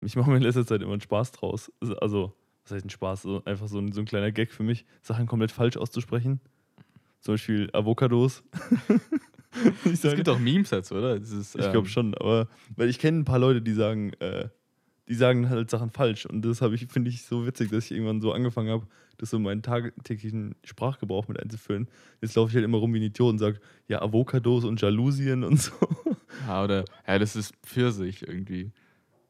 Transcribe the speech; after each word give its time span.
Ich 0.00 0.16
mache 0.16 0.30
mir 0.30 0.36
in 0.36 0.42
letzter 0.42 0.66
Zeit 0.66 0.82
immer 0.82 0.92
einen 0.92 1.00
Spaß 1.00 1.32
draus. 1.32 1.72
Also, 2.00 2.34
was 2.64 2.72
heißt 2.72 2.86
ein 2.86 2.90
Spaß? 2.90 3.22
So, 3.22 3.44
einfach 3.44 3.68
so 3.68 3.78
ein, 3.78 3.92
so 3.92 4.00
ein 4.00 4.06
kleiner 4.06 4.30
Gag 4.30 4.52
für 4.52 4.62
mich, 4.62 4.84
Sachen 5.02 5.26
komplett 5.26 5.52
falsch 5.52 5.76
auszusprechen. 5.76 6.40
Zum 7.20 7.34
Beispiel 7.34 7.68
Avocados. 7.72 8.42
Es 9.84 10.02
gibt 10.02 10.28
auch 10.28 10.38
Memes 10.38 10.70
dazu, 10.70 10.94
oder? 10.94 11.18
Dieses, 11.18 11.54
ich 11.54 11.64
ähm, 11.64 11.72
glaube 11.72 11.88
schon, 11.88 12.14
aber 12.14 12.48
weil 12.76 12.88
ich 12.88 12.98
kenne 12.98 13.20
ein 13.20 13.24
paar 13.24 13.38
Leute, 13.38 13.62
die 13.62 13.72
sagen, 13.72 14.12
äh, 14.20 14.50
die 15.08 15.14
sagen 15.14 15.48
halt 15.48 15.70
Sachen 15.70 15.90
falsch. 15.90 16.26
Und 16.26 16.42
das 16.42 16.60
habe 16.60 16.74
ich, 16.74 16.86
finde 16.86 17.10
ich, 17.10 17.22
so 17.22 17.46
witzig, 17.46 17.70
dass 17.70 17.86
ich 17.86 17.92
irgendwann 17.92 18.20
so 18.20 18.32
angefangen 18.32 18.70
habe, 18.70 18.86
das 19.16 19.30
so 19.30 19.38
in 19.38 19.42
meinen 19.42 19.62
tagtäglichen 19.62 20.54
Sprachgebrauch 20.64 21.28
mit 21.28 21.40
einzuführen. 21.40 21.88
Jetzt 22.20 22.36
laufe 22.36 22.50
ich 22.50 22.54
halt 22.56 22.64
immer 22.64 22.78
rum 22.78 22.92
wie 22.94 22.98
ein 22.98 23.04
Idiot 23.04 23.30
und 23.30 23.38
sage, 23.38 23.58
ja, 23.88 24.02
Avocados 24.02 24.64
und 24.64 24.80
Jalousien 24.80 25.44
und 25.44 25.60
so. 25.60 25.72
Ja, 26.46 26.62
oder, 26.62 26.84
ja, 27.06 27.18
das 27.18 27.34
ist 27.34 27.54
Pfirsich 27.64 28.28
irgendwie. 28.28 28.70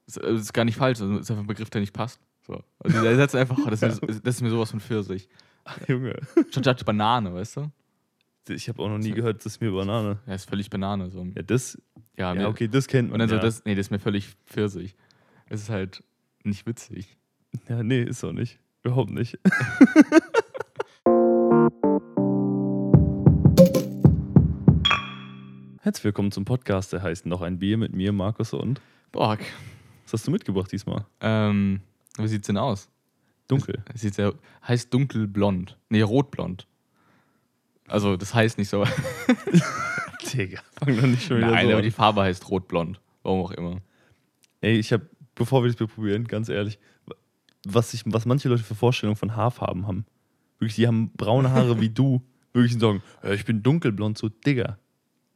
Das, 0.09 0.15
das 0.15 0.41
ist 0.41 0.53
gar 0.55 0.65
nicht 0.65 0.77
falsch, 0.77 0.99
das 1.01 1.11
ist 1.11 1.31
einfach 1.31 1.43
ein 1.45 1.47
Begriff, 1.47 1.69
der 1.69 1.83
nicht 1.83 1.93
passt. 1.93 2.19
So. 2.47 2.63
Also 2.79 3.03
der 3.03 3.15
Satz 3.17 3.35
einfach, 3.35 3.59
das 3.69 3.83
ist, 3.83 4.01
mir, 4.09 4.09
das 4.09 4.37
ist 4.37 4.41
mir 4.41 4.49
sowas 4.49 4.71
von 4.71 4.81
Pfirsich. 4.81 5.29
Junge. 5.87 6.19
Schon 6.51 6.63
statt 6.65 6.83
Banane, 6.87 7.35
weißt 7.35 7.59
du? 7.59 7.71
Ich 8.49 8.71
habe 8.71 8.83
auch 8.83 8.89
noch 8.89 8.97
nie 8.97 9.11
gehört, 9.11 9.37
das 9.45 9.45
ist 9.57 9.61
mir 9.61 9.71
Banane. 9.71 10.19
Ja, 10.27 10.33
ist 10.35 10.49
völlig 10.49 10.71
Banane. 10.71 11.11
So. 11.11 11.27
Ja, 11.37 11.43
das, 11.43 11.77
Ja, 12.17 12.33
ja, 12.33 12.41
mir- 12.41 12.49
okay, 12.49 12.69
das 12.69 12.87
kennt 12.87 13.13
Und 13.13 13.19
man. 13.19 13.29
dann 13.29 13.29
ja. 13.29 13.37
so, 13.37 13.43
das, 13.43 13.67
nee, 13.67 13.75
das 13.75 13.89
ist 13.89 13.91
mir 13.91 13.99
völlig 13.99 14.35
Pfirsich. 14.47 14.97
Es 15.51 15.61
ist 15.61 15.69
halt 15.69 16.03
nicht 16.43 16.67
witzig. 16.67 17.19
ja, 17.69 17.83
nee, 17.83 18.03
ist 18.03 18.25
auch 18.25 18.33
nicht. 18.33 18.59
Überhaupt 18.83 19.11
nicht. 19.11 19.39
Herzlich 25.81 26.05
willkommen 26.05 26.33
zum 26.33 26.45
Podcast, 26.45 26.93
der 26.93 27.03
heißt 27.03 27.27
Noch 27.27 27.41
ein 27.41 27.59
Bier 27.59 27.79
mit 27.79 27.95
mir, 27.95 28.13
Markus 28.13 28.53
und. 28.53 28.81
Borg. 29.13 29.41
Was 30.09 30.21
hast 30.21 30.27
du 30.27 30.31
mitgebracht 30.31 30.73
diesmal? 30.73 31.05
Ähm, 31.21 31.83
wie 32.17 32.29
sieht's 32.29 32.47
denn 32.47 32.57
aus? 32.57 32.89
Dunkel. 33.47 33.85
Es 33.93 34.01
sieht 34.01 34.15
sehr, 34.15 34.33
heißt 34.67 34.93
dunkelblond. 34.95 35.77
Nee, 35.91 36.01
rotblond. 36.01 36.67
Also, 37.87 38.17
das 38.17 38.33
heißt 38.33 38.57
nicht 38.57 38.71
so. 38.71 38.87
Digga, 40.33 40.61
fang 40.79 40.97
doch 40.97 41.03
nicht 41.03 41.25
schon 41.25 41.37
wieder 41.37 41.51
Nein, 41.51 41.67
so 41.67 41.73
aber 41.73 41.79
an. 41.79 41.85
die 41.85 41.91
Farbe 41.91 42.23
heißt 42.23 42.49
rotblond. 42.49 42.99
Warum 43.23 43.41
auch 43.45 43.51
immer. 43.51 43.83
Ey, 44.63 44.79
ich 44.79 44.95
habe, 44.95 45.07
bevor 45.35 45.63
wir 45.63 45.69
das 45.69 45.77
Bier 45.77 45.87
probieren, 45.87 46.27
ganz 46.27 46.49
ehrlich, 46.49 46.79
was, 47.67 47.93
ich, 47.93 48.03
was 48.07 48.25
manche 48.25 48.49
Leute 48.49 48.63
für 48.63 48.75
Vorstellungen 48.75 49.17
von 49.17 49.37
Haarfarben 49.37 49.87
haben. 49.87 50.07
Wirklich, 50.59 50.77
die 50.77 50.87
haben 50.87 51.11
braune 51.19 51.51
Haare 51.51 51.83
wie 51.83 51.91
du. 51.91 52.23
Wirklich 52.55 52.73
und 52.73 52.81
sagen, 52.81 53.03
ja, 53.23 53.33
ich 53.33 53.45
bin 53.45 53.63
dunkelblond, 53.63 54.17
so 54.17 54.31
Digga. 54.31 54.79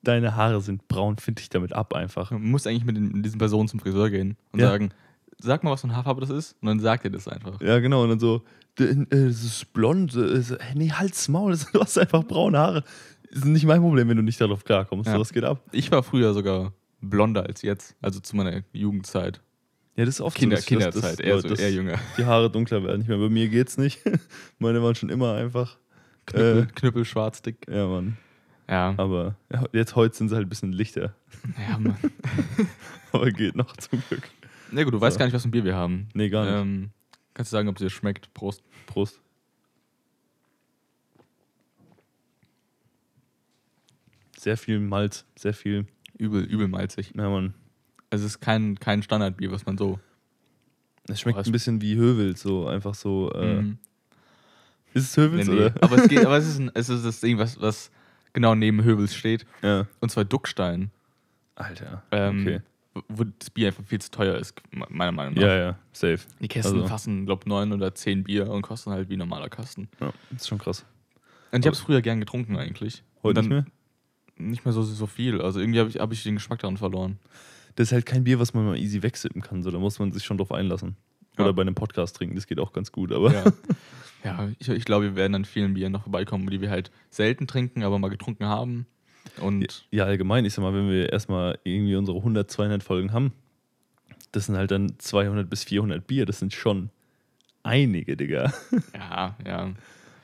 Deine 0.03 0.35
Haare 0.37 0.61
sind 0.61 0.89
braun, 0.89 1.17
find 1.19 1.39
dich 1.39 1.49
damit 1.49 1.73
ab 1.73 1.95
einfach. 1.95 2.31
Man 2.33 2.51
muss 2.51 2.67
eigentlich 2.67 2.85
mit, 2.85 2.97
den, 2.97 3.13
mit 3.13 3.25
diesen 3.25 3.39
Personen 3.39 3.69
zum 3.69 3.79
Friseur 3.81 4.11
gehen 4.11 4.37
und 4.53 4.61
Ja. 4.61 4.69
sagen, 4.71 4.91
sag 5.39 5.63
mal, 5.63 5.71
was 5.71 5.81
für 5.83 5.87
eine 5.89 5.97
Haarfarbe 5.97 6.21
das 6.21 6.31
ist. 6.31 6.57
Und 6.61 6.67
dann 6.69 6.81
sagt 6.81 7.05
er 7.05 7.11
das 7.11 7.29
einfach. 7.29 7.61
Ja, 7.61 7.79
genau. 7.79 8.03
Und 8.03 8.09
dann 8.11 8.19
so, 8.19 8.43
äh, 8.81 8.85
es 9.15 9.45
ist 9.45 9.73
blond. 9.73 10.15
äh, 10.17 10.43
nee, 10.75 10.91
halt's 10.91 11.29
Maul, 11.29 11.53
das- 11.53 11.67
du 11.73 11.81
hast 11.81 11.97
einfach 11.99 12.25
braune 12.25 12.59
Haare. 12.59 12.85
Ist 13.31 13.45
nicht 13.45 13.65
mein 13.65 13.81
Problem, 13.81 14.09
wenn 14.09 14.17
du 14.17 14.23
nicht 14.23 14.41
darauf 14.41 14.65
klarkommst. 14.65 15.07
Ja. 15.07 15.15
So, 15.15 15.21
was 15.21 15.33
geht 15.33 15.45
ab? 15.45 15.61
Ich 15.73 15.91
war 15.93 16.03
früher 16.03 16.35
sogar 16.35 16.73
blonder 17.01 17.45
als 17.45 17.63
jetzt. 17.63 17.97
Also 18.03 18.21
zu 18.21 18.37
meiner 18.37 18.63
Jugendzeit. 18.73 19.41
Ja, 19.97 20.05
das 20.05 20.17
ist 20.17 20.21
oft 20.21 20.37
Kinder, 20.37 20.57
so, 20.57 20.67
Kinderzeit, 20.67 21.21
eher, 21.21 21.41
so, 21.41 21.49
eher 21.49 21.71
jünger. 21.73 21.99
Die 22.19 22.25
Haare 22.25 22.51
dunkler 22.51 22.83
werden. 22.83 23.03
Ich 23.03 23.09
meine, 23.09 23.21
bei 23.23 23.29
mir 23.29 23.49
geht's 23.49 23.77
nicht. 23.79 24.01
Meine 24.59 24.83
waren 24.83 24.95
schon 24.95 25.11
immer 25.11 25.35
einfach. 25.35 25.79
Knüppel, 26.27 26.63
Äh, 26.63 26.67
Knüppel 26.75 27.05
schwarz, 27.05 27.43
dick. 27.43 27.57
ja, 27.71 27.87
Mann. 27.87 28.17
Ja. 28.69 28.95
Aber 28.97 29.37
jetzt 29.73 29.97
heute 29.97 30.15
sind 30.17 30.29
sie 30.29 30.35
halt 30.35 30.47
ein 30.47 30.49
bisschen 30.49 30.73
lichter. 30.73 31.15
ja 31.69 31.79
Mann. 31.79 31.97
Aber 33.13 33.31
geht 33.31 33.57
noch 33.57 33.77
zum 33.77 34.03
Glück. 34.09 34.23
Na 34.71 34.85
gut, 34.85 34.95
du 34.95 35.01
weißt 35.01 35.15
So. 35.15 35.19
gar 35.19 35.27
nicht, 35.27 35.35
was 35.35 35.43
für 35.43 35.49
ein 35.49 35.51
Bier 35.51 35.65
wir 35.65 35.75
haben. 35.77 36.09
Nee, 36.15 36.31
gar 36.31 36.45
nicht. 36.45 36.55
Ähm, 36.55 36.91
kannst 37.35 37.53
du 37.53 37.57
sagen, 37.57 37.69
ob 37.69 37.77
es 37.77 37.83
dir 37.83 37.91
schmeckt? 37.91 38.33
Prost. 38.33 38.63
Prost. 38.87 39.21
Sehr 44.39 44.57
viel 44.57 44.81
Malz, 44.81 45.25
sehr 45.37 45.55
viel. 45.55 45.87
Übel, 46.19 46.45
übel 46.45 46.69
malzig. 46.69 47.13
Ja, 47.17 47.29
Mann. 47.29 47.55
Es 48.11 48.23
ist 48.23 48.41
kein, 48.41 48.79
kein 48.79 49.03
Standardbier, 49.03 49.51
was 49.53 49.67
man 49.67 49.79
so. 49.79 49.99
Es 51.09 51.21
schmeckt 51.21 51.39
es- 51.39 51.47
ein 51.47 51.53
bisschen 51.53 51.81
wie 51.81 51.97
Höwels, 51.97 52.43
so 52.43 52.67
einfach 52.67 52.95
so. 52.95 53.31
Äh, 53.33 53.63
Mhm. 53.63 53.79
Ist 54.95 55.05
es 55.11 55.17
Höwels 55.17 55.49
Nee, 55.49 55.55
nee. 55.55 55.61
oder? 55.67 55.75
Aber, 55.83 55.97
es 55.97 56.09
geht, 56.09 56.19
aber 56.27 56.37
es, 56.37 56.47
ist 56.47 56.59
ein, 56.59 56.71
es 56.75 56.89
ist 56.91 57.05
das 57.05 57.21
Ding, 57.21 57.39
was, 57.39 57.59
was 57.61 57.91
genau 58.33 58.55
neben 58.55 58.83
Höbels 58.85 59.15
steht. 59.15 59.47
Ja. 59.63 59.87
Und 60.01 60.11
zwar 60.11 60.25
Duckstein. 60.25 60.91
Alter. 61.55 62.03
Ähm, 62.11 62.43
okay. 62.43 62.61
Wo 63.09 63.25
das 63.39 63.51
Bier 63.51 63.69
einfach 63.69 63.85
viel 63.85 64.01
zu 64.01 64.11
teuer 64.11 64.37
ist, 64.37 64.61
meiner 64.91 65.13
Meinung 65.13 65.35
nach. 65.35 65.43
Ja, 65.43 65.55
ja, 65.57 65.79
safe. 65.93 66.19
Die 66.41 66.49
Kästen 66.49 66.75
Also- 66.77 66.89
fassen, 66.89 67.25
glaube 67.27 67.49
neun 67.49 67.73
oder 67.73 67.95
zehn 67.95 68.23
Bier 68.25 68.51
und 68.51 68.63
kosten 68.63 68.91
halt 68.91 69.09
wie 69.09 69.17
ein 69.17 69.19
normaler 69.19 69.49
Kasten. 69.49 69.89
Ja, 70.01 70.13
ist 70.35 70.49
schon 70.49 70.59
krass. 70.59 70.85
Und 71.53 71.61
ich 71.61 71.67
habe 71.67 71.75
es 71.75 71.81
früher 71.81 72.03
gern 72.03 72.21
getrunken 72.21 72.57
eigentlich. 72.57 73.03
Heute 73.23 73.41
nicht 73.41 73.49
mehr? 73.51 73.65
Nicht 74.37 74.65
mehr 74.65 74.73
so, 74.73 74.83
so 74.83 75.07
viel. 75.07 75.41
Also 75.41 75.61
irgendwie 75.61 75.79
habe 75.81 75.89
ich, 75.91 75.99
hab 76.01 76.13
ich 76.13 76.23
den 76.23 76.35
Geschmack 76.35 76.59
daran 76.61 76.77
verloren. 76.77 77.19
Das 77.77 77.89
ist 77.89 77.93
halt 77.93 78.05
kein 78.07 78.25
Bier, 78.25 78.39
was 78.39 78.53
man 78.55 78.65
mal 78.67 78.77
easy 78.79 79.03
wegsippen 79.03 79.41
kann. 79.41 79.63
So, 79.63 79.71
da 79.71 79.79
muss 79.79 79.99
man 79.99 80.13
sich 80.13 80.25
schon 80.25 80.37
drauf 80.39 80.53
einlassen. 80.53 80.97
Oder 81.37 81.47
Ja. 81.47 81.53
bei 81.53 81.63
einem 81.63 81.75
Podcast 81.75 82.17
trinken, 82.17 82.35
das 82.35 82.47
geht 82.47 82.59
auch 82.59 82.73
ganz 82.75 82.93
gut. 82.93 83.13
Aber 83.13 83.33
Ja, 83.33 83.45
ja 84.25 84.49
ich, 84.59 84.69
ich 84.69 84.85
glaube, 84.85 85.07
wir 85.07 85.17
werden 85.17 85.35
an 85.35 85.45
vielen 85.45 85.75
Bieren 85.75 85.93
noch 85.93 86.03
vorbeikommen, 86.03 86.49
die 86.51 86.61
wir 86.61 86.71
halt 86.71 86.91
selten 87.11 87.47
trinken, 87.47 87.83
aber 87.83 87.99
mal 87.99 88.09
getrunken 88.09 88.47
haben. 88.47 88.87
Und 89.41 89.87
ja, 89.91 90.05
allgemein, 90.05 90.45
ich 90.45 90.55
sag 90.55 90.63
mal, 90.63 90.75
wenn 90.75 90.91
wir 90.91 91.13
erstmal 91.13 91.59
irgendwie 91.65 91.97
unsere 91.97 92.19
100, 92.19 92.51
200 92.51 92.83
Folgen 92.83 93.13
haben, 93.13 93.33
das 94.33 94.47
sind 94.47 94.57
halt 94.57 94.71
dann 94.71 94.99
200 94.99 95.49
bis 95.49 95.65
400 95.65 96.07
Bier. 96.07 96.27
Das 96.27 96.39
sind 96.39 96.53
schon 96.53 96.91
einige, 97.63 98.17
Digga. 98.17 98.53
ja, 98.95 99.37
ja. 99.47 99.73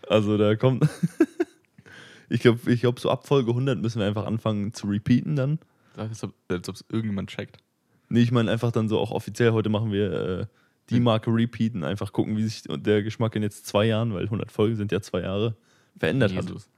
Also 0.08 0.38
da 0.38 0.56
kommt. 0.56 0.88
ich 2.28 2.40
glaube, 2.40 2.70
ich 2.70 2.80
glaub, 2.80 2.98
so 2.98 3.10
ab 3.10 3.26
Folge 3.26 3.50
100 3.50 3.78
müssen 3.78 4.00
wir 4.00 4.06
einfach 4.06 4.26
anfangen 4.26 4.72
zu 4.72 4.86
repeaten 4.86 5.36
dann. 5.36 5.58
Als 5.96 6.22
ob 6.24 6.34
es 6.48 6.84
irgendjemand 6.88 7.30
checkt. 7.30 7.58
Nee, 8.08 8.20
ich 8.20 8.32
meine 8.32 8.50
einfach 8.50 8.72
dann 8.72 8.88
so 8.88 8.98
auch 8.98 9.10
offiziell. 9.10 9.52
Heute 9.52 9.68
machen 9.68 9.92
wir 9.92 10.12
äh, 10.12 10.46
die. 10.96 11.00
Marke 11.00 11.30
repeaten, 11.32 11.84
einfach 11.84 12.12
gucken, 12.12 12.36
wie 12.36 12.44
sich 12.44 12.62
der 12.68 13.02
Geschmack 13.02 13.34
in 13.36 13.42
jetzt 13.42 13.66
zwei 13.66 13.86
Jahren, 13.86 14.12
weil 14.14 14.24
100 14.24 14.50
Folgen 14.52 14.76
sind 14.76 14.90
ja 14.92 15.00
zwei 15.00 15.20
Jahre, 15.22 15.56
verändert 15.98 16.34
hat. 16.34 16.44
Jesus. 16.44 16.68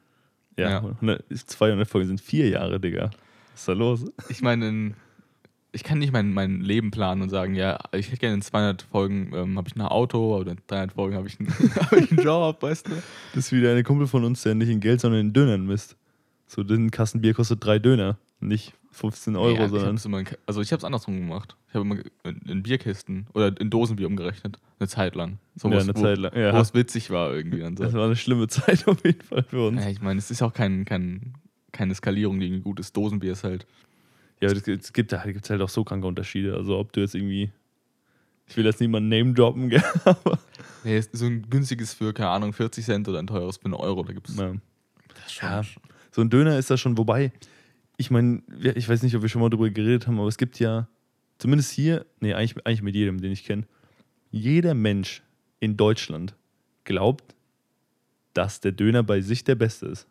Ja, 0.57 0.71
Ja. 0.71 0.79
100, 1.01 1.25
200 1.33 1.89
Folgen 1.89 2.09
sind 2.09 2.21
vier 2.21 2.49
Jahre, 2.49 2.81
Digga. 2.81 3.11
Was 3.53 3.61
ist 3.61 3.69
da 3.69 3.73
los? 3.73 4.05
Ich 4.29 4.43
meine, 4.43 4.69
in- 4.69 4.95
ich 5.73 5.85
kann 5.85 6.01
nicht 6.01 6.13
mein, 6.13 6.33
mein 6.35 6.61
Leben 6.63 6.91
planen 6.91 7.23
und 7.23 7.29
sagen, 7.29 7.55
ja, 7.55 7.79
ich 7.93 8.09
hätte 8.09 8.17
gerne 8.17 8.35
in 8.35 8.43
200 8.43 8.83
Folgen 8.83 9.31
ähm, 9.35 9.57
habe 9.57 9.69
ich 9.69 9.77
ein 9.77 9.81
Auto 9.83 10.37
oder 10.37 10.51
in 10.53 10.59
300 10.67 10.93
Folgen 10.95 11.15
habe 11.17 11.29
ich, 11.29 11.39
einen- 11.39 11.49
hab 11.77 11.93
ich 11.93 12.11
einen 12.11 12.21
Job, 12.25 12.61
weißt 12.63 12.89
du? 12.89 12.93
Das 13.35 13.47
ist 13.47 13.53
wieder 13.53 13.71
eine 13.71 13.85
Kumpel 13.85 14.09
von 14.09 14.25
uns, 14.25 14.43
der 14.43 14.57
nicht 14.57 14.69
in 14.69 14.81
Geld, 14.81 15.01
sondern 15.01 15.21
in 15.21 15.33
Dönern 15.33 15.67
misst. 15.67 15.97
So, 16.49 16.65
den 16.65 16.91
Kastenbier 16.91 17.35
kostet 17.35 17.65
drei 17.65 17.79
Döner, 17.79 18.19
nicht 18.41 18.73
15 18.93 19.37
Euro, 19.37 19.55
ja, 19.57 19.65
ich 19.65 19.71
sondern. 19.71 19.89
hab's 19.91 20.05
immer 20.05 20.23
also 20.47 20.61
ich 20.61 20.73
habe 20.73 20.79
es 20.79 20.85
andersrum 20.85 21.17
gemacht. 21.17 21.57
Ich 21.69 21.75
habe 21.75 21.85
immer 21.85 21.97
in, 22.25 22.63
Bierkisten 22.63 23.27
oder 23.35 23.59
in 23.61 23.71
Dosenbier 23.71 24.07
umgerechnet. 24.09 24.59
Eine 24.79 24.89
Zeit 24.89 25.15
lang. 25.15 25.39
So, 25.55 25.69
Ja, 25.71 25.79
eine 25.79 25.95
wo, 25.95 26.01
Zeit 26.03 26.19
lang, 26.19 26.37
ja. 26.37 26.53
Wo 26.55 26.59
es 26.61 26.75
witzig 26.75 27.11
war 27.11 27.33
irgendwie. 27.33 27.61
So. 27.63 27.71
Das 27.71 27.93
war 27.93 28.07
eine 28.07 28.17
schlimme 28.17 28.49
Zeit 28.49 28.87
auf 28.89 29.05
jeden 29.05 29.23
Fall 29.23 29.45
für 29.45 29.69
uns. 29.69 29.83
Ja, 29.83 29.91
ich 29.91 30.01
meine, 30.01 30.19
es 30.19 30.31
ist 30.31 30.43
auch 30.43 30.53
kein, 30.53 30.85
kein, 30.85 31.35
keine 31.73 31.95
Skalierung, 31.95 32.41
die 32.41 32.47
irgendwie 32.47 32.63
gut 32.63 32.81
ist. 32.81 32.97
Dosenbier 32.97 33.33
ist 33.33 33.45
halt. 33.45 33.65
Ja, 34.41 34.49
aber 34.49 34.59
das- 34.59 34.67
es 34.67 34.93
gibt, 34.93 35.13
da 35.13 35.23
gibt's 35.25 35.51
halt 35.51 35.61
auch 35.63 35.69
so 35.69 35.85
kranke 35.85 36.07
Unterschiede. 36.09 36.55
Also, 36.57 36.77
ob 36.79 36.93
du 36.93 37.01
jetzt 37.01 37.15
irgendwie. 37.15 37.51
Ich 38.49 38.57
will 38.57 38.65
jetzt 38.65 38.81
niemanden 38.81 39.09
Name 39.09 39.33
droppen, 39.35 39.71
aber. 40.05 40.39
Nee, 40.83 41.01
so 41.13 41.27
ein 41.27 41.49
günstiges 41.49 41.95
für, 41.95 42.13
keine 42.13 42.31
Ahnung, 42.31 42.53
40 42.53 42.85
Cent 42.85 43.07
oder 43.09 43.21
ein 43.21 43.29
teures 43.29 43.59
für 43.59 43.67
einen 43.67 43.75
Euro. 43.75 44.03
Da 44.03 44.13
gibt 44.13 44.29
es. 44.29 44.37
Ja. 44.37 44.55
Das 45.15 45.41
Ja. 45.41 45.63
So 46.11 46.23
ein 46.23 46.31
Döner 46.31 46.59
ist 46.59 46.69
da 46.71 46.77
schon, 46.77 46.99
wobei, 46.99 47.31
ich 48.01 48.11
meine, 48.11 48.43
ich 48.63 48.89
weiß 48.89 49.03
nicht, 49.03 49.15
ob 49.15 49.21
wir 49.21 49.29
schon 49.29 49.43
mal 49.43 49.51
darüber 49.51 49.69
geredet 49.69 50.07
haben, 50.07 50.19
aber 50.19 50.29
es 50.29 50.39
gibt 50.39 50.59
ja, 50.59 50.89
zumindest 51.37 51.71
hier, 51.71 52.07
nee, 52.21 52.33
eigentlich, 52.33 52.67
eigentlich 52.67 52.81
mit 52.81 52.95
jedem, 52.95 53.21
den 53.21 53.31
ich 53.31 53.45
kenne, 53.45 53.65
jeder 54.31 54.73
Mensch 54.73 55.23
in 55.61 55.77
Deutschland 55.77 56.35
glaubt, 56.85 57.35
dass 58.33 58.61
der 58.61 58.73
Döner 58.73 59.03
bei 59.03 59.21
sich 59.21 59.45
der 59.45 59.55
Beste 59.55 59.87
ist. 59.87 60.09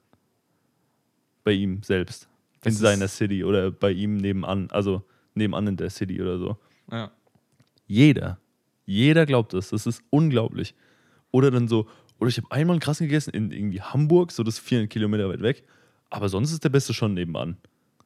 Bei 1.44 1.52
ihm 1.52 1.82
selbst. 1.82 2.30
Das 2.62 2.74
in 2.74 2.78
seiner 2.78 3.08
City 3.08 3.44
oder 3.44 3.72
bei 3.72 3.92
ihm 3.92 4.18
nebenan, 4.18 4.70
also 4.70 5.04
nebenan 5.34 5.66
in 5.66 5.78
der 5.78 5.90
City 5.90 6.22
oder 6.22 6.38
so. 6.38 6.58
Ja. 6.92 7.12
Jeder. 7.88 8.40
Jeder 8.86 9.26
glaubt 9.26 9.54
das. 9.54 9.70
Das 9.70 9.88
ist 9.88 10.04
unglaublich. 10.12 10.76
Oder 11.32 11.50
dann 11.50 11.68
so, 11.68 11.88
oder 12.20 12.30
ich 12.30 12.38
habe 12.38 12.52
einmal 12.52 12.76
einen 12.76 12.82
krassen 12.82 13.08
gegessen 13.08 13.34
in 13.34 13.50
irgendwie 13.52 13.82
Hamburg, 13.82 14.32
so 14.32 14.44
das 14.44 14.56
ist 14.56 14.60
400 14.60 14.92
Kilometer 14.92 15.28
weit 15.28 15.42
weg. 15.42 15.64
Aber 16.12 16.30
sonst 16.30 16.52
ist 16.52 16.64
der 16.64 16.70
Beste 16.70 16.94
schon 16.94 17.16
nebenan. 17.16 17.58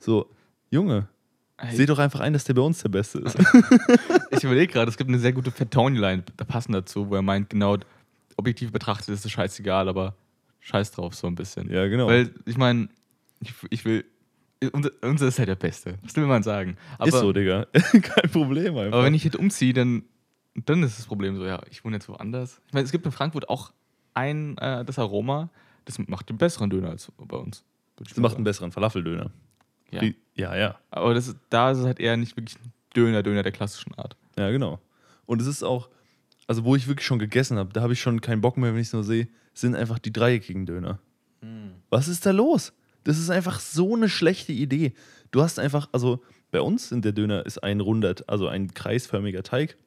So, 0.03 0.29
Junge, 0.69 1.07
Ey, 1.55 1.75
seh 1.77 1.85
doch 1.85 1.97
einfach 1.97 2.19
ein, 2.19 2.33
dass 2.33 2.43
der 2.43 2.55
bei 2.55 2.61
uns 2.61 2.81
der 2.81 2.89
Beste 2.89 3.19
ist. 3.19 3.37
ich 4.31 4.43
überlege 4.43 4.73
gerade, 4.73 4.89
es 4.89 4.97
gibt 4.97 5.09
eine 5.09 5.19
sehr 5.19 5.31
gute 5.31 5.49
Fettoni-Line, 5.49 6.23
da 6.35 6.43
passen 6.43 6.73
dazu, 6.73 7.09
wo 7.09 7.15
er 7.15 7.21
meint, 7.21 7.49
genau, 7.49 7.77
objektiv 8.35 8.73
betrachtet 8.73 9.09
ist 9.09 9.23
es 9.23 9.31
scheißegal, 9.31 9.87
aber 9.87 10.15
scheiß 10.59 10.91
drauf 10.91 11.15
so 11.15 11.27
ein 11.27 11.35
bisschen. 11.35 11.71
ja, 11.71 11.87
genau. 11.87 12.07
Weil, 12.07 12.33
ich 12.45 12.57
meine, 12.57 12.89
ich, 13.39 13.53
ich 13.69 13.85
will, 13.85 14.03
unser, 14.73 14.91
unser 15.01 15.27
ist 15.27 15.39
halt 15.39 15.47
der 15.47 15.55
Beste. 15.55 15.97
Was 16.01 16.13
will 16.17 16.25
man 16.25 16.43
sagen? 16.43 16.75
Aber, 16.97 17.07
ist 17.07 17.19
so, 17.19 17.31
Digga. 17.31 17.67
Kein 17.73 18.29
Problem 18.29 18.75
einfach. 18.75 18.97
aber 18.97 19.05
wenn 19.05 19.13
ich 19.13 19.23
jetzt 19.23 19.37
umziehe, 19.37 19.71
dann, 19.71 20.03
dann 20.53 20.83
ist 20.83 20.99
das 20.99 21.05
Problem 21.05 21.37
so, 21.37 21.45
ja, 21.45 21.61
ich 21.69 21.85
wohne 21.85 21.95
jetzt 21.95 22.09
woanders. 22.09 22.61
Ich 22.67 22.73
meine, 22.73 22.83
es 22.83 22.91
gibt 22.91 23.05
in 23.05 23.13
Frankfurt 23.13 23.47
auch 23.47 23.71
ein, 24.15 24.57
äh, 24.57 24.83
das 24.83 24.99
Aroma, 24.99 25.49
das 25.85 25.97
macht 25.99 26.29
den 26.29 26.37
besseren 26.37 26.69
Döner 26.69 26.89
als 26.89 27.09
bei 27.17 27.37
uns. 27.37 27.63
das 27.95 28.17
macht 28.17 28.35
einen 28.35 28.43
besseren 28.43 28.73
Falafeldöner. 28.73 29.31
Ja. 30.01 30.11
ja. 30.35 30.55
ja. 30.55 30.79
Aber 30.91 31.13
das, 31.13 31.35
da 31.49 31.71
ist 31.71 31.79
es 31.79 31.85
halt 31.85 31.99
eher 31.99 32.17
nicht 32.17 32.35
wirklich 32.35 32.57
ein 32.63 32.71
Döner, 32.95 33.23
Döner 33.23 33.43
der 33.43 33.51
klassischen 33.51 33.93
Art. 33.95 34.15
Ja, 34.37 34.49
genau. 34.51 34.79
Und 35.25 35.41
es 35.41 35.47
ist 35.47 35.63
auch, 35.63 35.89
also 36.47 36.63
wo 36.63 36.75
ich 36.75 36.87
wirklich 36.87 37.07
schon 37.07 37.19
gegessen 37.19 37.57
habe, 37.57 37.71
da 37.73 37.81
habe 37.81 37.93
ich 37.93 38.01
schon 38.01 38.21
keinen 38.21 38.41
Bock 38.41 38.57
mehr, 38.57 38.73
wenn 38.73 38.81
ich 38.81 38.87
es 38.87 38.93
nur 38.93 39.03
sehe, 39.03 39.27
sind 39.53 39.75
einfach 39.75 39.99
die 39.99 40.11
dreieckigen 40.11 40.65
Döner. 40.65 40.99
Was 41.89 42.07
ist 42.07 42.25
da 42.25 42.31
los? 42.31 42.73
Das 43.03 43.19
ist 43.19 43.29
einfach 43.29 43.59
so 43.59 43.95
eine 43.95 44.09
schlechte 44.09 44.53
Idee. 44.53 44.93
Du 45.31 45.41
hast 45.41 45.59
einfach, 45.59 45.89
also 45.91 46.23
bei 46.51 46.61
uns 46.61 46.91
in 46.91 47.01
der 47.01 47.11
Döner 47.11 47.45
ist 47.45 47.63
ein 47.63 47.81
runder, 47.81 48.15
also 48.27 48.47
ein 48.47 48.73
kreisförmiger 48.73 49.43
Teig. 49.43 49.77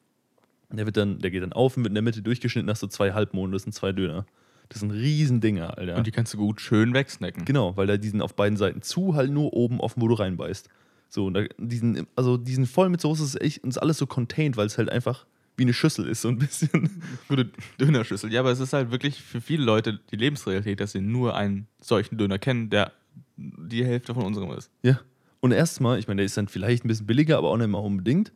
Der 0.70 0.84
wird 0.84 0.96
dann, 0.96 1.20
der 1.20 1.30
geht 1.30 1.42
dann 1.42 1.52
auf 1.52 1.76
und 1.76 1.84
wird 1.84 1.92
in 1.92 1.94
der 1.94 2.02
Mitte 2.02 2.22
durchgeschnitten, 2.22 2.68
hast 2.68 2.82
du 2.82 2.88
zwei 2.88 3.12
Halbmonde, 3.12 3.54
das 3.54 3.62
sind 3.62 3.72
zwei 3.72 3.92
Döner. 3.92 4.26
Das 4.68 4.80
sind 4.80 4.90
Riesendinger, 4.90 5.78
Alter. 5.78 5.96
Und 5.96 6.06
die 6.06 6.10
kannst 6.10 6.34
du 6.34 6.38
gut 6.38 6.60
schön 6.60 6.92
wegsnacken. 6.94 7.44
Genau, 7.44 7.76
weil 7.76 7.86
da 7.86 7.96
die 7.96 8.08
sind 8.08 8.20
auf 8.20 8.34
beiden 8.34 8.56
Seiten 8.56 8.82
zu, 8.82 9.14
halt 9.14 9.30
nur 9.30 9.52
oben 9.52 9.80
offen, 9.80 10.02
wo 10.02 10.08
du 10.08 10.14
reinbeißt. 10.14 10.68
So, 11.08 11.26
und 11.26 11.34
da, 11.34 11.44
die 11.58 11.76
sind, 11.76 12.08
also 12.16 12.36
die 12.36 12.54
sind 12.54 12.66
voll 12.66 12.88
mit 12.88 13.00
Soße, 13.00 13.22
ist 13.22 13.40
echt, 13.40 13.62
und 13.62 13.70
ist 13.70 13.78
alles 13.78 13.98
so 13.98 14.06
contained, 14.06 14.56
weil 14.56 14.66
es 14.66 14.76
halt 14.76 14.90
einfach 14.90 15.26
wie 15.56 15.62
eine 15.62 15.72
Schüssel 15.72 16.06
ist, 16.08 16.22
so 16.22 16.28
ein 16.28 16.38
bisschen. 16.38 17.02
Gute 17.28 17.50
Dönerschüssel. 17.80 18.32
Ja, 18.32 18.40
aber 18.40 18.50
es 18.50 18.60
ist 18.60 18.72
halt 18.72 18.90
wirklich 18.90 19.22
für 19.22 19.40
viele 19.40 19.64
Leute 19.64 20.00
die 20.10 20.16
Lebensrealität, 20.16 20.80
dass 20.80 20.92
sie 20.92 21.00
nur 21.00 21.36
einen 21.36 21.66
solchen 21.80 22.18
Döner 22.18 22.38
kennen, 22.38 22.68
der 22.68 22.92
die 23.36 23.84
Hälfte 23.84 24.14
von 24.14 24.24
unserem 24.24 24.50
ist. 24.52 24.70
Ja. 24.82 25.00
Und 25.40 25.52
erstmal, 25.52 25.98
ich 25.98 26.08
meine, 26.08 26.18
der 26.18 26.26
ist 26.26 26.36
dann 26.36 26.48
vielleicht 26.48 26.84
ein 26.84 26.88
bisschen 26.88 27.06
billiger, 27.06 27.38
aber 27.38 27.50
auch 27.50 27.56
nicht 27.56 27.68
mal 27.68 27.78
unbedingt. 27.78 28.32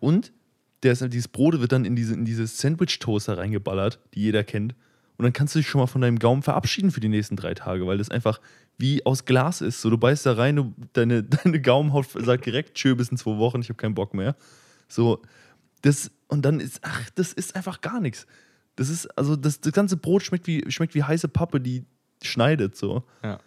Und 0.00 0.32
der 0.82 0.92
ist 0.92 1.02
halt, 1.02 1.12
dieses 1.12 1.28
Brot 1.28 1.60
wird 1.60 1.72
dann 1.72 1.84
in 1.84 1.94
diese, 1.94 2.14
in 2.14 2.24
diese 2.24 2.46
Sandwich-Toaster 2.46 3.38
reingeballert, 3.38 4.00
die 4.14 4.22
jeder 4.22 4.44
kennt. 4.44 4.74
Und 5.20 5.24
dann 5.24 5.34
kannst 5.34 5.54
du 5.54 5.58
dich 5.58 5.68
schon 5.68 5.82
mal 5.82 5.86
von 5.86 6.00
deinem 6.00 6.18
Gaumen 6.18 6.40
verabschieden 6.40 6.90
für 6.90 7.00
die 7.00 7.10
nächsten 7.10 7.36
drei 7.36 7.52
Tage, 7.52 7.86
weil 7.86 7.98
das 7.98 8.08
einfach 8.08 8.40
wie 8.78 9.04
aus 9.04 9.26
Glas 9.26 9.60
ist. 9.60 9.82
So, 9.82 9.90
du 9.90 9.98
beißt 9.98 10.24
da 10.24 10.32
rein, 10.32 10.56
du, 10.56 10.74
deine, 10.94 11.22
deine 11.44 11.60
Gaumenhaut 11.60 12.06
sagt 12.14 12.46
direkt, 12.46 12.74
tschö, 12.74 12.94
bis 12.94 13.10
in 13.10 13.18
zwei 13.18 13.36
Wochen, 13.36 13.60
ich 13.60 13.68
habe 13.68 13.76
keinen 13.76 13.94
Bock 13.94 14.14
mehr. 14.14 14.34
So, 14.88 15.20
das, 15.82 16.10
und 16.28 16.46
dann 16.46 16.58
ist, 16.58 16.80
ach, 16.80 17.10
das 17.16 17.34
ist 17.34 17.54
einfach 17.54 17.82
gar 17.82 18.00
nichts. 18.00 18.26
Das 18.76 18.88
ist, 18.88 19.08
also 19.18 19.36
das, 19.36 19.60
das 19.60 19.74
ganze 19.74 19.98
Brot 19.98 20.22
schmeckt 20.22 20.46
wie, 20.46 20.64
schmeckt 20.70 20.94
wie 20.94 21.02
heiße 21.02 21.28
Pappe, 21.28 21.60
die 21.60 21.84
schneidet 22.22 22.74
so. 22.74 23.04
Ja. 23.22 23.40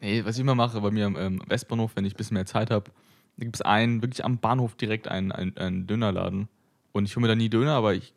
Nee, 0.00 0.24
was 0.24 0.36
ich 0.36 0.40
immer 0.40 0.54
mache 0.54 0.80
bei 0.80 0.90
mir 0.90 1.04
am 1.04 1.16
ähm, 1.16 1.42
Westbahnhof, 1.46 1.90
wenn 1.94 2.06
ich 2.06 2.14
ein 2.14 2.16
bisschen 2.16 2.36
mehr 2.36 2.46
Zeit 2.46 2.70
habe, 2.70 2.90
da 3.36 3.44
gibt 3.44 3.56
es 3.56 3.60
einen, 3.60 4.00
wirklich 4.00 4.24
am 4.24 4.38
Bahnhof 4.38 4.76
direkt 4.76 5.08
einen, 5.08 5.30
einen, 5.30 5.54
einen 5.58 5.86
Dönerladen. 5.86 6.48
Und 6.92 7.04
ich 7.04 7.14
hole 7.14 7.22
mir 7.22 7.28
da 7.28 7.34
nie 7.34 7.48
Döner, 7.48 7.72
aber 7.72 7.94
ich 7.94 8.14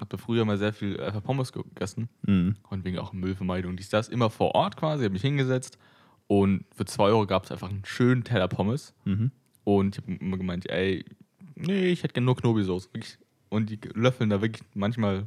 habe 0.00 0.08
da 0.08 0.16
früher 0.16 0.44
mal 0.44 0.56
sehr 0.56 0.72
viel 0.72 1.00
einfach 1.00 1.22
Pommes 1.22 1.52
gegessen. 1.52 2.08
Mhm. 2.22 2.56
Und 2.70 2.84
wegen 2.84 2.98
auch 2.98 3.12
Müllvermeidung. 3.12 3.76
Dies, 3.76 3.88
das 3.88 4.08
immer 4.08 4.30
vor 4.30 4.54
Ort 4.54 4.76
quasi, 4.76 5.04
habe 5.04 5.12
mich 5.12 5.22
hingesetzt. 5.22 5.76
Und 6.28 6.64
für 6.74 6.84
2 6.84 7.04
Euro 7.04 7.26
gab 7.26 7.44
es 7.44 7.52
einfach 7.52 7.68
einen 7.68 7.84
schönen 7.84 8.24
Teller 8.24 8.48
Pommes. 8.48 8.94
Mhm. 9.04 9.32
Und 9.64 9.96
ich 9.96 10.02
habe 10.02 10.14
immer 10.14 10.38
gemeint, 10.38 10.70
ey, 10.70 11.04
nee, 11.56 11.88
ich 11.88 12.02
hätte 12.02 12.14
gerne 12.14 12.26
nur 12.26 12.36
Knobi-Soße. 12.36 12.88
Wirklich. 12.92 13.18
Und 13.50 13.68
die 13.70 13.78
löffeln 13.94 14.30
da 14.30 14.40
wirklich 14.40 14.62
manchmal 14.74 15.26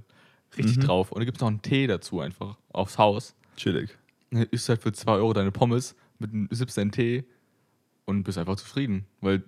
richtig 0.57 0.77
Mhm. 0.77 0.81
drauf. 0.81 1.11
Und 1.11 1.19
da 1.19 1.25
gibt 1.25 1.37
es 1.37 1.41
noch 1.41 1.49
einen 1.49 1.61
Tee 1.61 1.85
dazu 1.87 2.21
einfach 2.21 2.57
aufs 2.69 2.97
Haus. 2.97 3.35
Chillig. 3.57 3.95
Dann 4.31 4.43
isst 4.43 4.67
halt 4.69 4.81
für 4.81 4.93
2 4.93 5.11
Euro 5.11 5.33
deine 5.33 5.51
Pommes 5.51 5.95
mit 6.17 6.33
einem 6.33 6.47
17 6.49 6.91
Tee 6.91 7.25
und 8.05 8.23
bist 8.23 8.37
einfach 8.37 8.55
zufrieden. 8.55 9.05
Weil 9.21 9.43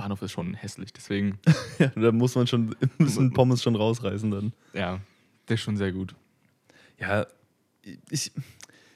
Bahnhof 0.00 0.22
ist 0.22 0.32
schon 0.32 0.54
hässlich. 0.54 0.92
Deswegen, 0.92 1.38
Ja, 1.78 1.88
da 1.88 2.10
muss 2.12 2.34
man 2.34 2.46
schon, 2.46 2.74
müssen 2.98 3.32
Pommes 3.34 3.62
schon 3.62 3.76
rausreißen 3.76 4.30
dann. 4.30 4.52
ja, 4.72 5.00
der 5.48 5.54
ist 5.54 5.60
schon 5.60 5.76
sehr 5.76 5.92
gut. 5.92 6.14
Ja, 6.98 7.26
ich, 8.10 8.32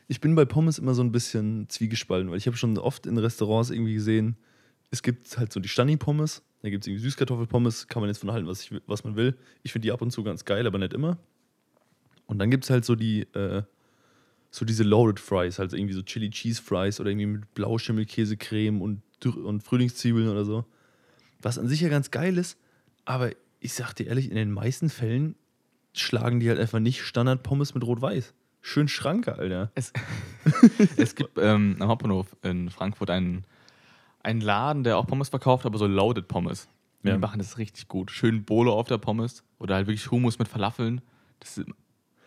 ich 0.08 0.20
bin 0.20 0.34
bei 0.34 0.44
Pommes 0.44 0.78
immer 0.78 0.94
so 0.94 1.02
ein 1.02 1.12
bisschen 1.12 1.68
zwiegespalten, 1.68 2.30
weil 2.30 2.38
ich 2.38 2.46
habe 2.46 2.56
schon 2.56 2.78
oft 2.78 3.06
in 3.06 3.18
Restaurants 3.18 3.70
irgendwie 3.70 3.94
gesehen, 3.94 4.36
es 4.90 5.02
gibt 5.02 5.36
halt 5.36 5.52
so 5.52 5.60
die 5.60 5.68
Stani-Pommes, 5.68 6.42
da 6.62 6.70
gibt 6.70 6.84
es 6.84 6.88
irgendwie 6.88 7.02
Süßkartoffelpommes, 7.04 7.88
kann 7.88 8.00
man 8.00 8.08
jetzt 8.08 8.18
von 8.20 8.30
halten, 8.30 8.46
was, 8.46 8.62
ich, 8.62 8.70
was 8.86 9.04
man 9.04 9.16
will. 9.16 9.36
Ich 9.62 9.72
finde 9.72 9.86
die 9.86 9.92
ab 9.92 10.00
und 10.00 10.10
zu 10.10 10.22
ganz 10.22 10.44
geil, 10.44 10.66
aber 10.66 10.78
nicht 10.78 10.92
immer. 10.92 11.18
Und 12.26 12.38
dann 12.38 12.50
gibt 12.50 12.64
es 12.64 12.70
halt 12.70 12.84
so 12.84 12.94
die, 12.94 13.22
äh, 13.34 13.62
so 14.50 14.64
diese 14.64 14.84
Loaded 14.84 15.18
Fries, 15.18 15.58
halt 15.58 15.72
irgendwie 15.72 15.94
so 15.94 16.02
Chili 16.02 16.30
Cheese 16.30 16.62
Fries 16.62 17.00
oder 17.00 17.10
irgendwie 17.10 17.26
mit 17.26 17.54
Blauschimmelkäsecreme 17.54 18.80
und, 18.80 19.02
und 19.26 19.62
Frühlingszwiebeln 19.62 20.28
oder 20.28 20.44
so. 20.44 20.64
Was 21.44 21.58
an 21.58 21.69
sich 21.69 21.81
ja 21.82 21.91
ganz 21.91 22.11
geil 22.11 22.38
ist, 22.38 22.58
aber 23.05 23.31
ich 23.61 23.75
sag 23.75 23.93
dir 23.94 24.06
ehrlich, 24.06 24.31
in 24.31 24.37
den 24.37 24.50
meisten 24.50 24.88
Fällen 24.88 25.35
schlagen 25.93 26.41
die 26.41 26.49
halt 26.49 26.58
einfach 26.58 26.81
nicht 26.81 27.02
Standard-Pommes 27.02 27.75
mit 27.75 27.85
Rot-Weiß. 27.85 28.32
Schön 28.62 28.88
Schranke, 28.88 29.37
Alter. 29.37 29.70
Es, 29.75 29.93
es 30.96 31.14
gibt 31.14 31.38
ähm, 31.38 31.76
am 31.81 31.88
Hauptbahnhof 31.88 32.35
in 32.43 32.70
Frankfurt 32.70 33.11
einen, 33.11 33.44
einen 34.23 34.41
Laden, 34.41 34.85
der 34.85 34.96
auch 34.96 35.06
Pommes 35.06 35.29
verkauft, 35.29 35.67
aber 35.67 35.76
so 35.76 35.87
Loaded 35.87 36.29
Pommes. 36.29 36.67
Ja. 37.02 37.12
Die 37.12 37.19
machen 37.19 37.38
das 37.38 37.58
richtig 37.58 37.88
gut. 37.88 38.11
Schön 38.11 38.44
Bolo 38.44 38.73
auf 38.73 38.88
der 38.88 38.96
Pommes 38.96 39.44
oder 39.58 39.75
halt 39.75 39.87
wirklich 39.87 40.11
Hummus 40.11 40.38
mit 40.38 40.49
Falafeln. 40.49 41.02
Das 41.41 41.58
ist 41.58 41.67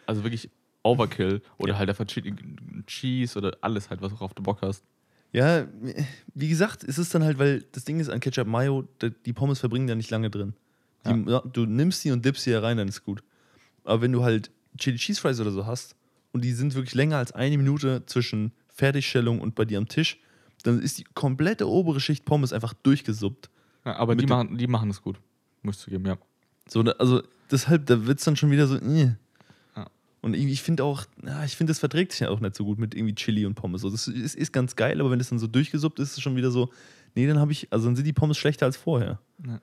also 0.05 0.23
wirklich 0.23 0.51
Overkill. 0.83 1.41
Oder 1.57 1.73
Ja. 1.73 1.79
halt 1.79 1.89
einfach 1.89 2.05
Cheese 2.85 3.37
oder 3.37 3.57
alles 3.61 3.89
halt, 3.89 4.01
worauf 4.01 4.35
du 4.35 4.43
Bock 4.43 4.59
hast. 4.61 4.83
Ja, 5.33 5.67
wie 6.33 6.49
gesagt, 6.49 6.83
es 6.83 6.97
ist 6.97 7.13
dann 7.13 7.23
halt, 7.23 7.37
weil 7.37 7.65
das 7.71 7.83
Ding 7.83 7.99
ist 7.99 8.09
an 8.09 8.19
Ketchup 8.19 8.47
Mayo, 8.47 8.87
die 9.25 9.33
Pommes 9.33 9.59
verbringen 9.59 9.87
da 9.87 9.95
nicht 9.95 10.09
lange 10.09 10.29
drin. 10.29 10.53
Die, 11.05 11.29
ja, 11.29 11.41
du 11.41 11.65
nimmst 11.65 12.01
sie 12.01 12.11
und 12.11 12.25
dippst 12.25 12.43
sie 12.43 12.51
hier 12.51 12.63
rein, 12.63 12.77
dann 12.77 12.87
ist 12.87 13.03
gut. 13.03 13.23
Aber 13.83 14.01
wenn 14.01 14.11
du 14.11 14.23
halt 14.23 14.51
Chili 14.77 14.97
Cheese 14.97 15.21
Fries 15.21 15.39
oder 15.39 15.51
so 15.51 15.65
hast 15.65 15.95
und 16.33 16.43
die 16.43 16.53
sind 16.53 16.75
wirklich 16.75 16.95
länger 16.95 17.17
als 17.17 17.31
eine 17.31 17.57
Minute 17.57 18.03
zwischen 18.05 18.51
Fertigstellung 18.67 19.39
und 19.39 19.55
bei 19.55 19.65
dir 19.65 19.77
am 19.77 19.87
Tisch, 19.87 20.19
dann 20.63 20.81
ist 20.81 20.97
die 20.97 21.03
komplette 21.03 21.67
obere 21.67 21.99
Schicht 21.99 22.25
Pommes 22.25 22.51
einfach 22.51 22.73
durchgesuppt. 22.73 23.49
Ja, 23.85 23.95
aber 23.95 24.15
Mit 24.15 24.23
die 24.23 24.27
machen, 24.27 24.57
die 24.57 24.67
machen 24.67 24.89
es 24.89 25.01
gut. 25.01 25.19
Muss 25.61 25.77
ich 25.77 25.81
zugeben, 25.83 26.05
ja. 26.05 26.17
So, 26.67 26.81
also 26.81 27.23
deshalb, 27.49 27.85
da 27.85 28.05
wird 28.05 28.19
es 28.19 28.25
dann 28.25 28.35
schon 28.35 28.51
wieder 28.51 28.67
so. 28.67 28.75
Äh. 28.75 29.15
Und 30.27 30.33
irgendwie, 30.33 30.51
ich 30.51 30.61
finde 30.61 30.83
auch, 30.83 31.05
ja, 31.25 31.45
ich 31.45 31.55
finde, 31.55 31.71
das 31.71 31.79
verträgt 31.79 32.11
sich 32.11 32.19
ja 32.19 32.29
auch 32.29 32.41
nicht 32.41 32.53
so 32.53 32.65
gut 32.65 32.79
mit 32.79 32.93
irgendwie 32.93 33.15
Chili 33.15 33.45
und 33.45 33.55
Pommes. 33.55 33.79
So, 33.79 33.89
das 33.89 34.09
ist, 34.09 34.35
ist 34.35 34.51
ganz 34.51 34.75
geil, 34.75 34.99
aber 34.99 35.09
wenn 35.09 35.21
es 35.21 35.29
dann 35.29 35.39
so 35.39 35.47
durchgesuppt 35.47 35.99
ist, 35.99 36.09
ist 36.09 36.17
es 36.17 36.21
schon 36.21 36.35
wieder 36.35 36.51
so, 36.51 36.69
nee, 37.15 37.25
dann 37.25 37.39
habe 37.39 37.53
ich, 37.53 37.71
also 37.71 37.85
dann 37.85 37.95
sind 37.95 38.03
die 38.03 38.11
Pommes 38.11 38.37
schlechter 38.37 38.65
als 38.65 38.75
vorher. 38.75 39.21
Ja. 39.45 39.61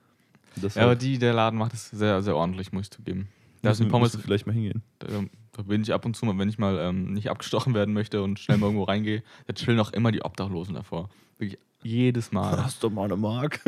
Das 0.55 0.73
Ja, 0.73 0.85
aber 0.85 0.95
die, 0.95 1.19
der 1.19 1.33
Laden 1.33 1.59
macht 1.59 1.73
es 1.73 1.91
sehr, 1.91 2.23
sehr 2.23 2.35
ordentlich, 2.35 2.71
muss 2.71 2.85
ich 2.85 2.91
zugeben. 2.91 3.27
Da 3.61 3.69
müssen, 3.69 3.89
Pommes, 3.89 4.13
müssen 4.13 4.23
vielleicht 4.23 4.47
mal 4.47 4.53
hingehen. 4.53 4.81
da, 4.97 5.07
da 5.51 5.61
bin 5.61 5.83
ich 5.83 5.93
ab 5.93 6.03
und 6.03 6.15
zu 6.15 6.25
mal, 6.25 6.35
wenn 6.39 6.49
ich 6.49 6.57
mal 6.57 6.79
ähm, 6.79 7.13
nicht 7.13 7.29
abgestochen 7.29 7.75
werden 7.75 7.93
möchte 7.93 8.23
und 8.23 8.39
schnell 8.39 8.57
mal 8.57 8.65
irgendwo 8.65 8.85
reingehe, 8.85 9.21
da 9.45 9.53
chillen 9.53 9.79
auch 9.79 9.93
immer 9.93 10.11
die 10.11 10.23
Obdachlosen 10.23 10.73
davor. 10.73 11.11
Wirklich 11.37 11.59
jedes 11.83 12.31
Mal. 12.31 12.57
Hast 12.63 12.81
du 12.81 12.89
mal 12.89 13.03
eine 13.03 13.17
Mark? 13.17 13.59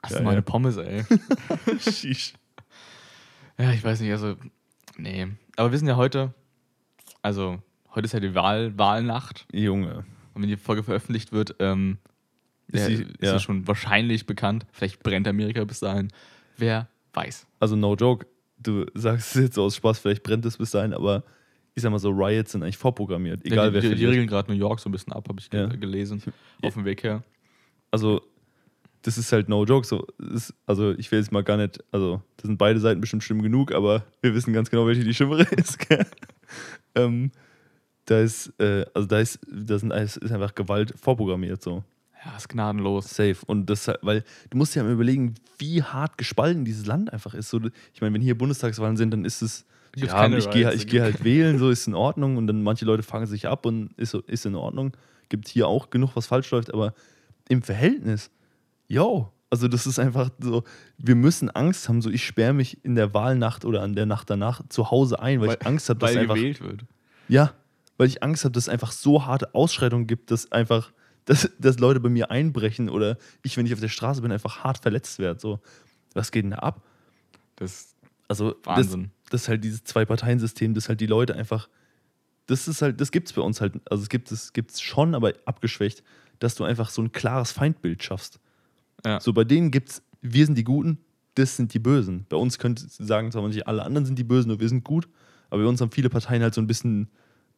Hast 0.00 0.12
du 0.12 0.18
Geil. 0.18 0.22
meine 0.22 0.42
Pommes, 0.42 0.76
ey? 0.76 1.04
Sheesh. 1.80 2.34
Ja, 3.58 3.72
ich 3.72 3.82
weiß 3.82 4.00
nicht, 4.00 4.12
also, 4.12 4.36
nee. 4.98 5.26
Aber 5.56 5.70
wir 5.70 5.78
sind 5.78 5.88
ja 5.88 5.96
heute, 5.96 6.34
also, 7.22 7.62
heute 7.94 8.04
ist 8.06 8.12
ja 8.12 8.20
die 8.20 8.34
Wahl, 8.34 8.76
Wahlnacht. 8.78 9.46
Junge. 9.52 10.04
Und 10.34 10.42
wenn 10.42 10.48
die 10.48 10.56
Folge 10.56 10.82
veröffentlicht 10.82 11.32
wird, 11.32 11.54
ähm, 11.60 11.98
Ist 12.68 12.86
sie- 12.86 12.94
ist 12.94 13.08
ja. 13.20 13.38
schon 13.38 13.66
wahrscheinlich 13.68 14.26
bekannt. 14.26 14.66
Vielleicht 14.72 15.02
brennt 15.02 15.28
Amerika 15.28 15.64
bis 15.64 15.80
dahin. 15.80 16.08
Wer 16.56 16.88
weiß. 17.12 17.46
Also 17.60 17.76
no 17.76 17.94
joke, 17.94 18.26
du 18.58 18.86
sagst 18.94 19.36
es 19.36 19.42
jetzt 19.42 19.54
so 19.54 19.64
aus 19.64 19.76
Spaß, 19.76 19.98
vielleicht 20.00 20.22
brennt 20.22 20.44
es 20.46 20.56
bis 20.56 20.70
dahin, 20.72 20.92
aber 20.94 21.22
ich 21.76 21.82
sag 21.82 21.90
mal 21.90 21.98
so, 21.98 22.10
Riots 22.10 22.52
sind 22.52 22.62
eigentlich 22.62 22.76
vorprogrammiert. 22.78 23.44
Egal 23.44 23.68
ja, 23.68 23.72
wer 23.72 23.80
die, 23.80 23.88
die, 23.88 23.94
die 23.94 24.00
verliert. 24.00 24.10
regeln 24.12 24.26
gerade 24.28 24.50
New 24.52 24.58
York 24.58 24.80
so 24.80 24.88
ein 24.88 24.92
bisschen 24.92 25.12
ab, 25.12 25.28
habe 25.28 25.40
ich 25.40 25.52
Ja. 25.52 25.66
gelesen. 25.66 26.22
Auf 26.62 26.74
dem 26.74 26.84
Weg 26.84 27.02
her. 27.04 27.22
also 27.90 28.22
das 29.04 29.18
ist 29.18 29.32
halt 29.32 29.48
no 29.48 29.64
joke. 29.64 29.86
So, 29.86 30.06
ist, 30.34 30.54
also 30.66 30.92
ich 30.92 31.12
will 31.12 31.18
jetzt 31.20 31.30
mal 31.30 31.44
gar 31.44 31.58
nicht, 31.58 31.78
also 31.92 32.22
das 32.38 32.46
sind 32.46 32.58
beide 32.58 32.80
Seiten 32.80 33.00
bestimmt 33.00 33.22
schlimm 33.22 33.42
genug, 33.42 33.72
aber 33.72 34.04
wir 34.22 34.34
wissen 34.34 34.52
ganz 34.52 34.70
genau, 34.70 34.86
welche 34.86 35.04
die 35.04 35.14
schlimmere 35.14 35.42
ist. 35.56 35.78
ähm, 36.94 37.30
da 38.06 38.20
ist, 38.20 38.52
äh, 38.58 38.84
also 38.94 39.06
da 39.06 39.20
ist, 39.20 39.40
da 39.46 39.78
sind, 39.78 39.92
ist 39.92 40.32
einfach 40.32 40.54
Gewalt 40.54 40.94
vorprogrammiert 40.98 41.62
so. 41.62 41.84
Ja, 42.24 42.34
ist 42.36 42.48
gnadenlos. 42.48 43.10
Safe. 43.10 43.36
Und 43.46 43.68
das, 43.68 43.90
weil 44.00 44.24
du 44.48 44.56
musst 44.56 44.74
dir 44.74 44.80
ja 44.80 44.84
mal 44.84 44.94
überlegen, 44.94 45.34
wie 45.58 45.82
hart 45.82 46.16
gespalten 46.16 46.64
dieses 46.64 46.86
Land 46.86 47.12
einfach 47.12 47.34
ist. 47.34 47.50
So, 47.50 47.60
ich 47.92 48.00
meine, 48.00 48.14
wenn 48.14 48.22
hier 48.22 48.36
Bundestagswahlen 48.36 48.96
sind, 48.96 49.10
dann 49.10 49.26
ist 49.26 49.42
es, 49.42 49.66
Gibt's 49.92 50.12
ja, 50.12 50.26
ich 50.26 50.50
gehe 50.50 50.72
ich 50.72 50.86
geh 50.86 51.02
halt 51.02 51.22
wählen, 51.22 51.58
so 51.58 51.68
ist 51.70 51.86
in 51.86 51.94
Ordnung. 51.94 52.38
Und 52.38 52.46
dann 52.46 52.62
manche 52.62 52.86
Leute 52.86 53.02
fangen 53.02 53.26
sich 53.26 53.46
ab 53.46 53.66
und 53.66 53.92
ist, 53.98 54.14
ist 54.14 54.46
in 54.46 54.54
Ordnung. 54.54 54.96
Gibt 55.28 55.48
hier 55.48 55.68
auch 55.68 55.90
genug, 55.90 56.16
was 56.16 56.26
falsch 56.26 56.50
läuft, 56.50 56.72
aber 56.72 56.94
im 57.48 57.62
Verhältnis, 57.62 58.30
yo, 58.88 59.32
also 59.50 59.68
das 59.68 59.86
ist 59.86 59.98
einfach 59.98 60.30
so, 60.40 60.64
wir 60.98 61.14
müssen 61.14 61.50
Angst 61.50 61.88
haben, 61.88 62.02
so 62.02 62.10
ich 62.10 62.24
sperre 62.24 62.52
mich 62.52 62.84
in 62.84 62.94
der 62.94 63.14
Wahlnacht 63.14 63.64
oder 63.64 63.82
an 63.82 63.94
der 63.94 64.06
Nacht 64.06 64.30
danach 64.30 64.62
zu 64.68 64.90
Hause 64.90 65.20
ein, 65.20 65.40
weil, 65.40 65.56
ich 65.60 65.66
Angst 65.66 65.88
habe, 65.88 66.00
dass 66.00 66.10
weil 66.10 66.18
einfach 66.18 66.34
gewählt 66.34 66.60
wird. 66.60 66.84
ja, 67.28 67.52
weil 67.96 68.08
ich 68.08 68.22
Angst 68.22 68.44
habe, 68.44 68.52
dass 68.52 68.64
es 68.64 68.68
einfach 68.68 68.92
so 68.92 69.26
harte 69.26 69.54
Ausschreitungen 69.54 70.06
gibt, 70.06 70.30
dass 70.30 70.50
einfach 70.50 70.92
dass, 71.24 71.50
dass 71.58 71.78
Leute 71.78 72.00
bei 72.00 72.08
mir 72.08 72.30
einbrechen 72.30 72.88
oder 72.88 73.16
ich, 73.42 73.56
wenn 73.56 73.66
ich 73.66 73.72
auf 73.72 73.80
der 73.80 73.88
Straße 73.88 74.22
bin, 74.22 74.32
einfach 74.32 74.64
hart 74.64 74.78
verletzt 74.78 75.18
werde. 75.18 75.40
So, 75.40 75.60
was 76.12 76.30
geht 76.30 76.44
denn 76.44 76.50
da 76.50 76.58
ab? 76.58 76.82
Das 77.56 77.94
Also, 78.28 78.56
Wahnsinn. 78.64 79.10
Das, 79.24 79.30
das 79.30 79.42
ist 79.42 79.48
halt 79.48 79.64
dieses 79.64 79.84
Zwei-Parteien-System, 79.84 80.74
das 80.74 80.88
halt 80.88 81.00
die 81.00 81.06
Leute 81.06 81.34
einfach. 81.34 81.68
Das 82.46 82.68
ist 82.68 82.82
halt, 82.82 83.00
das 83.00 83.10
gibt's 83.10 83.32
bei 83.32 83.40
uns 83.40 83.60
halt. 83.60 83.80
Also, 83.90 84.02
es 84.02 84.08
gibt 84.08 84.30
es 84.30 84.52
gibt's 84.52 84.80
schon, 84.80 85.14
aber 85.14 85.32
abgeschwächt, 85.46 86.02
dass 86.40 86.54
du 86.54 86.64
einfach 86.64 86.90
so 86.90 87.00
ein 87.02 87.12
klares 87.12 87.52
Feindbild 87.52 88.02
schaffst. 88.02 88.38
Ja. 89.04 89.20
So, 89.20 89.32
bei 89.32 89.44
denen 89.44 89.70
gibt's, 89.70 90.02
wir 90.20 90.46
sind 90.46 90.56
die 90.56 90.64
Guten, 90.64 90.98
das 91.34 91.56
sind 91.56 91.74
die 91.74 91.78
Bösen. 91.78 92.26
Bei 92.28 92.36
uns 92.36 92.58
könnte 92.58 92.84
sagen 92.88 93.32
zwar 93.32 93.46
nicht, 93.48 93.66
alle 93.66 93.82
anderen 93.84 94.06
sind 94.06 94.18
die 94.18 94.24
Bösen, 94.24 94.48
nur 94.48 94.60
wir 94.60 94.68
sind 94.68 94.84
gut, 94.84 95.08
aber 95.50 95.62
bei 95.62 95.68
uns 95.68 95.80
haben 95.80 95.90
viele 95.90 96.08
Parteien 96.08 96.42
halt 96.42 96.54
so 96.54 96.60
ein 96.60 96.66
bisschen, 96.66 97.08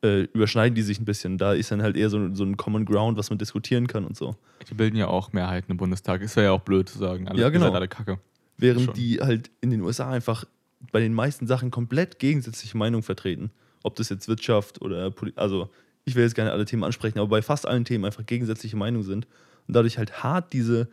äh, 0.03 0.23
überschneiden 0.33 0.75
die 0.75 0.83
sich 0.83 0.99
ein 1.01 1.05
bisschen. 1.05 1.39
Da 1.39 1.53
ist 1.53 1.71
dann 1.71 1.83
halt 1.83 1.97
eher 1.97 2.11
so, 2.11 2.35
so 2.35 2.45
ein 2.45 2.57
Common 2.57 2.85
Ground, 2.85 3.19
was 3.19 3.31
man 3.31 3.39
diskutieren 3.39 3.87
kann 3.87 4.05
und 4.05 4.17
so. 4.17 4.37
Die 4.69 4.75
bilden 4.75 4.97
ja 4.97 5.09
auch 5.09 5.33
Mehrheiten 5.33 5.71
im 5.71 5.77
Bundestag. 5.77 6.23
Ist 6.23 6.37
ja 6.37 6.53
auch 6.53 6.61
blöd 6.61 6.89
zu 6.89 6.99
sagen. 6.99 7.29
Alle, 7.29 7.41
Ja, 7.41 7.49
genau. 7.51 7.67
Ihr 7.67 7.69
seid 7.69 7.77
alle 7.77 7.89
Kacke. 7.89 8.19
Während 8.59 8.87
Schon. 8.87 8.95
die 8.95 9.21
halt 9.21 9.51
in 9.61 9.71
den 9.71 9.83
USA 9.83 10.11
einfach 10.11 10.45
bei 10.93 11.01
den 11.01 11.15
meisten 11.15 11.47
Sachen 11.47 11.71
komplett 11.71 12.19
gegensätzliche 12.19 12.77
Meinungen 12.77 13.03
vertreten. 13.03 13.51
Ob 13.83 13.97
das 13.97 14.09
jetzt 14.09 14.29
Wirtschaft 14.29 14.81
oder 14.83 15.11
Poli 15.11 15.33
also 15.37 15.71
ich 16.05 16.15
will 16.15 16.23
jetzt 16.23 16.35
gerne 16.35 16.53
alle 16.53 16.65
Themen 16.65 16.85
ansprechen, 16.85 17.19
aber 17.19 17.29
bei 17.29 17.43
fast 17.43 17.67
allen 17.67 17.85
Themen 17.85 18.05
einfach 18.05 18.25
gegensätzliche 18.25 18.77
Meinungen 18.77 19.05
sind 19.05 19.27
und 19.67 19.75
dadurch 19.75 19.99
halt 19.99 20.23
hart 20.23 20.53
diese 20.53 20.89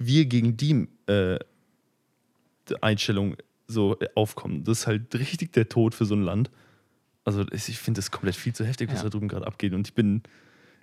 wir 0.00 0.24
gegen 0.26 0.56
die 0.56 0.88
äh, 1.06 1.38
Einstellung 2.80 3.36
so 3.66 3.98
äh, 4.00 4.08
aufkommen. 4.14 4.64
Das 4.64 4.80
ist 4.80 4.86
halt 4.86 5.14
richtig 5.14 5.52
der 5.52 5.68
Tod 5.68 5.94
für 5.94 6.04
so 6.04 6.14
ein 6.14 6.22
Land. 6.22 6.50
Also 7.24 7.44
ich 7.52 7.78
finde 7.78 7.98
das 7.98 8.10
komplett 8.10 8.34
viel 8.34 8.54
zu 8.54 8.64
heftig, 8.64 8.88
was 8.90 8.98
Ja. 8.98 9.04
da 9.04 9.08
drüben 9.10 9.28
gerade 9.28 9.46
abgeht 9.46 9.72
und 9.74 9.86
ich 9.86 9.94
bin 9.94 10.22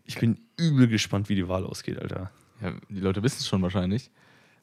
ich 0.05 0.17
bin 0.17 0.39
übel 0.55 0.87
gespannt, 0.87 1.27
wie 1.27 1.35
die 1.35 1.49
Wahl 1.49 1.65
ausgeht, 1.65 1.99
Alter. 1.99 2.31
Ja, 2.61 2.73
die 2.87 3.01
Leute 3.01 3.23
wissen 3.23 3.39
es 3.39 3.47
schon 3.47 3.61
wahrscheinlich. 3.61 4.09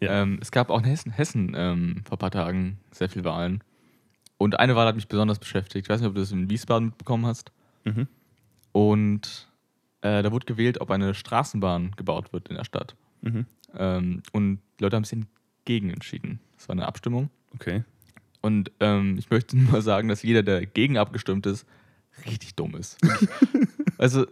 Ja. 0.01 0.23
Ähm, 0.23 0.39
es 0.41 0.51
gab 0.51 0.71
auch 0.71 0.79
in 0.79 0.85
Hessen, 0.85 1.13
Hessen 1.13 1.53
ähm, 1.55 2.03
vor 2.09 2.17
ein 2.17 2.19
paar 2.19 2.31
Tagen 2.31 2.79
sehr 2.93 3.11
viele 3.11 3.25
Wahlen. 3.27 3.63
Und 4.39 4.59
eine 4.59 4.75
Wahl 4.75 4.87
hat 4.87 4.95
mich 4.95 5.07
besonders 5.07 5.39
beschäftigt. 5.39 5.85
Ich 5.87 5.91
weiß 5.91 6.01
nicht, 6.01 6.09
ob 6.09 6.15
du 6.15 6.21
das 6.21 6.33
in 6.33 6.49
Wiesbaden 6.49 6.89
mitbekommen 6.89 7.27
hast. 7.27 7.53
Mhm. 7.85 8.09
Und 8.73 9.49
äh, 10.01 10.23
da 10.23 10.33
wurde 10.33 10.47
gewählt, 10.47 10.81
ob 10.81 10.91
eine 10.91 11.13
Straßenbahn 11.15 11.93
gebaut 11.97 12.33
wird 12.33 12.49
in 12.49 12.57
der 12.57 12.65
Stadt. 12.65 12.97
Mhm. 13.25 13.47
Ähm, 13.77 14.23
und 14.33 14.61
die 14.79 14.85
Leute 14.85 14.97
haben 14.97 15.05
sich 15.05 15.19
gegen 15.65 15.91
entschieden. 15.91 16.41
Das 16.57 16.69
war 16.69 16.75
eine 16.75 16.87
Abstimmung. 16.87 17.31
Okay. 17.55 17.85
Und 18.41 18.71
ähm, 18.81 19.17
ich 19.19 19.31
möchte 19.31 19.57
nur 19.59 19.83
sagen, 19.83 20.09
dass 20.09 20.23
jeder, 20.23 20.43
der 20.43 20.67
gegen 20.67 20.99
abgestimmt 20.99 21.47
ist, 21.47 21.67
richtig 22.27 22.55
dumm 22.55 22.75
ist. 22.77 22.99
Also 23.97 24.27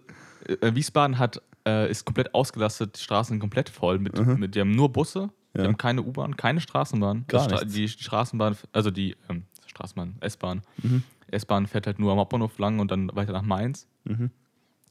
äh, 0.61 0.75
Wiesbaden 0.75 1.18
hat, 1.20 1.40
äh, 1.66 1.88
ist 1.88 2.04
komplett 2.04 2.34
ausgelastet, 2.34 2.96
die 2.99 3.00
Straßen 3.02 3.34
sind 3.34 3.40
komplett 3.40 3.68
voll. 3.68 4.00
Mit, 4.00 4.18
Mhm. 4.18 4.40
mit, 4.40 4.54
die 4.56 4.61
haben 4.61 4.72
nur 4.72 4.90
Busse, 4.92 5.30
die 5.54 5.61
Ja. 5.61 5.66
haben 5.66 5.76
keine 5.78 6.02
U-Bahn, 6.02 6.37
keine 6.37 6.61
Straßenbahn. 6.61 7.25
Gar 7.28 7.46
Die 7.46 7.54
Stra- 7.54 7.61
nichts. 7.61 7.75
die 7.75 7.88
Straßenbahn, 7.88 8.56
also 8.72 8.90
die 8.90 9.16
ähm, 9.30 9.44
Straßenbahn, 9.66 10.16
S-Bahn. 10.20 10.62
Mhm. 10.82 11.04
S-Bahn 11.28 11.68
fährt 11.68 11.87
halt 11.87 12.00
nur 12.00 12.11
am 12.12 12.18
Hauptbahnhof 12.18 12.58
lang 12.58 12.80
und 12.80 12.90
dann 12.90 13.14
weiter 13.14 13.32
nach 13.32 13.42
Mainz. 13.42 13.87
Mhm. 14.04 14.30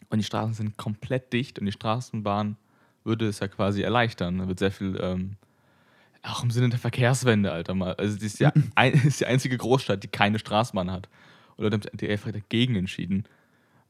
Und 0.09 0.17
die 0.17 0.23
Straßen 0.23 0.53
sind 0.53 0.77
komplett 0.77 1.33
dicht 1.33 1.59
und 1.59 1.65
die 1.65 1.71
Straßenbahn 1.73 2.55
würde 3.03 3.27
es 3.27 3.39
ja 3.39 3.47
quasi 3.47 3.81
erleichtern. 3.81 4.37
Da 4.39 4.47
wird 4.47 4.59
sehr 4.59 4.71
viel, 4.71 4.97
ähm, 5.01 5.37
auch 6.23 6.43
im 6.43 6.51
Sinne 6.51 6.69
der 6.69 6.79
Verkehrswende, 6.79 7.51
Alter 7.51 7.73
mal. 7.73 7.93
Also 7.95 8.15
das 8.15 8.23
ist 8.23 8.39
ja 8.39 8.51
ein, 8.75 8.93
ist 8.93 9.19
die 9.21 9.25
einzige 9.25 9.57
Großstadt, 9.57 10.03
die 10.03 10.07
keine 10.07 10.39
Straßenbahn 10.39 10.91
hat. 10.91 11.09
Und 11.57 11.63
Leute 11.63 11.77
haben 11.89 11.97
sich 11.99 12.09
einfach 12.09 12.31
dagegen 12.31 12.75
entschieden. 12.75 13.25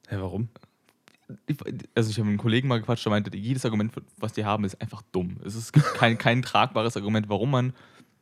Hä, 0.07 0.15
warum? 0.19 0.49
Ich- 1.47 1.57
Also 1.95 2.09
ich 2.09 2.17
habe 2.17 2.25
mit 2.25 2.31
einem 2.33 2.37
Kollegen 2.39 2.67
mal 2.67 2.79
gequatscht, 2.79 3.05
der 3.05 3.11
meinte, 3.11 3.35
jedes 3.37 3.63
Argument, 3.65 3.93
was 4.17 4.33
die 4.33 4.45
haben, 4.45 4.63
ist 4.65 4.81
einfach 4.81 5.01
dumm. 5.11 5.37
Es 5.45 5.55
ist 5.55 5.71
kein, 5.95 6.17
kein 6.17 6.41
tragbares 6.41 6.95
Argument, 6.97 7.29
warum 7.29 7.51
man 7.51 7.73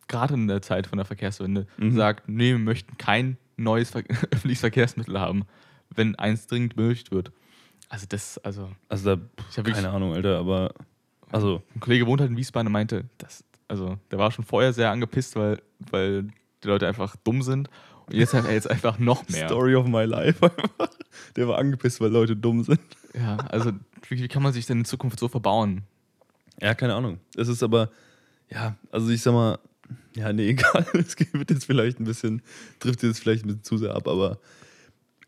gerade 0.08 0.34
in 0.34 0.48
der 0.48 0.62
Zeit 0.62 0.88
von 0.88 0.98
der 0.98 1.06
Verkehrswende 1.06 1.68
Mhm. 1.78 1.96
sagt, 1.96 2.28
nee, 2.30 2.52
wir 2.52 2.60
möchten 2.60 2.98
kein 2.98 3.38
neues 3.58 3.92
Ver 3.92 4.04
öffentliches 4.32 4.62
Verkehrsmittel 4.62 5.20
haben, 5.20 5.44
wenn 5.92 6.16
eins 6.16 6.48
dringend 6.48 6.76
benötigt 6.76 7.12
wird. 7.12 7.32
Also 7.90 8.06
das, 8.08 8.38
also 8.40 8.70
Also 8.88 9.16
da, 9.16 9.22
Ich 9.50 9.58
hab 9.58 9.66
keine 9.66 9.90
Ahnung, 9.90 10.14
Alter, 10.14 10.38
aber 10.40 10.74
also 11.32 11.62
ein 11.76 11.80
Kollege 11.80 12.06
wohnt 12.08 12.22
halt 12.22 12.32
in 12.32 12.38
Wiesbaden 12.38 12.68
und 12.68 12.74
meinte, 12.74 13.06
das, 13.18 13.44
also 13.68 13.98
der 14.12 14.20
war 14.20 14.32
schon 14.32 14.46
vorher 14.46 14.74
sehr 14.74 14.92
angepisst, 14.92 15.36
weil, 15.36 15.62
weil 15.92 16.24
die 16.64 16.68
Leute 16.68 16.88
einfach 16.88 17.16
dumm 17.24 17.42
sind. 17.42 17.70
Und 18.08 18.16
jetzt 18.16 18.34
hat 18.34 18.46
er 18.46 18.54
jetzt 18.54 18.70
einfach 18.70 18.98
noch 19.00 19.28
mehr. 19.30 19.48
Story 19.48 19.76
of 19.76 19.86
my 19.88 20.04
life 20.06 20.44
einfach. 20.44 20.90
Der 21.36 21.48
war 21.48 21.58
angepisst, 21.58 22.02
weil 22.02 22.12
Leute 22.12 22.36
dumm 22.36 22.64
sind. 22.64 22.80
Ja, 23.14 23.38
also 23.38 23.72
wie, 24.08 24.22
wie 24.22 24.28
kann 24.28 24.42
man 24.44 24.54
sich 24.54 24.66
denn 24.66 24.80
in 24.80 24.86
Zukunft 24.86 25.20
so 25.20 25.28
verbauen? 25.28 25.84
Ja, 26.62 26.74
keine 26.76 26.96
Ahnung. 26.96 27.20
Es 27.36 27.48
ist 27.48 27.64
aber, 27.64 27.90
ja, 28.50 28.76
also 28.92 29.10
ich 29.10 29.22
sag 29.22 29.34
mal, 29.34 29.60
ja, 30.16 30.34
nee, 30.34 30.50
egal. 30.50 30.86
Es 30.94 31.16
wird 31.34 31.50
jetzt 31.52 31.66
vielleicht 31.66 32.00
ein 32.00 32.04
bisschen, 32.06 32.42
trifft 32.80 33.04
jetzt 33.04 33.20
vielleicht 33.20 33.46
ein 33.46 33.48
bisschen 33.48 33.64
zu 33.64 33.78
sehr 33.78 33.96
ab, 33.96 34.08
aber 34.08 34.40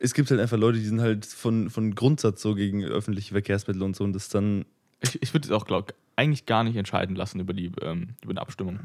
es 0.02 0.14
gibt 0.14 0.32
halt 0.32 0.40
einfach 0.42 0.58
Leute, 0.58 0.80
die 0.80 0.86
sind 0.86 1.00
halt 1.00 1.26
von, 1.26 1.70
von 1.70 1.94
Grundsatz 1.94 2.42
so 2.42 2.56
gegen 2.56 2.84
öffentliche 2.84 3.34
Verkehrsmittel 3.34 3.84
und 3.84 3.96
so 3.96 4.04
und 4.04 4.14
das 4.14 4.30
dann, 4.30 4.66
Ich, 5.02 5.22
ich 5.22 5.34
würde 5.34 5.46
es 5.48 5.52
auch, 5.52 5.66
glaube 5.66 5.94
eigentlich 6.16 6.46
gar 6.46 6.64
nicht 6.64 6.76
entscheiden 6.76 7.16
lassen 7.16 7.40
über 7.40 7.54
die, 7.54 7.72
ähm, 7.82 8.10
über 8.24 8.32
eine 8.32 8.42
Abstimmung. 8.42 8.80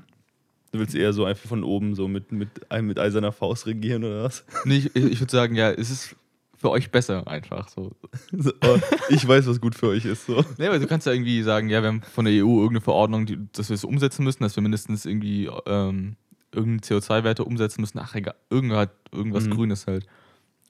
du 0.72 0.78
willst 0.78 0.94
eher 0.94 1.12
so 1.12 1.24
einfach 1.24 1.48
von 1.48 1.64
oben 1.64 1.94
so 1.94 2.06
mit, 2.06 2.32
mit, 2.32 2.48
mit 2.82 2.98
eiserner 2.98 3.32
Faust 3.32 3.66
regieren 3.66 4.04
oder 4.04 4.24
was? 4.24 4.44
Nee, 4.64 4.78
ich, 4.78 4.94
ich 4.94 5.20
würde 5.20 5.32
sagen, 5.32 5.54
ja, 5.56 5.70
es 5.70 5.90
ist 5.90 6.16
für 6.54 6.70
euch 6.70 6.90
besser 6.90 7.26
einfach 7.26 7.68
so. 7.68 7.92
So, 8.32 8.52
oh, 8.62 8.78
ich 9.08 9.26
weiß, 9.26 9.46
was 9.46 9.60
gut 9.60 9.74
für 9.74 9.88
euch 9.88 10.04
ist. 10.04 10.26
So. 10.26 10.44
Nee, 10.58 10.66
aber 10.66 10.78
du 10.78 10.86
kannst 10.86 11.06
ja 11.06 11.12
irgendwie 11.12 11.42
sagen, 11.42 11.68
ja, 11.68 11.82
wir 11.82 11.88
haben 11.88 12.02
von 12.02 12.24
der 12.24 12.34
EU 12.34 12.56
irgendeine 12.58 12.80
Verordnung, 12.80 13.26
die, 13.26 13.38
dass 13.52 13.68
wir 13.68 13.74
es 13.74 13.84
umsetzen 13.84 14.24
müssen, 14.24 14.42
dass 14.42 14.56
wir 14.56 14.62
mindestens 14.62 15.04
irgendwie 15.06 15.50
ähm, 15.66 16.16
irgendeine 16.52 17.00
CO2-Werte 17.00 17.44
umsetzen 17.44 17.80
müssen. 17.82 17.98
Ach, 17.98 18.14
egal, 18.14 18.34
irgendwas, 18.50 18.88
irgendwas 19.12 19.46
Mhm. 19.46 19.50
Grünes 19.50 19.86
halt. 19.86 20.06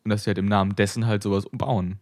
Und 0.06 0.10
dass 0.10 0.22
sie 0.22 0.30
halt 0.30 0.38
im 0.38 0.46
Namen 0.46 0.76
dessen 0.76 1.08
halt 1.08 1.25
sowas 1.25 1.44
umbauen. 1.44 1.98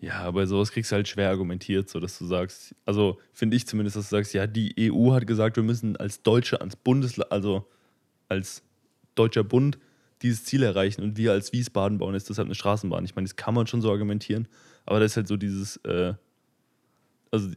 Ja, 0.00 0.14
aber 0.22 0.48
sowas 0.48 0.72
kriegst 0.72 0.90
du 0.90 0.96
halt 0.96 1.06
schwer 1.06 1.30
argumentiert, 1.30 1.88
so 1.88 2.00
dass 2.00 2.18
du 2.18 2.26
sagst, 2.26 2.74
also 2.84 3.20
finde 3.32 3.56
ich 3.56 3.68
zumindest, 3.68 3.94
dass 3.94 4.08
du 4.08 4.16
sagst, 4.16 4.34
ja, 4.34 4.48
die 4.48 4.74
EU 4.90 5.12
hat 5.12 5.28
gesagt, 5.28 5.54
wir 5.54 5.62
müssen 5.62 5.96
als 5.96 6.24
Deutsche, 6.24 6.60
als 6.60 6.74
Bundesland, 6.74 7.30
also 7.30 7.68
als 8.28 8.64
deutscher 9.14 9.44
Bund 9.44 9.78
dieses 10.22 10.44
Ziel 10.44 10.64
erreichen 10.64 11.04
und 11.04 11.16
wir 11.16 11.30
als 11.30 11.52
Wiesbaden 11.52 11.98
bauen 11.98 12.14
jetzt 12.14 12.28
deshalb 12.28 12.46
eine 12.46 12.56
Straßenbahn. 12.56 13.04
Ich 13.04 13.14
meine, 13.14 13.28
das 13.28 13.36
kann 13.36 13.54
man 13.54 13.68
schon 13.68 13.80
so 13.80 13.92
argumentieren, 13.92 14.48
aber 14.86 14.98
das 14.98 15.12
ist 15.12 15.18
halt 15.18 15.28
so 15.28 15.36
dieses, 15.36 15.76
äh, 15.84 16.14
also, 17.30 17.50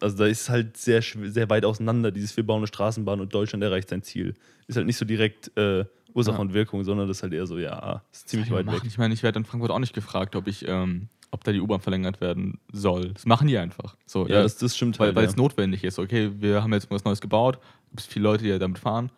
also 0.00 0.16
da 0.16 0.26
ist 0.26 0.50
halt 0.50 0.76
sehr, 0.76 1.00
sehr 1.00 1.48
weit 1.48 1.64
auseinander, 1.64 2.10
dieses 2.10 2.36
wir 2.36 2.44
bauen 2.44 2.58
eine 2.58 2.66
Straßenbahn 2.66 3.20
und 3.20 3.32
Deutschland 3.32 3.62
erreicht 3.62 3.88
sein 3.88 4.02
Ziel. 4.02 4.34
Ist 4.66 4.74
halt 4.74 4.86
nicht 4.86 4.96
so 4.96 5.04
direkt 5.04 5.56
äh, 5.56 5.84
Ursache 6.14 6.36
Ja. 6.36 6.40
und 6.40 6.52
Wirkung, 6.54 6.84
sondern 6.84 7.08
das 7.08 7.18
ist 7.18 7.22
halt 7.22 7.32
eher 7.32 7.46
so, 7.46 7.58
ja, 7.58 8.02
ist 8.12 8.28
ziemlich 8.28 8.50
weit 8.50 8.60
ich 8.60 8.66
weg. 8.66 8.74
machen? 8.78 8.86
Ich 8.88 8.98
meine, 8.98 9.14
ich 9.14 9.22
werde 9.22 9.38
in 9.38 9.44
Frankfurt 9.44 9.70
auch 9.70 9.78
nicht 9.78 9.94
gefragt, 9.94 10.36
ob 10.36 10.46
ich, 10.46 10.66
ähm, 10.68 11.08
ob 11.30 11.42
da 11.44 11.52
die 11.52 11.60
U-Bahn 11.60 11.80
verlängert 11.80 12.20
werden 12.20 12.58
soll. 12.72 13.12
Das 13.14 13.24
machen 13.26 13.48
die 13.48 13.56
einfach. 13.58 13.96
So, 14.06 14.26
Ja, 14.28 14.42
das, 14.42 14.56
das 14.58 14.76
stimmt 14.76 14.98
weil, 14.98 15.08
halt. 15.08 15.16
weil 15.16 15.24
ja. 15.24 15.30
es 15.30 15.36
notwendig 15.36 15.84
ist. 15.84 15.98
Okay, 15.98 16.30
wir 16.38 16.62
haben 16.62 16.72
jetzt 16.72 16.90
was 16.90 17.04
Neues 17.04 17.20
gebaut, 17.20 17.58
gibt 17.90 18.00
es 18.00 18.06
viele 18.06 18.24
Leute, 18.24 18.44
die 18.44 18.58
damit 18.58 18.78
fahren, 18.78 19.10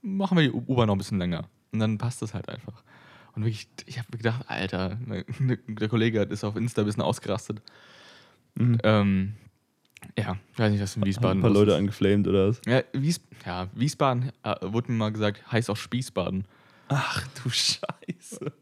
machen 0.00 0.36
wir 0.38 0.44
die 0.44 0.52
U-Bahn 0.52 0.86
noch 0.86 0.94
ein 0.94 0.98
bisschen 0.98 1.18
länger. 1.18 1.48
Und 1.72 1.78
dann 1.80 1.98
passt 1.98 2.22
das 2.22 2.34
halt 2.34 2.48
einfach. 2.48 2.82
Und 3.34 3.44
wirklich, 3.44 3.66
ich 3.86 3.98
habe 3.98 4.08
gedacht, 4.16 4.44
Alter, 4.48 4.98
ne- 5.06 5.24
der 5.68 5.88
Kollege 5.88 6.20
ist 6.22 6.44
auf 6.44 6.56
Insta 6.56 6.82
ein 6.82 6.86
bisschen 6.86 7.02
ausgerastet. 7.02 7.62
Mhm. 8.54 8.78
Ähm, 8.82 9.34
ja, 10.18 10.36
ich 10.52 10.58
weiß 10.58 10.70
nicht, 10.72 10.80
was 10.82 10.96
in 10.96 11.02
Haben 11.02 11.08
Wiesbaden 11.08 11.38
ein 11.38 11.42
paar 11.42 11.50
Leute 11.50 11.72
ist. 11.72 11.78
angeflamed 11.78 12.28
oder 12.28 12.48
was? 12.48 12.60
Ja, 12.66 12.82
Wies 12.92 13.20
ja, 13.46 13.68
Wiesbaden 13.74 14.30
äh, 14.42 14.54
wurde 14.62 14.92
mir 14.92 14.98
mal 14.98 15.12
gesagt, 15.12 15.50
heißt 15.50 15.70
auch 15.70 15.76
Spießbaden. 15.76 16.44
Ach 16.88 17.26
du 17.42 17.50
Scheiße. 17.50 18.52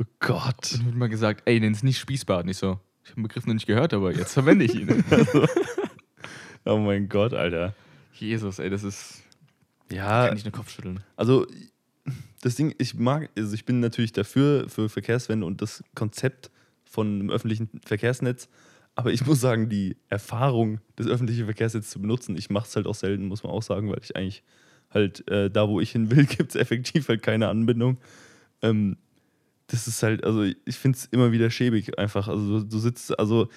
Oh 0.00 0.04
Gott. 0.20 0.72
Und 0.74 0.86
wird 0.86 0.94
mal 0.96 1.08
gesagt, 1.08 1.42
ey, 1.44 1.60
nenn 1.60 1.72
es 1.72 1.82
nicht 1.82 1.98
Spießbaden. 1.98 2.50
Ich 2.50 2.56
so, 2.58 2.80
ich 3.04 3.10
habe 3.10 3.20
den 3.20 3.22
Begriff 3.24 3.46
noch 3.46 3.54
nicht 3.54 3.66
gehört, 3.66 3.92
aber 3.94 4.12
jetzt 4.12 4.32
verwende 4.32 4.64
ich 4.64 4.74
ihn. 4.74 5.04
Oh 6.66 6.78
mein 6.78 7.08
Gott, 7.10 7.34
Alter. 7.34 7.74
Jesus, 8.14 8.58
ey, 8.58 8.70
das 8.70 8.84
ist. 8.84 9.22
Ja, 9.92 10.28
Kann 10.28 10.36
ich 10.38 10.44
nur 10.44 10.52
Kopf 10.52 10.70
schütteln. 10.70 11.00
also 11.14 11.46
das 12.40 12.54
Ding, 12.54 12.74
ich 12.78 12.94
mag, 12.94 13.28
also 13.36 13.52
ich 13.54 13.64
bin 13.66 13.80
natürlich 13.80 14.12
dafür, 14.12 14.68
für 14.68 14.88
Verkehrswende 14.88 15.46
und 15.46 15.60
das 15.60 15.84
Konzept 15.94 16.50
von 16.84 17.06
einem 17.20 17.30
öffentlichen 17.30 17.68
Verkehrsnetz, 17.84 18.48
aber 18.94 19.12
ich 19.12 19.26
muss 19.26 19.40
sagen, 19.40 19.68
die 19.68 19.96
Erfahrung, 20.08 20.80
das 20.96 21.06
öffentliche 21.06 21.44
Verkehrsnetz 21.44 21.90
zu 21.90 22.00
benutzen, 22.00 22.36
ich 22.36 22.50
mache 22.50 22.66
es 22.68 22.76
halt 22.76 22.86
auch 22.86 22.94
selten, 22.94 23.26
muss 23.26 23.42
man 23.42 23.52
auch 23.52 23.62
sagen, 23.62 23.90
weil 23.90 23.98
ich 24.02 24.14
eigentlich 24.14 24.42
halt 24.90 25.28
äh, 25.28 25.50
da, 25.50 25.68
wo 25.68 25.80
ich 25.80 25.90
hin 25.90 26.10
will, 26.10 26.26
gibt 26.26 26.54
es 26.54 26.60
effektiv 26.60 27.08
halt 27.08 27.22
keine 27.22 27.48
Anbindung. 27.48 27.98
Ähm, 28.62 28.96
das 29.66 29.88
ist 29.88 30.02
halt, 30.02 30.24
also 30.24 30.42
ich 30.42 30.76
finde 30.76 30.98
es 30.98 31.06
immer 31.06 31.32
wieder 31.32 31.50
schäbig 31.50 31.98
einfach. 31.98 32.28
Also 32.28 32.60
du, 32.60 32.66
du 32.66 32.78
sitzt, 32.78 33.18
also 33.18 33.48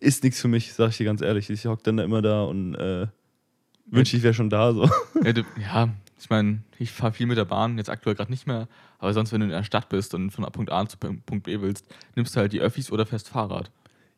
ist 0.00 0.24
nichts 0.24 0.40
für 0.40 0.48
mich, 0.48 0.72
sag 0.72 0.90
ich 0.90 0.96
dir 0.96 1.04
ganz 1.04 1.20
ehrlich. 1.20 1.50
Ich 1.50 1.66
hock 1.66 1.84
dann 1.84 1.98
da 1.98 2.04
immer 2.04 2.22
da 2.22 2.42
und 2.44 2.74
äh, 2.74 3.06
wünsche, 3.86 4.16
ich 4.16 4.22
wäre 4.22 4.34
schon 4.34 4.50
da 4.50 4.72
so. 4.72 4.90
Ja, 5.24 5.32
du, 5.32 5.44
ja 5.60 5.90
ich 6.18 6.28
meine, 6.28 6.62
ich 6.78 6.90
fahre 6.90 7.12
viel 7.12 7.26
mit 7.26 7.38
der 7.38 7.44
Bahn, 7.44 7.78
jetzt 7.78 7.90
aktuell 7.90 8.14
gerade 8.14 8.30
nicht 8.30 8.46
mehr, 8.46 8.68
aber 8.98 9.14
sonst, 9.14 9.32
wenn 9.32 9.40
du 9.40 9.46
in 9.46 9.52
der 9.52 9.64
Stadt 9.64 9.88
bist 9.88 10.14
und 10.14 10.30
von 10.30 10.44
Punkt 10.52 10.70
A 10.70 10.86
zu 10.86 10.98
Punkt 10.98 11.44
B 11.44 11.60
willst, 11.60 11.86
nimmst 12.14 12.36
du 12.36 12.40
halt 12.40 12.52
die 12.52 12.60
Öffis 12.60 12.90
oder 12.90 13.06
fährst 13.06 13.28
Fahrrad. 13.28 13.70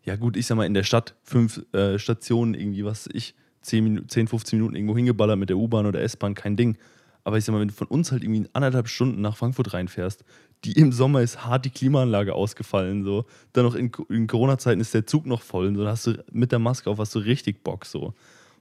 Ja 0.04 0.16
gut, 0.16 0.36
ich 0.36 0.46
sag 0.46 0.56
mal, 0.56 0.66
in 0.66 0.74
der 0.74 0.82
Stadt 0.82 1.14
fünf 1.22 1.62
äh, 1.72 1.98
Stationen 1.98 2.54
irgendwie, 2.54 2.84
was 2.84 3.08
ich, 3.12 3.34
10, 3.62 3.84
Minu 3.84 4.00
10, 4.02 4.28
15 4.28 4.58
Minuten 4.58 4.74
irgendwo 4.74 4.96
hingeballert 4.96 5.38
mit 5.38 5.48
der 5.48 5.56
U-Bahn 5.56 5.86
oder 5.86 6.00
S-Bahn, 6.02 6.34
kein 6.34 6.56
Ding. 6.56 6.76
Aber 7.24 7.38
ich 7.38 7.44
sag 7.44 7.52
mal, 7.52 7.60
wenn 7.60 7.68
du 7.68 7.74
von 7.74 7.86
uns 7.86 8.10
halt 8.10 8.24
irgendwie 8.24 8.48
anderthalb 8.52 8.88
Stunden 8.88 9.20
nach 9.20 9.36
Frankfurt 9.36 9.72
reinfährst, 9.72 10.24
die 10.64 10.72
im 10.72 10.92
Sommer 10.92 11.22
ist 11.22 11.44
hart 11.44 11.64
die 11.64 11.70
Klimaanlage 11.70 12.34
ausgefallen, 12.34 13.04
so. 13.04 13.24
Dann 13.52 13.64
noch 13.64 13.74
in, 13.74 13.92
in 14.08 14.26
Corona-Zeiten 14.26 14.80
ist 14.80 14.94
der 14.94 15.06
Zug 15.06 15.26
noch 15.26 15.42
voll 15.42 15.66
und 15.66 15.76
so, 15.76 15.82
dann 15.82 15.92
hast 15.92 16.06
du 16.06 16.24
mit 16.32 16.50
der 16.52 16.58
Maske 16.58 16.90
auf 16.90 16.98
hast 16.98 17.14
du 17.14 17.20
richtig 17.20 17.62
Bock, 17.62 17.86
so. 17.86 18.14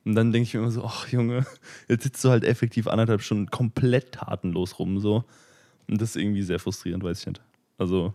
Und 0.05 0.15
dann 0.15 0.31
denke 0.31 0.47
ich 0.47 0.53
mir 0.53 0.61
immer 0.61 0.71
so, 0.71 0.83
ach 0.83 1.07
Junge, 1.07 1.45
jetzt 1.87 2.03
sitzt 2.03 2.23
du 2.23 2.29
halt 2.29 2.43
effektiv 2.43 2.87
anderthalb 2.87 3.21
Stunden 3.21 3.49
komplett 3.49 4.11
tatenlos 4.13 4.77
rum, 4.77 4.99
so. 4.99 5.23
Und 5.89 6.01
das 6.01 6.11
ist 6.11 6.15
irgendwie 6.17 6.43
sehr 6.43 6.59
frustrierend, 6.59 7.03
weiß 7.03 7.21
ich 7.21 7.27
nicht. 7.27 7.41
Also, 7.77 8.13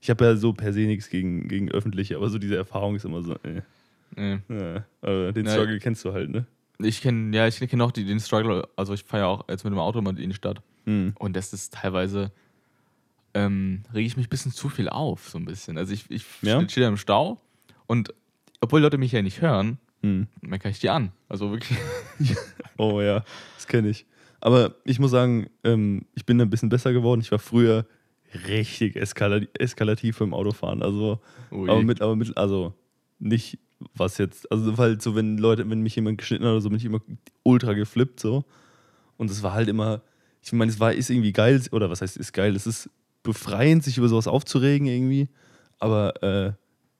ich 0.00 0.10
habe 0.10 0.24
ja 0.24 0.36
so 0.36 0.52
per 0.52 0.72
se 0.72 0.80
nichts 0.80 1.08
gegen, 1.10 1.48
gegen 1.48 1.70
öffentliche, 1.70 2.16
aber 2.16 2.28
so 2.30 2.38
diese 2.38 2.56
Erfahrung 2.56 2.96
ist 2.96 3.04
immer 3.04 3.22
so, 3.22 3.34
äh. 3.42 3.62
Nee. 4.16 4.38
Ja, 4.48 4.84
aber 5.02 5.32
den 5.32 5.46
Struggle 5.46 5.78
kennst 5.78 6.04
du 6.04 6.12
halt, 6.12 6.30
ne? 6.30 6.46
Ich 6.78 7.00
kenne, 7.02 7.36
ja, 7.36 7.46
ich 7.46 7.58
kenne 7.60 7.84
auch 7.84 7.92
die, 7.92 8.04
den 8.04 8.18
Struggle, 8.20 8.66
also 8.76 8.94
ich 8.94 9.04
fahre 9.04 9.22
ja 9.24 9.26
auch 9.28 9.44
jetzt 9.48 9.64
mit 9.64 9.72
dem 9.72 9.78
Auto 9.78 10.00
mal 10.00 10.18
in 10.18 10.30
die 10.30 10.34
Stadt. 10.34 10.62
Hm. 10.86 11.12
Und 11.18 11.36
das 11.36 11.52
ist 11.52 11.74
teilweise, 11.74 12.32
ähm, 13.34 13.82
rege 13.94 14.06
ich 14.06 14.16
mich 14.16 14.26
ein 14.26 14.30
bisschen 14.30 14.50
zu 14.52 14.68
viel 14.68 14.88
auf, 14.88 15.28
so 15.28 15.38
ein 15.38 15.44
bisschen. 15.44 15.78
Also 15.78 15.92
ich, 15.92 16.10
ich 16.10 16.24
Ja? 16.42 16.66
stehe 16.68 16.88
im 16.88 16.96
Stau 16.96 17.40
und 17.86 18.12
obwohl 18.60 18.80
Leute 18.80 18.98
mich 18.98 19.12
ja 19.12 19.22
nicht 19.22 19.40
hören, 19.40 19.78
Hm. 20.02 20.26
meckere 20.40 20.70
ich 20.70 20.80
die 20.80 20.88
an. 20.90 21.12
Also 21.28 21.50
wirklich. 21.52 21.78
Oh 22.78 23.02
ja, 23.02 23.22
das 23.56 23.66
kenne 23.66 23.90
ich. 23.90 24.06
Aber 24.40 24.74
ich 24.84 24.98
muss 24.98 25.10
sagen, 25.10 25.50
ähm, 25.64 26.06
ich 26.14 26.24
bin 26.24 26.38
da 26.38 26.46
ein 26.46 26.50
bisschen 26.50 26.70
besser 26.70 26.94
geworden. 26.94 27.20
Ich 27.20 27.30
war 27.30 27.38
früher 27.38 27.84
richtig 28.46 28.96
eskala 28.96 29.40
eskalativ 29.58 30.18
beim 30.18 30.34
Autofahren. 30.34 30.82
Also, 30.82 31.20
Ui. 31.50 31.68
aber 31.68 31.82
mit, 31.82 32.00
aber 32.00 32.16
mit, 32.16 32.36
also 32.36 32.74
nicht 33.18 33.58
was 33.94 34.18
jetzt, 34.18 34.50
also 34.52 34.76
weil 34.78 35.00
so, 35.00 35.14
wenn 35.14 35.38
Leute, 35.38 35.68
wenn 35.68 35.80
mich 35.80 35.96
jemand 35.96 36.18
geschnitten 36.18 36.44
hat 36.44 36.52
oder 36.52 36.60
so, 36.60 36.68
bin 36.68 36.78
ich 36.78 36.84
immer 36.84 37.00
ultra 37.42 37.72
geflippt 37.72 38.20
so. 38.20 38.44
Und 39.16 39.30
es 39.30 39.42
war 39.42 39.52
halt 39.52 39.68
immer, 39.68 40.02
ich 40.42 40.52
meine, 40.52 40.70
es 40.70 40.80
war, 40.80 40.92
ist 40.92 41.10
irgendwie 41.10 41.32
geil, 41.32 41.62
oder 41.72 41.90
was 41.90 42.02
heißt, 42.02 42.16
ist 42.16 42.32
geil, 42.32 42.54
es 42.56 42.66
ist 42.66 42.90
befreiend, 43.22 43.84
sich 43.84 43.98
über 43.98 44.08
sowas 44.08 44.26
aufzuregen 44.26 44.86
irgendwie. 44.86 45.28
Aber 45.78 46.22
äh, 46.22 46.52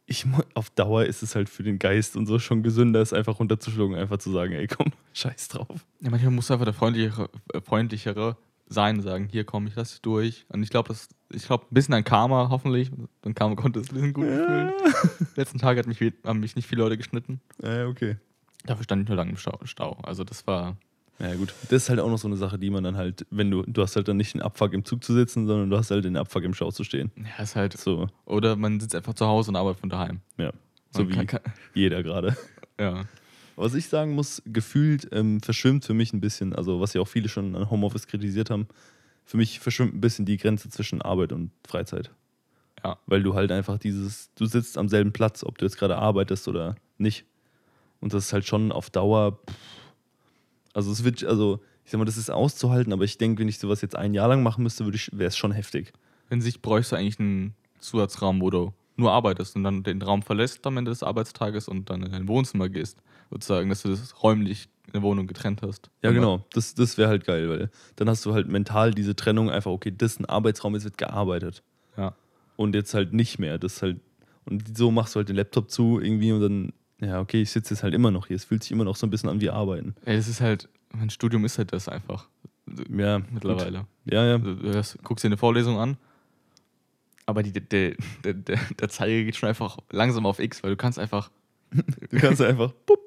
ich, 0.06 0.26
auf 0.54 0.70
Dauer 0.70 1.04
ist 1.04 1.22
es 1.22 1.34
halt 1.34 1.48
für 1.48 1.62
den 1.62 1.78
Geist 1.78 2.16
und 2.16 2.26
so 2.26 2.38
schon 2.38 2.62
gesünder, 2.62 3.00
es 3.00 3.12
einfach 3.12 3.38
runterzuschlucken, 3.38 3.96
einfach 3.96 4.18
zu 4.18 4.30
sagen, 4.30 4.52
ey 4.54 4.66
komm, 4.66 4.92
scheiß 5.12 5.48
drauf. 5.48 5.86
Ja, 6.00 6.10
manchmal 6.10 6.32
muss 6.32 6.50
einfach 6.50 6.64
der 6.64 6.74
freundlichere, 6.74 7.30
äh, 7.52 7.60
freundlichere 7.60 8.36
sein 8.72 8.96
und 8.96 9.02
sagen, 9.02 9.28
hier 9.30 9.44
komm, 9.44 9.66
ich 9.66 9.74
lass 9.76 9.90
dich 9.90 10.00
durch. 10.00 10.46
Und 10.48 10.62
ich 10.62 10.70
glaube, 10.70 10.88
das, 10.88 11.08
ich 11.30 11.44
glaube, 11.46 11.64
ein 11.70 11.74
bisschen 11.74 11.92
an 11.94 12.04
Karma, 12.04 12.48
hoffentlich. 12.50 12.90
Dann 13.22 13.34
Karma 13.34 13.56
konnte 13.56 13.80
es 13.80 13.90
ein 13.90 13.94
bisschen 13.94 14.12
gut 14.14 14.24
fühlen. 14.26 14.72
Letzten 15.36 15.58
Tag 15.58 15.76
hat 15.76 15.86
mich, 15.86 16.00
haben 16.24 16.40
mich 16.40 16.56
nicht 16.56 16.66
viele 16.68 16.82
Leute 16.82 16.96
geschnitten. 16.96 17.40
Ja, 17.62 17.86
okay. 17.88 18.16
Dafür 18.64 18.84
stand 18.84 19.02
ich 19.02 19.08
nur 19.08 19.16
lange 19.16 19.30
im 19.30 19.36
Stau. 19.36 19.58
Stau. 19.64 19.98
Also 20.02 20.22
das 20.24 20.46
war. 20.46 20.76
Ja, 21.18 21.34
gut. 21.34 21.52
Das 21.64 21.82
ist 21.82 21.90
halt 21.90 22.00
auch 22.00 22.08
noch 22.08 22.16
so 22.18 22.28
eine 22.28 22.36
Sache, 22.38 22.58
die 22.58 22.70
man 22.70 22.82
dann 22.84 22.96
halt, 22.96 23.26
wenn 23.30 23.50
du, 23.50 23.62
du 23.66 23.82
hast 23.82 23.96
halt 23.96 24.08
dann 24.08 24.16
nicht 24.16 24.32
den 24.34 24.40
Abfuck 24.40 24.72
im 24.72 24.84
Zug 24.86 25.04
zu 25.04 25.12
sitzen, 25.12 25.46
sondern 25.46 25.68
du 25.68 25.76
hast 25.76 25.90
halt 25.90 26.04
den 26.04 26.16
Abfuck 26.16 26.44
im 26.44 26.54
Stau 26.54 26.70
zu 26.70 26.82
stehen. 26.84 27.10
Ja, 27.16 27.42
ist 27.42 27.56
halt. 27.56 27.76
So, 27.76 28.08
Oder 28.24 28.56
man 28.56 28.80
sitzt 28.80 28.94
einfach 28.94 29.12
zu 29.14 29.26
Hause 29.26 29.50
und 29.50 29.56
arbeitet 29.56 29.80
von 29.80 29.90
daheim. 29.90 30.20
ja. 30.38 30.52
So 30.92 31.02
Man 31.02 31.10
wie 31.12 31.16
kann- 31.16 31.26
kann- 31.26 31.52
jeder 31.74 32.02
gerade. 32.02 32.36
Ja. 32.80 33.04
Was 33.60 33.74
ich 33.74 33.88
sagen 33.88 34.14
muss, 34.14 34.42
gefühlt 34.46 35.08
ähm, 35.12 35.40
verschwimmt 35.40 35.84
für 35.84 35.92
mich 35.92 36.14
ein 36.14 36.20
bisschen, 36.20 36.54
also 36.54 36.80
was 36.80 36.94
ja 36.94 37.02
auch 37.02 37.08
viele 37.08 37.28
schon 37.28 37.54
an 37.54 37.68
Homeoffice 37.68 38.06
kritisiert 38.06 38.48
haben, 38.48 38.66
für 39.26 39.36
mich 39.36 39.60
verschwimmt 39.60 39.94
ein 39.94 40.00
bisschen 40.00 40.24
die 40.24 40.38
Grenze 40.38 40.70
zwischen 40.70 41.02
Arbeit 41.02 41.32
und 41.32 41.50
Freizeit. 41.66 42.10
Ja. 42.82 42.98
Weil 43.04 43.22
du 43.22 43.34
halt 43.34 43.52
einfach 43.52 43.78
dieses, 43.78 44.30
du 44.34 44.46
sitzt 44.46 44.78
am 44.78 44.88
selben 44.88 45.12
Platz, 45.12 45.44
ob 45.44 45.58
du 45.58 45.66
jetzt 45.66 45.76
gerade 45.76 45.98
arbeitest 45.98 46.48
oder 46.48 46.76
nicht. 46.96 47.26
Und 48.00 48.14
das 48.14 48.26
ist 48.26 48.32
halt 48.32 48.46
schon 48.46 48.72
auf 48.72 48.88
Dauer, 48.88 49.38
pff, 49.46 49.54
also 50.72 50.90
es 50.90 51.04
wird, 51.04 51.22
also 51.24 51.60
ich 51.84 51.90
sag 51.90 51.98
mal, 51.98 52.06
das 52.06 52.16
ist 52.16 52.30
auszuhalten, 52.30 52.94
aber 52.94 53.04
ich 53.04 53.18
denke, 53.18 53.40
wenn 53.40 53.48
ich 53.48 53.58
sowas 53.58 53.82
jetzt 53.82 53.94
ein 53.94 54.14
Jahr 54.14 54.28
lang 54.28 54.42
machen 54.42 54.62
müsste, 54.62 54.86
wäre 54.86 55.28
es 55.28 55.36
schon 55.36 55.52
heftig. 55.52 55.92
In 56.30 56.40
sich 56.40 56.62
bräuchst 56.62 56.92
du 56.92 56.96
eigentlich 56.96 57.20
einen 57.20 57.54
Zusatzraum, 57.78 58.40
wo 58.40 58.48
du 58.48 58.72
nur 58.96 59.12
arbeitest 59.12 59.54
und 59.56 59.64
dann 59.64 59.82
den 59.82 60.00
Raum 60.00 60.22
verlässt 60.22 60.66
am 60.66 60.78
Ende 60.78 60.90
des 60.90 61.02
Arbeitstages 61.02 61.68
und 61.68 61.90
dann 61.90 62.02
in 62.02 62.12
dein 62.12 62.28
Wohnzimmer 62.28 62.70
gehst. 62.70 63.02
Sozusagen, 63.30 63.68
dass 63.68 63.82
du 63.82 63.88
das 63.88 64.22
räumlich 64.22 64.68
in 64.86 64.92
der 64.94 65.02
Wohnung 65.02 65.26
getrennt 65.26 65.62
hast. 65.62 65.90
Ja, 66.02 66.10
genau. 66.10 66.44
Das, 66.52 66.74
das 66.74 66.98
wäre 66.98 67.08
halt 67.08 67.24
geil, 67.24 67.48
weil 67.48 67.70
dann 67.96 68.08
hast 68.08 68.26
du 68.26 68.34
halt 68.34 68.48
mental 68.48 68.92
diese 68.92 69.14
Trennung 69.14 69.50
einfach, 69.50 69.70
okay, 69.70 69.92
das 69.96 70.12
ist 70.12 70.20
ein 70.20 70.26
Arbeitsraum, 70.26 70.74
jetzt 70.74 70.84
wird 70.84 70.98
gearbeitet. 70.98 71.62
Ja. 71.96 72.14
Und 72.56 72.74
jetzt 72.74 72.92
halt 72.92 73.12
nicht 73.12 73.38
mehr. 73.38 73.58
Das 73.58 73.76
ist 73.76 73.82
halt, 73.82 74.00
und 74.46 74.76
so 74.76 74.90
machst 74.90 75.14
du 75.14 75.18
halt 75.18 75.28
den 75.28 75.36
Laptop 75.36 75.70
zu 75.70 76.00
irgendwie 76.00 76.32
und 76.32 76.40
dann, 76.40 76.72
ja, 77.00 77.20
okay, 77.20 77.42
ich 77.42 77.50
sitze 77.50 77.74
jetzt 77.74 77.82
halt 77.84 77.94
immer 77.94 78.10
noch 78.10 78.26
hier. 78.26 78.36
Es 78.36 78.44
fühlt 78.44 78.64
sich 78.64 78.72
immer 78.72 78.84
noch 78.84 78.96
so 78.96 79.06
ein 79.06 79.10
bisschen 79.10 79.28
an 79.28 79.40
wie 79.40 79.50
Arbeiten. 79.50 79.94
Ey, 80.04 80.16
es 80.16 80.26
ist 80.26 80.40
halt, 80.40 80.68
mein 80.92 81.10
Studium 81.10 81.44
ist 81.44 81.56
halt 81.58 81.72
das 81.72 81.88
einfach. 81.88 82.26
Ja, 82.92 83.20
Mittlerweile. 83.30 83.78
Gut. 83.78 84.12
Ja, 84.12 84.24
ja. 84.24 84.38
Du, 84.38 84.56
du 84.56 84.72
hörst, 84.72 85.02
guckst 85.04 85.24
dir 85.24 85.28
eine 85.28 85.36
Vorlesung 85.36 85.78
an, 85.78 85.96
aber 87.26 87.44
die, 87.44 87.52
der, 87.52 87.94
der, 88.24 88.34
der, 88.34 88.58
der 88.78 88.88
Zeiger 88.88 89.24
geht 89.24 89.36
schon 89.36 89.48
einfach 89.48 89.78
langsam 89.90 90.26
auf 90.26 90.40
X, 90.40 90.62
weil 90.62 90.70
du 90.70 90.76
kannst 90.76 90.98
einfach. 90.98 91.30
Du 92.10 92.18
kannst 92.18 92.42
einfach, 92.42 92.72
bupp. 92.72 92.98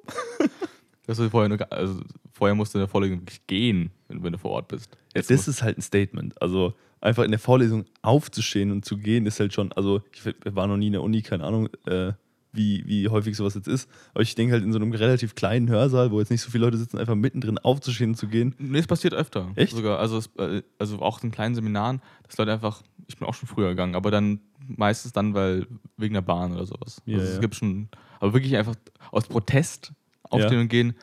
Das 1.05 1.19
ist 1.19 1.31
vorher, 1.31 1.49
nur, 1.49 1.71
also 1.71 2.01
vorher 2.31 2.55
musst 2.55 2.73
du 2.73 2.79
in 2.79 2.83
der 2.83 2.87
Vorlesung 2.87 3.21
wirklich 3.21 3.45
gehen, 3.47 3.91
wenn, 4.07 4.23
wenn 4.23 4.31
du 4.31 4.37
vor 4.37 4.51
Ort 4.51 4.69
bist. 4.69 4.89
Jetzt 5.13 5.29
das 5.29 5.47
ist 5.47 5.61
halt 5.61 5.77
ein 5.77 5.81
Statement. 5.81 6.41
Also 6.41 6.73
einfach 7.01 7.23
in 7.23 7.31
der 7.31 7.39
Vorlesung 7.39 7.85
aufzustehen 8.01 8.71
und 8.71 8.85
zu 8.85 8.97
gehen, 8.97 9.25
ist 9.25 9.39
halt 9.39 9.53
schon, 9.53 9.71
also 9.73 10.01
ich 10.13 10.23
war 10.55 10.67
noch 10.67 10.77
nie 10.77 10.87
in 10.87 10.93
der 10.93 11.03
Uni, 11.03 11.21
keine 11.21 11.43
Ahnung, 11.43 11.67
äh, 11.85 12.13
wie, 12.53 12.85
wie 12.85 13.09
häufig 13.09 13.35
sowas 13.35 13.55
jetzt 13.55 13.67
ist. 13.67 13.89
Aber 14.13 14.21
ich 14.21 14.35
denke 14.35 14.53
halt 14.53 14.63
in 14.63 14.71
so 14.71 14.79
einem 14.79 14.91
relativ 14.91 15.35
kleinen 15.35 15.69
Hörsaal, 15.69 16.11
wo 16.11 16.19
jetzt 16.19 16.29
nicht 16.29 16.41
so 16.41 16.51
viele 16.51 16.65
Leute 16.65 16.77
sitzen, 16.77 16.99
einfach 16.99 17.15
mittendrin 17.15 17.57
aufzustehen 17.57 18.11
und 18.11 18.15
zu 18.15 18.27
gehen. 18.27 18.55
Nee, 18.59 18.79
es 18.79 18.87
passiert 18.87 19.13
öfter. 19.13 19.51
Echt? 19.55 19.75
Sogar. 19.75 19.99
Also, 19.99 20.17
es, 20.17 20.29
äh, 20.37 20.61
also 20.77 21.01
auch 21.01 21.21
in 21.23 21.31
kleinen 21.31 21.55
Seminaren, 21.55 22.01
dass 22.27 22.37
Leute 22.37 22.53
einfach, 22.53 22.83
ich 23.07 23.17
bin 23.17 23.27
auch 23.27 23.33
schon 23.33 23.49
früher 23.49 23.69
gegangen, 23.69 23.95
aber 23.95 24.11
dann 24.11 24.39
meistens 24.67 25.11
dann, 25.11 25.33
weil 25.33 25.67
wegen 25.97 26.13
der 26.13 26.21
Bahn 26.21 26.53
oder 26.53 26.65
sowas. 26.65 27.01
Ja, 27.05 27.17
also 27.17 27.27
es 27.27 27.35
ja. 27.35 27.41
gibt 27.41 27.55
schon, 27.55 27.89
aber 28.19 28.33
wirklich 28.33 28.55
einfach 28.55 28.75
aus 29.11 29.27
Protest 29.27 29.91
aufstehen 30.33 30.53
Ja. 30.53 30.61
und 30.61 30.67
gehen, 30.69 30.95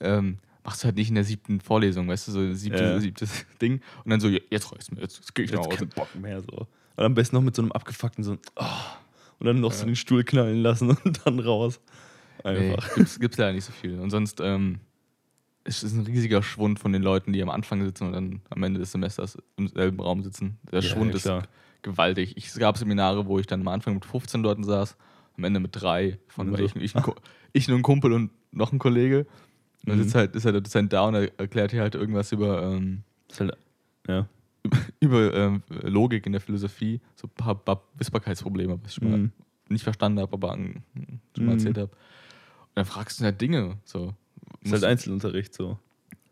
ähm, 0.00 0.38
machst 0.64 0.82
du 0.82 0.86
halt 0.86 0.96
nicht 0.96 1.08
in 1.08 1.14
der 1.14 1.24
siebten 1.24 1.60
Vorlesung, 1.60 2.08
weißt 2.08 2.28
du, 2.28 2.32
so 2.32 2.52
siebte, 2.54 2.82
Ja. 2.82 3.00
siebtes 3.00 3.44
Ding 3.62 3.80
und 4.04 4.10
dann 4.10 4.20
so, 4.20 4.28
jetzt 4.28 4.72
reicht's 4.72 4.90
mir, 4.90 5.00
jetzt, 5.00 5.16
jetzt 5.18 5.34
gehe 5.34 5.44
ich 5.44 5.52
nach 5.52 5.58
Jetzt 5.60 5.66
Hause. 5.68 5.78
kein 5.78 5.88
Bock 5.90 6.14
mehr 6.14 6.40
so. 6.40 6.66
Und 6.96 7.04
am 7.04 7.14
besten 7.14 7.36
noch 7.36 7.42
mit 7.42 7.54
so 7.56 7.62
einem 7.62 7.72
abgefuckten 7.72 8.22
so, 8.24 8.38
oh, 8.56 8.64
und 9.40 9.46
dann 9.46 9.60
noch 9.60 9.72
so 9.72 9.80
Ja. 9.80 9.86
den 9.86 9.96
Stuhl 9.96 10.24
knallen 10.24 10.62
lassen 10.62 10.90
und 11.04 11.20
dann 11.26 11.38
raus. 11.40 11.80
Einfach. 12.42 12.88
Nee, 12.88 12.94
gibt's, 12.96 13.18
gibt's 13.20 13.36
leider 13.38 13.52
nicht 13.52 13.64
so 13.64 13.72
viel. 13.72 13.98
Und 14.00 14.10
sonst 14.10 14.40
ähm, 14.40 14.80
es 15.64 15.82
ist 15.82 15.94
ein 15.94 16.04
riesiger 16.04 16.42
Schwund 16.42 16.78
von 16.78 16.92
den 16.92 17.02
Leuten, 17.02 17.32
die 17.32 17.42
am 17.42 17.48
Anfang 17.48 17.82
sitzen 17.84 18.06
und 18.08 18.12
dann 18.12 18.42
am 18.50 18.62
Ende 18.62 18.80
des 18.80 18.92
Semesters 18.92 19.38
im 19.56 19.68
selben 19.68 19.98
Raum 20.00 20.22
sitzen. 20.22 20.58
Der 20.70 20.80
Ja, 20.80 20.88
Schwund 20.90 21.14
ist 21.14 21.28
gewaltig. 21.82 22.36
Ich, 22.36 22.48
es 22.48 22.58
gab 22.58 22.76
Seminare, 22.76 23.26
wo 23.26 23.38
ich 23.38 23.46
dann 23.46 23.60
am 23.62 23.68
Anfang 23.68 23.94
mit 23.94 24.04
15 24.04 24.42
Leuten 24.42 24.62
saß, 24.64 24.96
am 25.38 25.44
Ende 25.44 25.60
mit 25.60 25.70
drei. 25.72 26.18
Von 26.28 26.54
so. 26.54 26.62
ich, 26.62 26.76
ich, 26.76 26.94
ich 27.54 27.68
und 27.70 27.76
ein 27.76 27.82
Kumpel 27.82 28.12
und 28.12 28.30
noch 28.54 28.72
ein 28.72 28.78
Kollege. 28.78 29.20
Und 29.20 29.88
dann 29.90 29.98
Mhm. 29.98 30.02
sitzt 30.04 30.14
halt, 30.14 30.34
ist 30.34 30.44
halt 30.44 30.54
der 30.54 30.62
Dozent 30.62 30.92
da 30.92 31.06
und 31.06 31.14
er 31.14 31.38
erklärt 31.38 31.70
hier 31.72 31.82
halt 31.82 31.94
irgendwas 31.94 32.32
über, 32.32 32.62
ähm, 32.62 33.02
halt, 33.38 33.56
ja. 34.08 34.26
über 35.00 35.34
ähm, 35.34 35.62
Logik 35.82 36.24
in 36.26 36.32
der 36.32 36.40
Philosophie, 36.40 37.00
so 37.16 37.26
ein 37.26 37.30
paar, 37.34 37.54
paar 37.54 37.82
Wissbarkeitsprobleme, 37.98 38.78
was 38.82 38.90
ich 38.90 38.94
schon 38.94 39.10
mal 39.10 39.18
Mhm. 39.18 39.32
nicht 39.68 39.84
verstanden 39.84 40.20
habe, 40.20 40.32
aber 40.32 40.52
an, 40.52 40.82
schon 41.36 41.44
mal 41.46 41.52
Mhm. 41.52 41.58
erzählt 41.58 41.78
habe. 41.78 41.90
Und 41.90 42.76
dann 42.76 42.84
fragst 42.86 43.20
du 43.20 43.24
halt 43.24 43.40
Dinge. 43.40 43.76
So. 43.84 44.14
Ist 44.62 44.72
halt 44.72 44.84
Einzelunterricht 44.84 45.52
so. 45.54 45.78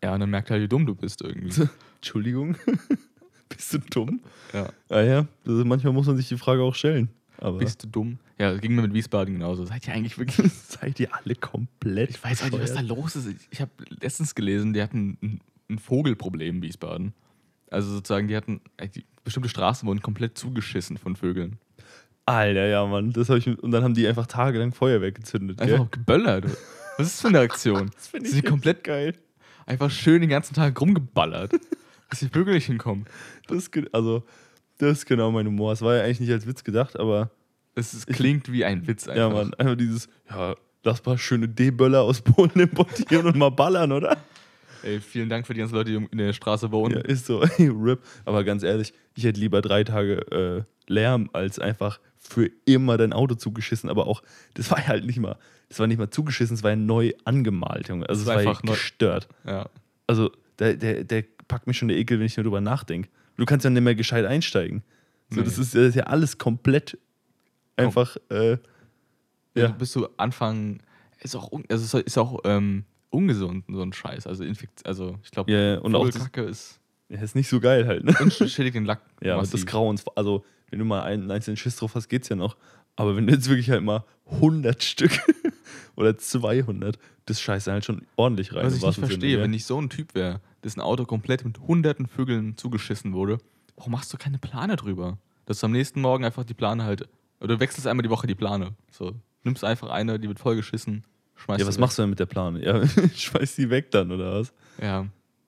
Ja, 0.02 0.14
und 0.14 0.20
dann 0.20 0.30
merkt 0.30 0.48
er 0.50 0.54
halt, 0.54 0.62
wie 0.64 0.68
dumm 0.68 0.86
du 0.86 0.94
bist 0.94 1.20
irgendwie. 1.22 1.68
Entschuldigung? 1.96 2.56
Bist 3.48 3.74
du 3.74 3.78
dumm? 3.78 4.20
ja. 4.54 4.68
Ah 4.88 5.02
ja, 5.02 5.26
also 5.46 5.64
manchmal 5.66 5.92
muss 5.92 6.06
man 6.06 6.16
sich 6.16 6.26
die 6.28 6.38
Frage 6.38 6.62
auch 6.62 6.74
stellen. 6.74 7.10
Aber 7.38 7.58
Bist 7.58 7.82
du 7.84 7.86
dumm? 7.88 8.18
Ja, 8.42 8.50
das 8.50 8.60
ging 8.60 8.74
mir 8.74 8.82
mit 8.82 8.92
Wiesbaden 8.92 9.34
genauso. 9.34 9.64
Seid 9.64 9.86
ihr 9.86 9.94
eigentlich 9.94 10.18
wirklich. 10.18 10.52
seid 10.68 10.98
ihr 10.98 11.14
alle 11.14 11.36
komplett 11.36 12.10
Ich 12.10 12.24
weiß 12.24 12.42
auch 12.42 12.50
nicht, 12.50 12.60
was 12.60 12.74
da 12.74 12.80
los 12.80 13.14
ist. 13.14 13.28
Ich, 13.28 13.36
ich 13.52 13.60
habe 13.60 13.70
letztens 14.00 14.34
gelesen, 14.34 14.72
die 14.72 14.82
hatten 14.82 15.16
ein, 15.22 15.40
ein 15.70 15.78
Vogelproblem 15.78 16.56
in 16.56 16.62
Wiesbaden. 16.62 17.14
Also 17.70 17.92
sozusagen, 17.92 18.26
die 18.26 18.34
hatten. 18.34 18.60
äh, 18.78 18.88
Die, 18.88 19.04
bestimmte 19.22 19.48
Straßen 19.48 19.86
wurden 19.86 20.02
komplett 20.02 20.36
zugeschissen 20.36 20.98
von 20.98 21.14
Vögeln. 21.14 21.58
Alter, 22.26 22.66
ja, 22.66 22.84
Mann. 22.84 23.12
Das 23.12 23.28
ich, 23.28 23.46
und 23.46 23.70
dann 23.70 23.84
haben 23.84 23.94
die 23.94 24.08
einfach 24.08 24.26
tagelang 24.26 24.72
Feuerwerk 24.72 25.14
gezündet. 25.14 25.60
Einfach 25.60 25.78
Gell? 25.78 25.88
geböllert. 25.92 26.46
Was 26.98 27.06
ist 27.06 27.14
das 27.14 27.20
für 27.20 27.28
eine 27.28 27.38
Aktion? 27.38 27.90
Das 27.94 28.08
finde 28.08 28.28
Sie 28.28 28.34
sind 28.34 28.46
komplett 28.46 28.82
geil. 28.82 29.14
einfach 29.66 29.92
schön 29.92 30.20
den 30.20 30.30
ganzen 30.30 30.54
Tag 30.54 30.80
rumgeballert, 30.80 31.52
bis 32.10 32.18
die 32.18 32.28
Vögel 32.28 32.54
nicht 32.54 32.66
hinkommen. 32.66 33.06
Das 33.46 33.70
also, 33.92 34.24
das 34.78 34.98
ist 34.98 35.06
genau 35.06 35.30
mein 35.30 35.46
Humor. 35.46 35.72
Es 35.72 35.82
war 35.82 35.94
ja 35.94 36.02
eigentlich 36.02 36.18
nicht 36.18 36.32
als 36.32 36.44
Witz 36.44 36.64
gedacht, 36.64 36.98
aber 36.98 37.30
Es 37.74 37.94
ist, 37.94 38.06
klingt 38.06 38.50
wie 38.52 38.64
ein 38.64 38.86
Witz 38.86 39.08
einfach. 39.08 39.16
ja, 39.16 39.28
Mann, 39.30 39.54
einfach 39.54 39.76
dieses, 39.76 40.08
ja, 40.28 40.54
lass 40.84 41.04
mal 41.04 41.16
schöne 41.18 41.48
D-Böller 41.48 42.02
aus 42.02 42.20
Polen 42.20 42.50
importieren 42.54 43.26
und 43.26 43.36
mal 43.36 43.50
ballern, 43.50 43.92
oder? 43.92 44.16
Ey, 44.82 45.00
vielen 45.00 45.28
Dank 45.28 45.46
für 45.46 45.54
die 45.54 45.60
ganzen 45.60 45.76
Leute, 45.76 45.90
die 45.92 46.06
in 46.10 46.18
der 46.18 46.32
Straße 46.32 46.70
wohnen. 46.72 46.96
Ja, 46.96 47.00
ist 47.02 47.26
so, 47.26 47.42
ey, 47.58 47.68
RIP. 47.68 48.00
Aber 48.24 48.42
ganz 48.44 48.62
ehrlich, 48.62 48.92
ich 49.14 49.24
hätte 49.24 49.38
lieber 49.40 49.62
drei 49.62 49.84
Tage 49.84 50.66
äh, 50.88 50.92
Lärm, 50.92 51.30
als 51.32 51.58
einfach 51.58 52.00
für 52.18 52.50
immer 52.64 52.96
dein 52.98 53.12
Auto 53.12 53.34
zugeschissen. 53.36 53.88
Aber 53.88 54.06
auch, 54.06 54.22
das 54.54 54.70
war 54.70 54.78
ja 54.80 54.88
halt 54.88 55.06
nicht 55.06 55.18
mal, 55.20 55.36
das 55.68 55.78
war 55.78 55.86
nicht 55.86 55.98
mal 55.98 56.10
zugeschissen, 56.10 56.54
es 56.56 56.62
war 56.62 56.70
ja 56.70 56.76
neu 56.76 57.12
angemalt, 57.24 57.88
Junge. 57.88 58.08
Also 58.08 58.22
es 58.22 58.26
war 58.26 58.42
ja 58.42 58.48
einfach 58.50 58.62
neu- 58.64 58.72
gestört. 58.72 59.28
Ja. 59.46 59.68
Also 60.08 60.30
der, 60.58 60.74
der, 60.74 61.04
der 61.04 61.24
packt 61.48 61.66
mich 61.68 61.78
schon 61.78 61.88
der 61.88 61.96
Ekel, 61.96 62.18
wenn 62.18 62.26
ich 62.26 62.36
nur 62.36 62.44
drüber 62.44 62.60
nachdenke. 62.60 63.08
Du 63.36 63.44
kannst 63.44 63.64
ja 63.64 63.70
nicht 63.70 63.82
mehr 63.82 63.94
gescheit 63.94 64.24
einsteigen. 64.26 64.82
So, 65.30 65.38
Nee. 65.40 65.44
das, 65.44 65.58
ist, 65.58 65.74
das 65.74 65.82
ist 65.90 65.94
ja 65.94 66.04
alles 66.04 66.38
komplett 66.38 66.98
einfach, 67.76 68.16
äh, 68.30 68.52
Ja. 68.52 68.58
ja. 69.54 69.68
Bis 69.68 69.92
du 69.92 70.08
anfangen, 70.16 70.82
ist 71.20 71.34
auch, 71.36 71.50
also 71.68 71.98
ist 71.98 72.18
auch 72.18 72.40
ähm, 72.44 72.84
ungesund, 73.10 73.64
so 73.68 73.82
ein 73.82 73.92
Scheiß. 73.92 74.26
Also, 74.26 74.44
Infekt, 74.44 74.84
also 74.86 75.18
ich 75.22 75.30
glaube, 75.30 75.52
ja, 75.52 75.78
und 75.78 75.94
auch 75.94 76.06
das- 76.06 76.16
Vogelkacke 76.16 76.42
ist 76.42 76.78
ja, 77.08 77.20
ist 77.20 77.34
nicht 77.34 77.48
so 77.48 77.60
geil 77.60 77.86
halt, 77.86 78.04
ne? 78.04 78.14
und 78.20 78.32
schädigt 78.32 78.74
den 78.74 78.86
Lack. 78.86 79.02
Ja, 79.22 79.36
und 79.36 79.52
das 79.52 79.66
Grauens, 79.66 80.04
also 80.16 80.44
wenn 80.70 80.78
du 80.78 80.84
mal 80.86 81.02
einen 81.02 81.30
einzelnen 81.30 81.58
Schiss 81.58 81.76
drauf 81.76 81.94
hast, 81.94 82.08
geht's 82.08 82.30
ja 82.30 82.36
noch. 82.36 82.56
Aber 82.96 83.16
wenn 83.16 83.26
du 83.26 83.34
jetzt 83.34 83.48
wirklich 83.50 83.68
halt 83.70 83.82
mal 83.82 84.04
100 84.30 84.82
Stück 84.82 85.12
oder 85.96 86.16
200, 86.16 86.98
das 87.26 87.40
scheißt 87.40 87.66
halt 87.66 87.84
schon 87.84 88.06
ordentlich 88.16 88.54
rein. 88.54 88.64
Was 88.64 88.76
ich 88.76 88.82
nicht 88.82 88.94
Sinne, 88.94 89.06
verstehe, 89.06 89.36
ja. 89.36 89.42
wenn 89.42 89.52
ich 89.52 89.64
so 89.66 89.78
ein 89.80 89.90
Typ 89.90 90.14
wäre, 90.14 90.40
dessen 90.64 90.80
Auto 90.80 91.04
komplett 91.04 91.44
mit 91.44 91.58
hunderten 91.60 92.06
Vögeln 92.06 92.56
zugeschissen 92.56 93.12
wurde, 93.12 93.38
warum 93.76 93.92
machst 93.92 94.10
du 94.12 94.16
keine 94.16 94.38
Plane 94.38 94.76
drüber? 94.76 95.18
Dass 95.44 95.60
du 95.60 95.66
am 95.66 95.72
nächsten 95.72 96.00
Morgen 96.00 96.24
einfach 96.24 96.44
die 96.44 96.54
Plane 96.54 96.84
halt, 96.84 97.08
oder 97.42 97.54
du 97.56 97.60
wechselst 97.60 97.86
einmal 97.86 98.02
die 98.02 98.10
Woche 98.10 98.26
die 98.26 98.34
Plane. 98.34 98.74
So, 98.90 99.12
nimmst 99.44 99.64
einfach 99.64 99.90
eine, 99.90 100.18
die 100.18 100.28
wird 100.28 100.38
vollgeschissen, 100.38 101.04
schmeißt 101.36 101.60
Ja, 101.60 101.66
was 101.66 101.78
machst 101.78 101.98
du 101.98 102.02
denn 102.02 102.10
mit 102.10 102.18
der 102.20 102.26
Plane? 102.26 102.64
Ja, 102.64 102.86
schmeiß 103.14 103.56
die 103.56 103.68
weg 103.70 103.90
dann, 103.90 104.10
oder 104.12 104.34
was? 104.40 104.52
Ja. 104.80 105.06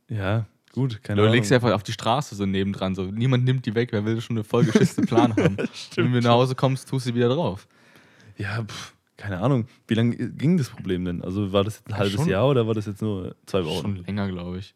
Ja, 0.09 0.47
gut, 0.73 1.03
keine 1.03 1.21
Oder 1.21 1.23
du 1.23 1.29
Ahnung. 1.29 1.35
legst 1.37 1.49
sie 1.49 1.55
einfach 1.55 1.73
auf 1.73 1.83
die 1.83 1.93
Straße 1.93 2.35
so 2.35 2.45
nebendran. 2.45 2.95
So. 2.95 3.05
Niemand 3.05 3.45
nimmt 3.45 3.65
die 3.65 3.75
weg, 3.75 3.89
wer 3.93 4.05
will 4.05 4.21
schon 4.21 4.37
eine 4.37 4.45
vollgeschissene 4.45 5.07
Plane 5.09 5.35
haben. 5.37 5.57
Wenn 5.97 6.13
du 6.13 6.21
nach 6.21 6.31
Hause 6.33 6.55
kommst, 6.55 6.89
tust 6.89 7.07
du 7.07 7.11
sie 7.11 7.15
wieder 7.15 7.29
drauf. 7.31 7.67
Ja, 8.37 8.63
pff, 8.65 8.93
keine 9.17 9.41
Ahnung. 9.41 9.67
Wie 9.89 9.95
lange 9.95 10.15
ging 10.17 10.59
das 10.59 10.69
Problem 10.69 11.05
denn? 11.05 11.23
Also 11.23 11.53
war 11.53 11.65
das 11.65 11.77
jetzt 11.77 11.89
ein 11.89 11.97
halbes 11.97 12.15
schon- 12.15 12.29
Jahr 12.29 12.49
oder 12.49 12.67
war 12.67 12.75
das 12.75 12.85
jetzt 12.87 13.01
nur 13.01 13.35
zwei 13.47 13.65
Wochen? 13.65 13.81
Schon 13.83 14.05
länger, 14.05 14.29
glaube 14.29 14.59
ich. 14.59 14.75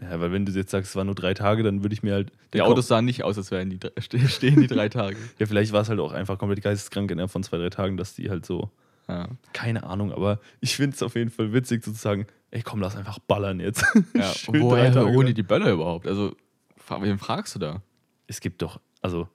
Ja, 0.00 0.18
weil 0.20 0.32
wenn 0.32 0.46
du 0.46 0.52
jetzt 0.52 0.70
sagst, 0.70 0.90
es 0.90 0.96
waren 0.96 1.06
nur 1.06 1.14
drei 1.14 1.34
Tage, 1.34 1.62
dann 1.62 1.82
würde 1.82 1.92
ich 1.92 2.02
mir 2.02 2.14
halt. 2.14 2.32
Die 2.54 2.62
Autos 2.62 2.88
sahen 2.88 3.04
nicht 3.04 3.22
aus, 3.22 3.36
als 3.36 3.50
wären 3.50 3.68
die 3.70 3.78
drei- 3.78 3.92
ste- 4.00 4.28
stehen 4.28 4.60
die 4.60 4.66
drei 4.66 4.88
Tage. 4.88 5.16
Ja, 5.38 5.46
vielleicht 5.46 5.72
war 5.72 5.82
es 5.82 5.88
halt 5.90 6.00
auch 6.00 6.12
einfach 6.12 6.38
komplett 6.38 6.62
geisteskrank 6.62 7.10
innerhalb 7.10 7.30
von 7.30 7.42
zwei, 7.42 7.58
drei 7.58 7.68
Tagen, 7.70 7.96
dass 7.96 8.14
die 8.14 8.30
halt 8.30 8.46
so. 8.46 8.70
Ja. 9.08 9.28
Keine 9.52 9.82
Ahnung, 9.84 10.12
aber 10.12 10.38
ich 10.60 10.76
finde 10.76 10.94
es 10.94 11.02
auf 11.02 11.16
jeden 11.16 11.30
Fall 11.30 11.52
witzig 11.52 11.84
sozusagen, 11.84 12.26
ey 12.52 12.62
komm, 12.62 12.80
lass 12.80 12.96
einfach 12.96 13.18
ballern 13.18 13.58
jetzt. 13.60 13.84
Ja, 14.14 14.32
woher 14.46 14.92
Tage 14.92 15.06
holen 15.06 15.26
die 15.26 15.32
lang. 15.32 15.34
die 15.34 15.42
Böller 15.42 15.72
überhaupt? 15.72 16.06
Also, 16.06 16.34
wen 17.00 17.18
fragst 17.18 17.54
du 17.56 17.58
da? 17.58 17.82
Es 18.28 18.40
gibt 18.40 18.62
doch, 18.62 18.80
also 19.02 19.28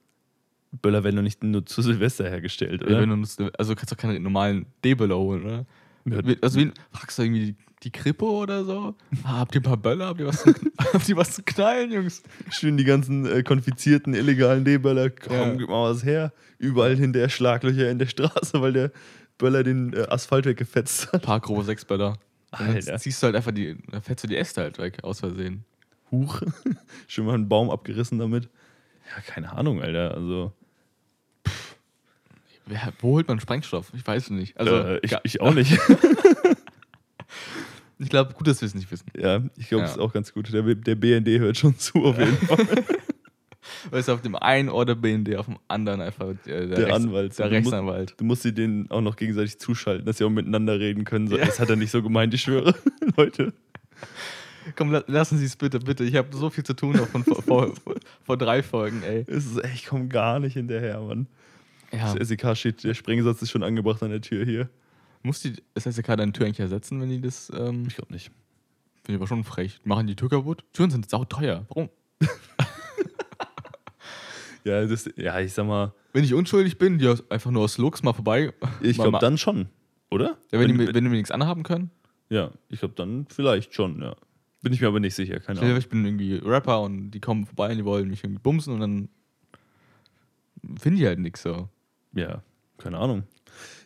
Böller 0.82 1.04
werden 1.04 1.16
doch 1.16 1.22
nicht 1.22 1.44
nur 1.44 1.64
zu 1.64 1.82
Silvester 1.82 2.28
hergestellt, 2.28 2.82
Ja, 2.82 2.96
oder? 2.98 3.06
nutzt, 3.06 3.40
also 3.58 3.72
du 3.74 3.76
kannst 3.78 3.92
doch 3.92 3.96
keine 3.98 4.18
normalen 4.18 4.66
D-Böller 4.84 5.16
holen, 5.16 5.44
oder? 5.44 5.66
Ja. 6.06 6.20
Also, 6.42 6.58
wen, 6.60 6.72
fragst 6.92 7.18
du 7.18 7.22
irgendwie 7.22 7.46
die, 7.52 7.56
die 7.82 7.90
Kripo 7.90 8.42
oder 8.42 8.64
so? 8.64 8.94
Ah, 9.24 9.38
habt 9.40 9.54
ihr 9.54 9.60
ein 9.60 9.64
paar 9.64 9.76
Böller? 9.76 10.06
Habt 10.06 10.20
ihr 10.20 10.26
was, 10.26 10.42
zum, 10.42 10.54
habt 10.92 11.08
ihr 11.08 11.16
was 11.16 11.32
zu 11.32 11.42
knallen, 11.42 11.92
Jungs? 11.92 12.22
Schön 12.50 12.76
die 12.76 12.84
ganzen 12.84 13.26
äh, 13.26 13.42
konfizierten, 13.42 14.14
illegalen 14.14 14.64
D-Böller, 14.64 15.10
komm, 15.10 15.32
Ja. 15.36 15.54
gib 15.54 15.68
mal 15.68 15.90
was 15.90 16.04
her. 16.04 16.32
Überall 16.58 16.96
hinter 16.96 17.28
Schlaglöcher 17.28 17.90
in 17.90 17.98
der 17.98 18.06
Straße, 18.08 18.60
weil 18.60 18.72
der 18.72 18.92
Böller 19.38 19.62
den 19.64 19.92
äh, 19.92 20.06
Asphalt 20.08 20.46
weggefetzt 20.46 21.08
hat. 21.08 21.14
Ein 21.14 21.20
paar 21.20 21.40
grobe 21.40 21.64
sechs 21.64 21.84
Böller. 21.84 22.16
Und 22.52 22.60
dann 22.60 22.70
Alter. 22.76 22.98
ziehst 22.98 23.22
du 23.22 23.26
halt 23.26 23.36
einfach 23.36 23.52
die, 23.52 23.76
dann 23.90 24.00
fetzt 24.00 24.24
du 24.24 24.28
die 24.28 24.36
Äste 24.36 24.62
halt 24.62 24.78
weg, 24.78 25.02
aus 25.02 25.20
Versehen. 25.20 25.64
Huch. 26.10 26.40
Schon 27.08 27.26
mal 27.26 27.34
einen 27.34 27.48
Baum 27.48 27.68
abgerissen 27.70 28.18
damit. 28.18 28.44
Ja, 29.14 29.20
keine 29.26 29.52
Ahnung, 29.52 29.82
Alter. 29.82 30.14
Also, 30.14 30.52
Wer, 32.66 32.92
wo 33.00 33.12
holt 33.12 33.28
man 33.28 33.40
Sprengstoff? 33.40 33.92
Ich 33.94 34.06
weiß 34.06 34.24
es 34.24 34.30
nicht. 34.30 34.58
Also, 34.58 34.76
äh, 34.76 35.00
ich, 35.02 35.16
ich 35.22 35.40
auch 35.40 35.54
nicht. 35.54 35.72
ich 37.98 38.08
glaube, 38.10 38.34
gut, 38.34 38.46
dass 38.46 38.60
wir 38.60 38.66
es 38.66 38.74
nicht 38.74 38.90
wissen. 38.90 39.06
ja, 39.18 39.40
ich 39.56 39.68
glaube, 39.68 39.82
Ja. 39.82 39.86
das 39.86 39.92
ist 39.92 39.98
auch 40.00 40.12
ganz 40.12 40.32
gut. 40.32 40.52
Der, 40.52 40.62
der 40.62 40.94
BND 40.94 41.28
hört 41.38 41.56
schon 41.56 41.78
zu, 41.78 42.04
auf 42.04 42.18
jeden 42.18 42.36
Fall. 42.38 42.66
Weißt 43.90 44.08
du, 44.08 44.12
auf 44.12 44.22
dem 44.22 44.36
einen 44.36 44.68
Ohr 44.68 44.84
der 44.84 44.94
BND, 44.96 45.36
auf 45.36 45.46
dem 45.46 45.58
anderen 45.68 46.00
einfach 46.00 46.28
äh, 46.28 46.34
der, 46.46 46.66
Der 46.66 46.78
Rechts- 46.86 46.92
Anwalt. 46.94 47.38
Der 47.38 47.48
Du 47.48 47.54
musst- 47.54 47.64
Rechtsanwalt. 47.72 48.14
Du 48.18 48.24
musst 48.24 48.42
sie 48.42 48.52
denen 48.52 48.90
auch 48.90 49.00
noch 49.00 49.16
gegenseitig 49.16 49.58
zuschalten, 49.58 50.04
dass 50.06 50.18
sie 50.18 50.24
auch 50.24 50.30
miteinander 50.30 50.78
reden 50.78 51.04
können. 51.04 51.28
So, 51.28 51.36
Ja. 51.38 51.46
Das 51.46 51.58
hat 51.58 51.70
er 51.70 51.76
nicht 51.76 51.90
so 51.90 52.02
gemeint, 52.02 52.34
ich 52.34 52.42
schwöre. 52.42 52.74
Leute. 53.16 53.52
Komm, 54.76 54.90
la- 54.92 55.04
lassen 55.06 55.38
Sie 55.38 55.44
es 55.44 55.56
bitte, 55.56 55.78
bitte. 55.78 56.04
Ich 56.04 56.16
habe 56.16 56.36
so 56.36 56.50
viel 56.50 56.64
zu 56.64 56.74
tun 56.74 56.96
noch 56.96 57.06
von 57.08 57.24
vor, 57.24 57.42
vor, 57.42 57.76
vor, 57.76 57.94
vor 58.24 58.36
drei 58.36 58.62
Folgen, 58.64 59.02
ey. 59.04 59.24
Es 59.28 59.46
ist 59.46 59.62
echt, 59.64 59.74
ich 59.74 59.86
komme 59.86 60.08
gar 60.08 60.38
nicht 60.40 60.54
hinterher, 60.54 61.00
Mann. 61.00 61.28
Ja. 61.92 62.14
Das 62.14 62.28
SEK 62.28 62.56
steht, 62.56 62.84
der 62.84 62.94
Sprengsatz 62.94 63.42
ist 63.42 63.50
schon 63.50 63.62
angebracht 63.62 64.02
an 64.02 64.10
der 64.10 64.20
Tür 64.20 64.44
hier. 64.44 64.68
Muss 65.22 65.40
die 65.40 65.54
SSK 65.74 66.16
deine 66.16 66.32
Tür 66.32 66.46
eigentlich 66.46 66.60
ersetzen, 66.60 67.00
wenn 67.00 67.08
die 67.08 67.20
das. 67.20 67.50
Ähm, 67.56 67.84
Ich 67.88 67.96
glaube 67.96 68.12
nicht. 68.12 68.30
Finde 69.02 69.12
ich 69.12 69.16
aber 69.16 69.26
schon 69.26 69.44
frech. 69.44 69.80
Machen 69.84 70.06
die 70.06 70.16
Tür 70.16 70.28
kaputt? 70.28 70.64
Türen 70.72 70.90
sind 70.90 71.08
sauteuer. 71.08 71.64
Warum? 71.68 71.88
Ja, 74.64 74.84
das, 74.84 75.08
ja, 75.16 75.38
ich 75.38 75.52
sag 75.52 75.64
mal, 75.66 75.94
Wenn 76.12 76.24
ich 76.24 76.34
unschuldig 76.34 76.76
bin, 76.76 76.98
die 76.98 77.06
einfach 77.28 77.52
nur 77.52 77.62
aus 77.62 77.78
Lux 77.78 78.02
mal 78.02 78.12
vorbei. 78.12 78.52
ich 78.82 78.96
glaube 78.96 79.18
dann 79.20 79.38
schon, 79.38 79.68
oder? 80.10 80.36
Ja, 80.50 80.58
wenn, 80.58 80.66
die, 80.68 80.74
mir- 80.74 80.86
wenn 80.88 81.04
die 81.04 81.10
mir 81.10 81.16
nichts 81.16 81.30
anhaben 81.30 81.62
können. 81.62 81.92
ja, 82.30 82.50
ich 82.68 82.80
glaube 82.80 82.94
dann 82.96 83.26
vielleicht 83.28 83.74
schon, 83.74 84.02
ja. 84.02 84.16
Bin 84.62 84.72
ich 84.72 84.80
mir 84.80 84.88
aber 84.88 84.98
nicht 84.98 85.14
sicher, 85.14 85.38
keine 85.38 85.60
Ahnung. 85.60 85.76
ich 85.76 85.88
bin 85.88 86.04
irgendwie 86.04 86.34
Rapper 86.38 86.80
und 86.82 87.12
die 87.12 87.20
kommen 87.20 87.46
vorbei 87.46 87.70
und 87.70 87.76
die 87.78 87.84
wollen 87.84 88.08
mich 88.08 88.24
irgendwie 88.24 88.42
bumsen 88.42 88.74
und 88.74 88.80
dann 88.80 89.08
finden 90.80 90.98
die 90.98 91.06
halt 91.06 91.20
nichts 91.20 91.42
so. 91.42 91.68
Ja, 92.12 92.42
keine 92.78 92.98
Ahnung. 92.98 93.24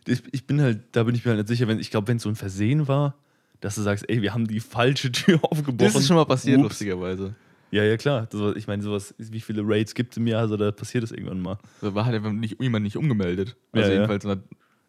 Ich, 0.07 0.23
ich 0.33 0.47
bin 0.47 0.61
halt, 0.61 0.81
da 0.93 1.05
bin 1.05 1.15
ich 1.15 1.25
mir 1.25 1.31
halt 1.33 1.39
nicht 1.41 1.49
sicher, 1.49 1.69
wenn, 1.69 1.79
ich 1.79 1.91
glaube, 1.91 2.09
wenn 2.09 2.17
es 2.17 2.23
so 2.25 2.29
ein 2.29 2.37
Versehen 2.37 2.89
war, 2.89 3.15
dass 3.61 3.75
du 3.75 3.83
sagst, 3.83 4.09
ey, 4.09 4.23
wir 4.23 4.33
haben 4.35 4.47
die 4.49 4.61
falsche 4.61 5.13
Tür 5.13 5.39
aufgebrochen. 5.43 5.79
Das 5.79 5.95
ist 5.95 6.07
schon 6.09 6.17
mal 6.17 6.25
passiert, 6.25 6.59
Ups. 6.59 6.71
lustigerweise. 6.71 7.35
Ja, 7.71 7.85
ja, 7.85 7.97
klar. 7.97 8.27
Das, 8.31 8.57
ich 8.57 8.67
meine, 8.67 8.83
sowas, 8.83 9.15
wie 9.19 9.41
viele 9.41 9.63
Raids 9.65 9.95
gibt 9.95 10.13
es 10.13 10.17
im 10.17 10.27
Jahr, 10.27 10.41
also 10.41 10.57
da 10.57 10.73
passiert 10.73 11.05
das 11.05 11.13
irgendwann 11.13 11.41
mal. 11.41 11.59
Da 11.81 11.95
war 11.95 12.05
halt 12.05 12.17
einfach 12.17 12.33
nicht, 12.33 12.61
jemand 12.61 12.83
nicht 12.85 12.97
umgemeldet. 12.97 13.57
Ja, 13.75 13.81
Also 13.83 13.93
ja. 13.93 13.97
jedenfalls 14.01 14.25
der- 14.25 14.43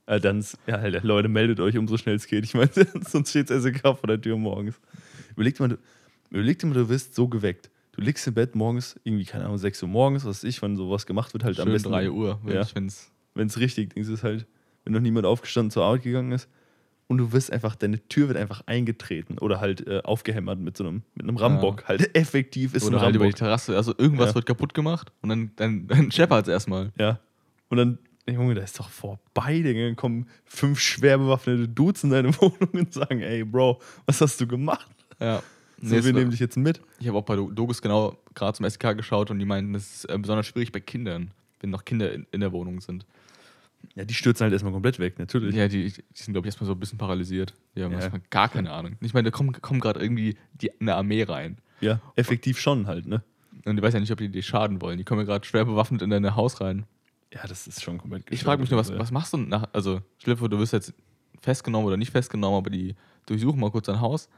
Äh, 0.07 0.19
dann, 0.19 0.43
ja, 0.65 0.83
Leute, 1.03 1.27
meldet 1.27 1.59
euch 1.59 1.77
umso 1.77 1.97
schnell 1.97 2.15
es 2.15 2.25
geht. 2.25 2.43
Ich 2.43 2.55
meine, 2.55 2.69
sonst 3.07 3.29
steht 3.29 3.49
SEK 3.49 3.81
vor 3.83 4.07
der 4.07 4.19
Tür 4.19 4.35
morgens. 4.37 4.79
Überleg 5.35 5.55
dir 5.55 5.63
mal, 5.63 5.69
du, 5.69 5.77
überleg 6.31 6.57
dir 6.57 6.67
mal, 6.67 6.73
du 6.73 6.89
wirst 6.89 7.13
so 7.13 7.27
geweckt. 7.27 7.69
Du 7.91 8.01
liegst 8.01 8.25
im 8.25 8.33
Bett 8.33 8.55
morgens, 8.55 8.99
irgendwie, 9.03 9.25
keine 9.25 9.45
Ahnung, 9.45 9.57
6 9.59 9.83
Uhr 9.83 9.89
morgens, 9.89 10.25
was 10.25 10.37
weiß 10.37 10.43
ich, 10.45 10.61
wenn 10.63 10.75
sowas 10.75 11.05
gemacht 11.05 11.33
wird, 11.33 11.43
halt 11.43 11.59
am 11.59 11.65
schön 11.67 11.73
besten. 11.73 11.89
3 11.91 12.09
Uhr, 12.09 12.39
wenn 12.43 12.55
Ja. 12.55 12.61
ich 12.61 12.73
wenn's 12.73 13.11
Wenn 13.35 13.47
es 13.47 13.57
richtig 13.59 13.95
ist, 13.95 14.07
ist 14.09 14.23
halt, 14.23 14.45
wenn 14.83 14.93
noch 14.93 14.99
niemand 14.99 15.25
aufgestanden 15.25 15.71
zur 15.71 15.83
Arbeit 15.85 16.03
gegangen 16.03 16.31
ist 16.31 16.49
und 17.07 17.17
du 17.17 17.31
wirst 17.31 17.51
einfach, 17.51 17.75
deine 17.75 17.99
Tür 18.07 18.27
wird 18.29 18.37
einfach 18.37 18.61
eingetreten 18.65 19.37
oder 19.37 19.59
halt 19.61 19.85
äh, 19.87 20.01
aufgehämmert 20.03 20.59
mit 20.59 20.77
so 20.77 20.85
einem, 20.85 21.03
mit 21.15 21.27
einem 21.27 21.37
Rambock. 21.37 21.87
Halt 21.87 22.15
effektiv 22.15 22.73
ist 22.73 22.83
oder 22.85 22.97
ein 22.97 23.03
halt 23.03 23.15
über 23.15 23.25
die 23.25 23.29
Rambock. 23.31 23.37
Terrasse. 23.39 23.75
Also 23.75 23.93
irgendwas 23.97 24.29
Ja. 24.29 24.35
wird 24.35 24.45
kaputt 24.45 24.73
gemacht 24.73 25.11
und 25.21 25.29
dann, 25.29 25.51
dann, 25.55 25.87
dann 25.87 26.11
scheppert 26.11 26.47
es 26.47 26.51
erstmal. 26.51 26.91
Ja. 26.97 27.19
Und 27.69 27.77
dann, 27.77 27.99
Junge, 28.29 28.53
da 28.53 28.61
ist 28.61 28.79
doch 28.79 28.89
vorbei, 28.89 29.61
Digga. 29.61 29.85
Dann 29.85 29.95
kommen 29.95 30.27
fünf 30.45 30.79
schwer 30.79 31.17
bewaffnete 31.17 31.67
Dudes 31.67 32.03
in 32.03 32.09
deine 32.11 32.33
Wohnung 32.41 32.69
und 32.73 32.93
sagen, 32.93 33.19
ey, 33.21 33.43
Bro, 33.43 33.81
was 34.05 34.21
hast 34.21 34.39
du 34.41 34.47
gemacht? 34.47 34.89
Ja. 35.19 35.41
So, 35.81 35.95
Nee, 35.95 36.03
wir 36.03 36.13
nehmen 36.13 36.29
dich 36.31 36.39
jetzt 36.39 36.57
mit. 36.57 36.79
Ich 36.99 37.07
habe 37.07 37.17
auch 37.17 37.23
bei 37.25 37.35
Dogus 37.35 37.81
genau 37.81 38.15
gerade 38.35 38.55
zum 38.55 38.69
SK 38.69 38.95
geschaut 38.95 39.31
und 39.31 39.39
die 39.39 39.45
meinten, 39.45 39.73
das 39.73 39.95
ist 39.95 40.05
äh, 40.05 40.17
besonders 40.17 40.45
schwierig 40.45 40.71
bei 40.71 40.79
Kindern, 40.79 41.31
wenn 41.59 41.71
noch 41.71 41.83
Kinder 41.85 42.13
in, 42.13 42.27
in 42.31 42.41
der 42.41 42.51
Wohnung 42.51 42.81
sind. 42.81 43.05
Ja, 43.95 44.05
die 44.05 44.13
stürzen 44.13 44.43
halt 44.43 44.53
erstmal 44.53 44.71
komplett 44.73 44.99
weg, 44.99 45.19
natürlich. 45.19 45.55
Ja, 45.55 45.67
die, 45.67 45.91
die 45.91 46.03
sind, 46.13 46.33
glaube 46.33 46.47
ich, 46.47 46.51
erstmal 46.53 46.67
so 46.67 46.73
ein 46.73 46.79
bisschen 46.79 46.97
paralysiert. 46.97 47.53
Die 47.75 47.83
haben 47.83 47.91
Ja. 47.91 47.99
erstmal 47.99 48.21
gar 48.29 48.47
keine 48.49 48.71
Ahnung. 48.71 48.95
Ich 49.01 49.13
meine, 49.13 49.29
da 49.29 49.35
kommt, 49.35 49.61
kommt 49.61 49.81
gerade 49.81 49.99
irgendwie 50.01 50.37
die, 50.53 50.71
eine 50.79 50.95
Armee 50.95 51.23
rein. 51.23 51.57
Ja, 51.81 51.99
effektiv 52.15 52.59
schon 52.59 52.87
halt, 52.87 53.05
ne? 53.07 53.23
Und 53.65 53.75
die 53.75 53.81
weiß 53.81 53.93
ja 53.93 53.99
nicht, 53.99 54.11
ob 54.11 54.17
die 54.19 54.29
dir 54.29 54.41
schaden 54.43 54.81
wollen. 54.81 54.97
Die 54.97 55.03
kommen 55.03 55.21
ja 55.21 55.25
gerade 55.25 55.45
schwer 55.45 55.65
bewaffnet 55.65 56.01
in 56.01 56.09
dein 56.09 56.35
Haus 56.35 56.61
rein. 56.61 56.85
Ja, 57.33 57.45
das 57.47 57.67
ist 57.67 57.81
schon 57.83 57.97
komplett 57.97 58.23
Ich 58.29 58.43
frage 58.43 58.61
mich 58.61 58.69
nur, 58.71 58.79
was, 58.79 58.87
gestört. 58.87 59.01
was 59.01 59.11
machst 59.11 59.33
du 59.33 59.37
nach. 59.37 59.67
Also, 59.73 60.01
stell 60.17 60.33
dir 60.35 60.37
vor, 60.39 60.49
du 60.49 60.57
wirst 60.59 60.73
jetzt 60.73 60.93
festgenommen 61.41 61.87
oder 61.87 61.97
nicht 61.97 62.11
festgenommen, 62.11 62.57
aber 62.57 62.69
die 62.69 62.95
durchsuchen 63.25 63.59
mal 63.59 63.71
kurz 63.71 63.87
dein 63.87 63.99
Haus. 63.99 64.29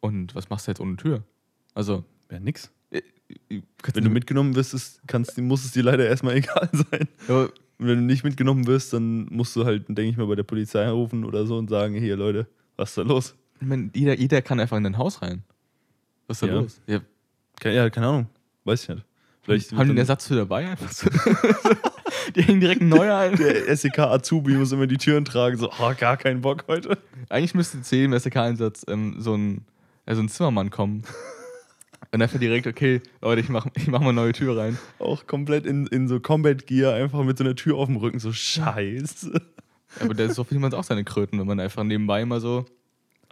Und 0.00 0.34
was 0.34 0.50
machst 0.50 0.66
du 0.66 0.70
jetzt 0.70 0.80
ohne 0.80 0.96
Tür? 0.96 1.22
Also, 1.74 2.04
Ja, 2.30 2.40
nix. 2.40 2.70
äh, 2.90 3.02
äh, 3.48 3.62
Wenn 3.94 4.04
du 4.04 4.10
mitgenommen 4.10 4.54
wirst, 4.56 4.74
ist, 4.74 5.00
kannst, 5.06 5.38
muss 5.38 5.64
es 5.64 5.72
dir 5.72 5.82
leider 5.84 6.06
erstmal 6.06 6.34
egal 6.36 6.68
sein. 6.72 7.08
Aber 7.28 7.50
Und 7.82 7.88
wenn 7.88 7.96
du 7.98 8.04
nicht 8.04 8.22
mitgenommen 8.24 8.66
wirst, 8.66 8.92
dann 8.92 9.26
musst 9.30 9.56
du 9.56 9.64
halt, 9.64 9.88
denke 9.88 10.02
ich 10.04 10.16
mal, 10.16 10.26
bei 10.26 10.36
der 10.36 10.44
Polizei 10.44 10.84
anrufen 10.86 11.24
oder 11.24 11.46
so 11.46 11.56
und 11.58 11.68
sagen, 11.68 11.94
hier, 11.96 12.16
Leute, 12.16 12.46
was 12.76 12.90
ist 12.90 12.98
da 12.98 13.02
los? 13.02 13.34
ich 13.60 13.66
meine, 13.66 13.90
jeder, 13.94 14.16
jeder 14.18 14.40
kann 14.42 14.58
einfach 14.60 14.76
in 14.76 14.84
dein 14.84 14.98
Haus 14.98 15.20
rein. 15.22 15.42
Was 16.28 16.36
ist 16.36 16.42
da 16.42 16.46
Ja. 16.46 16.60
los? 16.60 16.80
Ja, 16.86 17.00
Ke- 17.60 17.74
Ja, 17.74 17.90
keine 17.90 18.06
Ahnung. 18.06 18.26
Weiß 18.64 18.82
ich 18.84 18.88
nicht. 18.88 19.04
Vielleicht 19.42 19.72
haben 19.72 19.78
die 19.86 19.90
einen 19.90 19.98
Ersatz 19.98 20.28
für 20.28 20.36
dabei? 20.36 20.68
Einfach 20.68 20.90
so. 20.92 21.08
die 22.36 22.42
hängen 22.42 22.60
direkt 22.60 22.80
ein 22.82 22.88
neuer 22.88 23.16
ein. 23.18 23.36
der 23.36 23.76
SEK 23.76 23.98
Azubi 23.98 24.52
muss 24.54 24.70
immer 24.72 24.86
die 24.86 24.98
Türen 24.98 25.24
tragen, 25.24 25.56
so, 25.56 25.68
oh, 25.80 25.92
gar 25.98 26.16
keinen 26.16 26.40
Bock 26.40 26.64
heute. 26.68 26.96
Eigentlich 27.28 27.54
müsste 27.54 27.82
C 27.82 28.04
im 28.04 28.12
SDK-Einsatz 28.12 28.84
ähm, 28.88 29.16
so 29.18 29.34
ein 29.34 29.64
also 30.06 30.22
ein 30.22 30.28
Zimmermann 30.28 30.70
kommen. 30.70 31.02
Und 32.10 32.20
einfach 32.20 32.38
direkt, 32.38 32.66
okay, 32.66 33.00
Leute, 33.20 33.40
ich 33.40 33.48
mach, 33.48 33.66
ich 33.76 33.86
mach 33.88 34.00
mal 34.00 34.08
eine 34.08 34.20
neue 34.20 34.32
Tür 34.32 34.58
rein. 34.58 34.78
Auch 34.98 35.26
komplett 35.26 35.66
in, 35.66 35.86
in 35.86 36.08
so 36.08 36.20
Combat 36.20 36.66
Gear, 36.66 36.94
einfach 36.94 37.22
mit 37.22 37.38
so 37.38 37.44
einer 37.44 37.54
Tür 37.54 37.76
auf 37.76 37.86
dem 37.86 37.96
Rücken, 37.96 38.18
so 38.18 38.32
scheiße. 38.32 39.40
Aber 40.00 40.14
da 40.14 40.24
ist 40.24 40.34
so 40.34 40.44
viel 40.44 40.62
auch 40.74 40.84
seine 40.84 41.04
Kröten, 41.04 41.38
wenn 41.38 41.46
man 41.46 41.60
einfach 41.60 41.84
nebenbei 41.84 42.24
mal 42.24 42.40
so, 42.40 42.66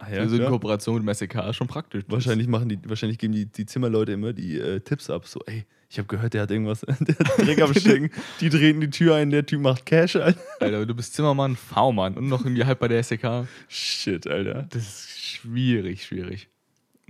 Ah, 0.01 0.27
so 0.27 0.35
in 0.35 0.41
ja. 0.41 0.49
Kooperation 0.49 0.95
mit 0.95 1.03
dem 1.07 1.13
SEK 1.13 1.35
ist 1.49 1.57
schon 1.57 1.67
praktisch. 1.67 2.03
Wahrscheinlich 2.07 2.47
machen 2.47 2.69
die, 2.69 2.79
wahrscheinlich 2.85 3.19
geben 3.19 3.33
die, 3.33 3.45
die 3.45 3.67
Zimmerleute 3.67 4.13
immer 4.13 4.33
die 4.33 4.57
äh, 4.57 4.79
Tipps 4.79 5.11
ab. 5.11 5.27
So, 5.27 5.41
ey, 5.45 5.65
ich 5.89 5.99
habe 5.99 6.07
gehört, 6.07 6.33
der 6.33 6.41
hat 6.41 6.51
irgendwas, 6.51 6.81
der 6.99 7.15
hat 7.15 7.37
Dreck 7.37 7.61
am 7.61 7.73
Stecken. 7.73 8.09
Die 8.39 8.49
treten 8.49 8.81
die 8.81 8.89
Tür 8.89 9.15
ein, 9.15 9.29
der 9.29 9.45
Typ 9.45 9.61
macht 9.61 9.85
Cash, 9.85 10.15
Alter. 10.15 10.39
Alter, 10.59 10.85
du 10.87 10.95
bist 10.95 11.13
Zimmermann, 11.13 11.55
V-Mann 11.55 12.15
und 12.15 12.29
noch 12.29 12.43
irgendwie 12.43 12.65
halb 12.65 12.79
bei 12.79 12.87
der 12.87 13.03
SEK. 13.03 13.45
Shit, 13.67 14.25
Alter. 14.25 14.65
Das 14.71 14.81
ist 14.81 15.19
schwierig, 15.19 16.03
schwierig. 16.03 16.49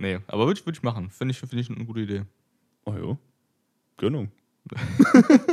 Nee, 0.02 0.18
aber 0.26 0.46
würde 0.46 0.58
ich, 0.58 0.66
würd 0.66 0.76
ich 0.76 0.82
machen. 0.82 1.10
Finde 1.10 1.30
ich, 1.32 1.38
find 1.38 1.54
ich 1.54 1.70
eine 1.70 1.84
gute 1.84 2.00
Idee. 2.00 2.22
Oh 2.84 2.94
jo. 2.94 3.18
Gönnung. 3.96 4.30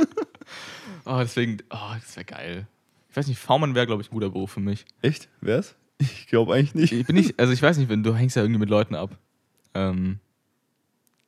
Oh, 1.06 1.18
deswegen, 1.18 1.58
oh, 1.70 1.94
das 1.94 2.14
wäre 2.16 2.24
geil. 2.26 2.66
Ich 3.08 3.16
weiß 3.16 3.26
nicht, 3.26 3.38
V-Mann 3.38 3.74
wäre, 3.74 3.86
glaube 3.86 4.02
ich, 4.02 4.08
ein 4.10 4.14
guter 4.14 4.30
Beruf 4.30 4.52
für 4.52 4.60
mich. 4.60 4.84
Echt? 5.02 5.28
Wär's? 5.40 5.74
Ich 5.98 6.26
glaube 6.26 6.52
eigentlich 6.54 6.74
nicht. 6.74 6.92
Ich 6.92 7.06
bin 7.06 7.16
nicht, 7.16 7.38
also 7.40 7.52
ich 7.52 7.62
weiß 7.62 7.78
nicht, 7.78 7.88
wenn 7.88 8.02
du 8.02 8.14
hängst 8.14 8.36
ja 8.36 8.42
irgendwie 8.42 8.60
mit 8.60 8.68
Leuten 8.68 8.94
ab, 8.94 9.16
ähm, 9.74 10.18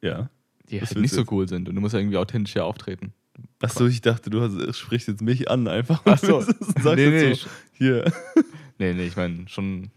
Ja. 0.02 0.28
die 0.68 0.80
halt 0.80 0.94
nicht 0.96 1.14
so 1.14 1.24
cool 1.30 1.48
sind 1.48 1.68
und 1.68 1.74
du 1.74 1.80
musst 1.80 1.94
ja 1.94 2.00
irgendwie 2.00 2.18
authentisch 2.18 2.52
hier 2.52 2.64
auftreten. 2.64 3.12
Achso, 3.60 3.86
ich 3.86 4.00
dachte, 4.02 4.30
du 4.30 4.42
hast, 4.42 4.76
sprichst 4.78 5.08
jetzt 5.08 5.22
mich 5.22 5.50
an 5.50 5.66
einfach. 5.66 6.02
Ach 6.04 6.18
so. 6.18 6.40
Sagst 6.60 6.84
Nee, 6.96 7.10
nee, 7.10 7.34
so, 7.34 7.48
hier. 7.72 8.12
Nee, 8.78 8.92
nee, 8.94 9.06
ich 9.06 9.16
meine, 9.16 9.48
schon, 9.48 9.90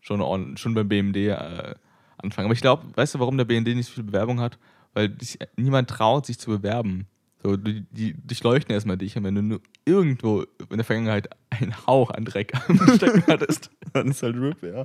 schon, 0.00 0.56
schon 0.56 0.74
beim 0.74 0.88
BMD 0.88 1.16
äh, 1.16 1.74
anfangen. 2.18 2.46
Aber 2.46 2.54
ich 2.54 2.60
glaube, 2.60 2.84
weißt 2.94 3.14
du, 3.14 3.18
warum 3.18 3.36
der 3.36 3.44
BND 3.44 3.68
nicht 3.68 3.86
so 3.86 3.92
viel 3.92 4.04
Bewerbung 4.04 4.40
hat? 4.40 4.58
Weil 4.94 5.08
dich, 5.08 5.38
niemand 5.56 5.90
traut, 5.90 6.26
sich 6.26 6.38
zu 6.38 6.50
bewerben. 6.50 7.06
So, 7.42 7.56
die, 7.56 7.82
die 7.90 8.14
durchleuchten 8.14 8.72
erstmal 8.72 8.96
dich 8.96 9.16
und 9.16 9.24
wenn 9.24 9.34
du 9.34 9.42
nur 9.42 9.60
irgendwo 9.84 10.42
in 10.70 10.76
der 10.76 10.84
Vergangenheit 10.84 11.28
einen 11.50 11.86
Hauch 11.86 12.10
an 12.10 12.24
Dreck 12.24 12.52
am 12.68 12.78
Stecken 12.96 13.24
hattest. 13.26 13.70
Dann 13.92 14.08
ist 14.08 14.22
halt 14.22 14.36
RIP, 14.36 14.62
ja. 14.62 14.84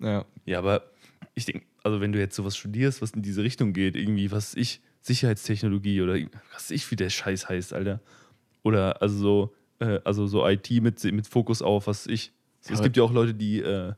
Ja. 0.00 0.24
Ja, 0.46 0.58
aber 0.58 0.84
ich 1.34 1.44
denke, 1.44 1.66
also 1.82 2.00
wenn 2.00 2.12
du 2.12 2.18
jetzt 2.18 2.36
sowas 2.36 2.56
studierst, 2.56 3.02
was 3.02 3.10
in 3.10 3.22
diese 3.22 3.42
Richtung 3.42 3.72
geht, 3.72 3.96
irgendwie, 3.96 4.30
was 4.30 4.54
ich, 4.54 4.80
Sicherheitstechnologie 5.02 6.00
oder 6.00 6.16
was 6.54 6.70
ich, 6.70 6.90
wie 6.90 6.96
der 6.96 7.10
Scheiß 7.10 7.48
heißt, 7.48 7.74
Alter. 7.74 8.00
Oder 8.62 9.02
also 9.02 9.16
so, 9.18 9.54
äh, 9.80 10.00
also 10.04 10.26
so 10.26 10.46
IT 10.48 10.70
mit, 10.70 11.04
mit 11.04 11.26
Fokus 11.26 11.60
auf, 11.60 11.86
was 11.86 12.06
ich. 12.06 12.32
So, 12.60 12.72
es 12.72 12.82
gibt 12.82 12.96
ja 12.96 13.02
auch 13.02 13.12
Leute, 13.12 13.34
die 13.34 13.60
äh, 13.60 13.92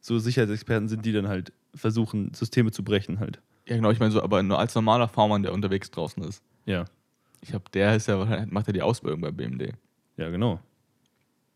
so 0.00 0.18
Sicherheitsexperten 0.18 0.88
sind, 0.88 1.04
die 1.04 1.12
dann 1.12 1.28
halt 1.28 1.52
versuchen, 1.76 2.32
Systeme 2.34 2.70
zu 2.72 2.82
brechen 2.84 3.20
halt. 3.20 3.40
Ja, 3.68 3.76
genau, 3.76 3.90
ich 3.90 3.98
meine 3.98 4.12
so, 4.12 4.22
aber 4.22 4.42
nur 4.42 4.58
als 4.58 4.74
normaler 4.74 5.08
V-Mann, 5.08 5.42
der 5.42 5.52
unterwegs 5.52 5.90
draußen 5.90 6.22
ist. 6.24 6.42
Ja, 6.66 6.84
Ich 7.42 7.50
glaube, 7.50 7.66
der 7.72 7.94
ist 7.96 8.08
ja, 8.08 8.18
wahrscheinlich- 8.18 8.50
macht 8.52 8.66
ja 8.66 8.72
die 8.72 8.82
Ausbildung 8.82 9.20
beim 9.20 9.36
BMD. 9.36 9.72
ja, 10.16 10.30
genau. 10.30 10.60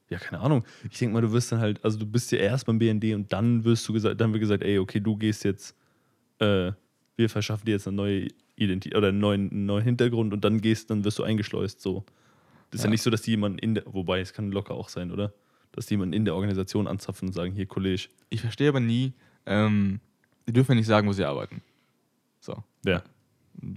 Ja, 0.08 0.18
keine 0.18 0.42
Ahnung. 0.42 0.64
Ich 0.90 0.98
denke 0.98 1.14
mal, 1.14 1.20
du 1.22 1.30
wirst 1.32 1.52
dann 1.52 1.60
halt, 1.60 1.84
also 1.84 1.96
du 1.98 2.04
bist 2.06 2.32
ja 2.32 2.38
erst 2.38 2.66
beim 2.66 2.78
BND 2.80 3.14
und 3.14 3.32
dann 3.32 3.62
wirst 3.64 3.88
du 3.88 3.92
gesagt, 3.92 4.20
dann 4.20 4.32
wird 4.32 4.40
gesagt, 4.40 4.62
ey, 4.64 4.78
okay, 4.78 4.98
du 5.00 5.16
gehst 5.16 5.44
jetzt, 5.44 5.76
äh, 6.40 6.72
wir 7.16 7.28
verschaffen 7.30 7.64
dir 7.66 7.72
jetzt 7.72 7.86
eine 7.86 7.96
neue 7.96 8.26
Identität 8.56 8.96
oder 8.96 9.08
einen 9.08 9.20
neuen, 9.20 9.50
einen 9.52 9.66
neuen 9.66 9.84
Hintergrund 9.84 10.32
und 10.32 10.44
dann 10.44 10.60
gehst, 10.60 10.90
dann 10.90 11.04
wirst 11.04 11.18
du 11.20 11.22
eingeschleust. 11.22 11.80
So. 11.80 12.04
Das 12.70 12.80
ist 12.80 12.84
ja. 12.84 12.86
Ja. 12.86 12.90
nicht 12.90 13.02
so, 13.02 13.10
dass 13.10 13.22
die 13.22 13.30
jemanden 13.30 13.58
in 13.58 13.74
der, 13.76 13.84
wobei 13.86 14.20
es 14.20 14.32
kann 14.32 14.50
locker 14.50 14.74
auch 14.74 14.88
sein, 14.88 15.12
oder? 15.12 15.32
Dass 15.72 15.86
die 15.86 15.94
jemanden 15.94 16.14
in 16.14 16.24
der 16.24 16.34
Organisation 16.34 16.88
anzapfen 16.88 17.28
und 17.28 17.32
sagen, 17.34 17.52
hier, 17.52 17.66
Kollege. 17.66 18.08
Ich 18.30 18.40
verstehe 18.40 18.68
aber 18.68 18.80
nie, 18.80 19.12
ähm, 19.46 20.00
die 20.46 20.52
dürfen 20.52 20.72
ja 20.72 20.76
nicht 20.76 20.86
sagen, 20.86 21.06
wo 21.08 21.12
sie 21.12 21.24
arbeiten. 21.24 21.62
So. 22.40 22.62
Ja. 22.84 23.02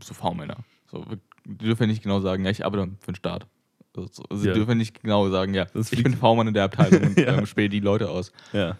so 0.01 0.13
V-Männer. 0.13 0.57
So, 0.89 1.05
die 1.45 1.57
dürfen 1.65 1.83
ja 1.83 1.87
nicht 1.87 2.03
genau 2.03 2.19
sagen, 2.21 2.45
ja, 2.45 2.51
ich 2.51 2.65
arbeite 2.65 2.89
für 2.99 3.11
den 3.11 3.15
Staat. 3.15 3.47
Also, 3.95 4.09
so- 4.11 4.23
also 4.29 4.45
Ja. 4.47 4.53
Sie 4.53 4.59
dürfen 4.59 4.77
nicht 4.77 5.01
genau 5.01 5.29
sagen, 5.29 5.53
ja, 5.53 5.65
Das 5.65 5.91
ich 5.91 6.03
bin 6.03 6.15
V-Mann 6.15 6.47
in 6.47 6.53
der 6.53 6.63
Abteilung 6.63 7.03
und 7.09 7.19
Ja. 7.19 7.37
ähm, 7.37 7.45
spähe 7.45 7.69
die 7.69 7.79
Leute 7.79 8.09
aus. 8.09 8.31
Ja. 8.53 8.77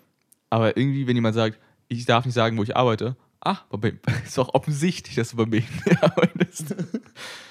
Aber 0.50 0.78
irgendwie, 0.78 1.08
wenn 1.08 1.16
jemand 1.16 1.36
sagt, 1.36 1.60
ich 1.88 2.06
darf 2.06 2.26
nicht 2.26 2.34
sagen, 2.36 2.58
wo 2.58 2.64
ich 2.64 2.76
arbeite, 2.76 3.16
ach, 3.42 3.66
bei 3.66 3.78
BM 3.78 4.00
ist 4.26 4.38
doch 4.38 4.54
offensichtlich, 4.54 5.16
dass 5.16 5.32
du 5.32 5.38
bei 5.38 5.46
BMD 5.46 6.02
arbeitest. 6.02 6.76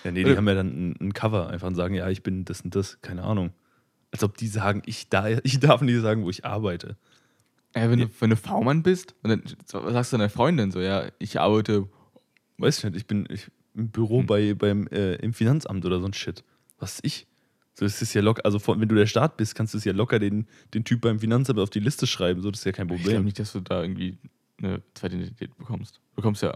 Ja, 0.05 0.11
nee, 0.11 0.23
die 0.25 0.31
Oder- 0.31 0.37
haben 0.39 0.49
ja 0.49 0.55
dann 0.55 0.67
ein, 0.91 0.97
ein 1.01 1.13
Cover, 1.13 1.49
einfach 1.51 1.67
und 1.69 1.75
sagen, 1.75 1.95
ja, 1.95 2.09
ich 2.09 2.23
bin 2.23 2.45
das 2.45 2.63
und 2.63 2.75
das, 2.75 3.01
keine 3.03 3.23
Ahnung. 3.25 3.53
Als 4.11 4.25
ob 4.25 4.37
die 4.37 4.49
sagen, 4.49 4.83
ich, 4.87 5.09
da, 5.09 5.29
ich 5.29 5.59
darf 5.61 5.81
nicht 5.83 6.01
sagen, 6.01 6.25
wo 6.25 6.31
ich 6.31 6.45
arbeite. 6.45 6.97
Ja, 7.75 7.91
wenn, 7.91 8.01
du, 8.01 8.09
wenn 8.21 8.31
du 8.31 8.37
V-Mann 8.37 8.83
bist, 8.83 9.15
und 9.23 9.31
dann 9.31 9.43
sagst 9.93 10.13
du 10.13 10.19
deiner 10.19 10.29
Freundin 10.29 10.71
so, 10.71 10.81
ja, 10.81 11.07
ich 11.19 11.41
arbeite, 11.41 11.89
Weiß 12.59 12.79
ich 12.79 12.85
nicht, 12.85 12.97
ich 12.97 13.07
bin 13.07 13.27
ich, 13.31 13.51
im 13.75 13.89
Büro 13.89 14.21
Hm. 14.21 14.27
bei, 14.27 14.55
beim, 14.55 14.87
äh, 14.89 15.15
im 15.17 15.33
Finanzamt 15.33 15.85
oder 15.85 15.99
so 16.01 16.07
ein 16.07 16.13
Shit. 16.13 16.45
Was 16.79 17.01
ich? 17.03 17.27
So, 17.75 17.87
das 17.87 18.03
ist 18.03 18.13
ja 18.13 18.21
locker, 18.21 18.45
also 18.45 18.61
wenn 18.79 18.89
du 18.89 18.95
der 18.95 19.07
Staat 19.07 19.39
bist, 19.39 19.55
kannst 19.55 19.73
du 19.73 19.79
es 19.79 19.85
ja 19.85 19.93
locker 19.93 20.19
den, 20.19 20.47
den 20.75 20.85
Typ 20.85 21.01
beim 21.01 21.19
Finanzamt 21.19 21.59
auf 21.59 21.71
die 21.71 21.81
Liste 21.81 22.07
schreiben, 22.07 22.43
so, 22.43 22.51
das 22.51 22.61
ist 22.61 22.67
ja 22.67 22.73
kein 22.73 22.85
ich 22.87 22.89
glaube 22.89 23.03
Problem. 23.03 23.25
nicht, 23.25 23.39
dass 23.39 23.53
du 23.53 23.61
da 23.61 23.81
irgendwie 23.83 24.19
eine 24.59 24.83
zweite 24.95 25.17
Identität 25.17 25.57
bekommst. 25.57 25.97
Du 25.97 26.17
bekommst 26.17 26.43
ja, 26.43 26.55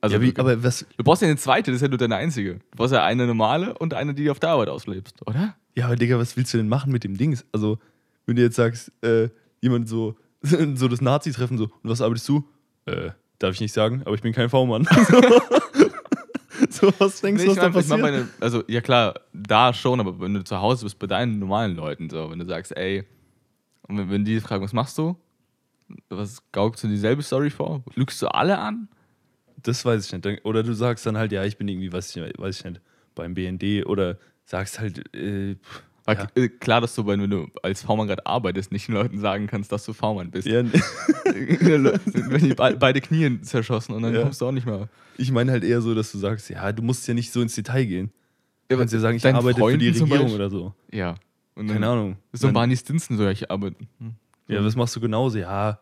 also 0.00 0.16
ja, 0.16 0.20
wie, 0.20 0.32
du, 0.32 0.40
aber 0.40 0.62
was, 0.64 0.84
du 0.96 1.04
brauchst 1.04 1.22
ja 1.22 1.28
eine 1.28 1.36
zweite, 1.36 1.70
das 1.70 1.76
ist 1.76 1.82
ja 1.82 1.88
nur 1.88 1.98
deine 1.98 2.16
einzige. 2.16 2.54
Du 2.54 2.76
brauchst 2.76 2.92
ja 2.92 3.04
eine 3.04 3.26
normale 3.28 3.78
und 3.78 3.94
eine, 3.94 4.12
die 4.14 4.24
du 4.24 4.32
auf 4.32 4.40
der 4.40 4.50
Arbeit 4.50 4.68
auslebst, 4.68 5.24
oder? 5.26 5.56
ja, 5.76 5.86
aber 5.86 5.94
Digga, 5.94 6.18
was 6.18 6.36
willst 6.36 6.52
du 6.52 6.58
denn 6.58 6.68
machen 6.68 6.90
mit 6.90 7.04
dem 7.04 7.16
Ding? 7.16 7.38
Also, 7.52 7.78
wenn 8.26 8.34
du 8.34 8.42
jetzt 8.42 8.56
sagst, 8.56 8.90
äh, 9.02 9.28
jemand 9.60 9.88
so, 9.88 10.16
so 10.76 10.88
das 10.88 11.00
Nazi-Treffen, 11.00 11.58
so, 11.58 11.64
und 11.64 11.72
was 11.90 12.00
arbeitest 12.00 12.28
du? 12.28 12.44
Äh, 12.86 13.10
darf 13.38 13.54
ich 13.54 13.60
nicht 13.60 13.72
sagen, 13.72 14.02
aber 14.04 14.14
ich 14.14 14.22
bin 14.22 14.32
kein 14.32 14.48
V-Mann. 14.48 14.86
so, 16.70 16.92
was 16.98 17.20
denkst 17.20 17.42
Nee, 17.42 17.48
du, 17.48 17.56
was 17.56 17.56
da 17.56 17.70
passiert? 17.70 18.00
meine, 18.00 18.28
also 18.40 18.64
ja 18.68 18.80
klar, 18.80 19.14
da 19.32 19.72
schon, 19.72 20.00
aber 20.00 20.18
wenn 20.20 20.34
du 20.34 20.44
zu 20.44 20.60
Hause 20.60 20.84
bist 20.84 20.98
bei 20.98 21.06
deinen 21.06 21.38
normalen 21.38 21.76
Leuten, 21.76 22.10
so, 22.10 22.30
wenn 22.30 22.38
du 22.38 22.44
sagst, 22.44 22.76
ey, 22.76 23.04
und 23.82 23.98
wenn, 23.98 24.10
wenn 24.10 24.24
die 24.24 24.40
fragen, 24.40 24.62
was 24.64 24.72
machst 24.72 24.98
du? 24.98 25.16
Was 26.10 26.42
gaukst 26.52 26.84
du 26.84 26.88
dieselbe 26.88 27.22
Story 27.22 27.50
vor? 27.50 27.82
Lügst 27.94 28.20
du 28.20 28.28
alle 28.28 28.58
an? 28.58 28.88
Das 29.62 29.84
weiß 29.84 30.04
ich 30.06 30.12
nicht. 30.12 30.44
Oder 30.44 30.62
du 30.62 30.74
sagst 30.74 31.06
dann 31.06 31.16
halt, 31.16 31.32
ja, 31.32 31.44
ich 31.44 31.56
bin 31.56 31.66
irgendwie, 31.66 31.92
weiß 31.92 32.10
ich, 32.14 32.22
nicht, 32.22 32.38
weiß 32.38 32.58
ich 32.58 32.64
nicht, 32.64 32.80
beim 33.14 33.34
BND 33.34 33.86
oder 33.86 34.18
sagst 34.44 34.78
halt, 34.80 35.14
äh, 35.16 35.54
pff, 35.56 35.82
Weil 36.08 36.16
Ja. 36.16 36.42
äh, 36.42 36.48
klar, 36.48 36.80
dass 36.80 36.94
du, 36.94 37.06
wenn 37.06 37.28
du 37.28 37.48
als 37.62 37.82
V-Mann 37.82 38.06
gerade 38.06 38.24
arbeitest, 38.24 38.72
nicht 38.72 38.88
den 38.88 38.94
Leuten 38.94 39.18
sagen 39.20 39.46
kannst, 39.46 39.70
dass 39.70 39.84
du 39.84 39.92
V-Mann 39.92 40.30
bist. 40.30 40.46
ja, 40.48 40.62
wenn 41.24 42.40
die 42.44 42.54
be 42.54 42.76
beide 42.78 43.00
Knie 43.00 43.40
zerschossen 43.42 43.94
und 43.94 44.02
dann 44.02 44.14
Ja. 44.14 44.22
kommst 44.22 44.40
du 44.40 44.46
auch 44.46 44.52
nicht 44.52 44.66
mehr. 44.66 44.88
ich 45.18 45.30
meine 45.30 45.52
halt 45.52 45.64
eher 45.64 45.80
so, 45.82 45.94
dass 45.94 46.10
du 46.12 46.18
sagst, 46.18 46.48
ja, 46.50 46.72
du 46.72 46.82
musst 46.82 47.06
ja 47.08 47.14
nicht 47.14 47.30
so 47.32 47.42
ins 47.42 47.54
Detail 47.54 47.84
gehen. 47.84 48.10
Ja, 48.70 48.76
Du 48.76 48.78
kannst 48.78 48.94
ja 48.94 49.00
sagen, 49.00 49.16
ich 49.16 49.26
arbeite 49.26 49.42
für 49.62 49.76
die 49.78 49.92
Freunden 49.92 50.12
Regierung 50.12 50.32
oder 50.32 50.50
so. 50.50 50.74
Ja. 50.92 51.14
Dann 51.56 51.66
Keine 51.68 51.88
Ahnung. 51.88 52.16
So 52.32 52.50
Barney 52.52 52.76
Stinson, 52.76 53.16
so, 53.16 53.24
ja, 53.24 53.30
ich 53.30 53.50
arbeite. 53.50 53.76
Hm. 53.98 54.14
Ja, 54.46 54.64
was 54.64 54.76
machst 54.76 54.94
du 54.96 55.00
genauso? 55.00 55.38
Ja, 55.38 55.78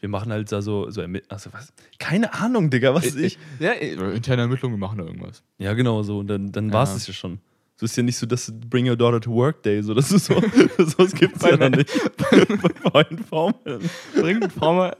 wir 0.00 0.08
machen 0.08 0.30
halt 0.30 0.52
da 0.52 0.60
so, 0.62 0.90
so 0.90 1.00
also 1.28 1.52
was? 1.52 1.72
Keine 1.98 2.32
Ahnung, 2.34 2.70
Digga, 2.70 2.94
was 2.94 3.06
weiß 3.06 3.16
ich. 3.16 3.38
Ja, 3.58 3.72
interne 3.72 4.42
Ermittlungen, 4.42 4.78
machen 4.78 4.98
da 4.98 5.04
irgendwas. 5.04 5.42
Ja, 5.58 5.72
genau 5.72 6.02
so. 6.04 6.18
Und 6.18 6.28
dann, 6.28 6.52
dann 6.52 6.72
war 6.72 6.84
es 6.84 6.90
Ja. 6.90 6.94
das 6.96 7.06
ja 7.08 7.12
schon. 7.14 7.40
So 7.76 7.86
ist 7.86 7.96
ja 7.96 8.02
nicht 8.04 8.16
so, 8.16 8.26
dass 8.26 8.46
du 8.46 8.52
Bring 8.52 8.88
Your 8.88 8.96
Daughter 8.96 9.20
to 9.20 9.32
Work 9.32 9.62
Day, 9.64 9.82
so 9.82 9.94
das 9.94 10.12
ist 10.12 10.26
so, 10.26 10.40
sowas 10.78 11.12
gibt 11.12 11.36
es 11.36 11.42
ja 11.42 11.56
noch 11.56 11.76
nicht. 11.76 11.90
Bei 12.62 12.90
beiden 12.90 13.18
Formeln. 13.18 13.90
Bringt 14.14 14.52
V-Mann, 14.52 14.92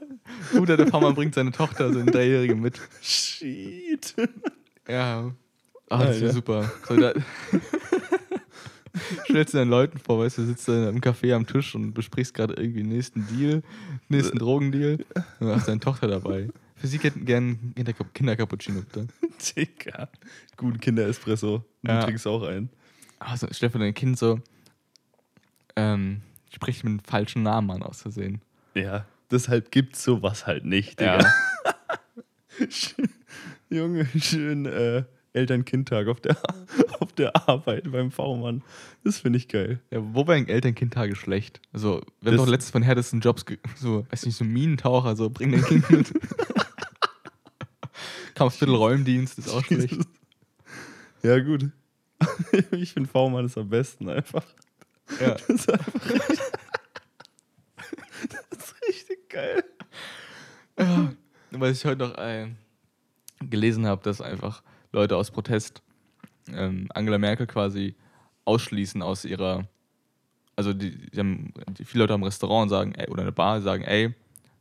Bruder 0.53 0.77
der 0.77 0.87
V-Mann 0.87 1.15
bringt 1.15 1.35
seine 1.35 1.51
Tochter, 1.51 1.93
so 1.93 1.99
eine 1.99 2.11
Dreijährige 2.11 2.55
mit. 2.55 2.79
Shit. 3.01 4.15
Ja. 4.87 5.31
Ah, 5.89 6.05
das 6.05 6.19
wäre 6.19 6.33
super. 6.33 6.71
So, 6.87 6.97
da 6.97 7.13
Stellst 9.25 9.53
du 9.53 9.57
deinen 9.57 9.69
Leuten 9.69 9.97
vor, 9.99 10.19
weißt 10.19 10.37
du, 10.37 10.45
sitzt 10.45 10.67
da 10.67 10.89
im 10.89 11.01
Café 11.01 11.33
am 11.33 11.45
Tisch 11.45 11.75
und 11.75 11.93
besprichst 11.93 12.33
gerade 12.33 12.53
irgendwie 12.53 12.81
den 12.81 12.89
nächsten 12.89 13.27
Deal, 13.27 13.61
nächsten 14.07 14.37
Drogendeal 14.37 14.99
und 15.39 15.47
hast 15.47 15.67
deine 15.67 15.79
Tochter 15.79 16.07
dabei. 16.07 16.49
Für 16.85 16.89
sie 16.91 16.99
hätten 16.99 17.25
gern 17.25 17.73
Kinder- 17.73 17.93
Kindercappuccino, 18.13 18.81
bitte. 18.81 19.07
Digga. 19.57 20.07
Guten 20.55 20.79
Kinderespresso. 20.79 21.65
Du 21.81 21.91
Ja. 21.91 22.03
trinkst 22.03 22.27
auch 22.27 22.43
einen. 22.43 22.69
Also, 23.17 23.47
stell 23.49 23.69
dir 23.69 23.71
vor, 23.71 23.81
dein 23.81 23.95
Kind 23.95 24.19
so, 24.19 24.39
ähm, 25.75 26.21
spricht 26.53 26.83
mit 26.83 26.91
einem 26.91 26.99
falschen 26.99 27.41
Namen 27.41 27.71
an 27.71 27.81
aus 27.81 28.03
Versehen. 28.03 28.39
Ja, 28.75 29.07
deshalb 29.31 29.71
gibt's 29.71 30.03
sowas 30.03 30.45
halt 30.45 30.63
nicht, 30.65 30.99
Digga. 30.99 31.21
Ja. 31.21 31.33
Junge, 33.71 34.05
schön 34.19 34.67
äh, 34.67 35.05
Eltern-Kind-Tag 35.33 36.07
auf 36.07 36.21
der, 36.21 36.37
auf 36.99 37.11
der 37.13 37.49
Arbeit 37.49 37.91
beim 37.91 38.11
V-Mann. 38.11 38.61
Das 39.03 39.19
finde 39.19 39.37
ich 39.37 39.47
geil. 39.47 39.81
Ja, 39.91 39.99
wo 40.13 40.27
waren 40.27 40.47
Eltern-Kind-Tage 40.47 41.15
schlecht? 41.15 41.61
Also, 41.73 42.01
wir 42.21 42.31
haben 42.31 42.37
doch 42.37 42.47
letztes 42.47 42.69
von 42.71 42.83
härtesten 42.83 43.21
Jobs, 43.21 43.43
so, 43.75 44.05
weiß 44.11 44.25
nicht, 44.27 44.37
so 44.37 44.45
Minentaucher, 44.45 45.15
so, 45.15 45.29
bring 45.31 45.51
dein 45.51 45.63
Kind 45.65 45.89
mit. 45.89 46.13
Kampfviertel 48.35 48.75
Räumdienst 48.75 49.39
ist 49.39 49.49
auch 49.49 49.63
schlecht. 49.63 49.97
Ja, 51.23 51.39
gut. 51.39 51.71
Ich 52.71 52.93
finde 52.93 53.09
V-Mann 53.09 53.45
ist 53.45 53.57
am 53.57 53.69
besten 53.69 54.09
einfach. 54.09 54.45
Ja. 55.19 55.31
Das 55.35 55.49
ist 55.49 55.71
einfach 55.71 56.05
richtig, 56.05 56.39
das 58.29 58.59
ist 58.59 58.75
richtig 58.87 59.29
geil. 59.29 59.63
Ja, 60.79 61.13
was 61.51 61.77
ich 61.77 61.85
heute 61.85 62.07
noch 62.07 62.17
äh, 62.17 62.47
gelesen 63.41 63.85
habe, 63.85 64.01
dass 64.03 64.21
einfach 64.21 64.63
Leute 64.91 65.17
aus 65.17 65.31
Protest 65.31 65.81
ähm, 66.47 66.87
Angela 66.93 67.17
Merkel 67.17 67.47
quasi 67.47 67.95
ausschließen 68.45 69.01
aus 69.01 69.25
ihrer, 69.25 69.67
also 70.55 70.73
die, 70.73 71.09
die 71.09 71.19
haben, 71.19 71.53
die, 71.77 71.85
viele 71.85 72.03
Leute 72.03 72.13
am 72.13 72.23
Restaurant 72.23 72.69
sagen, 72.69 72.93
ey, 72.95 73.09
oder 73.09 73.23
eine 73.23 73.31
Bar 73.31 73.61
sagen, 73.61 73.83
ey, 73.83 74.13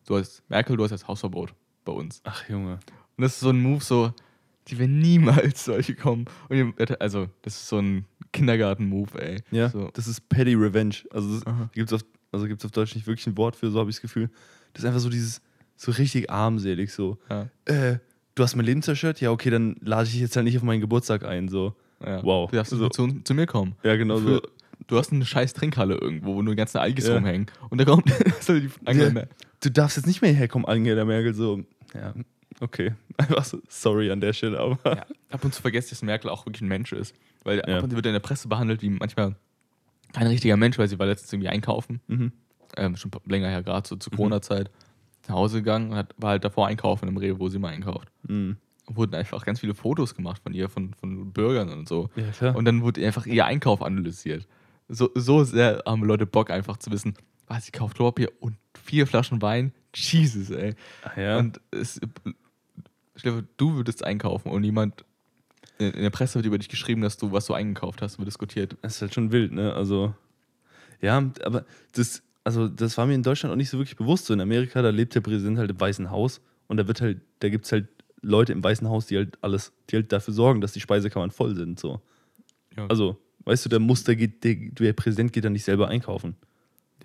du 0.07 0.17
hast 0.17 0.43
Merkel, 0.49 0.77
du 0.77 0.85
hast 0.85 0.91
jetzt 0.91 1.09
Hausverbot 1.09 1.55
bei 1.85 1.93
uns. 1.93 2.21
Ach, 2.25 2.49
Junge. 2.49 2.81
Und 3.17 3.23
das 3.23 3.35
ist 3.35 3.41
so 3.41 3.51
ein 3.51 3.61
Move, 3.61 3.83
so, 3.83 4.13
die 4.69 4.79
werden 4.79 4.99
niemals 4.99 5.65
solche 5.67 5.95
kommen. 5.95 6.25
Ihr- 6.51 6.73
also, 7.01 7.29
das 7.43 7.55
ist 7.57 7.69
so 7.69 7.79
ein 7.79 8.05
Kindergarten-Move, 8.33 9.21
ey. 9.23 9.43
Ja, 9.51 9.69
So. 9.69 9.91
das 9.95 10.07
ist 10.09 10.29
Petty 10.29 10.55
Revenge. 10.55 10.97
Also, 11.11 11.39
das, 11.41 11.45
gibt 11.73 11.91
es 11.91 11.93
auf, 11.93 12.05
also 12.33 12.47
gibt's 12.47 12.65
auf 12.65 12.73
Deutsch 12.73 12.95
nicht 12.95 13.07
wirklich 13.07 13.27
ein 13.27 13.37
Wort 13.37 13.57
für, 13.57 13.71
so 13.71 13.79
habe 13.79 13.91
ich 13.91 13.97
das 13.97 14.03
Gefühl. 14.03 14.31
Das 14.73 14.83
ist 14.83 14.89
einfach 14.89 15.01
so 15.01 15.09
dieses, 15.11 15.41
so 15.77 15.93
richtig 15.93 16.31
armselig, 16.31 16.93
so. 16.93 17.19
Ja, 17.31 17.49
Äh, 17.67 17.99
du 18.35 18.43
hast 18.43 18.57
mein 18.57 18.67
Leben 18.67 18.83
zerstört? 18.83 19.21
Ja, 19.21 19.31
okay, 19.31 19.51
dann 19.51 19.77
lade 19.81 20.05
ich 20.07 20.13
dich 20.13 20.21
jetzt 20.21 20.35
halt 20.37 20.45
nicht 20.45 20.57
auf 20.57 20.63
meinen 20.65 20.81
Geburtstag 20.81 21.25
ein, 21.25 21.49
so. 21.49 21.75
ja. 22.05 22.23
Wow. 22.25 22.51
Du 22.51 22.57
darfst 22.57 22.71
So. 22.73 22.89
zu, 22.89 23.21
zu 23.23 23.35
mir 23.35 23.47
kommen. 23.47 23.77
Ja, 23.85 23.95
genau 23.97 24.17
so. 24.19 24.27
Für, 24.27 24.43
du 24.89 24.97
hast 24.99 25.13
eine 25.13 25.25
scheiß 25.25 25.53
Trinkhalle 25.53 25.95
irgendwo, 25.97 26.35
wo 26.35 26.43
nur 26.43 26.55
die 26.55 26.59
ganzen 26.59 26.79
Algis 26.79 27.07
Ja. 27.07 27.15
rumhängen. 27.15 27.47
Und 27.71 27.81
da 27.81 27.85
kommt 27.85 28.11
Angela. 28.85 29.11
Merkel. 29.11 29.29
Du 29.61 29.71
darfst 29.71 29.97
jetzt 29.97 30.07
nicht 30.07 30.21
mehr 30.21 30.33
herkommen, 30.33 30.67
Angela 30.67 31.05
Merkel, 31.05 31.33
so. 31.35 31.63
Ja, 31.95 32.13
okay. 32.61 32.95
Einfach 33.17 33.45
so, 33.45 33.61
sorry 33.69 34.11
an 34.11 34.21
der 34.21 34.33
Stelle, 34.33 34.59
aber. 34.59 34.79
Ja, 34.85 35.07
ab 35.31 35.45
und 35.45 35.55
zu 35.55 35.63
vergesst, 35.63 35.91
dass 35.93 36.03
Merkel 36.03 36.31
auch 36.31 36.47
wirklich 36.47 36.63
ein 36.63 36.69
Mensch 36.69 36.93
ist. 36.93 37.15
Weil 37.45 37.63
Ja. 37.67 37.79
ab 37.79 37.85
und 37.85 37.91
zu 37.91 37.97
wird 37.97 38.07
er 38.07 38.11
in 38.11 38.15
der 38.15 38.21
Presse 38.21 38.49
behandelt 38.49 38.83
wie 38.83 38.91
manchmal 38.91 39.37
kein 40.13 40.27
richtiger 40.27 40.57
Mensch, 40.57 40.79
weil 40.79 40.89
sie 40.89 40.99
war 40.99 41.07
letztens 41.07 41.33
irgendwie 41.33 41.49
einkaufen. 41.49 42.01
Mhm. 42.07 42.33
Ähm, 42.77 42.97
schon 42.97 43.11
länger 43.27 43.49
her, 43.49 43.63
gerade 43.63 43.87
so 43.87 43.97
zur 43.97 44.13
Corona-Zeit. 44.13 44.71
Nach 45.29 45.37
Hause 45.37 45.59
gegangen 45.59 45.91
und 45.91 45.97
hat, 45.97 46.15
war 46.19 46.31
halt 46.31 46.45
davor 46.45 46.67
einkaufen 46.67 47.09
im 47.09 47.17
Rewe, 47.17 47.39
wo 47.39 47.49
sie 47.49 47.59
mal 47.59 47.69
einkauft. 47.73 48.09
Mhm. 48.29 48.57
Wurden 48.87 49.15
einfach 49.15 49.45
ganz 49.45 49.61
viele 49.61 49.75
Fotos 49.75 50.15
gemacht 50.15 50.43
von 50.43 50.53
ihr, 50.53 50.69
von, 50.69 50.93
von 50.95 51.33
Bürgern 51.33 51.71
und 51.71 51.89
so. 51.89 52.11
Ja. 52.41 52.51
Und 52.53 52.67
dann 52.67 52.83
wurde 52.83 53.05
einfach 53.07 53.25
ihr 53.27 53.47
Einkauf 53.47 53.81
analysiert. 53.81 54.47
So, 54.89 55.11
so 55.15 55.45
sehr 55.45 55.83
haben 55.87 56.05
Leute 56.05 56.27
Bock, 56.27 56.51
einfach 56.51 56.77
zu 56.77 56.91
wissen, 56.91 57.15
was 57.47 57.65
sie 57.65 57.73
kauft 57.73 57.97
Klopapier 57.97 58.31
und 58.41 58.57
vier 58.83 59.07
Flaschen 59.07 59.41
Wein. 59.41 59.73
Jesus, 59.95 60.51
ey. 60.51 60.75
Ach 61.05 61.17
ja. 61.17 61.39
Und 61.39 61.61
es, 61.71 61.99
Stefan, 63.17 63.49
du 63.57 63.75
würdest 63.77 64.05
einkaufen 64.05 64.51
und 64.51 64.65
jemand 64.65 65.05
in 65.79 65.93
der 66.03 66.11
Presse 66.11 66.37
wird 66.37 66.47
über 66.47 66.59
dich 66.59 66.69
geschrieben, 66.69 67.01
dass 67.01 67.17
du 67.17 67.33
was 67.33 67.47
du 67.47 67.55
eingekauft 67.55 68.03
hast, 68.03 68.19
wird 68.19 68.29
diskutiert. 68.29 68.77
Das 68.83 68.97
ist 68.97 69.03
halt 69.03 69.15
schon 69.15 69.33
wild, 69.33 69.53
ne? 69.53 69.73
Also, 69.73 70.15
ja, 71.01 71.19
aber 71.43 71.65
das, 71.93 72.23
also 72.45 72.69
das 72.69 72.97
war 72.97 73.07
mir 73.07 73.15
in 73.15 73.23
Deutschland 73.23 73.53
auch 73.53 73.57
nicht 73.57 73.71
so 73.71 73.79
wirklich 73.79 73.97
bewusst. 73.97 74.27
So 74.27 74.35
in 74.35 74.41
Amerika, 74.41 74.83
da 74.83 74.91
lebt 74.91 75.15
der 75.15 75.21
Präsident 75.21 75.59
halt 75.59 75.71
im 75.71 75.81
Weißen 75.81 76.11
Haus 76.11 76.41
und 76.69 76.77
da 76.77 76.87
wird 76.87 77.01
halt, 77.01 77.21
da 77.41 77.49
gibt 77.49 77.65
es 77.65 77.73
halt 77.73 77.89
Leute 78.23 78.53
im 78.53 78.63
Weißen 78.63 78.89
Haus, 78.89 79.07
die 79.07 79.17
halt 79.17 79.37
alles, 79.43 79.73
die 79.91 79.97
halt 79.97 80.13
dafür 80.13 80.33
sorgen, 80.33 80.61
dass 80.61 80.73
die 80.73 80.81
Speisekammern 80.81 81.31
voll 81.31 81.55
sind. 81.57 81.79
So. 81.81 82.01
Ja. 82.77 82.87
Also, 82.87 83.19
weißt 83.45 83.65
du, 83.65 83.69
der 83.69 83.81
Muster 83.81 84.15
geht, 84.17 84.45
der, 84.45 84.55
der 84.55 84.93
Präsident 84.93 85.33
geht 85.33 85.45
dann 85.45 85.53
nicht 85.53 85.65
selber 85.65 85.89
einkaufen. 85.89 86.37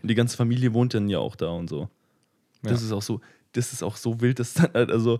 Und 0.01 0.09
die 0.09 0.15
ganze 0.15 0.37
Familie 0.37 0.73
wohnt 0.73 0.93
dann 0.93 1.09
ja 1.09 1.19
auch 1.19 1.35
da 1.35 1.49
und 1.49 1.69
so. 1.69 1.89
Das 2.61 2.81
Ja. 2.81 2.87
ist 2.87 2.91
auch 2.93 3.01
so, 3.01 3.19
das 3.53 3.73
ist 3.73 3.83
auch 3.83 3.95
so 3.97 4.21
wild, 4.21 4.39
dass 4.39 4.53
dann 4.53 4.71
halt, 4.73 4.91
also, 4.91 5.19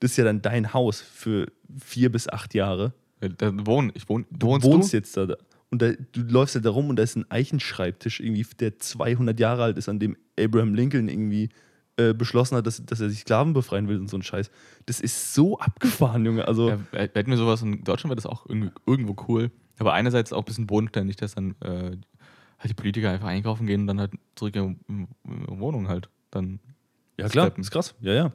das 0.00 0.12
ist 0.12 0.16
ja 0.16 0.24
dann 0.24 0.42
dein 0.42 0.72
Haus 0.74 1.00
für 1.00 1.46
vier 1.78 2.10
bis 2.12 2.28
acht 2.28 2.54
Jahre. 2.54 2.92
Ja, 3.22 3.28
Da 3.28 3.52
wohnen, 3.66 3.90
ich 3.94 4.08
wohne, 4.08 4.24
Du 4.30 4.48
wohnst 4.48 4.66
wohnst 4.66 4.92
du? 4.92 4.96
jetzt 4.96 5.16
da. 5.16 5.26
Und 5.70 5.82
da, 5.82 5.92
du 6.12 6.20
läufst 6.22 6.54
ja 6.54 6.60
da 6.62 6.70
rum 6.70 6.88
und 6.88 6.96
da 6.96 7.02
ist 7.02 7.16
ein 7.16 7.30
Eichenschreibtisch, 7.30 8.20
irgendwie, 8.20 8.46
der 8.58 8.78
200 8.78 9.38
Jahre 9.38 9.64
alt 9.64 9.76
ist, 9.76 9.88
an 9.88 9.98
dem 9.98 10.16
Abraham 10.38 10.74
Lincoln 10.74 11.08
irgendwie 11.08 11.50
äh, 11.96 12.14
beschlossen 12.14 12.56
hat, 12.56 12.66
dass, 12.66 12.82
dass 12.86 13.00
er 13.00 13.10
sich 13.10 13.20
Sklaven 13.20 13.52
befreien 13.52 13.88
will 13.88 13.98
und 13.98 14.08
so 14.08 14.16
ein 14.16 14.22
Scheiß. 14.22 14.50
Das 14.86 15.00
ist 15.00 15.34
so 15.34 15.58
abgefahren, 15.58 16.24
Junge. 16.24 16.46
Also, 16.48 16.70
Ja, 16.70 16.78
wir 16.92 17.00
hätten 17.00 17.30
wir 17.30 17.36
sowas 17.36 17.60
in 17.62 17.84
Deutschland 17.84 18.10
wäre 18.10 18.16
das 18.16 18.26
auch 18.26 18.46
irgendwo 18.46 19.16
cool. 19.28 19.50
Aber 19.78 19.92
einerseits 19.92 20.32
auch 20.32 20.38
ein 20.42 20.44
bisschen 20.44 20.66
bodenständig, 20.66 21.16
dass 21.16 21.34
dann 21.34 21.54
äh, 21.60 21.96
halt 22.58 22.70
die 22.70 22.74
Politiker 22.74 23.10
einfach 23.10 23.28
einkaufen 23.28 23.66
gehen 23.66 23.82
und 23.82 23.86
dann 23.88 24.00
halt 24.00 24.12
zurück 24.36 24.56
in 24.56 24.78
in 24.88 25.08
ihre 25.42 25.58
Wohnung 25.60 25.88
halt. 25.88 26.08
Dann 26.30 26.60
ja 27.18 27.28
klar, 27.28 27.46
steppen. 27.46 27.60
ist 27.62 27.70
krass. 27.70 27.94
Ja, 28.00 28.12
ja. 28.14 28.32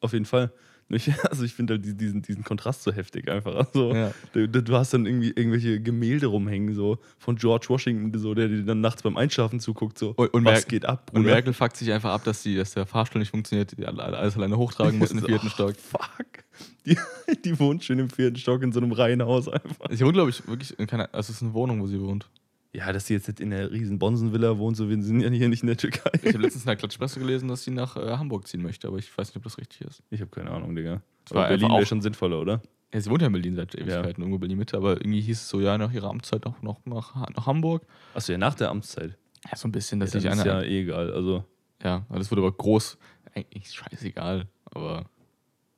Auf 0.00 0.12
jeden 0.14 0.24
Fall. 0.26 0.52
Also 1.30 1.44
ich 1.44 1.54
finde 1.54 1.74
halt 1.74 1.84
die- 1.86 1.96
diesen, 1.96 2.22
diesen 2.22 2.44
Kontrast 2.44 2.82
so 2.82 2.92
heftig 2.92 3.30
einfach. 3.30 3.54
Also, 3.54 3.94
Ja. 3.94 4.12
du, 4.32 4.46
du 4.48 4.74
hast 4.76 4.92
dann 4.92 5.06
irgendwie 5.06 5.28
irgendwelche 5.30 5.80
Gemälde 5.80 6.26
rumhängen, 6.26 6.74
so 6.74 6.98
von 7.18 7.36
George 7.36 7.66
Washington, 7.70 8.16
so, 8.18 8.34
der 8.34 8.48
dir 8.48 8.62
dann 8.62 8.80
nachts 8.80 9.02
beim 9.02 9.16
Einschlafen 9.16 9.58
zuguckt, 9.60 9.98
so, 9.98 10.10
Und- 10.16 10.34
und 10.34 10.44
was 10.44 10.52
Merkel- 10.52 10.68
geht 10.70 10.84
ab, 10.86 11.10
Und 11.12 11.22
Bruder? 11.22 11.34
Merkel 11.34 11.52
fuckt 11.54 11.76
sich 11.76 11.90
einfach 11.92 12.10
ab, 12.10 12.24
dass, 12.24 12.42
die, 12.42 12.56
dass 12.56 12.72
der 12.74 12.84
Fahrstuhl 12.86 13.20
nicht 13.20 13.30
funktioniert, 13.30 13.76
die 13.78 13.86
alle- 13.86 14.02
alles 14.02 14.36
alleine 14.36 14.56
hochtragen 14.58 14.98
muss 14.98 15.10
in 15.10 15.18
den 15.18 15.26
vierten 15.28 15.46
oh, 15.46 15.50
Stock. 15.50 15.76
Fuck. 15.76 16.44
Die, 16.84 16.96
die 17.44 17.58
wohnt 17.58 17.82
schön 17.84 17.98
im 17.98 18.10
vierten 18.10 18.36
Stock 18.36 18.62
in 18.62 18.72
so 18.72 18.80
einem 18.80 18.92
Reihenhaus 18.92 19.48
einfach. 19.48 19.86
Sie 19.90 20.04
wohnt, 20.04 20.14
glaube 20.14 20.30
ich, 20.30 20.46
wirklich 20.46 20.78
in 20.78 20.86
keiner, 20.86 21.08
also 21.12 21.30
es 21.30 21.36
ist 21.36 21.42
eine 21.42 21.54
Wohnung, 21.54 21.80
wo 21.80 21.86
sie 21.86 22.00
wohnt. 22.00 22.28
Ja, 22.74 22.90
dass 22.92 23.06
sie 23.06 23.12
jetzt 23.14 23.28
nicht 23.28 23.38
in 23.40 23.50
der 23.50 23.70
riesen 23.70 23.98
Bonsenvilla 23.98 24.56
wohnt, 24.56 24.76
so 24.78 24.88
wir 24.88 25.00
sind 25.02 25.20
ja 25.20 25.28
hier 25.28 25.48
nicht 25.50 25.62
in 25.62 25.66
der 25.66 25.76
Türkei. 25.76 26.10
Ich 26.22 26.28
habe 26.32 26.38
letztens 26.42 26.64
in 26.64 26.68
der 26.68 26.76
Klatschpresse 26.76 27.20
gelesen, 27.20 27.48
dass 27.48 27.64
sie 27.64 27.70
nach 27.70 27.96
äh, 27.96 28.16
Hamburg 28.16 28.48
ziehen 28.48 28.62
möchte, 28.62 28.88
aber 28.88 28.96
ich 28.98 29.16
weiß 29.16 29.28
nicht, 29.28 29.36
ob 29.36 29.42
das 29.42 29.58
richtig 29.58 29.82
ist. 29.82 30.02
Ich 30.10 30.20
habe 30.22 30.30
keine 30.30 30.50
Ahnung, 30.50 30.74
Digga. 30.74 31.02
Das 31.26 31.34
war 31.36 31.48
Berlin 31.48 31.68
wäre 31.70 31.84
schon 31.86 32.00
sinnvoller, 32.00 32.40
oder? 32.40 32.62
Ja, 32.94 33.00
sie 33.00 33.10
wohnt 33.10 33.20
ja 33.20 33.26
in 33.26 33.32
Berlin 33.34 33.56
seit 33.56 33.74
Ewigkeiten, 33.74 34.22
irgendwo 34.22 34.38
Berlin-Mitte, 34.38 34.76
aber 34.78 34.92
irgendwie 34.92 35.20
hieß 35.20 35.38
es 35.40 35.48
so, 35.48 35.60
ja, 35.60 35.76
nach 35.76 35.92
ihrer 35.92 36.08
Amtszeit 36.08 36.46
auch 36.46 36.60
noch 36.62 36.84
nach, 36.86 37.14
nach 37.34 37.46
Hamburg. 37.46 37.86
Achso, 38.14 38.32
ja, 38.32 38.38
nach 38.38 38.54
der 38.54 38.70
Amtszeit. 38.70 39.16
Ja, 39.50 39.56
so 39.56 39.68
ein 39.68 39.72
bisschen, 39.72 40.00
dass 40.00 40.12
Ja, 40.14 40.20
sich 40.20 40.30
dann 40.30 40.38
ist 40.38 40.44
einer. 40.46 40.62
ja 40.62 40.66
eh 40.68 40.80
egal. 40.82 41.12
Also, 41.12 41.44
Ja, 41.82 42.06
das 42.10 42.30
wurde 42.30 42.40
aber 42.42 42.52
groß. 42.52 42.96
Eigentlich 43.34 43.70
scheißegal, 43.70 44.46
aber 44.66 45.06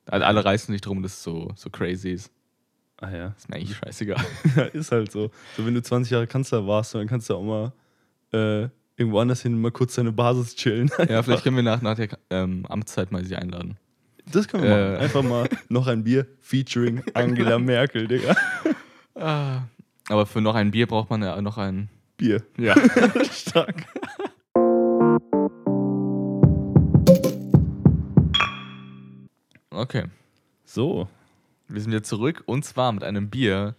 alle, 0.07 0.25
alle 0.25 0.43
reißen 0.45 0.71
sich 0.73 0.81
drum, 0.81 1.01
dass 1.03 1.13
es 1.13 1.23
so, 1.23 1.51
so 1.55 1.69
crazy 1.69 2.11
ist. 2.11 2.31
Ah 3.05 3.15
ja. 3.15 3.33
Ist 3.37 3.49
mir 3.49 3.55
eigentlich 3.57 3.77
scheißegal. 3.77 4.23
Ja, 4.55 4.63
ist 4.63 4.91
halt 4.91 5.11
so. 5.11 5.29
So, 5.57 5.65
wenn 5.65 5.73
du 5.73 5.81
20 5.81 6.11
Jahre 6.11 6.27
Kanzler 6.27 6.65
warst, 6.67 6.95
dann 6.95 7.07
kannst 7.07 7.29
du 7.29 7.35
auch 7.35 7.43
mal 7.43 7.73
äh, 8.33 8.69
irgendwo 8.97 9.19
anders 9.19 9.41
hin 9.41 9.59
mal 9.59 9.71
kurz 9.71 9.95
deine 9.95 10.11
Basis 10.11 10.55
chillen. 10.55 10.89
ja, 11.09 11.21
vielleicht 11.23 11.43
können 11.43 11.55
wir 11.57 11.63
nach, 11.63 11.81
nach 11.81 11.95
der 11.95 12.09
ähm, 12.29 12.65
Amtszeit 12.67 13.11
mal 13.11 13.23
sie 13.23 13.35
einladen. 13.35 13.77
Das 14.31 14.47
können 14.47 14.63
wir 14.63 14.69
Äh. 14.71 14.91
machen. 14.91 15.03
Einfach 15.03 15.23
mal 15.23 15.49
noch 15.69 15.87
ein 15.87 16.03
Bier 16.03 16.25
featuring 16.41 17.03
Angela 17.13 17.59
Merkel, 17.59 18.07
Digga. 18.07 18.35
Ah, 19.15 19.63
aber 20.09 20.25
für 20.25 20.41
noch 20.41 20.55
ein 20.55 20.71
Bier 20.71 20.87
braucht 20.87 21.09
man 21.09 21.21
ja 21.21 21.39
noch 21.41 21.57
ein. 21.57 21.89
Bier. 22.17 22.41
Ja. 22.57 22.75
Stark. 23.31 23.85
Okay. 29.71 30.05
So. 30.63 31.07
Wir 31.67 31.81
sind 31.81 31.91
wieder 31.91 32.03
zurück 32.03 32.43
und 32.45 32.63
zwar 32.63 32.91
mit 32.91 33.03
einem 33.03 33.29
Bier, 33.29 33.75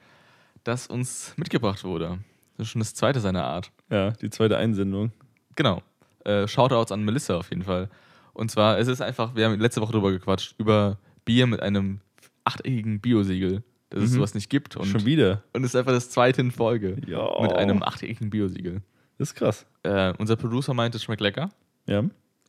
das 0.65 0.87
uns 0.87 1.33
mitgebracht 1.37 1.85
wurde. 1.85 2.19
Das 2.57 2.67
ist 2.67 2.73
schon 2.73 2.81
das 2.81 2.95
zweite 2.95 3.21
seiner 3.21 3.45
Art. 3.45 3.71
Ja, 3.91 4.11
die 4.13 4.31
zweite 4.31 4.57
Einsendung. 4.57 5.13
Genau. 5.55 5.83
Äh, 6.25 6.49
Shoutouts 6.49 6.91
an 6.93 7.05
Melissa 7.05 7.37
auf 7.37 7.51
jeden 7.51 7.63
Fall. 7.63 7.89
Und 8.33 8.51
zwar, 8.51 8.79
es 8.79 8.89
ist 8.89 9.01
einfach, 9.01 9.35
wir 9.37 9.47
haben 9.47 9.61
letzte 9.61 9.81
Woche 9.81 9.93
drüber 9.93 10.11
gequatscht, 10.11 10.55
über 10.59 10.99
Bier 11.25 11.47
mit 11.47 11.61
einem 11.61 12.01
achteckigen 12.45 13.01
Biosiegel, 13.01 13.63
dass 13.91 14.03
es 14.03 14.11
Mhm. 14.11 14.15
sowas 14.17 14.35
nicht 14.35 14.51
gibt. 14.51 14.77
Und, 14.77 14.87
Schon 14.87 15.05
wieder. 15.07 15.43
und 15.53 15.63
es 15.65 15.71
ist 15.71 15.77
einfach 15.77 15.93
das 15.93 16.11
zweite 16.11 16.41
in 16.41 16.51
Folge 16.51 16.97
Ja. 17.07 17.29
mit 17.41 17.53
einem 17.53 17.83
achteckigen 17.83 18.31
Biosiegel. 18.31 18.83
Das 19.19 19.31
ist 19.31 19.35
krass. 19.37 19.67
Äh, 19.85 20.13
unser 20.19 20.37
Producer 20.37 20.75
meint, 20.75 20.95
es 20.95 21.03
schmeckt 21.05 21.21
lecker. 21.23 21.51
Ja. 21.87 22.05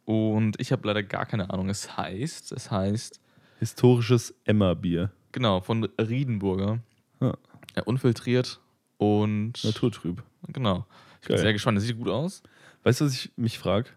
Und 0.05 0.59
ich 0.59 0.71
habe 0.71 0.87
leider 0.87 1.03
gar 1.03 1.25
keine 1.25 1.49
Ahnung. 1.49 1.69
Es 1.69 1.95
heißt, 1.97 2.51
es 2.53 2.71
heißt, 2.71 3.21
Historisches 3.59 4.35
Emma-Bier. 4.45 5.11
Genau, 5.31 5.61
von 5.61 5.83
Riedenburger. 5.99 6.79
Ja. 7.21 7.33
Äh, 7.75 7.81
unfiltriert 7.81 8.59
und. 8.97 9.63
Naturtrüb. 9.63 10.23
Genau. 10.47 10.85
Ich 11.21 11.27
bin 11.27 11.35
Geil. 11.35 11.43
sehr 11.43 11.53
gespannt. 11.53 11.77
Das 11.77 11.85
sieht 11.85 11.97
gut 11.97 12.09
aus. 12.09 12.43
Weißt 12.83 13.01
du, 13.01 13.05
was 13.05 13.13
ich 13.13 13.31
mich 13.35 13.57
frage? 13.59 13.89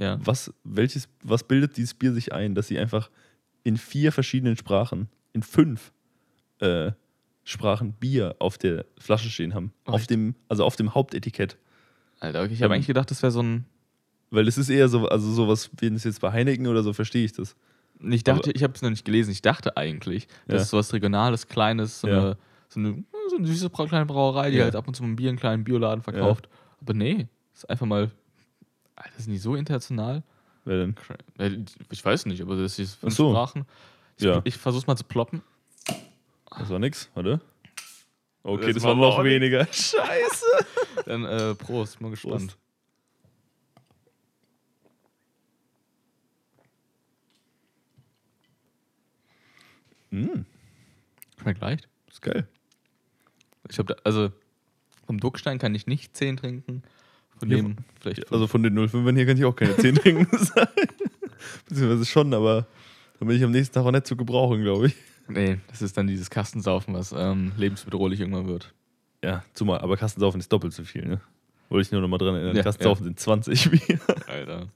Ja. 0.00 0.18
Was, 0.24 0.52
welches, 0.64 1.08
was 1.22 1.42
bildet 1.44 1.76
dieses 1.76 1.94
Bier 1.94 2.12
sich 2.12 2.32
ein, 2.32 2.54
dass 2.54 2.68
sie 2.68 2.78
einfach 2.78 3.10
in 3.64 3.76
vier 3.76 4.12
verschiedenen 4.12 4.56
Sprachen, 4.56 5.08
in 5.32 5.42
fünf 5.42 5.92
äh, 6.60 6.92
Sprachen 7.44 7.92
Bier 7.94 8.36
auf 8.38 8.58
der 8.58 8.86
Flasche 8.98 9.28
stehen 9.28 9.54
haben? 9.54 9.72
Oh, 9.86 9.92
auf 9.92 10.06
dem, 10.06 10.34
also 10.48 10.64
auf 10.64 10.76
dem 10.76 10.94
Hauptetikett. 10.94 11.58
Alter, 12.20 12.42
okay, 12.42 12.52
ich 12.52 12.62
habe 12.62 12.72
Ähm, 12.72 12.76
eigentlich 12.76 12.86
gedacht, 12.86 13.10
das 13.10 13.22
wäre 13.22 13.32
so 13.32 13.42
ein. 13.42 13.64
Weil 14.30 14.46
es 14.46 14.58
ist 14.58 14.68
eher 14.68 14.88
so, 14.88 15.08
also 15.08 15.30
sowas, 15.32 15.70
wie 15.78 15.86
es 15.86 16.04
jetzt 16.04 16.20
bei 16.20 16.30
Heineken 16.30 16.66
oder 16.66 16.82
so, 16.82 16.92
verstehe 16.92 17.24
ich 17.24 17.32
das. 17.32 17.56
Ich 18.00 18.22
dachte, 18.24 18.50
Aber- 18.50 18.54
ich 18.56 18.62
habe 18.62 18.72
es 18.74 18.82
noch 18.82 18.90
nicht 18.90 19.04
gelesen. 19.04 19.30
Ich 19.32 19.42
dachte 19.42 19.76
eigentlich, 19.76 20.28
das 20.46 20.54
Ja. 20.56 20.62
ist 20.62 20.70
sowas 20.70 20.92
Regionales, 20.92 21.48
Kleines, 21.48 22.00
so, 22.00 22.08
Ja. 22.08 22.18
eine, 22.18 22.36
so, 22.68 22.80
eine, 22.80 23.04
so 23.30 23.36
eine 23.36 23.46
süße 23.46 23.70
kleine 23.70 24.06
Brauerei, 24.06 24.50
die 24.50 24.58
Ja. 24.58 24.64
halt 24.64 24.76
ab 24.76 24.86
und 24.86 24.94
zu 24.94 25.02
mal 25.02 25.08
ein 25.10 25.16
Bier 25.16 25.28
in 25.28 25.32
einen 25.32 25.38
kleinen 25.40 25.64
Bioladen 25.64 26.02
verkauft. 26.02 26.48
Aber 26.80 26.94
nee, 26.94 27.26
ist 27.54 27.68
einfach 27.68 27.86
mal. 27.86 28.10
Alter, 28.96 29.10
das 29.12 29.20
ist 29.22 29.28
nicht 29.28 29.42
so 29.42 29.54
international. 29.54 30.22
Cra- 30.66 30.94
äh, 31.38 31.64
Ich 31.90 32.04
weiß 32.04 32.26
nicht, 32.26 32.42
aber 32.42 32.56
das 32.56 32.78
ist 32.78 32.96
fünf 32.96 33.14
so. 33.14 33.30
Sprachen. 33.30 33.64
Ich, 34.16 34.24
Ja. 34.24 34.40
ich 34.44 34.56
versuch's 34.56 34.86
mal 34.86 34.96
zu 34.96 35.04
ploppen. 35.04 35.42
das 36.58 36.68
war 36.68 36.78
nix, 36.78 37.08
warte. 37.14 37.40
Okay, 38.42 38.66
Das 38.66 38.74
das, 38.76 38.82
war 38.84 38.94
noch 38.94 39.22
weniger. 39.24 39.66
Scheiße. 39.72 40.44
Dann 41.06 41.24
äh, 41.24 41.54
Prost, 41.54 42.00
mal 42.00 42.10
gespannt. 42.10 42.48
Prost. 42.52 42.58
Hm, 50.10 50.44
Schmeckt 51.40 51.60
leicht. 51.60 51.88
ist 52.10 52.22
geil. 52.22 52.46
Ich 53.70 53.78
habe 53.78 53.96
also 54.04 54.30
vom 55.06 55.20
Duckstein 55.20 55.58
kann 55.58 55.74
ich 55.74 55.86
nicht 55.86 56.16
10 56.16 56.36
trinken. 56.38 56.82
Von 57.38 57.50
Ja, 57.50 57.56
dem 57.58 57.76
vielleicht 58.00 58.32
Also 58.32 58.46
von 58.46 58.62
den 58.62 58.78
05ern 58.78 59.14
hier 59.16 59.26
kann 59.26 59.36
ich 59.36 59.44
auch 59.44 59.54
keine 59.56 59.76
10 59.76 59.94
trinken. 59.96 60.26
Beziehungsweise 61.68 62.04
schon, 62.06 62.34
aber 62.34 62.66
dann 63.18 63.28
bin 63.28 63.36
ich 63.36 63.44
am 63.44 63.50
nächsten 63.50 63.74
Tag 63.74 63.84
auch 63.84 63.90
nicht 63.92 64.06
zu 64.06 64.16
gebrauchen, 64.16 64.62
glaube 64.62 64.88
ich. 64.88 64.94
Nee, 65.28 65.58
das 65.68 65.82
ist 65.82 65.96
dann 65.96 66.06
dieses 66.06 66.30
Kastensaufen, 66.30 66.94
was 66.94 67.12
ähm, 67.12 67.52
lebensbedrohlich 67.56 68.20
irgendwann 68.20 68.48
wird. 68.48 68.72
Ja, 69.22 69.44
zumal, 69.54 69.80
aber 69.80 69.96
Kastensaufen 69.96 70.40
ist 70.40 70.50
doppelt 70.52 70.72
so 70.72 70.84
viel, 70.84 71.04
ne? 71.06 71.20
Wollte 71.68 71.86
ich 71.86 71.92
nur 71.92 72.00
noch 72.00 72.08
mal 72.08 72.18
dran 72.18 72.34
erinnern. 72.34 72.56
Ja, 72.56 72.62
Kastensaufen 72.62 73.04
sind 73.04 73.20
20 73.20 73.70
Bier. 73.70 74.00
Alter. 74.26 74.68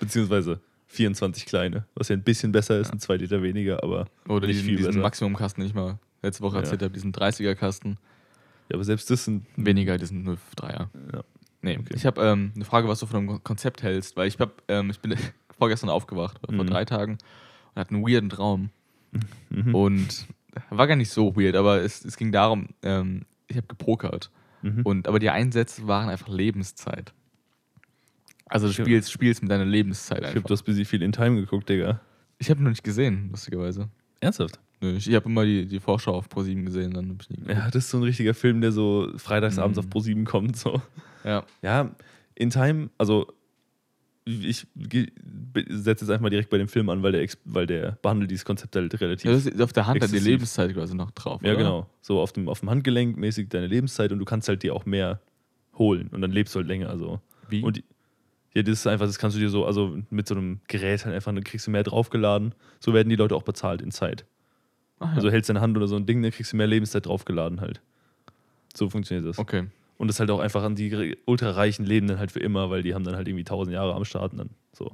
Beziehungsweise 0.00 0.60
24 0.92 1.46
kleine, 1.46 1.86
was 1.94 2.08
ja 2.08 2.16
ein 2.16 2.22
bisschen 2.22 2.52
besser 2.52 2.78
ist, 2.78 2.92
ein 2.92 2.98
2 2.98 3.16
Liter 3.16 3.42
weniger, 3.42 3.82
aber 3.82 4.06
Oder 4.28 4.46
nicht 4.46 4.58
diesen, 4.60 4.68
viel 4.76 4.86
diesen. 4.86 5.00
Maximumkasten, 5.02 5.62
den 5.62 5.68
ich 5.68 5.74
mal 5.74 5.98
letzte 6.22 6.42
Woche 6.42 6.56
Ja. 6.56 6.60
erzählt 6.62 6.82
habe, 6.82 6.92
diesen 6.92 7.12
30er-Kasten. 7.12 7.98
Ja, 8.68 8.74
aber 8.76 8.84
selbst 8.84 9.10
das 9.10 9.24
sind. 9.24 9.46
Weniger 9.56 9.98
diesen 9.98 10.24
03er. 10.56 10.88
Ja. 11.12 11.24
Nee, 11.62 11.78
Okay. 11.78 11.94
ich 11.94 12.06
habe 12.06 12.20
ähm, 12.22 12.52
eine 12.54 12.64
Frage, 12.64 12.88
was 12.88 13.00
du 13.00 13.06
von 13.06 13.16
einem 13.28 13.44
Konzept 13.44 13.82
hältst, 13.82 14.16
weil 14.16 14.28
ich, 14.28 14.38
hab, 14.38 14.62
ähm, 14.68 14.90
ich 14.90 15.00
bin 15.00 15.14
vorgestern 15.58 15.90
aufgewacht, 15.90 16.38
vor 16.44 16.64
Mhm. 16.64 16.68
drei 16.68 16.84
Tagen, 16.84 17.18
und 17.74 17.80
hatte 17.80 17.94
einen 17.94 18.04
weirden 18.06 18.28
Traum. 18.30 18.70
Mhm. 19.50 19.74
Und 19.74 20.26
war 20.70 20.86
gar 20.86 20.96
nicht 20.96 21.10
so 21.10 21.34
weird, 21.36 21.56
aber 21.56 21.80
es, 21.82 22.04
es 22.04 22.16
ging 22.16 22.32
darum, 22.32 22.68
ähm, 22.82 23.22
ich 23.48 23.56
habe 23.56 23.66
gepokert. 23.66 24.30
Mhm. 24.62 24.82
Und, 24.84 25.08
aber 25.08 25.18
die 25.18 25.30
Einsätze 25.30 25.86
waren 25.86 26.08
einfach 26.08 26.28
Lebenszeit. 26.28 27.12
Also 28.52 28.66
du 28.68 28.72
spielst, 28.74 29.10
spielst 29.10 29.42
mit 29.42 29.50
deiner 29.50 29.64
Lebenszeit 29.64 30.18
ich 30.20 30.24
einfach. 30.26 30.36
habe 30.42 30.48
das 30.48 30.62
busy 30.62 30.84
viel 30.84 31.02
in 31.02 31.12
Time 31.12 31.36
geguckt, 31.40 31.68
Digga. 31.68 32.00
Ich 32.38 32.50
habe 32.50 32.62
noch 32.62 32.70
nicht 32.70 32.84
gesehen, 32.84 33.28
lustigerweise. 33.30 33.88
Ernsthaft? 34.20 34.60
Nö, 34.80 34.96
ich 34.96 35.08
ich 35.08 35.14
habe 35.14 35.26
immer 35.28 35.44
die, 35.44 35.66
die 35.66 35.78
Vorschau 35.80 36.14
auf 36.14 36.28
Pro7 36.28 36.64
gesehen, 36.64 36.92
dann 36.92 37.10
hab 37.10 37.22
ich. 37.22 37.46
Ja, 37.48 37.66
das 37.70 37.84
ist 37.84 37.90
so 37.90 37.98
ein 37.98 38.02
richtiger 38.02 38.34
Film, 38.34 38.60
der 38.60 38.72
so 38.72 39.12
freitagsabends 39.16 39.78
Mhm. 39.78 39.84
auf 39.84 39.90
Pro7 39.92 40.24
kommt. 40.24 40.56
So. 40.56 40.82
Ja. 41.24 41.44
Ja, 41.62 41.94
in 42.34 42.50
Time, 42.50 42.90
also 42.98 43.26
ich 44.24 44.66
setze 44.74 46.04
jetzt 46.04 46.10
einfach 46.10 46.20
mal 46.20 46.30
direkt 46.30 46.48
bei 46.50 46.58
dem 46.58 46.68
Film 46.68 46.88
an, 46.90 47.02
weil 47.02 47.12
der, 47.12 47.26
weil 47.44 47.66
der 47.66 47.98
behandelt 48.02 48.30
dieses 48.30 48.44
Konzept 48.44 48.74
halt 48.76 49.00
relativ. 49.00 49.24
Ja, 49.24 49.32
das 49.32 49.46
ist 49.46 49.60
auf 49.60 49.72
der 49.72 49.86
Hand 49.86 49.96
hat 50.02 50.10
die 50.10 50.16
Exzessiv. 50.16 50.26
Lebenszeit 50.26 50.74
quasi 50.74 50.94
noch 50.94 51.10
drauf. 51.12 51.40
Ja, 51.42 51.50
oder? 51.50 51.58
genau. 51.58 51.90
So 52.00 52.20
auf 52.20 52.32
dem, 52.32 52.48
auf 52.48 52.60
dem 52.60 52.70
Handgelenk 52.70 53.16
mäßig 53.16 53.48
deine 53.48 53.66
Lebenszeit 53.66 54.12
und 54.12 54.18
du 54.20 54.24
kannst 54.24 54.48
halt 54.48 54.62
dir 54.62 54.74
auch 54.74 54.86
mehr 54.86 55.20
holen 55.76 56.08
und 56.08 56.20
dann 56.20 56.30
lebst 56.30 56.54
du 56.54 56.58
halt 56.60 56.68
länger. 56.68 56.88
Also. 56.90 57.20
Wie? 57.48 57.62
Und 57.62 57.78
die- 57.78 57.84
ja, 58.54 58.62
das 58.62 58.80
ist 58.80 58.86
einfach, 58.86 59.06
das 59.06 59.18
kannst 59.18 59.36
du 59.36 59.40
dir 59.40 59.48
so, 59.48 59.64
also 59.64 59.98
mit 60.10 60.28
so 60.28 60.34
einem 60.34 60.60
Gerät 60.68 61.04
halt 61.04 61.14
einfach, 61.14 61.32
dann 61.32 61.44
kriegst 61.44 61.66
du 61.66 61.70
mehr 61.70 61.82
draufgeladen. 61.82 62.54
So 62.80 62.92
werden 62.92 63.08
die 63.08 63.16
Leute 63.16 63.34
auch 63.34 63.42
bezahlt 63.44 63.80
in 63.82 63.90
Zeit. 63.90 64.24
Ah, 64.98 65.06
ja. 65.06 65.12
Also 65.14 65.30
hältst 65.30 65.48
deine 65.48 65.60
Hand 65.60 65.76
oder 65.76 65.88
so 65.88 65.96
ein 65.96 66.06
Ding, 66.06 66.22
dann 66.22 66.30
kriegst 66.32 66.52
du 66.52 66.56
mehr 66.56 66.66
Lebenszeit 66.66 67.06
draufgeladen 67.06 67.60
halt. 67.60 67.80
So 68.74 68.88
funktioniert 68.88 69.26
das. 69.28 69.38
okay. 69.38 69.66
Und 69.98 70.08
das 70.08 70.18
halt 70.18 70.30
auch 70.32 70.40
einfach 70.40 70.64
an 70.64 70.74
die 70.74 70.92
re- 70.92 71.16
ultrareichen 71.26 71.84
leben 71.86 72.08
dann 72.08 72.18
halt 72.18 72.32
für 72.32 72.40
immer, 72.40 72.70
weil 72.70 72.82
die 72.82 72.92
haben 72.94 73.04
dann 73.04 73.14
halt 73.14 73.28
irgendwie 73.28 73.44
tausend 73.44 73.72
Jahre 73.72 73.94
am 73.94 74.04
Start 74.04 74.32
und 74.32 74.38
dann 74.38 74.50
so. 74.72 74.90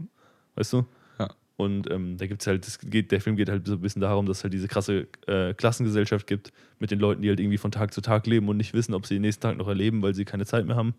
Weißt 0.55 0.73
du? 0.75 0.85
Ja. 1.19 1.31
Und 1.57 1.91
ähm, 1.91 2.19
da 2.19 2.27
gibt 2.27 2.43
es 2.43 2.47
halt, 2.47 2.67
das 2.67 2.79
geht, 2.79 3.11
der 3.11 3.23
Film 3.23 3.37
geht 3.37 3.49
halt 3.49 3.67
so 3.67 3.73
ein 3.75 3.81
bisschen 3.81 4.03
darum, 4.03 4.27
dass 4.27 4.39
es 4.39 4.45
halt 4.45 4.53
diese 4.53 4.69
krasse 4.69 5.07
äh, 5.27 5.55
Klassengesellschaft 5.55 6.27
gibt 6.27 6.53
mit 6.79 6.91
den 6.91 6.99
Leuten, 7.01 7.23
die 7.23 7.31
halt 7.31 7.41
irgendwie 7.41 7.57
von 7.57 7.71
Tag 7.71 7.95
zu 7.95 8.03
Tag 8.03 8.27
leben 8.27 8.49
und 8.49 8.59
nicht 8.59 8.75
wissen, 8.75 8.93
ob 8.93 9.07
sie 9.07 9.15
den 9.15 9.23
nächsten 9.23 9.41
Tag 9.43 9.57
noch 9.57 9.69
erleben, 9.69 10.03
weil 10.03 10.15
sie 10.15 10.27
keine 10.27 10.45
Zeit 10.45 10.67
mehr 10.67 10.77
haben. 10.77 10.95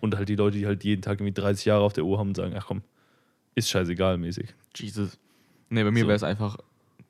Und 0.00 0.16
halt 0.16 0.28
die 0.28 0.36
Leute, 0.36 0.58
die 0.58 0.66
halt 0.66 0.82
jeden 0.84 1.02
Tag 1.02 1.20
irgendwie 1.20 1.32
30 1.34 1.64
Jahre 1.66 1.82
auf 1.82 1.92
der 1.92 2.04
Uhr 2.04 2.18
haben 2.18 2.28
und 2.28 2.36
sagen, 2.36 2.54
ach 2.56 2.66
komm, 2.66 2.82
ist 3.54 3.68
scheißegal 3.68 4.16
mäßig. 4.18 4.54
Jesus. 4.76 5.18
Nee, 5.68 5.84
bei 5.84 5.90
mir 5.90 6.00
So. 6.02 6.06
wäre 6.08 6.16
es 6.16 6.22
einfach, 6.22 6.56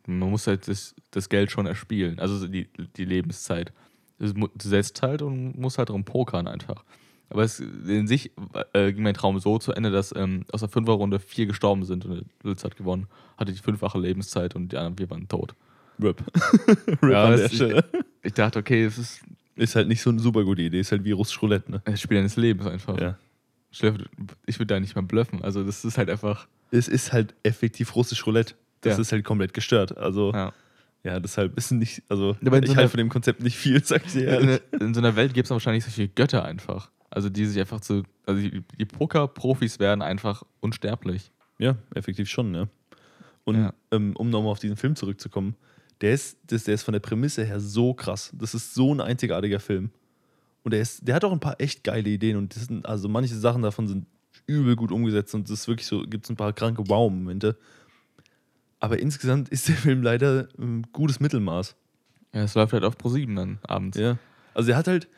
man 0.06 0.30
muss 0.30 0.46
halt 0.46 0.66
das, 0.68 0.94
das 1.12 1.28
Geld 1.28 1.50
schon 1.50 1.66
erspielen. 1.66 2.18
Also 2.18 2.36
so 2.36 2.46
die, 2.48 2.68
die 2.96 3.04
Lebenszeit. 3.04 3.72
Du 4.18 4.48
setzt 4.58 5.00
halt 5.02 5.22
und 5.22 5.58
musst 5.58 5.78
halt 5.78 5.88
drum 5.88 6.04
pokern 6.04 6.46
einfach. 6.46 6.84
Aber 7.30 7.42
es, 7.44 7.60
in 7.60 8.06
sich 8.08 8.32
äh, 8.74 8.92
ging 8.92 9.04
mein 9.04 9.14
Traum 9.14 9.38
so 9.38 9.58
zu 9.58 9.72
Ende, 9.72 9.90
dass 9.90 10.12
ähm, 10.16 10.44
aus 10.52 10.60
der 10.60 10.68
Fünferrunde 10.68 11.20
vier 11.20 11.46
gestorben 11.46 11.84
sind 11.84 12.04
und 12.04 12.24
Lutz 12.42 12.64
hat 12.64 12.76
gewonnen. 12.76 13.06
Hatte 13.38 13.52
die 13.52 13.58
fünffache 13.60 13.98
Lebenszeit 13.98 14.56
und 14.56 14.72
die 14.72 14.76
anderen 14.76 14.96
vier 14.96 15.08
waren 15.10 15.28
tot. 15.28 15.54
RIP. 16.02 16.22
RIP 17.02 17.12
Ja, 17.12 17.24
an 17.26 17.30
das 17.30 17.40
der 17.40 17.44
ist- 17.46 17.54
Stelle. 17.54 17.84
Ich 18.22 18.34
dachte, 18.34 18.58
okay, 18.58 18.84
es 18.84 18.98
ist 18.98 19.20
Ist 19.56 19.76
halt 19.76 19.88
nicht 19.88 20.00
so 20.02 20.10
eine 20.10 20.20
super 20.20 20.44
gute 20.44 20.62
Idee, 20.62 20.80
ist 20.80 20.92
halt 20.92 21.04
wie 21.04 21.12
russisch 21.12 21.40
Roulette, 21.42 21.70
ne? 21.70 21.82
das 21.84 22.00
Spiel 22.00 22.16
deines 22.18 22.36
Lebens 22.36 22.66
einfach. 22.66 22.98
Ja. 23.00 23.18
Ich 23.72 23.82
würde 23.82 24.66
da 24.66 24.80
nicht 24.80 24.94
mehr 24.94 25.02
bluffen. 25.04 25.42
Also 25.42 25.62
das 25.64 25.84
ist 25.84 25.96
halt 25.98 26.10
einfach. 26.10 26.46
Es 26.70 26.88
ist 26.88 27.12
halt 27.12 27.34
effektiv 27.42 27.94
russisch 27.94 28.26
Roulette. 28.26 28.54
Das 28.80 28.96
Ja. 28.96 29.00
ist 29.02 29.12
halt 29.12 29.24
komplett 29.24 29.52
gestört. 29.54 29.96
Also, 29.96 30.32
ja, 30.32 30.52
Ja. 31.04 31.20
deshalb 31.20 31.56
ist 31.56 31.70
nicht, 31.72 32.02
also, 32.08 32.36
Aber 32.44 32.58
ich 32.62 32.68
so 32.70 32.76
halte 32.76 32.88
von 32.90 32.98
dem 32.98 33.08
Konzept 33.08 33.42
nicht 33.42 33.56
viel, 33.56 33.82
sag 33.84 34.06
ich 34.06 34.12
dir 34.12 34.38
In, 34.40 34.48
ehrlich. 34.48 34.60
in 34.80 34.94
so 34.94 35.00
einer 35.00 35.14
Welt 35.16 35.34
gibt 35.34 35.46
es 35.46 35.50
wahrscheinlich 35.50 35.84
solche 35.84 36.08
Götter 36.08 36.44
einfach. 36.44 36.90
Also 37.10 37.28
die 37.28 37.44
sich 37.46 37.58
einfach 37.60 37.80
zu. 37.80 38.04
Also 38.26 38.40
die, 38.40 38.62
die 38.78 38.84
Poker-Profis 38.84 39.78
werden 39.80 40.00
einfach 40.02 40.42
unsterblich. 40.60 41.30
Ja, 41.58 41.76
effektiv 41.94 42.28
schon, 42.28 42.54
ja. 42.54 42.68
Und 43.44 43.56
Ja. 43.56 43.74
ähm, 43.90 44.14
um 44.16 44.30
nochmal 44.30 44.52
auf 44.52 44.60
diesen 44.60 44.76
Film 44.76 44.94
zurückzukommen, 44.96 45.54
der 46.00 46.14
ist, 46.14 46.38
das, 46.46 46.64
der 46.64 46.74
ist 46.74 46.82
von 46.82 46.92
der 46.92 47.00
Prämisse 47.00 47.44
her 47.44 47.60
so 47.60 47.94
krass. 47.94 48.30
Das 48.34 48.54
ist 48.54 48.74
so 48.74 48.94
ein 48.94 49.00
einzigartiger 49.00 49.60
Film. 49.60 49.90
Und 50.62 50.72
der, 50.72 50.80
ist, 50.80 51.06
der 51.06 51.14
hat 51.14 51.24
auch 51.24 51.32
ein 51.32 51.40
paar 51.40 51.60
echt 51.60 51.84
geile 51.84 52.08
Ideen 52.08 52.36
und 52.36 52.54
das 52.54 52.66
sind, 52.66 52.84
also 52.86 53.08
manche 53.08 53.34
Sachen 53.34 53.62
davon 53.62 53.88
sind 53.88 54.06
übel 54.46 54.76
gut 54.76 54.92
umgesetzt 54.92 55.34
und 55.34 55.48
es 55.48 55.60
ist 55.60 55.68
wirklich 55.68 55.86
so, 55.86 56.02
gibt 56.02 56.24
es 56.24 56.30
ein 56.30 56.36
paar 56.36 56.52
kranke 56.52 56.88
Wow-Momente. 56.88 57.56
Aber 58.78 58.98
insgesamt 58.98 59.48
ist 59.50 59.68
der 59.68 59.76
Film 59.76 60.02
leider 60.02 60.48
ein 60.58 60.86
gutes 60.92 61.20
Mittelmaß. 61.20 61.76
Ja, 62.34 62.44
es 62.44 62.54
läuft 62.54 62.72
halt 62.72 62.84
auf 62.84 62.96
Pro7 62.96 63.34
dann 63.36 63.58
abends. 63.62 63.98
Ja. 63.98 64.18
Also 64.54 64.68
der 64.68 64.76
hat 64.76 64.86
halt, 64.86 65.08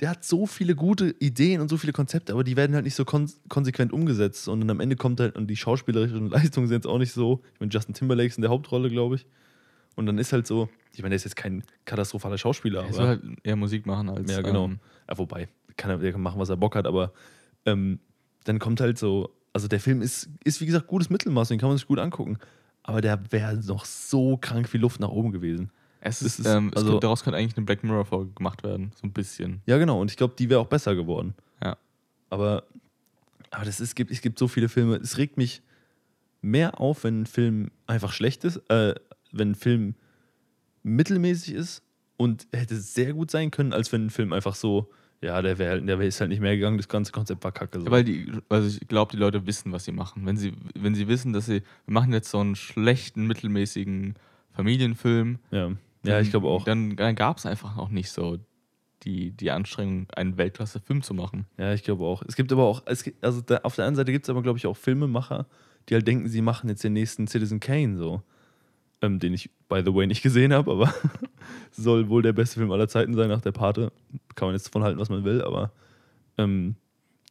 der 0.00 0.10
hat 0.10 0.24
so 0.24 0.46
viele 0.46 0.74
gute 0.74 1.14
Ideen 1.18 1.60
und 1.60 1.68
so 1.68 1.76
viele 1.76 1.92
Konzepte, 1.92 2.32
aber 2.32 2.44
die 2.44 2.56
werden 2.56 2.74
halt 2.74 2.84
nicht 2.84 2.94
so 2.94 3.04
kon 3.04 3.30
konsequent 3.48 3.92
umgesetzt. 3.92 4.48
Und 4.48 4.60
dann 4.60 4.70
am 4.70 4.80
Ende 4.80 4.96
kommt 4.96 5.20
halt, 5.20 5.36
und 5.36 5.48
die 5.48 5.56
schauspielerischen 5.56 6.30
Leistungen 6.30 6.68
sind 6.68 6.76
jetzt 6.76 6.86
auch 6.86 6.98
nicht 6.98 7.12
so. 7.12 7.42
Ich 7.54 7.60
meine, 7.60 7.70
Justin 7.72 7.94
Timberlake 7.94 8.28
ist 8.28 8.38
in 8.38 8.42
der 8.42 8.50
Hauptrolle, 8.50 8.88
glaube 8.88 9.16
ich. 9.16 9.26
Und 9.96 10.06
dann 10.06 10.18
ist 10.18 10.32
halt 10.32 10.46
so, 10.46 10.68
ich 10.92 11.00
meine, 11.02 11.10
der 11.10 11.16
ist 11.16 11.24
jetzt 11.24 11.36
kein 11.36 11.62
katastrophaler 11.84 12.38
Schauspieler, 12.38 12.84
Er 12.86 12.92
soll 12.92 13.06
halt 13.06 13.22
eher 13.42 13.56
Musik 13.56 13.86
machen 13.86 14.08
als. 14.08 14.30
ja, 14.30 14.40
genau. 14.40 14.64
Ähm, 14.66 14.78
Ja, 15.08 15.18
wobei, 15.18 15.48
kann 15.76 15.90
er, 15.90 15.98
der 15.98 16.12
kann 16.12 16.20
machen, 16.22 16.38
was 16.40 16.48
er 16.48 16.56
Bock 16.56 16.74
hat, 16.76 16.86
aber 16.86 17.12
ähm, 17.66 17.98
dann 18.44 18.58
kommt 18.58 18.80
halt 18.80 18.98
so, 18.98 19.30
also 19.52 19.68
der 19.68 19.80
Film 19.80 20.00
ist, 20.00 20.28
ist 20.44 20.60
wie 20.60 20.66
gesagt 20.66 20.86
gutes 20.86 21.10
Mittelmaß, 21.10 21.48
den 21.48 21.58
kann 21.58 21.68
man 21.68 21.76
sich 21.78 21.86
gut 21.86 21.98
angucken. 21.98 22.38
Aber 22.82 23.00
der 23.00 23.20
wäre 23.30 23.56
noch 23.66 23.84
so 23.84 24.36
krank 24.38 24.68
viel 24.68 24.80
Luft 24.80 25.00
nach 25.00 25.10
oben 25.10 25.32
gewesen. 25.32 25.70
es 26.00 26.22
ist, 26.22 26.38
ist- 26.38 26.46
ähm, 26.46 26.70
also- 26.74 26.86
könnte, 26.92 27.00
daraus 27.00 27.22
könnte 27.22 27.38
eigentlich 27.38 27.56
eine 27.56 27.66
Black 27.66 27.84
Mirror-Folge 27.84 28.32
gemacht 28.32 28.62
werden. 28.62 28.92
So 28.94 29.06
ein 29.06 29.12
bisschen. 29.12 29.60
Ja, 29.66 29.76
genau. 29.76 30.00
Und 30.00 30.10
ich 30.10 30.16
glaube, 30.16 30.34
die 30.38 30.48
wäre 30.48 30.60
auch 30.60 30.66
besser 30.68 30.94
geworden. 30.94 31.34
Ja. 31.62 31.76
Aber, 32.30 32.62
aber 33.50 33.64
das 33.66 33.80
ist, 33.80 33.88
es, 33.90 33.94
gibt, 33.94 34.10
es 34.10 34.22
gibt 34.22 34.38
so 34.38 34.48
viele 34.48 34.68
Filme. 34.70 34.96
Es 34.96 35.18
regt 35.18 35.36
mich 35.36 35.60
mehr 36.40 36.80
auf, 36.80 37.04
wenn 37.04 37.22
ein 37.22 37.26
Film 37.26 37.70
einfach 37.86 38.12
schlecht 38.12 38.44
ist, 38.44 38.56
äh, 38.70 38.94
wenn 39.32 39.52
ein 39.52 39.54
Film 39.54 39.94
mittelmäßig 40.82 41.54
ist 41.54 41.82
und 42.16 42.46
hätte 42.52 42.76
sehr 42.76 43.12
gut 43.12 43.30
sein 43.30 43.50
können, 43.50 43.72
als 43.72 43.92
wenn 43.92 44.06
ein 44.06 44.10
Film 44.10 44.32
einfach 44.32 44.54
so, 44.54 44.90
ja, 45.20 45.40
der 45.42 45.58
wäre 45.58 45.82
der 45.82 45.98
wär 45.98 46.06
ist 46.06 46.20
halt 46.20 46.30
nicht 46.30 46.40
mehr 46.40 46.54
gegangen, 46.56 46.78
das 46.78 46.88
ganze 46.88 47.12
Konzept 47.12 47.44
war 47.44 47.52
kacke. 47.52 47.78
So. 47.80 47.86
Ja, 47.86 47.92
weil 47.92 48.04
die, 48.04 48.32
also 48.48 48.68
ich 48.80 48.88
glaube, 48.88 49.12
die 49.12 49.18
Leute 49.18 49.46
wissen, 49.46 49.72
was 49.72 49.84
sie 49.84 49.92
machen. 49.92 50.24
Wenn 50.26 50.36
sie, 50.36 50.52
wenn 50.74 50.94
sie 50.94 51.08
wissen, 51.08 51.32
dass 51.32 51.46
sie, 51.46 51.62
wir 51.86 51.92
machen 51.92 52.12
jetzt 52.12 52.30
so 52.30 52.38
einen 52.40 52.56
schlechten, 52.56 53.26
mittelmäßigen 53.26 54.14
Familienfilm, 54.52 55.38
ja. 55.50 55.68
ja, 55.68 55.76
dann- 56.02 56.22
ich 56.22 56.30
glaube 56.30 56.48
auch. 56.48 56.64
Dann, 56.64 56.96
dann 56.96 57.14
gab 57.14 57.38
es 57.38 57.46
einfach 57.46 57.76
noch 57.76 57.90
nicht 57.90 58.10
so 58.10 58.38
die, 59.02 59.30
die 59.30 59.50
Anstrengung, 59.50 60.08
einen 60.10 60.36
Weltklasse-Film 60.36 61.02
zu 61.02 61.14
machen. 61.14 61.46
Ja, 61.56 61.72
ich 61.72 61.82
glaube 61.84 62.04
auch. 62.04 62.22
Es 62.28 62.36
gibt 62.36 62.52
aber 62.52 62.64
auch, 62.64 62.84
gibt, 63.02 63.24
also 63.24 63.40
da, 63.40 63.58
auf 63.62 63.74
der 63.74 63.86
einen 63.86 63.96
Seite 63.96 64.12
gibt 64.12 64.26
es 64.26 64.30
aber, 64.30 64.42
glaube 64.42 64.58
ich, 64.58 64.66
auch 64.66 64.76
Filmemacher, 64.76 65.46
die 65.88 65.94
halt 65.94 66.06
denken, 66.06 66.28
sie 66.28 66.42
machen 66.42 66.68
jetzt 66.68 66.84
den 66.84 66.92
nächsten 66.92 67.26
Citizen 67.26 67.60
Kane 67.60 67.96
so. 67.96 68.22
Ähm, 69.02 69.18
den 69.18 69.32
ich, 69.32 69.50
by 69.68 69.82
the 69.84 69.94
way, 69.94 70.06
nicht 70.06 70.22
gesehen 70.22 70.52
habe, 70.52 70.70
aber 70.70 70.94
soll 71.70 72.08
wohl 72.08 72.22
der 72.22 72.34
beste 72.34 72.58
Film 72.58 72.70
aller 72.70 72.88
Zeiten 72.88 73.14
sein 73.14 73.28
nach 73.28 73.40
der 73.40 73.52
Pate. 73.52 73.92
Kann 74.34 74.48
man 74.48 74.54
jetzt 74.54 74.66
davon 74.66 74.82
halten, 74.82 74.98
was 74.98 75.08
man 75.08 75.24
will, 75.24 75.42
aber 75.42 75.72
ähm, 76.36 76.76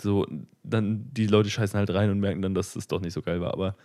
so, 0.01 0.25
dann 0.63 1.13
die 1.13 1.27
Leute 1.27 1.49
scheißen 1.49 1.77
halt 1.77 1.91
rein 1.91 2.09
und 2.09 2.19
merken 2.19 2.41
dann, 2.41 2.55
dass 2.55 2.75
es 2.75 2.87
doch 2.87 3.01
nicht 3.01 3.13
so 3.13 3.21
geil 3.21 3.41
war. 3.41 3.53
Aber 3.53 3.75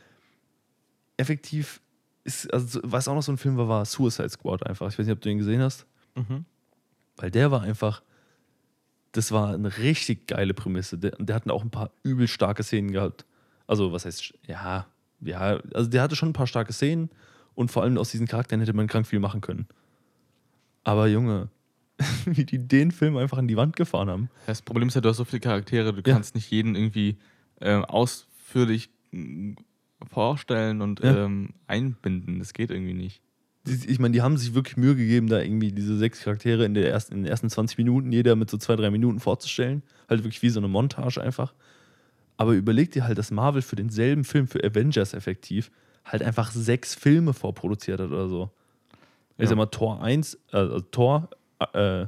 effektiv 1.16 1.80
ist, 2.24 2.53
also 2.53 2.80
was 2.82 3.09
auch 3.09 3.14
noch 3.14 3.22
so 3.22 3.32
ein 3.32 3.39
Film 3.39 3.57
war, 3.57 3.68
war 3.68 3.85
Suicide 3.85 4.30
Squad 4.30 4.66
einfach. 4.66 4.89
Ich 4.89 4.99
weiß 4.99 5.07
nicht, 5.07 5.14
ob 5.14 5.20
du 5.20 5.28
den 5.28 5.39
gesehen 5.39 5.61
hast. 5.61 5.87
Weil 7.16 7.30
der 7.30 7.51
war 7.51 7.62
einfach, 7.62 8.03
das 9.12 9.30
war 9.30 9.55
eine 9.55 9.76
richtig 9.78 10.26
geile 10.26 10.55
Prämisse. 10.55 10.99
Der, 10.99 11.12
der 11.18 11.37
hatten 11.37 11.51
auch 11.51 11.62
ein 11.62 11.70
paar 11.70 11.91
übel 12.03 12.28
starke 12.28 12.62
Szenen 12.62 12.93
gehabt. 12.93 13.26
Also, 13.66 13.93
was 13.93 14.05
heißt, 14.05 14.35
ja, 14.47 14.87
ja, 15.20 15.61
also 15.72 15.89
der 15.89 16.03
hatte 16.03 16.16
schon 16.16 16.30
ein 16.30 16.35
paar 16.35 16.47
starke 16.47 16.72
Szenen 16.72 17.11
und 17.55 17.70
vor 17.70 17.82
allem 17.82 17.96
aus 17.98 18.11
diesen 18.11 18.26
Charakteren 18.26 18.61
hätte 18.61 18.72
man 18.72 18.86
krank 18.86 19.07
viel 19.07 19.20
machen 19.20 19.40
können. 19.40 19.66
Aber 20.82 21.07
Junge, 21.07 21.48
wie 22.26 22.44
die 22.44 22.59
den 22.59 22.90
Film 22.90 23.16
einfach 23.16 23.38
an 23.38 23.48
die 23.48 23.57
Wand 23.57 23.76
gefahren 23.76 24.09
haben. 24.11 24.30
Das 24.46 24.62
Problem 24.62 24.88
ist 24.88 24.94
ja, 24.94 25.00
du 25.00 25.09
hast 25.09 25.16
so 25.16 25.24
viele 25.24 25.40
Charaktere, 25.40 25.92
du 25.92 26.02
Ja. 26.09 26.14
kannst 26.14 26.34
nicht 26.34 26.50
jeden 26.50 26.74
irgendwie 26.74 27.16
ähm, 27.61 27.84
ausführlich 27.84 28.90
mm, 29.12 29.52
vorstellen 30.11 30.82
und 30.82 31.00
Ja. 31.00 31.24
ähm, 31.24 31.50
einbinden. 31.66 32.38
Das 32.38 32.52
geht 32.52 32.70
irgendwie 32.70 32.94
nicht. 32.94 33.22
ich 33.66 33.98
meine, 33.98 34.12
die 34.12 34.20
haben 34.20 34.36
sich 34.36 34.52
wirklich 34.55 34.76
Mühe 34.76 34.94
gegeben, 34.94 35.28
da 35.28 35.40
irgendwie 35.40 35.72
diese 35.72 35.96
sechs 35.96 36.20
Charaktere 36.20 36.66
in, 36.66 36.74
der 36.74 36.90
ersten, 36.90 37.14
in 37.14 37.22
den 37.22 37.30
ersten 37.30 37.48
20 37.48 37.78
Minuten, 37.78 38.12
jeder 38.12 38.36
mit 38.36 38.50
so 38.50 38.59
zwei, 38.59 38.76
drei 38.76 38.90
Minuten 38.90 39.20
vorzustellen. 39.20 39.82
Halt 40.11 40.20
wirklich 40.22 40.42
wie 40.42 40.50
so 40.50 40.61
eine 40.61 40.68
Montage 40.68 41.22
einfach. 41.22 41.55
Aber 42.36 42.52
überleg 42.52 42.90
dir 42.90 43.05
halt, 43.07 43.16
dass 43.16 43.30
Marvel 43.30 43.62
für 43.62 43.76
denselben 43.76 44.24
Film, 44.24 44.48
für 44.48 44.62
Avengers 44.62 45.14
effektiv, 45.14 45.70
halt 46.05 46.22
einfach 46.22 46.50
sechs 46.52 46.94
Filme 46.94 47.32
vorproduziert 47.32 48.00
hat 48.00 48.09
oder 48.11 48.28
so. 48.28 48.50
Ich 49.36 49.42
Ja. 49.44 49.48
sag 49.48 49.57
mal, 49.57 49.66
Tor 49.66 50.02
1, 50.02 50.34
äh, 50.52 50.57
also 50.57 50.80
Thor, 50.80 51.30
äh, 51.72 52.07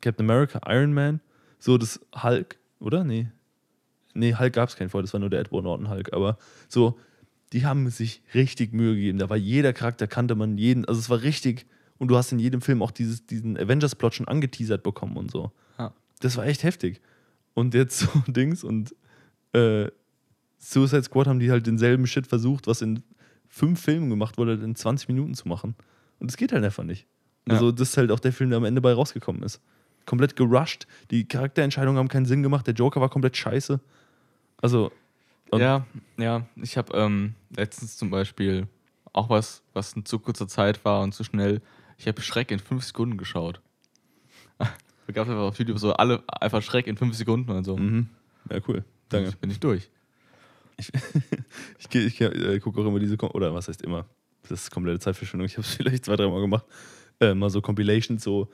Captain 0.00 0.24
America, 0.30 0.60
Iron 0.66 0.92
Man, 0.92 1.20
so 1.58 1.78
das 1.78 2.00
Hulk, 2.22 2.58
oder? 2.78 3.02
Nee. 3.04 3.28
Nee, 4.14 4.34
Hulk 4.34 4.52
gab 4.52 4.68
es 4.68 4.76
keinen 4.76 4.88
vor, 4.88 5.02
das 5.02 5.12
war 5.12 5.20
nur 5.20 5.30
der 5.30 5.40
Edward 5.40 5.64
Norton 5.64 5.90
Hulk. 5.90 6.12
Aber 6.12 6.38
so, 6.68 6.98
die 7.52 7.66
haben 7.66 7.88
sich 7.90 8.22
richtig 8.34 8.72
Mühe 8.72 8.94
gegeben. 8.94 9.18
Da 9.18 9.28
war 9.28 9.36
jeder 9.36 9.72
Charakter, 9.72 10.06
kannte 10.06 10.34
man 10.34 10.56
jeden. 10.58 10.84
Also 10.84 11.00
es 11.00 11.10
war 11.10 11.22
richtig. 11.22 11.66
Und 11.98 12.08
du 12.08 12.16
hast 12.16 12.30
in 12.32 12.38
jedem 12.38 12.60
Film 12.60 12.82
auch 12.82 12.90
dieses, 12.90 13.26
diesen 13.26 13.56
Avengers-Plot 13.58 14.14
schon 14.14 14.28
angeteasert 14.28 14.82
bekommen 14.82 15.16
und 15.16 15.30
so. 15.30 15.52
Ja. 15.78 15.92
Das 16.20 16.36
war 16.36 16.44
echt 16.46 16.62
heftig. 16.62 17.00
Und 17.54 17.74
jetzt 17.74 17.98
so 18.00 18.08
Dings 18.26 18.62
und 18.64 18.94
äh, 19.52 19.88
Suicide 20.58 21.02
Squad 21.02 21.26
haben 21.26 21.38
die 21.38 21.50
halt 21.50 21.66
denselben 21.66 22.06
Shit 22.06 22.26
versucht, 22.26 22.66
was 22.66 22.82
in 22.82 23.02
fünf 23.48 23.80
Filmen 23.80 24.10
gemacht 24.10 24.38
wurde, 24.38 24.54
in 24.54 24.74
20 24.74 25.08
Minuten 25.08 25.34
zu 25.34 25.48
machen. 25.48 25.74
Und 26.18 26.30
das 26.30 26.36
geht 26.36 26.52
halt 26.52 26.64
einfach 26.64 26.84
nicht. 26.84 27.06
Ja. 27.46 27.54
Also, 27.54 27.72
das 27.72 27.90
ist 27.90 27.96
halt 27.96 28.10
auch 28.10 28.20
der 28.20 28.32
Film, 28.32 28.50
der 28.50 28.56
am 28.58 28.64
Ende 28.64 28.80
bei 28.80 28.92
rausgekommen 28.92 29.42
ist. 29.42 29.60
Komplett 30.04 30.36
gerusht. 30.36 30.86
Die 31.10 31.26
Charakterentscheidungen 31.26 31.98
haben 31.98 32.08
keinen 32.08 32.26
Sinn 32.26 32.42
gemacht. 32.42 32.66
Der 32.66 32.74
Joker 32.74 33.00
war 33.00 33.08
komplett 33.08 33.36
scheiße. 33.36 33.80
Also, 34.60 34.92
ja, 35.52 35.86
ja. 36.16 36.46
Ich 36.56 36.76
habe 36.76 36.96
ähm, 36.96 37.34
letztens 37.56 37.96
zum 37.96 38.10
Beispiel 38.10 38.66
auch 39.12 39.30
was, 39.30 39.62
was 39.72 39.92
in 39.94 40.04
zu 40.04 40.18
kurzer 40.18 40.48
Zeit 40.48 40.84
war 40.84 41.02
und 41.02 41.14
zu 41.14 41.24
schnell. 41.24 41.60
Ich 41.98 42.06
habe 42.08 42.20
Schreck 42.20 42.50
in 42.50 42.58
fünf 42.58 42.84
Sekunden 42.84 43.16
geschaut. 43.16 43.60
Da 45.06 45.12
gab 45.12 45.26
es 45.26 45.30
einfach 45.30 45.44
auf 45.44 45.56
YouTube 45.56 45.78
so 45.78 45.92
alle 45.92 46.24
einfach 46.26 46.60
Schreck 46.62 46.88
in 46.88 46.96
fünf 46.96 47.14
Sekunden 47.14 47.48
und 47.52 47.62
so. 47.62 47.76
mhm. 47.76 48.08
ja, 48.50 48.58
cool. 48.66 48.84
Danke. 49.08 49.30
Bin 49.40 49.52
ich 49.52 49.60
durch. 49.60 49.88
Ich, 51.78 51.88
geh- 51.88 52.06
ich 52.06 52.20
äh, 52.20 52.58
gucke 52.60 52.80
auch 52.80 52.86
immer 52.86 52.98
diese, 52.98 53.16
Kom 53.16 53.30
oder 53.30 53.54
was 53.54 53.68
heißt 53.68 53.82
immer, 53.82 54.06
das 54.42 54.62
ist 54.64 54.70
komplette 54.70 54.98
Zeitverschwendung, 54.98 55.46
ich 55.46 55.56
habe 55.56 55.66
es 55.66 55.74
vielleicht 55.76 56.04
zwei, 56.04 56.16
dreimal 56.16 56.40
gemacht, 56.40 56.64
äh, 57.20 57.34
mal 57.34 57.50
so 57.50 57.60
Compilations, 57.60 58.22
so 58.22 58.48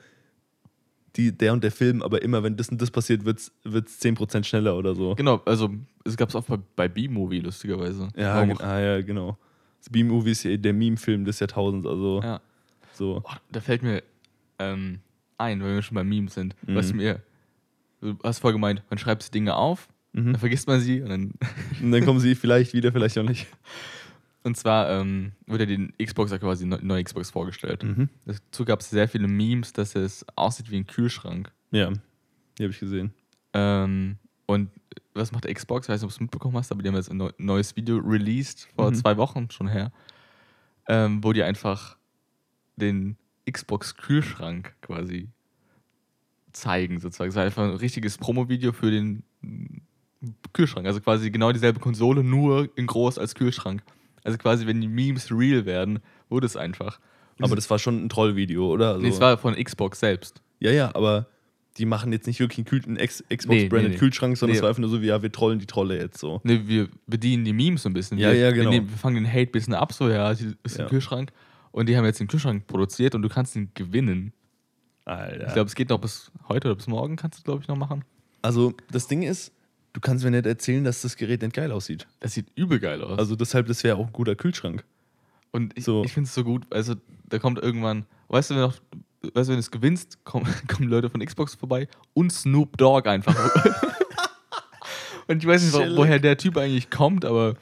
die, 1.15 1.31
der 1.35 1.53
und 1.53 1.63
der 1.63 1.71
Film, 1.71 2.01
aber 2.01 2.21
immer 2.21 2.41
wenn 2.43 2.57
das 2.57 2.69
und 2.69 2.81
das 2.81 2.89
passiert, 2.89 3.23
wird 3.25 3.39
es 3.39 3.51
10% 3.63 4.43
schneller 4.45 4.75
oder 4.75 4.95
so. 4.95 5.15
Genau, 5.15 5.41
also 5.45 5.69
es 6.03 6.17
gab 6.17 6.29
es 6.29 6.35
auch 6.35 6.43
bei, 6.43 6.57
bei 6.75 6.87
B-Movie, 6.87 7.39
lustigerweise. 7.39 8.09
Ja, 8.15 8.41
ah, 8.59 8.79
ja 8.79 9.01
genau. 9.01 9.37
Das 9.79 9.89
B-Movie 9.89 10.31
ist 10.31 10.43
ja 10.43 10.57
der 10.57 10.73
Meme-Film 10.73 11.25
des 11.25 11.39
Jahrtausends, 11.39 11.85
also 11.85 12.21
ja. 12.23 12.41
so. 12.93 13.21
Oh, 13.23 13.33
da 13.51 13.61
fällt 13.61 13.83
mir 13.83 14.01
ähm, 14.57 15.01
ein, 15.37 15.61
weil 15.61 15.75
wir 15.75 15.81
schon 15.81 15.95
bei 15.95 16.03
Memes 16.03 16.33
sind. 16.33 16.55
Mhm. 16.65 16.75
Was 16.75 16.93
mir, 16.93 17.21
du 18.01 18.17
hast 18.23 18.39
vorher 18.39 18.53
gemeint, 18.53 18.81
man 18.89 18.97
schreibt 18.97 19.33
Dinge 19.33 19.55
auf, 19.55 19.89
dann 20.13 20.25
Mhm. 20.25 20.35
vergisst 20.35 20.67
man 20.67 20.79
sie 20.79 21.01
und 21.01 21.09
dann 21.09 21.33
Und 21.81 21.91
dann 21.91 22.05
kommen 22.05 22.19
sie 22.19 22.35
vielleicht 22.35 22.73
wieder, 22.73 22.91
vielleicht 22.91 23.17
auch 23.17 23.23
nicht. 23.23 23.47
Und 24.43 24.57
zwar 24.57 24.89
ähm, 24.89 25.31
wurde 25.47 25.65
den 25.65 25.93
Xbox 25.97 26.31
ja 26.31 26.37
quasi 26.37 26.65
neu- 26.65 26.79
neue 26.81 27.03
Xbox 27.03 27.29
vorgestellt. 27.31 27.83
Mhm. 27.83 28.09
Dazu 28.25 28.65
gab 28.65 28.81
es 28.81 28.89
sehr 28.89 29.07
viele 29.07 29.27
Memes, 29.27 29.71
dass 29.73 29.95
es 29.95 30.25
aussieht 30.35 30.69
wie 30.69 30.77
ein 30.77 30.85
Kühlschrank. 30.87 31.51
Ja, 31.71 31.91
die 32.57 32.63
habe 32.63 32.71
ich 32.73 32.79
gesehen. 32.79 33.13
Ähm, 33.53 34.17
und 34.45 34.69
was 35.13 35.31
macht 35.31 35.45
Xbox? 35.51 35.85
Ich 35.87 35.89
weiß 35.93 36.01
nicht, 36.01 36.05
ob 36.05 36.09
du 36.09 36.15
es 36.15 36.19
mitbekommen 36.19 36.57
hast, 36.57 36.71
aber 36.71 36.81
die 36.83 36.89
haben 36.89 36.95
jetzt 36.95 37.09
ein 37.09 37.17
neu- 37.17 37.31
neues 37.37 37.75
Video 37.75 37.97
released, 37.99 38.67
vor 38.75 38.91
Mhm. 38.91 38.95
zwei 38.95 39.15
Wochen 39.17 39.49
schon 39.49 39.67
her, 39.69 39.91
ähm, 40.87 41.23
wo 41.23 41.31
die 41.33 41.43
einfach 41.43 41.95
den 42.75 43.15
Xbox-Kühlschrank 43.49 44.73
quasi 44.81 45.29
zeigen, 46.51 46.99
sozusagen. 46.99 47.29
Es 47.29 47.35
war 47.35 47.43
einfach 47.45 47.63
ein 47.63 47.75
richtiges 47.75 48.17
Promo-Video 48.17 48.73
für 48.73 48.91
den 48.91 49.23
Kühlschrank. 50.53 50.85
Also 50.87 50.99
quasi 51.01 51.29
genau 51.31 51.51
dieselbe 51.51 51.79
Konsole, 51.79 52.23
nur 52.23 52.69
in 52.75 52.87
groß 52.87 53.17
als 53.17 53.35
Kühlschrank. 53.35 53.81
Also 54.23 54.37
quasi, 54.37 54.65
wenn 54.67 54.79
die 54.81 54.87
Memes 54.87 55.31
real 55.31 55.65
werden, 55.65 55.99
wurde 56.29 56.45
es 56.45 56.55
einfach. 56.55 56.99
Aber 57.39 57.55
das 57.55 57.69
war 57.69 57.79
schon 57.79 58.05
ein 58.05 58.09
Trollvideo, 58.09 58.67
oder? 58.71 58.89
Also, 58.89 59.01
nee, 59.01 59.09
es 59.09 59.19
war 59.19 59.37
von 59.37 59.55
Xbox 59.55 59.99
selbst. 59.99 60.41
ja, 60.59 60.71
ja, 60.71 60.95
aber 60.95 61.27
die 61.77 61.85
machen 61.87 62.11
jetzt 62.13 62.27
nicht 62.27 62.39
wirklich 62.39 62.65
einen, 62.85 62.97
Ex- 62.97 63.23
Nee, 63.29 63.35
Xbox-branded 63.37 63.71
nee, 63.89 63.93
nee. 63.95 63.97
Kühlschrank, 63.97 64.37
sondern 64.37 64.53
Nee. 64.53 64.57
es 64.59 64.61
war 64.61 64.69
einfach 64.69 64.79
nur 64.81 64.89
so 64.91 65.01
wie, 65.01 65.07
ja, 65.07 65.21
wir 65.23 65.31
trollen 65.31 65.57
die 65.57 65.65
Trolle 65.65 65.97
jetzt 65.97 66.19
so. 66.19 66.39
Ne, 66.43 66.67
wir 66.67 66.87
bedienen 67.07 67.43
die 67.45 67.51
Memes 67.53 67.81
so 67.81 67.89
ein 67.89 67.93
bisschen. 67.93 68.19
Ja, 68.19 68.31
wir, 68.31 68.37
ja, 68.39 68.51
genau. 68.51 68.69
Wir, 68.71 68.87
wir 68.87 68.97
fangen 68.97 69.15
den 69.15 69.27
Hate 69.27 69.49
ein 69.49 69.51
bisschen 69.51 69.73
ab, 69.73 69.91
so, 69.91 70.07
ja, 70.07 70.31
hier 70.33 70.53
ist 70.63 70.77
Ja. 70.77 70.83
ein 70.85 70.89
Kühlschrank. 70.89 71.31
Und 71.71 71.89
die 71.89 71.97
haben 71.97 72.05
jetzt 72.05 72.19
den 72.19 72.27
Kühlschrank 72.27 72.67
produziert 72.67 73.15
und 73.15 73.23
du 73.23 73.29
kannst 73.29 73.55
ihn 73.55 73.71
gewinnen. 73.73 74.31
Alter. 75.05 75.47
Ich 75.47 75.53
glaube, 75.53 75.67
es 75.67 75.73
geht 75.75 75.89
noch 75.89 75.99
bis 75.99 76.31
heute 76.47 76.67
oder 76.67 76.75
bis 76.75 76.87
morgen, 76.87 77.15
kannst 77.15 77.39
du, 77.39 77.43
glaube 77.43 77.61
ich, 77.63 77.67
noch 77.67 77.75
machen. 77.75 78.05
also, 78.43 78.73
das 78.91 79.07
Ding 79.07 79.23
ist, 79.23 79.51
du 79.93 80.01
kannst 80.01 80.25
mir 80.25 80.31
nicht 80.31 80.45
erzählen, 80.45 80.83
dass 80.83 81.01
das 81.01 81.15
Gerät 81.15 81.41
nicht 81.41 81.55
geil 81.55 81.71
aussieht. 81.71 82.07
Das 82.19 82.33
sieht 82.33 82.47
übel 82.55 82.79
geil 82.79 83.01
aus. 83.01 83.17
Also, 83.17 83.35
deshalb, 83.35 83.67
das 83.67 83.83
wäre 83.83 83.97
auch 83.97 84.07
ein 84.07 84.13
guter 84.13 84.35
Kühlschrank. 84.35 84.83
und 85.51 85.77
ich, 85.77 85.85
so. 85.85 86.03
ich 86.03 86.11
finde 86.11 86.27
es 86.27 86.33
so 86.33 86.43
gut, 86.43 86.65
also 86.71 86.95
da 87.29 87.39
kommt 87.39 87.59
irgendwann, 87.59 88.05
weißt 88.27 88.49
du, 88.49 88.55
wenn, 88.55 88.61
noch, 88.61 88.75
weißt 89.21 89.47
du, 89.47 89.51
wenn 89.51 89.55
du 89.55 89.59
es 89.59 89.71
gewinnst, 89.71 90.23
kommen, 90.25 90.47
kommen 90.67 90.89
Leute 90.89 91.09
von 91.09 91.23
Xbox 91.23 91.55
vorbei 91.55 91.87
und 92.13 92.33
Snoop 92.33 92.77
Dogg 92.77 93.07
einfach. 93.07 93.35
und 95.27 95.37
ich 95.37 95.47
weiß 95.47 95.63
nicht, 95.63 95.73
wo, 95.73 95.97
woher 95.97 96.19
der 96.19 96.37
Typ 96.37 96.57
eigentlich 96.57 96.89
kommt, 96.89 97.23
aber 97.23 97.55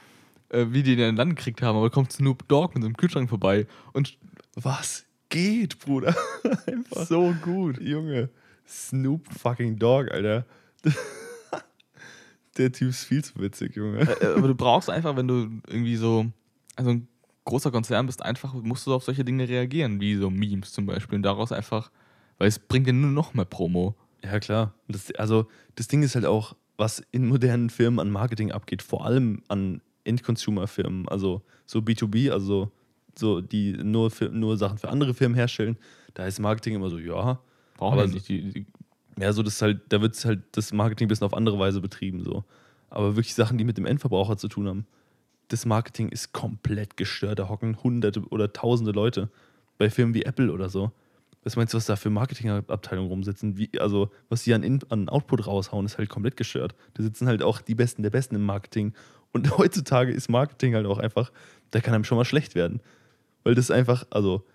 äh, 0.49 0.67
wie 0.69 0.83
die 0.83 0.95
den 0.95 1.15
dann 1.15 1.35
gekriegt 1.35 1.61
haben, 1.61 1.77
aber 1.77 1.89
kommt 1.89 2.11
Snoop 2.11 2.47
Dogg 2.47 2.73
mit 2.73 2.83
so 2.83 2.87
einem 2.87 2.97
Kühlschrank 2.97 3.29
vorbei 3.29 3.67
und 3.93 4.17
Was 4.55 5.05
geht, 5.29 5.79
Bruder? 5.79 6.15
Einfach. 6.67 7.05
so 7.05 7.33
gut. 7.41 7.79
Junge. 7.81 8.29
Snoop 8.67 9.27
fucking 9.33 9.77
Dog, 9.77 10.11
Alter. 10.11 10.45
Der 12.57 12.71
Typ 12.71 12.89
ist 12.89 13.05
viel 13.05 13.23
zu 13.23 13.39
witzig, 13.39 13.75
Junge. 13.75 14.01
Äh, 14.01 14.37
aber 14.37 14.47
du 14.47 14.55
brauchst 14.55 14.89
einfach, 14.89 15.15
wenn 15.15 15.27
du 15.27 15.49
irgendwie 15.67 15.95
so, 15.95 16.25
also 16.75 16.91
ein 16.91 17.07
großer 17.45 17.71
Konzern 17.71 18.05
bist, 18.05 18.21
einfach 18.23 18.53
musst 18.53 18.85
du 18.87 18.93
auf 18.93 19.03
solche 19.03 19.23
Dinge 19.23 19.47
reagieren, 19.47 19.99
wie 20.01 20.15
so 20.15 20.29
Memes 20.29 20.73
zum 20.73 20.85
Beispiel. 20.85 21.17
Und 21.17 21.23
daraus 21.23 21.51
einfach, 21.51 21.91
weil 22.37 22.47
es 22.47 22.59
bringt 22.59 22.87
dir 22.87 22.93
nur 22.93 23.11
noch 23.11 23.33
mehr 23.33 23.45
Promo. 23.45 23.95
Ja, 24.23 24.39
klar. 24.39 24.73
Das, 24.87 25.11
also, 25.15 25.47
das 25.75 25.87
Ding 25.87 26.03
ist 26.03 26.15
halt 26.15 26.25
auch, 26.25 26.55
was 26.77 27.01
in 27.11 27.27
modernen 27.27 27.69
Firmen 27.69 27.99
an 27.99 28.09
Marketing 28.09 28.51
abgeht, 28.51 28.81
vor 28.81 29.05
allem 29.05 29.43
an 29.47 29.81
End-Consumer-Firmen, 30.03 31.07
also 31.07 31.41
so 31.65 31.79
B2B, 31.79 32.31
also 32.31 32.71
so, 33.17 33.41
die 33.41 33.73
nur, 33.73 34.09
für, 34.11 34.25
nur 34.25 34.57
Sachen 34.57 34.77
für 34.77 34.89
andere 34.89 35.13
Firmen 35.13 35.35
herstellen, 35.35 35.77
da 36.13 36.25
ist 36.25 36.39
Marketing 36.39 36.75
immer 36.75 36.89
so, 36.89 36.97
ja. 36.97 37.39
Brauchen 37.77 37.99
Aber 37.99 38.07
nicht. 38.07 38.27
Die, 38.27 38.51
die, 38.51 38.65
Ja, 39.19 39.33
so 39.33 39.43
das 39.43 39.61
halt, 39.61 39.81
da 39.89 40.01
wird 40.01 40.23
halt 40.25 40.41
das 40.53 40.71
Marketing 40.73 41.05
ein 41.05 41.09
bisschen 41.09 41.25
auf 41.25 41.33
andere 41.33 41.59
Weise 41.59 41.81
betrieben, 41.81 42.23
so. 42.23 42.43
Aber 42.89 43.15
wirklich 43.15 43.33
Sachen, 43.33 43.57
die 43.57 43.63
mit 43.63 43.77
dem 43.77 43.85
Endverbraucher 43.85 44.37
zu 44.37 44.47
tun 44.47 44.67
haben, 44.67 44.85
das 45.47 45.65
Marketing 45.65 46.09
ist 46.09 46.33
komplett 46.33 46.97
gestört. 46.97 47.39
Da 47.39 47.49
hocken 47.49 47.81
hunderte 47.83 48.21
oder 48.29 48.53
tausende 48.53 48.91
Leute 48.91 49.29
bei 49.77 49.89
Firmen 49.89 50.13
wie 50.13 50.23
Apple 50.23 50.51
oder 50.51 50.69
so. 50.69 50.91
Was 51.43 51.55
meinst 51.55 51.73
du, 51.73 51.77
was 51.77 51.85
da 51.85 51.95
für 51.95 52.09
Marketingabteilungen 52.09 53.09
rumsitzen? 53.09 53.57
Wie, 53.57 53.69
also, 53.79 54.11
was 54.29 54.43
die 54.43 54.53
an, 54.53 54.63
In 54.63 54.79
an 54.89 55.09
Output 55.09 55.47
raushauen, 55.47 55.85
ist 55.85 55.97
halt 55.97 56.09
komplett 56.09 56.37
gestört. 56.37 56.75
Da 56.93 57.03
sitzen 57.03 57.27
halt 57.27 57.41
auch 57.41 57.61
die 57.61 57.75
Besten 57.75 58.03
der 58.03 58.11
Besten 58.11 58.35
im 58.35 58.45
Marketing. 58.45 58.93
Und 59.31 59.51
heutzutage 59.57 60.11
ist 60.11 60.29
Marketing 60.29 60.75
halt 60.75 60.85
auch 60.85 60.99
einfach, 60.99 61.31
da 61.71 61.81
kann 61.81 61.95
einem 61.95 62.03
schon 62.03 62.17
mal 62.17 62.25
schlecht 62.25 62.55
werden. 62.55 62.81
Weil 63.43 63.55
das 63.55 63.71
einfach, 63.71 64.05
also, 64.11 64.45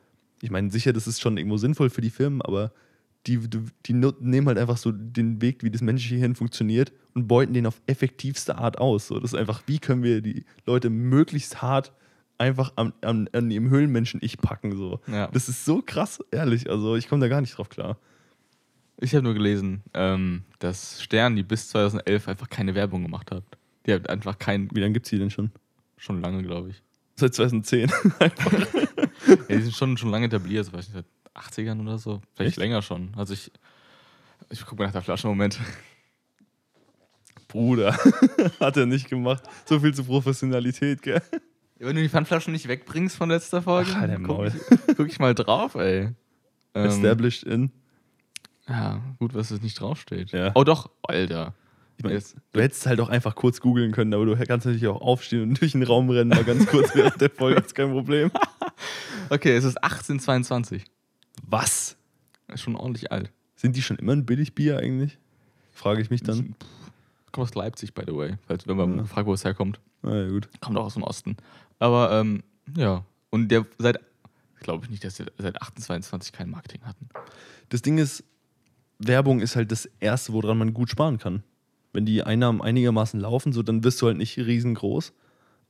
ich 0.40 0.50
meine, 0.50 0.70
sicher, 0.70 0.92
das 0.92 1.06
ist 1.06 1.20
schon 1.20 1.36
irgendwo 1.38 1.56
sinnvoll 1.56 1.90
für 1.90 2.02
die 2.02 2.10
Firmen, 2.10 2.40
aber 2.40 2.72
die, 3.26 3.38
die, 3.86 3.92
nehmen 3.92 4.46
halt 4.46 4.58
einfach 4.58 4.76
so 4.76 4.92
den 4.92 5.42
Weg, 5.42 5.62
wie 5.62 5.70
das 5.70 5.80
menschliche 5.82 6.16
Hirn 6.16 6.34
funktioniert 6.34 6.92
und 7.14 7.26
beuten 7.26 7.54
den 7.54 7.66
auf 7.66 7.80
effektivste 7.86 8.58
Art 8.58 8.78
aus. 8.78 9.08
So, 9.08 9.18
das 9.18 9.32
ist 9.32 9.38
einfach, 9.38 9.62
wie 9.66 9.78
können 9.78 10.02
wir 10.02 10.20
die 10.20 10.44
Leute 10.64 10.90
möglichst 10.90 11.62
hart 11.62 11.92
einfach 12.38 12.72
an, 12.76 12.92
an, 13.00 13.28
an 13.32 13.50
ihrem 13.50 13.70
Höhlenmenschen-Ich 13.70 14.38
packen. 14.38 14.76
So. 14.76 15.00
ja. 15.06 15.28
Das 15.28 15.48
ist 15.48 15.64
so 15.64 15.82
krass, 15.84 16.20
ehrlich. 16.30 16.70
Also 16.70 16.96
ich 16.96 17.08
komme 17.08 17.20
da 17.20 17.28
gar 17.28 17.40
nicht 17.40 17.56
drauf 17.56 17.68
klar. 17.68 17.98
Ich 18.98 19.14
habe 19.14 19.24
nur 19.24 19.34
gelesen, 19.34 19.82
ähm, 19.94 20.44
dass 20.58 21.02
Stern, 21.02 21.36
die 21.36 21.42
bis 21.42 21.68
2011 21.68 22.28
einfach 22.28 22.48
keine 22.48 22.74
Werbung 22.74 23.02
gemacht 23.02 23.30
hat. 23.30 23.44
Die 23.86 23.92
hat 23.92 24.08
einfach 24.08 24.38
kein, 24.38 24.70
Wie 24.74 24.80
lange 24.80 24.94
gibt 24.94 25.06
es 25.06 25.10
die 25.10 25.18
denn 25.18 25.30
schon? 25.30 25.50
schon 25.98 26.20
lange, 26.20 26.42
glaube 26.42 26.70
ich. 26.70 26.82
Seit 27.16 27.34
2010. 27.34 27.90
Ja, 29.26 29.34
die 29.56 29.62
sind 29.62 29.74
schon, 29.74 29.96
schon 29.96 30.10
lange 30.10 30.26
etabliert, 30.26 30.66
so 30.66 30.72
weiß 30.72 30.88
ich 30.88 30.94
nicht, 30.94 31.04
seit 31.04 31.15
80ern 31.36 31.80
oder 31.80 31.98
so. 31.98 32.20
Vielleicht 32.34 32.50
Echt? 32.52 32.58
länger 32.58 32.82
schon. 32.82 33.12
Also 33.16 33.34
ich, 33.34 33.50
ich 34.50 34.64
gucke 34.64 34.76
mal 34.82 34.86
nach 34.86 34.92
der 34.92 35.02
Flasche, 35.02 35.26
Moment. 35.28 35.58
Bruder, 37.48 37.96
hat 38.60 38.76
er 38.76 38.86
nicht 38.86 39.08
gemacht. 39.08 39.44
So 39.66 39.78
viel 39.80 39.94
zu 39.94 40.04
Professionalität, 40.04 41.02
gell? 41.02 41.22
Wenn 41.78 41.94
du 41.96 42.02
die 42.02 42.08
Pfandflaschen 42.08 42.52
nicht 42.52 42.66
wegbringst 42.68 43.16
von 43.16 43.28
letzter 43.28 43.62
Folge, 43.62 43.90
Ach, 43.94 44.00
halt 44.00 44.18
guck, 44.24 44.46
ich, 44.46 44.54
guck 44.96 45.06
ich 45.08 45.18
mal 45.18 45.34
drauf, 45.34 45.74
ey. 45.76 46.10
Ähm, 46.74 46.86
Established 46.86 47.44
in. 47.44 47.70
ja, 48.68 49.00
gut, 49.18 49.34
was 49.34 49.50
es 49.50 49.62
nicht 49.62 49.78
draufsteht. 49.80 50.32
Ja. 50.32 50.52
Oh 50.54 50.64
doch, 50.64 50.90
Alter. 51.02 51.54
Ich 51.98 52.04
mein, 52.04 52.12
Jetzt- 52.14 52.36
du 52.52 52.60
hättest 52.60 52.86
halt 52.86 53.00
auch 53.00 53.08
einfach 53.08 53.34
kurz 53.34 53.60
googeln 53.60 53.92
können, 53.92 54.12
aber 54.12 54.26
du 54.26 54.36
kannst 54.36 54.66
natürlich 54.66 54.86
auch 54.88 55.00
aufstehen 55.00 55.42
und 55.42 55.60
durch 55.60 55.72
den 55.72 55.82
Raum 55.82 56.10
rennen, 56.10 56.30
mal 56.30 56.44
ganz 56.44 56.66
kurz 56.66 56.90
während 56.94 57.20
der 57.20 57.30
Folge, 57.30 57.60
ist 57.60 57.74
kein 57.74 57.90
Problem. 57.90 58.30
Okay, 59.28 59.56
es 59.56 59.64
ist 59.64 59.76
1822. 59.82 60.84
Was? 61.46 61.96
Ist 62.48 62.60
schon 62.62 62.76
ordentlich 62.76 63.10
alt. 63.12 63.30
Sind 63.56 63.76
die 63.76 63.82
schon 63.82 63.96
immer 63.96 64.12
ein 64.12 64.26
Billigbier 64.26 64.78
eigentlich? 64.78 65.18
Frage 65.72 66.00
ich 66.00 66.10
mich 66.10 66.22
dann. 66.22 66.54
Kommt 67.32 67.48
aus 67.48 67.54
Leipzig, 67.54 67.94
by 67.94 68.02
the 68.06 68.14
way. 68.14 68.34
Falls, 68.46 68.66
wenn 68.66 68.76
man 68.76 68.98
Ja. 68.98 69.04
fragt, 69.04 69.26
wo 69.26 69.34
es 69.34 69.44
herkommt. 69.44 69.80
Na 70.02 70.14
ja, 70.22 70.28
gut. 70.28 70.48
Kommt 70.60 70.76
auch 70.78 70.84
aus 70.86 70.94
dem 70.94 71.02
Osten. 71.02 71.36
Aber, 71.78 72.12
ähm, 72.12 72.42
ja. 72.76 73.04
Und 73.30 73.48
der 73.48 73.66
seit, 73.78 73.98
glaube 74.60 74.84
ich 74.84 74.90
nicht, 74.90 75.04
dass 75.04 75.16
der 75.16 75.26
seit 75.38 75.56
1822 75.60 76.32
kein 76.32 76.50
Marketing 76.50 76.82
hatten. 76.84 77.08
Das 77.68 77.82
Ding 77.82 77.98
ist, 77.98 78.24
Werbung 78.98 79.40
ist 79.40 79.56
halt 79.56 79.72
das 79.72 79.86
Erste, 80.00 80.32
woran 80.32 80.56
man 80.58 80.72
gut 80.72 80.90
sparen 80.90 81.18
kann. 81.18 81.42
Wenn 81.92 82.06
die 82.06 82.22
Einnahmen 82.22 82.62
einigermaßen 82.62 83.18
laufen, 83.20 83.52
so, 83.52 83.62
dann 83.62 83.84
wirst 83.84 84.00
du 84.00 84.06
halt 84.06 84.16
nicht 84.16 84.38
riesengroß. 84.38 85.12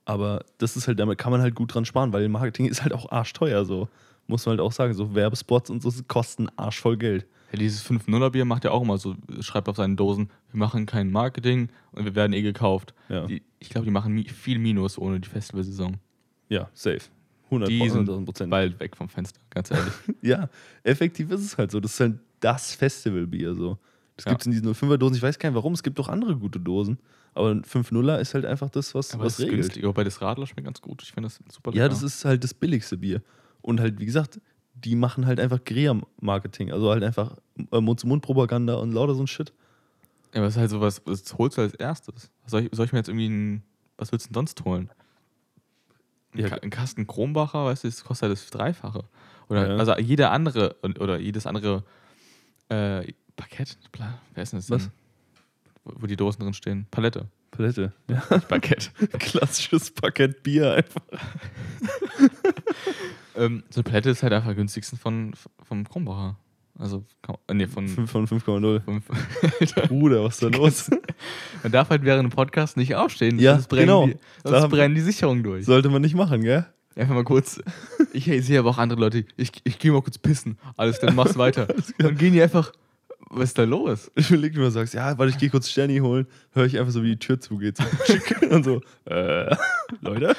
Aber 0.04 0.44
das 0.58 0.76
ist 0.76 0.86
halt, 0.86 1.00
damit 1.00 1.18
kann 1.18 1.32
man 1.32 1.40
halt 1.40 1.54
gut 1.56 1.74
dran 1.74 1.84
sparen, 1.84 2.12
weil 2.12 2.28
Marketing 2.28 2.66
ist 2.70 2.82
halt 2.82 2.92
auch 2.92 3.10
arschteuer, 3.10 3.64
so. 3.64 3.88
Muss 4.26 4.44
man 4.46 4.52
halt 4.52 4.60
auch 4.60 4.72
sagen. 4.72 4.92
So 4.94 5.14
Werbespots 5.14 5.70
und 5.70 5.82
so 5.82 5.90
kosten 6.08 6.48
arschvoll 6.56 6.96
Geld. 6.96 7.26
Ja, 7.52 7.58
dieses 7.60 7.84
5-0er-Bier 7.88 8.44
macht 8.44 8.64
ja 8.64 8.72
auch 8.72 8.82
immer 8.82 8.98
so, 8.98 9.14
schreibt 9.40 9.68
auf 9.68 9.76
seinen 9.76 9.96
Dosen, 9.96 10.30
wir 10.50 10.58
machen 10.58 10.84
kein 10.84 11.10
Marketing 11.12 11.68
und 11.92 12.04
wir 12.04 12.14
werden 12.16 12.32
eh 12.32 12.42
gekauft. 12.42 12.92
Ja, 13.08 13.26
Die, 13.26 13.42
ich 13.60 13.68
glaube, 13.70 13.84
die 13.84 13.92
machen 13.92 14.24
viel 14.24 14.58
Minus 14.58 14.98
ohne 14.98 15.20
die 15.20 15.28
Festivalsaison. 15.28 15.96
ja 16.48 16.68
safe. 16.74 17.02
100 17.46 17.68
Die 17.70 17.88
sind 17.88 18.08
100.000 18.08 18.24
Prozent. 18.24 18.50
bald 18.50 18.80
weg 18.80 18.96
vom 18.96 19.08
Fenster, 19.08 19.38
ganz 19.50 19.70
ehrlich. 19.70 19.92
Ja, 20.22 20.48
effektiv 20.82 21.30
ist 21.30 21.42
es 21.42 21.56
halt 21.56 21.70
so. 21.70 21.78
Das 21.78 21.92
ist 21.94 22.00
halt 22.00 22.18
das 22.40 22.74
Festivalbier 22.74 23.54
so. 23.54 23.78
Das 24.16 24.24
Ja. 24.24 24.32
gibt 24.32 24.40
es 24.40 24.46
in 24.46 24.52
diesen 24.52 24.74
05er 24.74 24.96
Dosen. 24.96 25.14
Ich 25.14 25.22
weiß 25.22 25.38
gar 25.38 25.48
nicht 25.50 25.54
warum. 25.56 25.72
Es 25.74 25.84
gibt 25.84 26.00
auch 26.00 26.08
andere 26.08 26.34
gute 26.36 26.58
Dosen. 26.58 26.98
Aber 27.34 27.50
ein 27.52 27.62
5-0er 27.62 28.18
ist 28.18 28.34
halt 28.34 28.44
einfach 28.46 28.70
das, 28.70 28.92
was, 28.96 29.14
Aber 29.14 29.24
was 29.24 29.34
es 29.34 29.38
ist 29.38 29.44
regelt. 29.44 29.60
günstig. 29.62 29.84
Wobei 29.84 30.02
das 30.02 30.20
Radler 30.20 30.46
schmeckt 30.48 30.64
ganz 30.64 30.80
gut. 30.80 31.02
Ich 31.04 31.12
finde 31.12 31.28
das 31.28 31.38
super 31.54 31.72
Ja, 31.72 31.88
das 31.88 32.02
ist 32.02 32.24
halt 32.24 32.42
das 32.42 32.52
billigste 32.54 32.96
Bier. 32.96 33.22
Und 33.66 33.80
halt, 33.80 33.98
wie 33.98 34.06
gesagt, 34.06 34.40
die 34.74 34.94
machen 34.94 35.26
halt 35.26 35.40
einfach 35.40 35.62
Guerilla-Marketing. 35.64 36.70
Also 36.72 36.90
halt 36.90 37.02
einfach 37.02 37.36
äh, 37.72 37.80
Mund-zu-Mund-Propaganda 37.80 38.74
und 38.76 38.92
lauter 38.92 39.14
so 39.14 39.22
ein 39.22 39.26
Shit. 39.26 39.52
Ja, 40.32 40.40
aber 40.40 40.46
es 40.46 40.54
ist 40.54 40.60
halt 40.60 40.70
sowas, 40.70 41.02
das 41.04 41.36
holst 41.36 41.58
du 41.58 41.62
als 41.62 41.74
erstes. 41.74 42.30
Soll 42.46 42.62
ich, 42.64 42.68
soll 42.72 42.86
ich 42.86 42.92
mir 42.92 42.98
jetzt 43.00 43.08
irgendwie 43.08 43.28
ein, 43.28 43.62
was 43.98 44.12
willst 44.12 44.26
du 44.26 44.28
denn 44.28 44.34
sonst 44.34 44.64
holen? 44.64 44.90
Ein, 46.34 46.40
Ja. 46.40 46.48
Ka 46.50 46.56
ein 46.56 46.70
Kasten 46.70 47.06
Kronbacher, 47.06 47.64
weißt 47.64 47.84
du, 47.84 47.88
das 47.88 48.04
kostet 48.04 48.28
halt 48.28 48.38
das 48.38 48.50
Dreifache. 48.50 49.04
Oder, 49.48 49.68
Ja. 49.68 49.76
also 49.76 49.96
jeder 49.98 50.30
andere, 50.30 50.76
oder 50.82 51.18
jedes 51.18 51.46
andere 51.46 51.82
äh, 52.68 53.12
Parkett, 53.36 53.78
wer 54.34 54.42
ist 54.42 54.52
denn 54.52 54.60
das 54.60 54.70
Was? 54.70 54.90
Wo, 55.84 55.92
wo 56.02 56.06
die 56.06 56.16
Dosen 56.16 56.42
drin 56.42 56.52
stehen. 56.54 56.86
Palette. 56.90 57.26
Palette. 57.50 57.92
Ja. 58.10 58.20
Parkett. 58.40 58.90
Klassisches 59.18 59.90
Parkett 59.90 60.42
Bier 60.42 60.74
einfach. 60.74 61.02
ähm, 63.36 63.62
so 63.70 63.80
eine 63.80 63.84
Palette 63.84 64.10
ist 64.10 64.22
halt 64.22 64.32
einfach 64.32 64.50
am 64.50 64.56
günstigsten 64.56 64.98
von, 64.98 65.32
vom 65.62 65.88
Kronbacher. 65.88 66.38
Also, 66.78 67.04
äh, 67.48 67.54
nee, 67.54 67.66
von 67.66 67.88
5 67.88 68.10
von 68.10 68.26
5,0. 68.28 68.80
fünf. 68.82 69.06
Bruder, 69.88 70.24
was 70.24 70.34
ist 70.34 70.42
da 70.42 70.48
los? 70.48 70.90
Man 71.62 71.72
darf 71.72 71.88
halt 71.88 72.04
während 72.04 72.30
dem 72.30 72.34
Podcast 72.36 72.76
nicht 72.76 72.94
aufstehen, 72.94 73.38
Ja, 73.38 73.54
sonst 73.54 73.68
brennen, 73.68 73.86
genau. 73.86 74.06
die, 74.08 74.16
sonst 74.44 74.62
Da- 74.62 74.66
brennen 74.66 74.94
die 74.94 75.00
Sicherungen 75.00 75.42
durch. 75.42 75.64
Sollte 75.64 75.88
man 75.88 76.02
nicht 76.02 76.14
machen, 76.14 76.42
gell? 76.42 76.66
Einfach 76.94 77.14
mal 77.14 77.24
kurz. 77.24 77.60
Ich 78.12 78.24
sehe 78.24 78.58
aber 78.58 78.70
auch 78.70 78.78
andere 78.78 79.00
Leute, 79.00 79.24
ich, 79.36 79.52
ich 79.64 79.78
gehe 79.78 79.90
mal 79.92 80.00
kurz 80.02 80.16
pissen. 80.18 80.58
Alles, 80.76 80.98
dann 81.00 81.14
mach's 81.14 81.36
weiter. 81.36 81.66
Dann 81.98 82.16
gehen 82.16 82.32
die 82.32 82.42
einfach. 82.42 82.72
Was 83.28 83.44
ist 83.50 83.58
da 83.58 83.64
los? 83.64 84.10
Ich 84.14 84.30
überlege, 84.30 84.54
wenn 84.56 84.62
du 84.64 84.70
sagst, 84.70 84.94
ja, 84.94 85.18
warte, 85.18 85.30
ich 85.30 85.38
gehe 85.38 85.50
kurz 85.50 85.68
Sterni 85.68 85.98
holen, 85.98 86.26
höre 86.52 86.64
ich 86.66 86.78
einfach 86.78 86.92
so, 86.92 87.02
wie 87.02 87.08
die 87.10 87.18
Tür 87.18 87.40
zugeht. 87.40 87.76
So, 87.78 88.46
und 88.50 88.64
so, 88.64 88.80
äh, 89.10 89.54
Leute? 90.00 90.36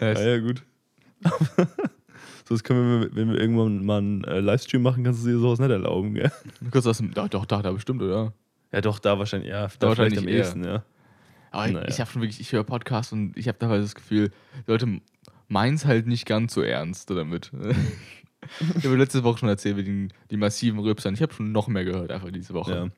Äh, 0.00 0.12
Ja, 0.14 0.20
ja, 0.36 0.38
gut. 0.40 0.62
So, 2.48 2.54
das 2.54 2.64
können 2.64 3.02
wir, 3.02 3.14
wenn 3.14 3.30
wir 3.30 3.38
irgendwann 3.40 3.84
mal 3.84 3.98
einen 3.98 4.24
äh, 4.24 4.40
Livestream 4.40 4.82
machen, 4.82 5.04
kannst 5.04 5.22
du 5.24 5.28
dir 5.28 5.38
sowas 5.38 5.58
nicht 5.58 5.70
erlauben, 5.70 6.14
gell? 6.14 6.32
kurz 6.70 6.86
aus 6.86 6.96
dem. 6.98 7.12
Doch, 7.12 7.28
doch, 7.28 7.44
da, 7.44 7.60
da 7.62 7.72
bestimmt, 7.72 8.00
oder? 8.02 8.32
Ja, 8.72 8.80
doch, 8.80 8.98
da 8.98 9.18
wahrscheinlich, 9.18 9.50
ja, 9.50 9.68
da, 9.78 9.88
wahrscheinlich 9.88 10.18
vielleicht 10.20 10.26
am 10.28 10.28
eher. 10.28 10.38
ehesten, 10.38 10.64
ja. 10.64 10.82
Aber 11.50 11.66
ich- 11.66 11.72
Naja. 11.74 11.86
ich 11.88 12.00
habe 12.00 12.10
schon 12.10 12.22
wirklich, 12.22 12.40
ich 12.40 12.52
höre 12.52 12.64
Podcasts 12.64 13.12
und 13.12 13.36
ich 13.36 13.48
habe 13.48 13.58
dabei 13.58 13.78
das 13.78 13.94
Gefühl, 13.94 14.30
Leute 14.66 15.00
meins 15.48 15.84
halt 15.86 16.06
nicht 16.06 16.26
ganz 16.26 16.52
so 16.54 16.60
ernst 16.62 17.08
damit. 17.10 17.50
ich 18.76 18.84
habe 18.84 18.96
letzte 18.96 19.24
Woche 19.24 19.38
schon 19.38 19.48
erzählt, 19.48 19.76
wie 19.76 19.84
die, 19.84 20.08
die 20.30 20.36
massiven 20.36 20.78
Rülpsern. 20.80 21.14
Ich 21.14 21.22
habe 21.22 21.32
schon 21.32 21.52
noch 21.52 21.68
mehr 21.68 21.84
gehört, 21.84 22.10
einfach 22.10 22.30
diese 22.30 22.54
Woche. 22.54 22.72
ja. 22.74 22.88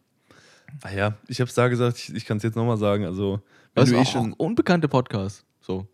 Ah 0.83 0.93
ja, 0.93 1.15
ich 1.27 1.41
hab's 1.41 1.55
da 1.55 1.67
gesagt, 1.67 1.99
ich, 1.99 2.15
ich 2.15 2.25
kann 2.27 2.37
es 2.37 2.45
jetzt 2.45 2.55
nochmal 2.55 2.77
sagen, 2.77 3.05
also, 3.05 3.41
wenn 3.75 3.83
Also 3.83 3.95
du 3.95 4.01
eh 4.01 4.05
schon... 4.05 4.33
unbekannte 4.35 4.87
Podcasts. 4.87 5.45
So. 5.61 5.89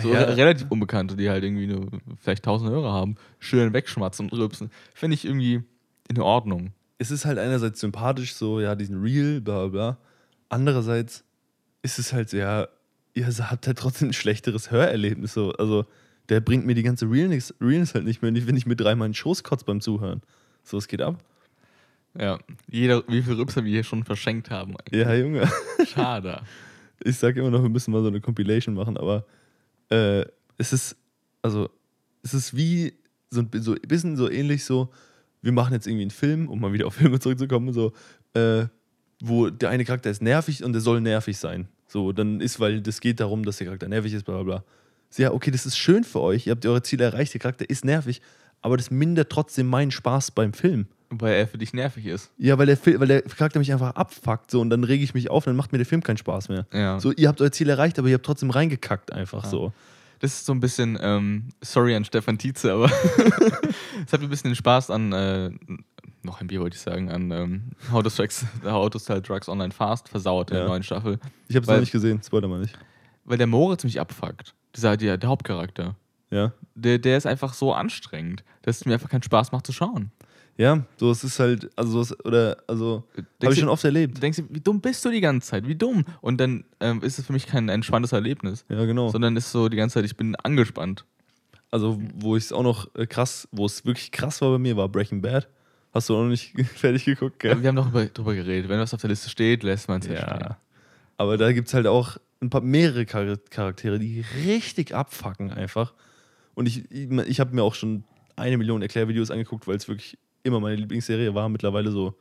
So 0.00 0.12
ja, 0.12 0.20
re- 0.22 0.36
relativ 0.36 0.66
unbekannte, 0.70 1.16
die 1.16 1.30
halt 1.30 1.44
irgendwie 1.44 1.66
nur 1.68 1.86
vielleicht 2.18 2.42
1000 2.44 2.70
Hörer 2.70 2.92
haben, 2.92 3.14
schön 3.38 3.72
wegschmatzen 3.72 4.28
und 4.28 4.36
rülpsen. 4.38 4.70
Finde 4.94 5.14
ich 5.14 5.24
irgendwie 5.24 5.62
in 6.08 6.20
Ordnung. 6.20 6.72
es 6.98 7.10
ist 7.10 7.24
halt 7.24 7.38
einerseits 7.38 7.80
sympathisch, 7.80 8.34
so, 8.34 8.60
ja, 8.60 8.74
diesen 8.74 9.00
Real, 9.02 9.40
bla 9.40 9.66
bla. 9.68 9.98
Andererseits 10.48 11.24
ist 11.82 11.98
es 11.98 12.12
halt 12.12 12.30
so, 12.30 12.36
ja, 12.36 12.68
ihr 13.14 13.26
habt 13.26 13.66
halt 13.66 13.78
trotzdem 13.78 14.08
ein 14.08 14.12
schlechteres 14.12 14.70
Hörerlebnis, 14.70 15.34
so. 15.34 15.52
Also, 15.52 15.84
der 16.28 16.40
bringt 16.40 16.64
mir 16.66 16.74
die 16.74 16.82
ganze 16.82 17.08
Realness, 17.10 17.54
Realness 17.60 17.94
halt 17.94 18.04
nicht 18.04 18.22
mehr, 18.22 18.32
wenn 18.34 18.56
ich 18.56 18.66
mir 18.66 18.76
dreimal 18.76 19.06
in 19.08 19.14
Schoß 19.14 19.42
kotze 19.44 19.64
beim 19.64 19.80
Zuhören. 19.80 20.22
So, 20.62 20.78
es 20.78 20.88
geht 20.88 21.02
ab. 21.02 21.22
Ja, 22.18 22.38
jeder, 22.70 23.02
wie 23.08 23.22
viele 23.22 23.38
Rülpser 23.38 23.64
wir 23.64 23.70
hier 23.72 23.84
schon 23.84 24.04
verschenkt 24.04 24.50
haben. 24.50 24.76
eigentlich. 24.76 25.04
Ja, 25.04 25.14
Junge. 25.14 25.48
Schade. 25.86 26.42
Ich 27.06 27.18
sag 27.18 27.36
immer 27.36 27.50
noch, 27.50 27.60
wir 27.60 27.68
müssen 27.68 27.90
mal 27.90 28.00
so 28.02 28.08
eine 28.08 28.20
Compilation 28.20 28.74
machen, 28.76 28.96
aber 28.96 29.26
äh, 29.90 30.24
es 30.58 30.72
ist, 30.72 30.96
also, 31.42 31.70
es 32.22 32.34
ist 32.34 32.56
wie 32.56 32.94
so 33.30 33.40
ein 33.40 33.48
bisschen 33.48 34.16
so 34.16 34.30
ähnlich 34.30 34.64
so, 34.64 34.90
wir 35.42 35.52
machen 35.52 35.74
jetzt 35.74 35.86
irgendwie 35.86 36.02
einen 36.02 36.10
Film, 36.10 36.48
um 36.48 36.60
mal 36.60 36.72
wieder 36.72 36.86
auf 36.86 36.94
Filme 36.94 37.20
zurückzukommen, 37.20 37.72
so, 37.72 37.92
äh, 38.34 38.66
wo 39.20 39.50
der 39.50 39.70
eine 39.70 39.84
Charakter 39.84 40.10
ist 40.10 40.22
nervig 40.22 40.64
und 40.64 40.72
der 40.72 40.80
soll 40.80 41.00
nervig 41.00 41.38
sein. 41.38 41.68
So, 41.86 42.12
dann 42.12 42.40
ist, 42.40 42.60
weil 42.60 42.80
das 42.80 43.00
geht 43.00 43.20
darum, 43.20 43.44
dass 43.44 43.58
der 43.58 43.66
Charakter 43.66 43.88
nervig 43.88 44.12
ist, 44.14 44.24
bla 44.24 44.34
bla 44.34 44.42
bla. 44.42 44.64
So, 45.10 45.22
ja, 45.22 45.32
okay, 45.32 45.50
das 45.50 45.66
ist 45.66 45.76
schön 45.76 46.02
für 46.04 46.20
euch, 46.20 46.46
ihr 46.46 46.52
habt 46.52 46.64
eure 46.66 46.82
Ziele 46.82 47.04
erreicht, 47.04 47.34
der 47.34 47.40
Charakter 47.40 47.68
ist 47.68 47.84
nervig, 47.84 48.20
aber 48.62 48.76
das 48.76 48.90
mindert 48.90 49.30
trotzdem 49.30 49.66
meinen 49.66 49.90
Spaß 49.90 50.30
beim 50.30 50.52
Film. 50.52 50.86
Weil 51.10 51.34
er 51.34 51.46
für 51.46 51.58
dich 51.58 51.72
nervig 51.74 52.06
ist. 52.06 52.30
Ja, 52.38 52.58
weil 52.58 52.66
der, 52.66 52.76
Fil- 52.76 52.98
weil 52.98 53.06
der 53.08 53.22
Charakter 53.22 53.58
mich 53.58 53.72
einfach 53.72 53.94
abfuckt, 53.94 54.50
so, 54.50 54.60
und 54.60 54.70
dann 54.70 54.82
rege 54.84 55.04
ich 55.04 55.14
mich 55.14 55.30
auf, 55.30 55.44
dann 55.44 55.54
macht 55.56 55.70
mir 55.72 55.78
der 55.78 55.86
Film 55.86 56.02
keinen 56.02 56.16
Spaß 56.16 56.48
mehr. 56.48 56.66
Ja. 56.72 56.98
So, 56.98 57.12
ihr 57.12 57.28
habt 57.28 57.40
euer 57.40 57.52
Ziel 57.52 57.68
erreicht, 57.68 57.98
aber 57.98 58.08
ihr 58.08 58.14
habt 58.14 58.26
trotzdem 58.26 58.50
reingekackt 58.50 59.12
einfach 59.12 59.44
Ja. 59.44 59.50
so. 59.50 59.72
Das 60.20 60.32
ist 60.32 60.46
so 60.46 60.52
ein 60.52 60.60
bisschen, 60.60 60.98
ähm, 61.02 61.48
sorry 61.60 61.94
an 61.94 62.04
Stefan 62.04 62.38
Tietze, 62.38 62.72
aber 62.72 62.86
es 64.06 64.12
hat 64.12 64.20
mir 64.20 64.26
ein 64.26 64.30
bisschen 64.30 64.50
den 64.50 64.56
Spaß 64.56 64.90
an, 64.90 65.12
äh, 65.12 65.50
noch 66.22 66.40
ein 66.40 66.46
Bier 66.46 66.60
wollte 66.60 66.76
ich 66.76 66.80
sagen, 66.82 67.10
an 67.10 67.30
ähm, 67.30 67.62
How, 67.92 68.02
to 68.02 68.08
Drugs, 68.08 68.46
How 68.64 68.88
to 68.88 68.98
Sell 68.98 69.20
Drugs 69.20 69.48
Online 69.48 69.72
Fast 69.72 70.08
versaut 70.08 70.50
in 70.50 70.56
Ja. 70.56 70.62
der 70.62 70.68
neuen 70.70 70.82
Staffel. 70.82 71.18
Ich 71.48 71.56
hab's 71.56 71.66
Weil- 71.66 71.76
noch 71.76 71.80
nicht 71.82 71.92
gesehen, 71.92 72.20
spoiler 72.24 72.48
mal 72.48 72.60
nicht. 72.60 72.78
Weil 73.26 73.38
der 73.38 73.46
Moritz 73.46 73.84
mich 73.84 74.00
abfuckt. 74.00 74.54
Dieser, 74.74 74.96
der, 74.96 75.18
der 75.18 75.28
Hauptcharakter. 75.28 75.96
Ja. 76.30 76.52
Der, 76.74 76.98
der 76.98 77.16
ist 77.18 77.26
einfach 77.26 77.52
so 77.54 77.72
anstrengend, 77.74 78.42
dass 78.62 78.78
es 78.78 78.86
mir 78.86 78.94
einfach 78.94 79.08
keinen 79.10 79.22
Spaß 79.22 79.52
macht 79.52 79.66
zu 79.66 79.72
schauen. 79.72 80.10
Ja, 80.56 80.84
so 80.98 81.10
es 81.10 81.24
ist 81.24 81.40
halt, 81.40 81.68
also 81.76 82.00
es, 82.00 82.24
oder, 82.24 82.56
also, 82.68 83.02
habe 83.42 83.52
ich 83.52 83.58
schon 83.58 83.66
du, 83.66 83.72
oft 83.72 83.82
du 83.82 83.88
erlebt. 83.88 84.22
denkst, 84.22 84.36
dir, 84.38 84.44
wie 84.50 84.60
dumm 84.60 84.80
bist 84.80 85.04
du 85.04 85.10
die 85.10 85.20
ganze 85.20 85.48
Zeit? 85.48 85.66
Wie 85.66 85.74
dumm? 85.74 86.04
Und 86.20 86.38
dann 86.40 86.64
ähm, 86.80 87.02
ist 87.02 87.18
es 87.18 87.26
für 87.26 87.32
mich 87.32 87.46
kein 87.46 87.68
entspanntes 87.68 88.12
Erlebnis, 88.12 88.64
Ja, 88.68 88.84
genau. 88.84 89.08
sondern 89.08 89.36
ist 89.36 89.50
so 89.50 89.68
die 89.68 89.76
ganze 89.76 89.94
Zeit, 89.94 90.04
ich 90.04 90.16
bin 90.16 90.36
angespannt. 90.36 91.04
Also, 91.72 92.00
wo 92.14 92.36
ich 92.36 92.44
es 92.44 92.52
auch 92.52 92.62
noch 92.62 92.94
äh, 92.94 93.06
krass, 93.06 93.48
wo 93.50 93.66
es 93.66 93.84
wirklich 93.84 94.12
krass 94.12 94.40
war 94.42 94.50
bei 94.52 94.58
mir, 94.58 94.76
war 94.76 94.88
Breaking 94.88 95.20
Bad. 95.22 95.48
Hast 95.92 96.08
du 96.08 96.14
auch 96.16 96.22
noch 96.22 96.28
nicht 96.28 96.52
fertig 96.76 97.04
geguckt, 97.04 97.40
gell? 97.40 97.60
Wir 97.60 97.68
haben 97.68 97.78
über, 97.78 98.04
drüber 98.06 98.34
geredet. 98.34 98.68
Wenn 98.68 98.78
was 98.78 98.94
auf 98.94 99.00
der 99.00 99.10
Liste 99.10 99.28
steht, 99.30 99.64
lässt 99.64 99.88
man 99.88 100.00
es 100.02 100.08
halt 100.08 100.18
stehen. 100.20 100.38
Ja. 100.40 100.58
Aber 101.16 101.36
da 101.36 101.50
gibt 101.52 101.66
es 101.68 101.74
halt 101.74 101.88
auch 101.88 102.16
ein 102.40 102.50
paar 102.50 102.60
mehrere 102.60 103.06
Char- 103.06 103.38
Charaktere, 103.50 103.98
die 103.98 104.24
richtig 104.44 104.94
abfacken 104.94 105.50
einfach. 105.52 105.94
Und 106.54 106.66
ich, 106.66 106.88
ich, 106.92 107.10
ich 107.10 107.40
habe 107.40 107.54
mir 107.56 107.62
auch 107.64 107.74
schon 107.74 108.04
eine 108.36 108.56
Million 108.56 108.82
Erklärvideos 108.82 109.30
angeguckt, 109.32 109.66
weil 109.66 109.76
es 109.76 109.88
wirklich 109.88 110.18
immer 110.44 110.60
meine 110.60 110.76
Lieblingsserie 110.76 111.34
war. 111.34 111.48
Mittlerweile 111.48 111.90
so, 111.90 112.14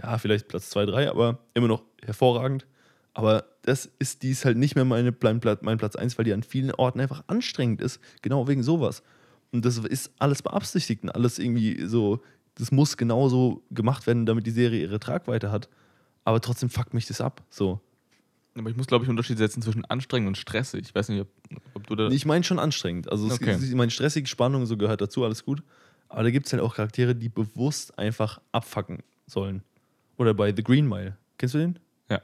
ja, 0.00 0.16
vielleicht 0.18 0.46
Platz 0.46 0.70
2, 0.70 0.86
3, 0.86 1.10
aber 1.10 1.38
immer 1.54 1.66
noch 1.68 1.82
hervorragend. 2.04 2.66
Aber 3.12 3.44
das 3.62 3.90
ist, 3.98 4.22
die 4.22 4.30
ist 4.30 4.44
halt 4.44 4.56
nicht 4.56 4.76
mehr 4.76 4.84
meine, 4.84 5.12
mein, 5.20 5.40
Platz, 5.40 5.60
mein 5.62 5.78
Platz 5.78 5.96
1, 5.96 6.16
weil 6.16 6.24
die 6.24 6.32
an 6.32 6.44
vielen 6.44 6.70
Orten 6.72 7.00
einfach 7.00 7.24
anstrengend 7.26 7.80
ist. 7.80 8.00
Genau 8.22 8.46
wegen 8.46 8.62
sowas. 8.62 9.02
Und 9.50 9.64
das 9.64 9.78
ist 9.78 10.12
alles 10.20 10.42
beabsichtigt 10.42 11.02
und 11.02 11.10
alles 11.10 11.40
irgendwie 11.40 11.84
so, 11.86 12.22
das 12.54 12.70
muss 12.70 12.96
genauso 12.96 13.62
gemacht 13.70 14.06
werden, 14.06 14.26
damit 14.26 14.46
die 14.46 14.52
Serie 14.52 14.82
ihre 14.82 15.00
Tragweite 15.00 15.50
hat. 15.50 15.68
Aber 16.24 16.40
trotzdem 16.40 16.70
fuckt 16.70 16.94
mich 16.94 17.06
das 17.06 17.20
ab. 17.20 17.42
So. 17.50 17.80
Aber 18.54 18.70
ich 18.70 18.76
muss, 18.76 18.86
glaube 18.86 19.04
ich, 19.04 19.08
einen 19.08 19.16
Unterschied 19.16 19.38
setzen 19.38 19.62
zwischen 19.62 19.84
anstrengend 19.86 20.28
und 20.28 20.36
stressig. 20.36 20.82
Ich 20.86 20.94
weiß 20.94 21.08
nicht, 21.08 21.22
ob, 21.22 21.28
ob 21.74 21.86
du 21.86 21.96
da. 21.96 22.08
Ich 22.08 22.26
meine 22.26 22.44
schon 22.44 22.58
anstrengend. 22.58 23.10
Also, 23.10 23.26
es, 23.26 23.34
Okay. 23.34 23.56
ich 23.60 23.74
meine, 23.74 23.90
stressige 23.90 24.28
Spannung 24.28 24.66
so 24.66 24.76
gehört 24.76 25.00
dazu, 25.00 25.24
alles 25.24 25.44
gut. 25.44 25.62
Aber 26.10 26.22
da 26.24 26.30
gibt 26.30 26.46
es 26.46 26.52
halt 26.52 26.62
auch 26.62 26.74
Charaktere, 26.74 27.14
die 27.14 27.28
bewusst 27.28 27.98
einfach 27.98 28.40
abfacken 28.52 28.98
sollen. 29.26 29.62
Oder 30.16 30.34
bei 30.34 30.54
The 30.54 30.62
Green 30.62 30.86
Mile. 30.88 31.16
Kennst 31.38 31.54
du 31.54 31.58
den? 31.58 31.78
Ja. 32.10 32.20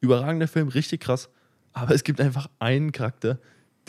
Überragender 0.00 0.48
Film, 0.48 0.68
richtig 0.68 1.00
krass. 1.00 1.28
Aber 1.72 1.94
es 1.94 2.04
gibt 2.04 2.20
einfach 2.20 2.48
einen 2.58 2.92
Charakter, 2.92 3.38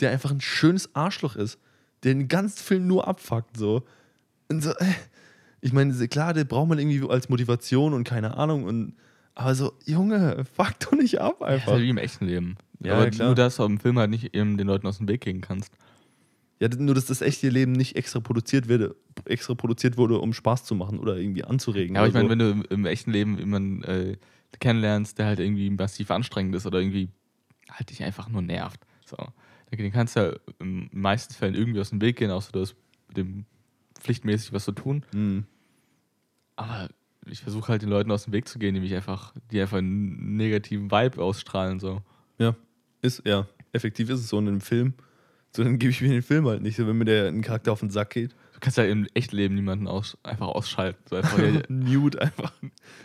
der 0.00 0.10
einfach 0.10 0.30
ein 0.30 0.40
schönes 0.40 0.94
Arschloch 0.94 1.36
ist. 1.36 1.58
der 2.02 2.14
den 2.14 2.28
ganzen 2.28 2.58
Film 2.62 2.86
nur 2.86 3.06
abfuckt, 3.08 3.56
so. 3.56 3.82
Und 4.50 4.62
so, 4.62 4.70
äh, 4.70 4.84
ich 5.60 5.72
meine, 5.72 5.92
klar, 6.08 6.32
der 6.34 6.44
braucht 6.44 6.68
man 6.68 6.78
irgendwie 6.78 7.08
als 7.08 7.28
Motivation 7.28 7.92
und 7.94 8.04
keine 8.04 8.36
Ahnung 8.36 8.64
und 8.64 8.94
aber 9.34 9.54
so, 9.54 9.72
Junge, 9.86 10.44
fuck 10.56 10.78
doch 10.80 10.92
nicht 10.92 11.20
ab 11.20 11.36
Ja, 11.40 11.46
ist 11.46 11.52
einfach. 11.54 11.72
halt 11.72 11.82
wie 11.82 11.88
im 11.90 11.98
echten 11.98 12.26
Leben. 12.26 12.56
Ja, 12.82 12.94
Aber 12.94 13.08
klar. 13.10 13.28
nur, 13.28 13.34
dass 13.34 13.56
du 13.56 13.64
im 13.64 13.78
Film 13.78 13.98
halt 13.98 14.10
nicht 14.10 14.34
eben 14.34 14.56
den 14.58 14.66
Leuten 14.66 14.86
aus 14.86 14.98
dem 14.98 15.08
Weg 15.08 15.20
gehen 15.22 15.40
kannst. 15.40 15.72
Ja, 16.60 16.68
nur 16.68 16.94
dass 16.94 17.06
das 17.06 17.22
echte 17.22 17.48
Leben 17.48 17.72
nicht 17.72 17.96
extra 17.96 18.20
produziert 18.20 18.68
wurde, 18.68 18.94
extra 19.24 19.54
produziert 19.54 19.96
wurde, 19.96 20.18
um 20.18 20.34
Spaß 20.34 20.64
zu 20.64 20.74
machen 20.74 20.98
oder 20.98 21.16
irgendwie 21.16 21.42
anzuregen. 21.42 21.96
Ja, 21.96 22.02
aber 22.02 22.08
ich 22.08 22.14
meine, 22.14 22.26
so. 22.26 22.30
wenn 22.30 22.38
du 22.38 22.50
im, 22.50 22.64
im 22.68 22.86
echten 22.86 23.12
Leben 23.12 23.38
jemanden 23.38 23.82
äh, 23.84 24.16
kennenlernst, 24.58 25.18
der 25.18 25.26
halt 25.26 25.40
irgendwie 25.40 25.70
massiv 25.70 26.10
anstrengend 26.10 26.54
ist 26.54 26.66
oder 26.66 26.78
irgendwie 26.78 27.08
halt 27.70 27.88
dich 27.88 28.02
einfach 28.02 28.28
nur 28.28 28.42
nervt. 28.42 28.80
So. 29.06 29.16
Den 29.72 29.92
kannst 29.92 30.16
du 30.16 30.20
ja 30.20 30.32
in 30.58 30.90
den 30.90 31.00
meisten 31.00 31.32
Fällen 31.32 31.54
irgendwie 31.54 31.80
aus 31.80 31.90
dem 31.90 32.00
Weg 32.02 32.16
gehen, 32.16 32.30
außer 32.30 32.52
du 32.52 32.60
hast 32.60 32.76
mit 33.08 33.16
dem 33.16 33.46
pflichtmäßig 33.98 34.52
was 34.52 34.64
zu 34.64 34.72
tun. 34.72 35.04
Hm. 35.12 35.44
Aber 36.56 36.90
ich 37.26 37.40
versuche 37.40 37.68
halt 37.68 37.82
den 37.82 37.88
Leuten 37.88 38.10
aus 38.10 38.24
dem 38.24 38.32
Weg 38.32 38.48
zu 38.48 38.58
gehen, 38.58 38.74
die 38.74 38.80
mich 38.80 38.94
einfach, 38.94 39.32
die 39.50 39.60
einfach 39.60 39.78
einen 39.78 40.36
negativen 40.36 40.90
Vibe 40.90 41.22
ausstrahlen. 41.22 41.80
So. 41.80 42.02
Ja, 42.38 42.54
ist, 43.00 43.22
ja, 43.24 43.46
effektiv 43.72 44.10
ist 44.10 44.20
es 44.20 44.28
so 44.28 44.38
in 44.38 44.48
einem 44.48 44.60
Film. 44.60 44.94
So, 45.54 45.64
dann 45.64 45.78
gebe 45.78 45.90
ich 45.90 46.00
mir 46.00 46.08
den 46.08 46.22
Film 46.22 46.46
halt 46.46 46.62
nicht, 46.62 46.76
so 46.76 46.86
wenn 46.86 46.96
mir 46.96 47.04
der 47.04 47.26
ein 47.26 47.42
Charakter 47.42 47.72
auf 47.72 47.80
den 47.80 47.90
Sack 47.90 48.10
geht. 48.10 48.32
Du 48.54 48.60
kannst 48.60 48.78
ja 48.78 48.84
im 48.84 49.08
echten 49.14 49.36
Leben 49.36 49.54
niemanden 49.54 49.88
aus, 49.88 50.16
einfach 50.22 50.48
ausschalten. 50.48 51.02
So 51.08 51.16
einfach, 51.16 51.38
Mute 51.68 52.20
einfach. 52.22 52.52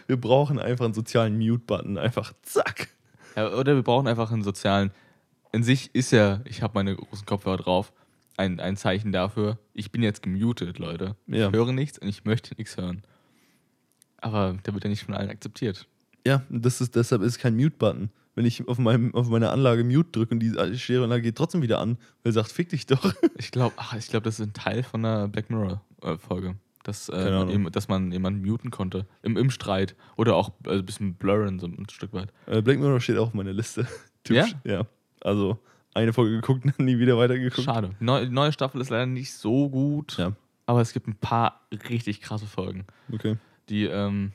Wir 0.08 0.18
brauchen 0.18 0.60
einfach 0.60 0.86
einen 0.86 0.94
sozialen 0.94 1.38
Mute-Button. 1.38 1.98
Einfach 1.98 2.34
zack. 2.44 2.90
Ja, 3.36 3.52
oder 3.54 3.76
wir 3.76 3.84
brauchen 3.84 4.08
einfach 4.08 4.32
einen 4.32 4.44
sozialen. 4.44 4.92
In 5.52 5.64
sich 5.64 5.94
ist 5.96 6.12
ja, 6.12 6.42
ich 6.46 6.62
habe 6.62 6.74
meine 6.76 6.96
großen 6.96 7.26
Kopfhörer 7.26 7.58
drauf, 7.58 7.94
ein, 8.38 8.60
ein 8.60 8.78
Zeichen 8.78 9.12
dafür, 9.12 9.58
ich 9.74 9.92
bin 9.92 10.04
jetzt 10.04 10.22
gemutet, 10.22 10.78
Leute. 10.78 11.16
Ja. 11.28 11.48
Ich 11.48 11.54
höre 11.54 11.72
nichts 11.72 11.98
und 11.98 12.08
ich 12.08 12.26
möchte 12.26 12.54
nichts 12.56 12.78
hören. 12.78 13.04
Aber 14.18 14.58
der 14.66 14.74
wird 14.74 14.84
ja 14.84 14.90
nicht 14.90 15.04
von 15.04 15.14
allen 15.14 15.30
akzeptiert. 15.30 15.88
Ja, 16.26 16.44
das 16.50 16.82
ist, 16.82 16.96
deshalb 16.96 17.22
ist 17.22 17.34
es 17.34 17.40
kein 17.40 17.56
Mute-Button. 17.56 18.10
Wenn 18.36 18.46
ich 18.46 18.68
auf, 18.68 18.78
meinem, 18.78 19.14
auf 19.16 19.30
meiner 19.30 19.52
Anlage 19.52 19.84
Mute 19.84 20.12
drücke 20.12 20.34
und 20.34 20.40
die 20.42 20.78
Stereoanlage 20.78 21.22
geht 21.22 21.38
trotzdem 21.38 21.62
wieder 21.62 21.80
an, 21.80 21.98
weil 22.22 22.32
er 22.32 22.34
sagt, 22.34 22.52
fick 22.52 22.70
dich 22.70 22.86
doch. 22.86 23.14
Ich 23.38 23.52
glaube, 23.52 23.76
ich 23.98 24.08
glaube, 24.10 24.26
das 24.26 24.40
ist 24.40 24.46
ein 24.46 24.54
Teil 24.54 24.84
von 24.84 25.04
einer 25.04 25.28
Black 25.28 25.50
Mirror-Folge. 25.50 26.56
Dass, 26.84 27.10
äh, 27.10 27.58
man 27.58 27.72
dass 27.72 27.88
man 27.88 28.12
jemanden 28.12 28.46
muten 28.46 28.70
konnte. 28.70 29.08
Im, 29.24 29.38
im 29.38 29.50
Streit. 29.50 29.96
Oder 30.18 30.36
auch 30.36 30.52
also 30.66 30.80
ein 30.80 30.86
bisschen 30.86 31.16
blurren, 31.16 31.60
so 31.60 31.66
ein 31.66 31.88
Stück 31.90 32.14
weit. 32.14 32.32
Äh, 32.46 32.62
Black 32.62 32.78
Mirror 32.80 33.00
steht 33.00 33.18
auch 33.18 33.28
auf 33.28 33.34
meiner 33.34 33.54
Liste. 33.54 33.88
Ja? 34.28 34.48
Ja. 34.64 34.88
Also 35.22 35.60
eine 35.94 36.12
Folge 36.12 36.32
geguckt, 36.36 36.66
dann 36.66 36.74
nie 36.86 36.98
wieder 36.98 37.16
weitergeguckt. 37.18 37.64
Schade. 37.64 37.92
Die 38.00 38.04
neue, 38.04 38.26
die 38.28 38.34
neue 38.34 38.52
Staffel 38.52 38.82
ist 38.82 38.90
leider 38.90 39.06
nicht 39.06 39.34
so 39.34 39.70
gut. 39.70 40.18
Ja, 40.18 40.32
Aber 40.66 40.82
es 40.82 40.94
gibt 40.94 41.08
ein 41.08 41.16
paar 41.16 41.62
richtig 41.90 42.22
krasse 42.22 42.48
Folgen. 42.48 42.86
okay. 43.14 43.38
die 43.70 43.86
ähm, 43.86 44.32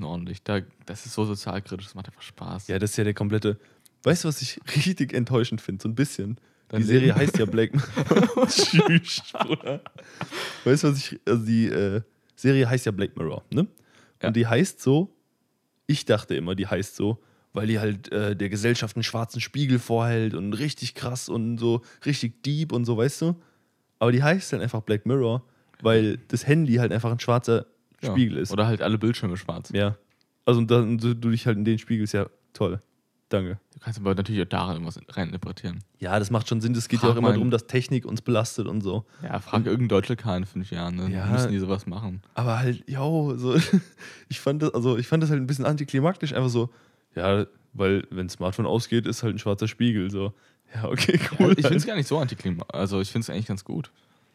ordentlich. 0.00 0.42
Da, 0.42 0.60
das 0.86 1.06
ist 1.06 1.14
so 1.14 1.24
sozialkritisch, 1.24 1.86
das 1.86 1.94
macht 1.94 2.06
einfach 2.06 2.22
Spaß. 2.22 2.68
Ja, 2.68 2.78
das 2.78 2.90
ist 2.90 2.96
ja 2.96 3.04
der 3.04 3.14
komplette. 3.14 3.58
Weißt 4.02 4.24
du, 4.24 4.28
was 4.28 4.42
ich 4.42 4.60
richtig 4.76 5.12
enttäuschend 5.12 5.60
finde? 5.60 5.82
So 5.82 5.88
ein 5.88 5.94
bisschen. 5.94 6.38
Dein 6.68 6.80
die 6.80 6.86
Serie 6.86 7.08
Leben? 7.08 7.18
heißt 7.18 7.38
ja 7.38 7.46
Black 7.46 7.72
Mirror. 7.74 8.46
Tschüss, 8.48 9.22
Bruder. 9.32 9.80
Weißt 10.64 10.84
du, 10.84 10.88
was 10.88 10.98
ich. 10.98 11.20
Also 11.26 11.44
die 11.44 11.66
äh, 11.66 12.02
Serie 12.36 12.68
heißt 12.68 12.86
ja 12.86 12.92
Black 12.92 13.16
Mirror, 13.16 13.44
ne? 13.50 13.66
Ja. 14.22 14.28
Und 14.28 14.36
die 14.36 14.46
heißt 14.46 14.80
so. 14.80 15.14
Ich 15.86 16.04
dachte 16.04 16.34
immer, 16.34 16.54
die 16.54 16.66
heißt 16.66 16.96
so, 16.96 17.18
weil 17.54 17.66
die 17.66 17.78
halt 17.78 18.12
äh, 18.12 18.36
der 18.36 18.50
Gesellschaft 18.50 18.94
einen 18.94 19.02
schwarzen 19.02 19.40
Spiegel 19.40 19.78
vorhält 19.78 20.34
und 20.34 20.52
richtig 20.52 20.94
krass 20.94 21.30
und 21.30 21.56
so 21.56 21.80
richtig 22.04 22.42
deep 22.42 22.72
und 22.72 22.84
so, 22.84 22.98
weißt 22.98 23.22
du? 23.22 23.36
Aber 23.98 24.12
die 24.12 24.22
heißt 24.22 24.52
dann 24.52 24.60
einfach 24.60 24.82
Black 24.82 25.06
Mirror, 25.06 25.42
weil 25.80 26.18
das 26.28 26.46
Handy 26.46 26.74
halt 26.74 26.92
einfach 26.92 27.10
ein 27.10 27.20
schwarzer 27.20 27.64
Ja. 28.02 28.10
Spiegel 28.12 28.38
ist. 28.38 28.52
Oder 28.52 28.66
halt 28.66 28.82
alle 28.82 28.98
Bildschirme 28.98 29.36
schwarz. 29.36 29.70
Ja. 29.72 29.96
Also 30.44 30.60
und 30.60 30.70
dann 30.70 30.98
du, 30.98 31.14
du 31.14 31.30
dich 31.30 31.46
halt 31.46 31.58
in 31.58 31.64
den 31.64 31.78
spiegelst, 31.78 32.14
ja, 32.14 32.26
toll. 32.52 32.80
Danke. 33.28 33.58
Du 33.74 33.80
kannst 33.80 33.98
aber 34.00 34.14
natürlich 34.14 34.40
auch 34.42 34.48
darin 34.48 34.76
irgendwas 34.76 34.98
reininterpretieren. 35.08 35.84
Ja, 35.98 36.18
das 36.18 36.30
macht 36.30 36.48
schon 36.48 36.62
Sinn. 36.62 36.74
Es 36.74 36.88
geht 36.88 37.00
Frag 37.00 37.08
ja 37.08 37.14
auch 37.14 37.18
immer 37.18 37.32
darum, 37.32 37.50
dass 37.50 37.66
Technik 37.66 38.06
uns 38.06 38.22
belastet 38.22 38.66
und 38.66 38.80
so. 38.80 39.04
Ja, 39.22 39.38
frag 39.40 39.66
irgendeinen 39.66 39.88
Deutschlekar 39.88 40.36
in 40.38 40.46
fünf 40.46 40.70
Jahren, 40.70 40.96
ne? 40.96 41.10
Ja. 41.10 41.26
müssen 41.26 41.52
die 41.52 41.58
sowas 41.58 41.86
machen. 41.86 42.22
Aber 42.34 42.58
halt, 42.58 42.88
yo, 42.88 43.36
so, 43.36 43.54
ich 44.30 44.40
fand 44.40 44.62
das, 44.62 44.72
also 44.72 44.96
ich 44.96 45.06
fand 45.06 45.22
das 45.22 45.28
halt 45.30 45.42
ein 45.42 45.46
bisschen 45.46 45.66
antiklimaktisch, 45.66 46.32
einfach 46.32 46.48
so, 46.48 46.70
ja, 47.14 47.44
weil 47.74 48.06
wenn 48.10 48.26
ein 48.26 48.30
Smartphone 48.30 48.66
ausgeht, 48.66 49.06
ist 49.06 49.22
halt 49.22 49.34
ein 49.34 49.38
schwarzer 49.38 49.68
Spiegel. 49.68 50.10
So, 50.10 50.32
ja, 50.74 50.84
okay, 50.88 51.20
cool. 51.38 51.52
ich 51.52 51.66
finde 51.66 51.76
es 51.76 51.86
gar 51.86 51.96
nicht 51.96 52.08
so 52.08 52.18
antiklima. 52.18 52.64
Also 52.72 53.00
ich 53.00 53.10
finde 53.10 53.24
es 53.24 53.30
eigentlich 53.30 53.46
ganz 53.46 53.62
gut. 53.62 53.90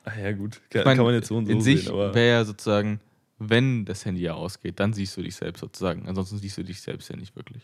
Ah, 0.05 0.11
ja, 0.21 0.33
gut. 0.33 0.61
Kann, 0.69 0.81
Ich 0.81 0.85
mein, 0.85 0.97
kann 0.97 1.05
man 1.05 1.15
jetzt 1.15 1.29
so 1.29 1.37
und 1.37 1.45
so 1.47 1.51
in 1.51 1.61
sich 1.61 1.85
sehen, 1.85 1.95
wäre 1.95 2.29
ja 2.29 2.45
sozusagen, 2.45 2.99
wenn 3.39 3.85
das 3.85 4.05
Handy 4.05 4.21
ja 4.21 4.33
ausgeht, 4.33 4.79
dann 4.79 4.93
siehst 4.93 5.17
du 5.17 5.21
dich 5.21 5.35
selbst 5.35 5.59
sozusagen. 5.61 6.07
Ansonsten 6.07 6.37
siehst 6.37 6.57
du 6.57 6.63
dich 6.63 6.81
selbst 6.81 7.09
ja 7.09 7.15
nicht 7.15 7.35
wirklich. 7.35 7.63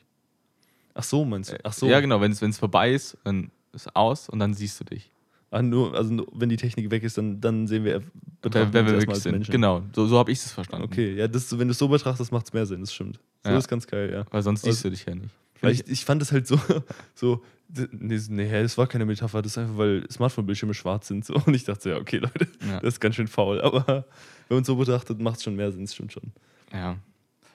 Ach 0.94 1.04
so, 1.04 1.24
meinst 1.26 1.52
du? 1.52 1.58
Ach 1.64 1.74
so. 1.74 1.88
Ja, 1.88 2.00
genau, 2.00 2.20
wenn 2.22 2.32
es 2.32 2.58
vorbei 2.58 2.92
ist, 2.94 3.18
dann 3.24 3.52
ist 3.74 3.96
aus 3.96 4.30
und 4.30 4.40
dann 4.40 4.54
siehst 4.54 4.80
du 4.80 4.84
dich. 4.84 5.12
Ah, 5.52 5.62
nur, 5.64 5.96
also 5.96 6.14
nur, 6.14 6.28
wenn 6.34 6.50
die 6.50 6.58
Technik 6.58 6.92
weg 6.92 7.02
ist, 7.04 7.18
dann, 7.18 7.42
dann 7.42 7.66
sehen 7.68 7.84
wir, 7.84 8.02
Wenn, 8.02 8.12
betrachten 8.42 8.74
wenn 8.74 8.86
wir 8.86 8.94
wirklich 8.94 9.10
als 9.10 9.24
sind. 9.24 9.32
Menschen. 9.32 9.52
Genau, 9.52 9.82
so, 9.96 10.06
so 10.06 10.18
habe 10.20 10.32
ich 10.32 10.38
es 10.40 10.52
verstanden. 10.52 10.86
Okay, 10.86 11.16
ja, 11.16 11.28
das, 11.28 11.58
wenn 11.58 11.68
du 11.68 11.72
es 11.72 11.78
so 11.80 11.88
betrachtest, 11.88 12.32
macht 12.32 12.46
es 12.48 12.54
mehr 12.54 12.66
Sinn, 12.68 12.82
das 12.82 12.94
stimmt. 12.94 13.20
So 13.44 13.50
Ja. 13.52 13.58
ist 13.58 13.68
ganz 13.68 13.88
geil, 13.88 14.12
ja. 14.12 14.26
Weil 14.30 14.44
sonst 14.44 14.64
Also- 14.64 14.72
siehst 14.74 14.86
du 14.86 14.90
dich 14.92 15.06
ja 15.06 15.16
nicht. 15.16 15.34
Weil 15.62 15.72
ich, 15.74 15.88
ich 15.88 16.06
fand 16.06 16.22
es 16.22 16.32
halt 16.32 16.48
so, 16.48 16.60
so, 17.16 17.44
nee, 17.92 18.20
nee, 18.30 18.50
das 18.62 18.78
war 18.78 18.88
keine 18.88 19.06
Metapher, 19.06 19.42
das 19.42 19.54
ist 19.54 19.58
einfach, 19.58 19.78
weil 19.78 20.10
Smartphone-Bildschirme 20.10 20.74
schwarz 20.74 21.08
sind. 21.08 21.26
So. 21.26 21.36
Und 21.46 21.54
ich 21.54 21.64
dachte 21.66 21.82
so, 21.84 21.90
ja, 21.90 21.98
okay, 21.98 22.18
Leute, 22.18 22.48
Ja. 22.68 22.80
das 22.80 22.96
ist 22.96 23.00
ganz 23.00 23.16
schön 23.16 23.28
faul. 23.28 23.62
Aber 23.62 23.86
wenn 24.48 24.56
man 24.56 24.62
es 24.62 24.68
so 24.68 24.76
betrachtet, 24.76 25.20
macht 25.20 25.38
es 25.38 25.44
schon 25.44 25.56
mehr 25.56 25.72
Sinn, 25.72 25.82
das 25.84 25.94
stimmt 25.94 26.14
schon. 26.14 26.32
Ja. 26.74 26.98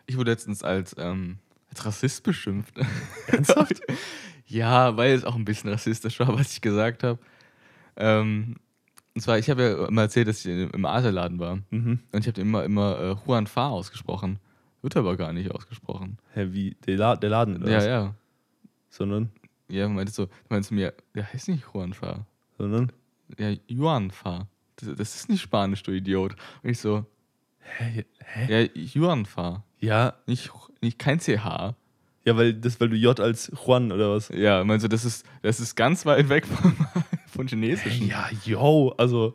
Ich 0.07 0.17
wurde 0.17 0.31
letztens 0.33 0.63
als, 0.63 0.95
ähm, 0.99 1.39
als 1.71 1.85
Rassist 1.87 2.23
beschimpft. 2.25 2.75
Ernsthaft? 3.27 3.81
ja, 4.47 4.97
weil 4.97 5.15
es 5.15 5.25
auch 5.25 5.35
ein 5.35 5.45
bisschen 5.47 5.71
rassistisch 5.71 6.21
war, 6.21 6.37
was 6.39 6.53
ich 6.53 6.61
gesagt 6.61 7.03
habe. 7.03 7.19
Ähm, 7.97 8.57
und 9.15 9.21
zwar, 9.21 9.39
ich 9.39 9.49
habe 9.49 9.63
ja 9.63 9.87
immer 9.87 10.03
erzählt, 10.03 10.27
dass 10.29 10.45
ich 10.45 10.69
im 10.73 10.85
Asialaden 10.85 11.39
war. 11.39 11.61
mhm. 11.71 12.01
Und 12.13 12.21
ich 12.21 12.27
habe 12.27 12.41
immer, 12.41 12.65
immer 12.65 13.01
äh, 13.01 13.17
Huan 13.27 13.47
Fa 13.47 13.69
ausgesprochen. 13.69 14.41
Wird 14.85 14.99
aber 14.99 15.17
gar 15.17 15.33
nicht 15.33 15.51
ausgesprochen. 15.51 16.19
Hä, 16.35 16.49
wie, 16.51 16.77
der, 16.87 16.99
La 16.99 17.17
der 17.17 17.31
Laden 17.31 17.57
oder 17.57 17.71
ja, 17.71 17.77
was? 17.79 17.85
ja. 17.87 18.15
Sondern, 18.91 19.31
Ja, 19.71 19.89
meinte 19.89 20.13
so, 20.13 20.29
meinte 20.51 20.69
zu 20.69 20.75
mir, 20.75 20.93
der 21.15 21.33
heißt 21.33 21.49
nicht 21.49 21.73
Huan 21.73 21.95
Fa. 21.95 22.27
sondern, 22.59 22.93
Ja, 23.39 23.55
Yuan 23.67 24.11
Fa. 24.11 24.47
Das, 24.77 24.95
das 24.95 25.15
ist 25.17 25.31
nicht 25.31 25.41
Spanisch, 25.41 25.83
du 25.85 25.91
Idiot. 25.91 26.37
Und 26.63 26.69
ich 26.71 26.79
so, 26.81 27.07
hä, 27.79 28.05
hä? 28.19 28.69
ja, 28.75 28.83
Yuan 28.95 29.25
Fa. 29.25 29.65
Ja, 29.81 30.13
Nicht, 30.27 30.51
nicht 30.83 30.99
kein 30.99 31.19
CH. 31.19 31.75
ja, 32.27 32.37
weil, 32.37 32.53
das, 32.53 32.79
weil 32.79 32.91
du 32.91 32.97
J 32.97 33.19
als 33.21 33.51
Juan 33.65 33.91
oder 33.91 34.11
was? 34.11 34.29
Ja, 34.29 34.63
meinst 34.65 34.85
du, 34.85 34.89
das 34.89 35.07
ist, 35.07 35.25
das 35.41 35.61
ist 35.61 35.77
ganz 35.77 36.05
weit 36.05 36.29
weg 36.29 36.47
von, 36.47 36.77
von 37.27 37.49
Chinesischen. 37.49 38.07
Ja, 38.07 38.29
yo, 38.45 38.91
also, 38.99 39.35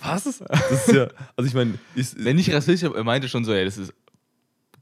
was? 0.00 0.22
Das 0.22 0.70
ist 0.86 0.94
ja, 0.94 1.08
also 1.34 1.48
ich 1.48 1.54
meine, 1.54 1.74
Wenn 2.18 2.36
nicht 2.36 2.52
rassistisch, 2.52 2.88
aber 2.88 2.96
er 2.98 3.02
meinte 3.04 3.28
schon 3.28 3.44
so, 3.44 3.52
ey, 3.52 3.64
das 3.64 3.76
ist. 3.76 3.92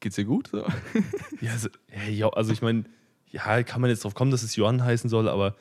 Geht's 0.01 0.17
dir 0.17 0.25
gut? 0.25 0.49
So. 0.49 0.65
Ja, 1.41 1.53
also, 1.53 1.69
ja, 1.95 2.11
yo, 2.11 2.29
also 2.31 2.53
ich 2.53 2.63
meine, 2.63 2.85
ja, 3.31 3.63
kann 3.63 3.81
man 3.81 3.91
jetzt 3.91 4.05
drauf 4.05 4.15
kommen, 4.15 4.31
dass 4.31 4.43
es 4.43 4.57
Johann 4.57 4.83
heißen 4.85 5.11
soll, 5.11 5.29
aber 5.29 5.55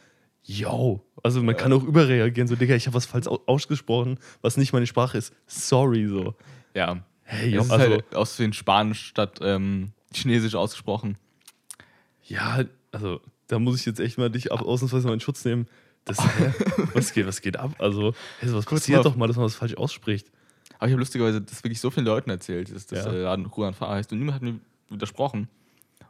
yo, 0.43 1.01
also 1.23 1.41
man 1.43 1.57
kann 1.57 1.73
auch 1.73 1.83
überreagieren, 1.83 2.47
so, 2.47 2.55
Digga, 2.55 2.75
ich 2.75 2.85
habe 2.87 2.95
was 2.95 3.05
falsch 3.05 3.27
au- 3.27 3.41
ausgesprochen, 3.47 4.19
was 4.41 4.57
nicht 4.57 4.71
meine 4.73 4.87
Sprache 4.87 5.17
ist. 5.17 5.33
Sorry, 5.47 6.07
so. 6.07 6.35
Ja. 6.73 7.03
Hey, 7.23 7.49
yo, 7.49 7.61
ist 7.61 7.71
also, 7.71 7.91
halt 7.91 8.15
aus 8.15 8.37
den 8.37 8.53
Spanisch 8.53 9.05
statt 9.07 9.39
ähm, 9.41 9.91
Chinesisch 10.13 10.55
ausgesprochen. 10.55 11.17
ja, 12.23 12.63
also, 12.91 13.19
da 13.47 13.59
muss 13.59 13.79
ich 13.79 13.85
jetzt 13.85 13.99
echt 13.99 14.17
mal 14.17 14.29
dich 14.29 14.51
ab, 14.51 14.61
ausnahmsweise 14.61 15.07
mal 15.07 15.13
in 15.13 15.19
Schutz 15.19 15.43
nehmen. 15.45 15.67
Das, 16.05 16.17
was, 16.93 17.13
geht, 17.13 17.25
was 17.27 17.41
geht 17.41 17.57
ab? 17.57 17.71
Also, 17.79 18.13
hey, 18.39 18.49
sowas 18.49 18.65
passiert 18.65 19.03
doch 19.05 19.15
mal, 19.15 19.27
dass 19.27 19.35
man 19.37 19.45
was 19.45 19.55
falsch 19.55 19.75
ausspricht. 19.75 20.31
Aber 20.77 20.87
ich 20.87 20.93
habe 20.93 20.99
lustigerweise 20.99 21.41
das 21.41 21.63
wirklich 21.63 21.79
so 21.79 21.89
vielen 21.91 22.05
Leuten 22.05 22.29
erzählt, 22.29 22.73
dass 22.73 22.85
das 22.87 23.05
Ja. 23.05 23.33
äh, 23.33 23.41
Ruan 23.55 23.73
Fa 23.73 23.89
heißt 23.89 24.11
und 24.11 24.19
niemand 24.19 24.35
hat 24.35 24.41
mir 24.41 24.59
widersprochen. 24.89 25.47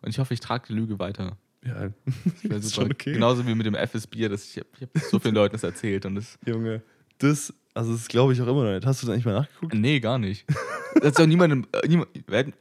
Und 0.02 0.10
ich 0.10 0.20
hoffe, 0.20 0.34
ich 0.34 0.40
trage 0.40 0.66
die 0.70 0.74
Lüge 0.74 1.00
weiter. 1.00 1.38
Ja, 1.66 1.90
Das 2.44 2.66
ist 2.66 2.76
schon 2.76 2.92
okay. 2.92 3.14
Genauso 3.14 3.46
wie 3.48 3.56
mit 3.56 3.66
dem 3.66 3.76
FS 3.76 4.06
Bier, 4.08 4.30
das 4.30 4.44
ich 4.46 4.58
ich 4.58 4.82
hab 4.82 4.98
so 5.10 5.20
vielen 5.20 5.36
Leuten 5.36 5.54
das 5.54 5.64
erzählt 5.64 6.06
und 6.06 6.16
das. 6.16 6.38
Junge, 6.46 6.82
das, 7.18 7.54
also 7.74 7.92
das 7.94 8.08
glaube 8.08 8.34
ich 8.34 8.42
auch 8.42 8.48
immer 8.48 8.64
noch 8.66 8.74
nicht. 8.74 8.86
Hast 8.86 9.02
du 9.02 9.08
das 9.08 9.14
eigentlich 9.14 9.26
mal 9.26 9.34
nachgeguckt? 9.34 9.74
Nee, 9.74 10.00
gar 10.00 10.18
nicht. 10.20 10.46
Das 11.02 11.08
hat 11.16 11.20
auch 11.22 11.26
niemand, 11.26 11.68
äh, 11.76 11.88
niemand, 11.90 12.08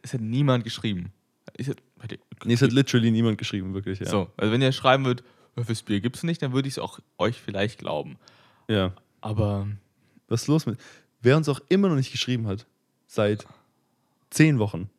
es 0.02 0.12
hat 0.12 0.20
niemand 0.20 0.64
geschrieben. 0.64 1.12
Hätte, 1.56 1.76
hätte, 2.00 2.18
Nee, 2.44 2.54
es 2.54 2.62
hat 2.62 2.72
literally 2.72 3.12
niemand 3.12 3.38
geschrieben, 3.38 3.74
wirklich, 3.74 4.00
ja. 4.00 4.06
So, 4.06 4.28
also 4.36 4.52
wenn 4.52 4.60
ihr 4.60 4.72
schreiben 4.72 5.04
würdet, 5.04 5.24
FS 5.54 5.84
Bier 5.84 6.00
gibt 6.00 6.16
es 6.16 6.24
nicht, 6.24 6.42
dann 6.42 6.52
würde 6.52 6.66
ich 6.66 6.74
es 6.74 6.78
auch 6.80 6.98
euch 7.16 7.40
vielleicht 7.40 7.78
glauben. 7.78 8.16
Ja. 8.66 8.92
Aber 9.20 9.68
Was 10.26 10.42
ist 10.42 10.48
los 10.48 10.66
mit. 10.66 10.78
Wer 11.24 11.38
uns 11.38 11.48
auch 11.48 11.60
immer 11.70 11.88
noch 11.88 11.96
nicht 11.96 12.12
geschrieben 12.12 12.46
hat, 12.46 12.66
seit 13.06 13.46
zehn 14.28 14.58
Wochen, 14.58 14.90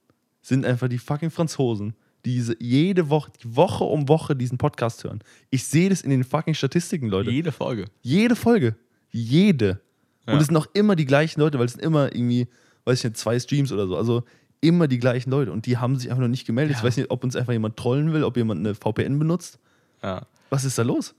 sind 0.42 0.66
einfach 0.66 0.88
die 0.88 0.98
fucking 0.98 1.30
Franzosen, 1.30 1.94
die 2.26 2.32
diese 2.32 2.58
jede 2.60 3.12
Woche, 3.12 3.32
die 3.44 3.56
Woche 3.56 3.84
um 3.84 4.10
Woche 4.10 4.36
diesen 4.36 4.58
Podcast 4.58 5.04
hören. 5.04 5.20
Ich 5.52 5.66
sehe 5.66 5.88
das 5.88 6.02
in 6.02 6.10
den 6.10 6.24
fucking 6.24 6.56
Statistiken, 6.56 7.10
Leute. 7.10 7.30
jede 7.30 7.52
Folge. 7.52 7.86
Jede 8.02 8.36
Folge. 8.36 8.76
Jede. 9.12 9.82
Ja. 10.26 10.34
Und 10.34 10.40
es 10.40 10.48
sind 10.48 10.58
auch 10.58 10.66
immer 10.74 10.96
die 10.96 11.06
gleichen 11.06 11.42
Leute, 11.42 11.60
weil 11.60 11.68
es 11.68 11.74
sind 11.74 11.84
immer 11.84 12.06
irgendwie, 12.16 12.48
weiß 12.86 12.98
ich 12.98 13.04
nicht, 13.04 13.18
zwei 13.18 13.40
Streams 13.40 13.72
oder 13.72 13.86
so. 13.86 13.96
Also 13.96 14.24
immer 14.62 14.88
die 14.88 14.98
gleichen 14.98 15.30
Leute. 15.30 15.52
Und 15.52 15.68
die 15.68 15.78
haben 15.78 15.96
sich 15.96 16.10
einfach 16.10 16.24
noch 16.24 16.28
nicht 16.28 16.48
gemeldet. 16.48 16.74
Ja. 16.74 16.80
Ich 16.80 16.84
weiß 16.84 16.98
nicht, 16.98 17.12
ob 17.12 17.24
uns 17.24 17.36
einfach 17.36 17.54
jemand 17.54 17.78
trollen 17.78 18.14
will, 18.14 18.24
ob 18.24 18.36
jemand 18.36 18.62
eine 18.62 18.74
VPN 18.74 19.20
benutzt. 19.20 19.60
Ja. 20.02 20.26
Was 20.50 20.66
ist 20.66 20.80
da 20.80 20.82
los? 20.82 21.14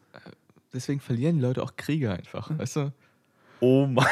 Deswegen 0.72 0.98
verlieren 0.98 1.36
die 1.36 1.42
Leute 1.42 1.62
auch 1.62 1.76
Kriege 1.76 2.10
einfach, 2.10 2.50
weißt 2.58 2.76
du? 2.76 2.92
Oh 3.60 3.86
mein 3.86 4.06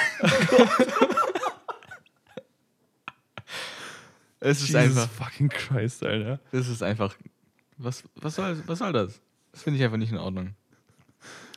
Es 4.41 4.61
ist 4.61 4.69
Jesus 4.71 4.77
einfach, 4.77 5.09
fucking 5.11 5.49
Christ, 5.49 6.03
Alter. 6.05 6.39
es 6.53 6.69
ist 6.69 6.83
einfach, 6.83 7.17
was, 7.79 8.05
was, 8.17 8.35
soll, 8.35 8.63
was 8.67 8.79
soll 8.79 8.93
das? 8.93 9.21
Das 9.53 9.63
finde 9.63 9.79
ich 9.79 9.85
einfach 9.85 9.97
nicht 9.97 10.13
in 10.13 10.19
Ordnung. 10.19 10.55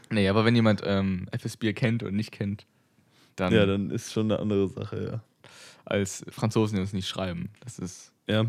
Nee, 0.10 0.30
aber 0.30 0.46
wenn 0.46 0.56
jemand 0.56 0.82
ähm, 0.86 1.28
FSB 1.32 1.74
kennt 1.74 2.04
und 2.04 2.16
nicht 2.16 2.32
kennt, 2.32 2.66
dann, 3.36 3.54
Ja, 3.54 3.66
dann 3.66 3.90
ist 3.92 4.14
schon 4.14 4.32
eine 4.32 4.40
andere 4.40 4.70
Sache, 4.70 5.04
ja. 5.12 5.50
als 5.84 6.26
Franzosen, 6.30 6.76
die 6.76 6.82
uns 6.82 6.94
nicht 6.94 7.08
schreiben. 7.10 7.50
Das 7.60 7.78
ist, 7.80 8.14
Ja. 8.28 8.46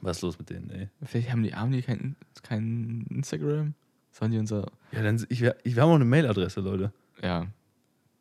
Was 0.00 0.18
ist 0.18 0.22
los 0.22 0.38
mit 0.38 0.50
denen, 0.50 0.70
ey? 0.70 0.88
vielleicht 1.04 1.30
haben 1.30 1.42
die, 1.42 1.54
haben 1.54 1.72
die 1.72 1.82
kein, 1.82 2.16
kein 2.42 3.04
Instagram? 3.10 3.74
Sollen 4.10 4.30
die 4.32 4.38
unser, 4.38 4.66
Ja, 4.92 5.02
dann, 5.02 5.24
ich, 5.28 5.40
wir, 5.40 5.56
ich, 5.62 5.76
wir 5.76 5.82
haben 5.82 5.90
auch 5.90 5.94
eine 5.96 6.04
Mailadresse, 6.04 6.60
Leute. 6.60 6.92
ja, 7.22 7.46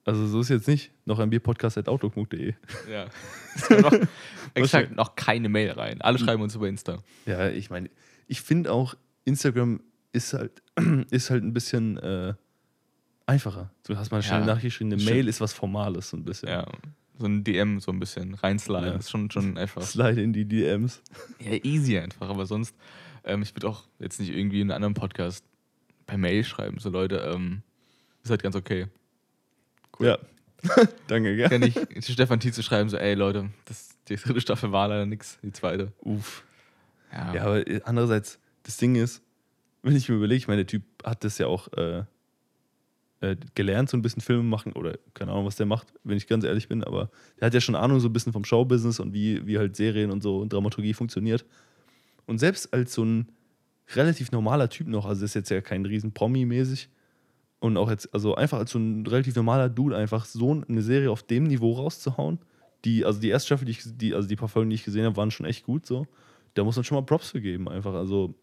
Also 0.08 0.26
so 0.26 0.40
ist 0.40 0.48
jetzt 0.48 0.70
nicht. 0.70 0.92
Noch 1.04 1.20
ein 1.20 1.30
Bierpodcast.outlook.de. 1.30 2.54
Ja. 2.90 3.08
Noch, 3.82 3.92
exakt 4.54 4.96
noch 4.96 5.18
keine 5.18 5.50
Mail 5.50 5.72
rein. 5.72 6.02
Alle 6.02 6.18
schreiben 6.18 6.42
uns 6.42 6.56
über 6.56 6.70
Insta. 6.70 7.00
Ja, 7.26 7.50
ich 7.50 7.70
meine, 7.70 7.90
ich 8.26 8.40
finde 8.40 8.72
auch, 8.72 8.96
Instagram 9.26 9.82
ist 10.14 10.32
halt, 10.32 10.62
ist 11.12 11.30
halt 11.30 11.44
ein 11.44 11.52
bisschen 11.54 11.98
äh, 11.98 12.34
einfacher. 13.26 13.70
Du 13.86 13.98
hast 13.98 14.10
mal 14.12 14.24
schnell 14.24 14.40
Ja, 14.40 14.46
nachgeschrieben, 14.46 14.94
eine. 14.94 15.04
Mail 15.04 15.28
ist 15.28 15.42
was 15.42 15.52
Formales, 15.52 16.12
so 16.12 16.16
ein 16.16 16.24
bisschen. 16.24 16.48
Ja. 16.48 16.66
So 17.20 17.26
ein 17.26 17.44
DM 17.44 17.82
so 17.82 17.92
ein 17.92 18.00
bisschen 18.00 18.34
reinsliden. 18.36 18.94
Ja. 18.94 18.96
Ist 18.96 19.10
schon, 19.10 19.30
schon 19.30 19.58
einfach. 19.58 19.82
Slide 19.82 20.22
in 20.22 20.32
die 20.32 20.46
DMs. 20.46 21.02
Ja, 21.40 21.52
easy 21.64 21.98
einfach. 21.98 22.30
Aber 22.30 22.46
sonst, 22.46 22.74
ähm, 23.26 23.42
ich 23.42 23.54
würde 23.54 23.68
auch 23.68 23.84
jetzt 24.00 24.22
nicht 24.22 24.34
irgendwie 24.34 24.62
in 24.62 24.72
einem 24.72 24.78
anderen 24.78 24.94
Podcast 24.94 25.44
per 26.06 26.18
Mail 26.18 26.46
schreiben. 26.46 26.80
So 26.80 26.90
Leute, 26.92 27.18
ähm, 27.18 27.62
ist 28.24 28.30
halt 28.30 28.42
ganz 28.42 28.56
okay. 28.56 28.88
Cool. 30.00 30.08
Ja. 30.08 30.18
Danke, 31.08 31.36
gell? 31.36 31.50
Kann 31.50 31.64
ich 31.64 31.74
zu 32.04 32.12
Stefan 32.12 32.40
Tietze 32.40 32.64
schreiben, 32.64 32.90
so, 32.90 32.98
ey 32.98 33.14
Leute, 33.14 33.50
das, 33.66 33.90
die 34.08 34.16
dritte 34.16 34.42
Staffel 34.42 34.72
war 34.72 34.88
leider 34.88 35.06
nix, 35.06 35.38
die 35.44 35.52
zweite. 35.52 35.92
Uff. 36.02 36.44
Ja, 37.12 37.34
Ja, 37.34 37.44
aber 37.44 37.68
äh, 37.68 37.82
andererseits, 37.86 38.40
das 38.64 38.78
Ding 38.78 38.96
ist, 38.96 39.22
wenn 39.84 39.96
ich 39.96 40.10
mir 40.10 40.16
überlege, 40.16 40.38
ich 40.38 40.48
meine, 40.48 40.66
der 40.66 40.68
Typ 40.68 40.84
hat 41.04 41.24
das 41.24 41.38
ja 41.38 41.48
auch 41.48 41.72
äh, 41.74 42.04
äh, 43.22 43.36
gelernt, 43.56 43.90
so 43.90 43.98
ein 43.98 44.02
bisschen 44.02 44.22
Filme 44.22 44.44
machen 44.44 44.74
oder 44.74 44.98
keine 45.14 45.32
Ahnung, 45.32 45.46
was 45.46 45.56
der 45.56 45.66
macht, 45.66 45.94
wenn 46.04 46.18
ich 46.18 46.28
ganz 46.28 46.44
ehrlich 46.44 46.68
bin, 46.68 46.84
aber 46.84 47.10
der 47.40 47.48
hat 47.48 47.54
ja 47.54 47.62
schon 47.62 47.76
Ahnung 47.76 48.00
so 48.00 48.10
ein 48.10 48.14
bisschen 48.14 48.34
vom 48.34 48.46
Showbusiness 48.46 49.00
und 49.00 49.14
wie, 49.14 49.46
wie 49.46 49.58
halt 49.58 49.76
Serien 49.76 50.12
und 50.12 50.22
so 50.22 50.40
und 50.40 50.52
Dramaturgie 50.52 50.94
funktioniert. 50.94 51.46
Und 52.26 52.40
selbst 52.40 52.74
als 52.74 52.94
so 52.94 53.04
ein 53.04 53.30
relativ 53.96 54.32
normaler 54.32 54.70
Typ 54.70 54.88
noch, 54.88 55.06
also 55.06 55.22
das 55.22 55.32
ist 55.32 55.36
jetzt 55.36 55.50
ja 55.50 55.62
kein 55.62 55.86
riesen 55.86 56.14
Promi-mäßig 56.14 56.90
und 57.60 57.78
auch 57.78 57.90
jetzt, 57.90 58.14
also 58.14 58.36
einfach 58.36 58.60
als 58.60 58.72
so 58.72 58.80
ein 58.80 59.06
relativ 59.06 59.36
normaler 59.36 59.70
Dude 59.70 59.96
einfach 59.98 60.26
so 60.26 60.62
eine 60.68 60.82
Serie 60.82 61.12
auf 61.12 61.24
dem 61.24 61.46
Niveau 61.46 61.74
rauszuhauen, 61.74 62.40
die, 62.86 63.06
also 63.06 63.20
die 63.20 63.30
erste 63.30 63.48
Staffel, 63.48 63.66
die, 63.66 63.72
ich, 63.72 63.84
die, 63.86 64.14
also 64.14 64.28
die 64.28 64.36
paar 64.36 64.50
Folgen, 64.50 64.70
die 64.70 64.76
ich 64.76 64.84
gesehen 64.84 65.06
habe, 65.06 65.18
waren 65.18 65.32
schon 65.32 65.46
echt 65.46 65.66
gut 65.66 65.86
so. 65.86 66.08
Da 66.54 66.64
muss 66.64 66.76
man 66.76 66.86
schon 66.86 66.98
mal 66.98 67.06
Props 67.06 67.32
für 67.32 67.42
geben, 67.42 67.68
einfach. 67.68 67.94
Also, 67.94 68.36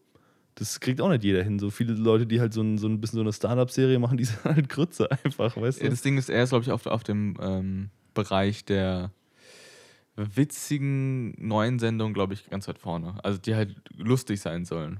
das 0.55 0.79
kriegt 0.79 1.01
auch 1.01 1.09
nicht 1.09 1.23
jeder 1.23 1.43
hin. 1.43 1.59
So 1.59 1.69
viele 1.69 1.93
Leute, 1.93 2.25
die 2.25 2.39
halt 2.39 2.53
so 2.53 2.61
ein, 2.61 2.77
so 2.77 2.87
ein 2.87 3.01
bisschen 3.01 3.17
so 3.17 3.21
eine 3.21 3.33
Startup-Serie 3.33 3.99
machen, 3.99 4.17
die 4.19 4.25
sind 4.25 4.43
halt 4.43 4.69
Grütze 4.69 5.09
einfach, 5.11 5.55
weißt 5.57 5.81
du? 5.81 5.89
Das 5.89 6.01
Ding 6.01 6.17
ist, 6.17 6.29
er 6.29 6.43
ist, 6.43 6.49
glaube 6.49 6.63
ich, 6.63 6.71
auf, 6.71 6.85
auf 6.85 7.03
dem 7.03 7.37
ähm, 7.41 7.89
Bereich 8.13 8.65
der 8.65 9.11
witzigen 10.15 11.31
neuen 11.45 11.79
Sendungen, 11.79 12.13
glaube 12.13 12.33
ich, 12.33 12.49
ganz 12.49 12.67
weit 12.67 12.79
vorne. 12.79 13.15
Also 13.23 13.37
die 13.37 13.55
halt 13.55 13.75
lustig 13.97 14.39
sein 14.39 14.63
sollen. 14.63 14.99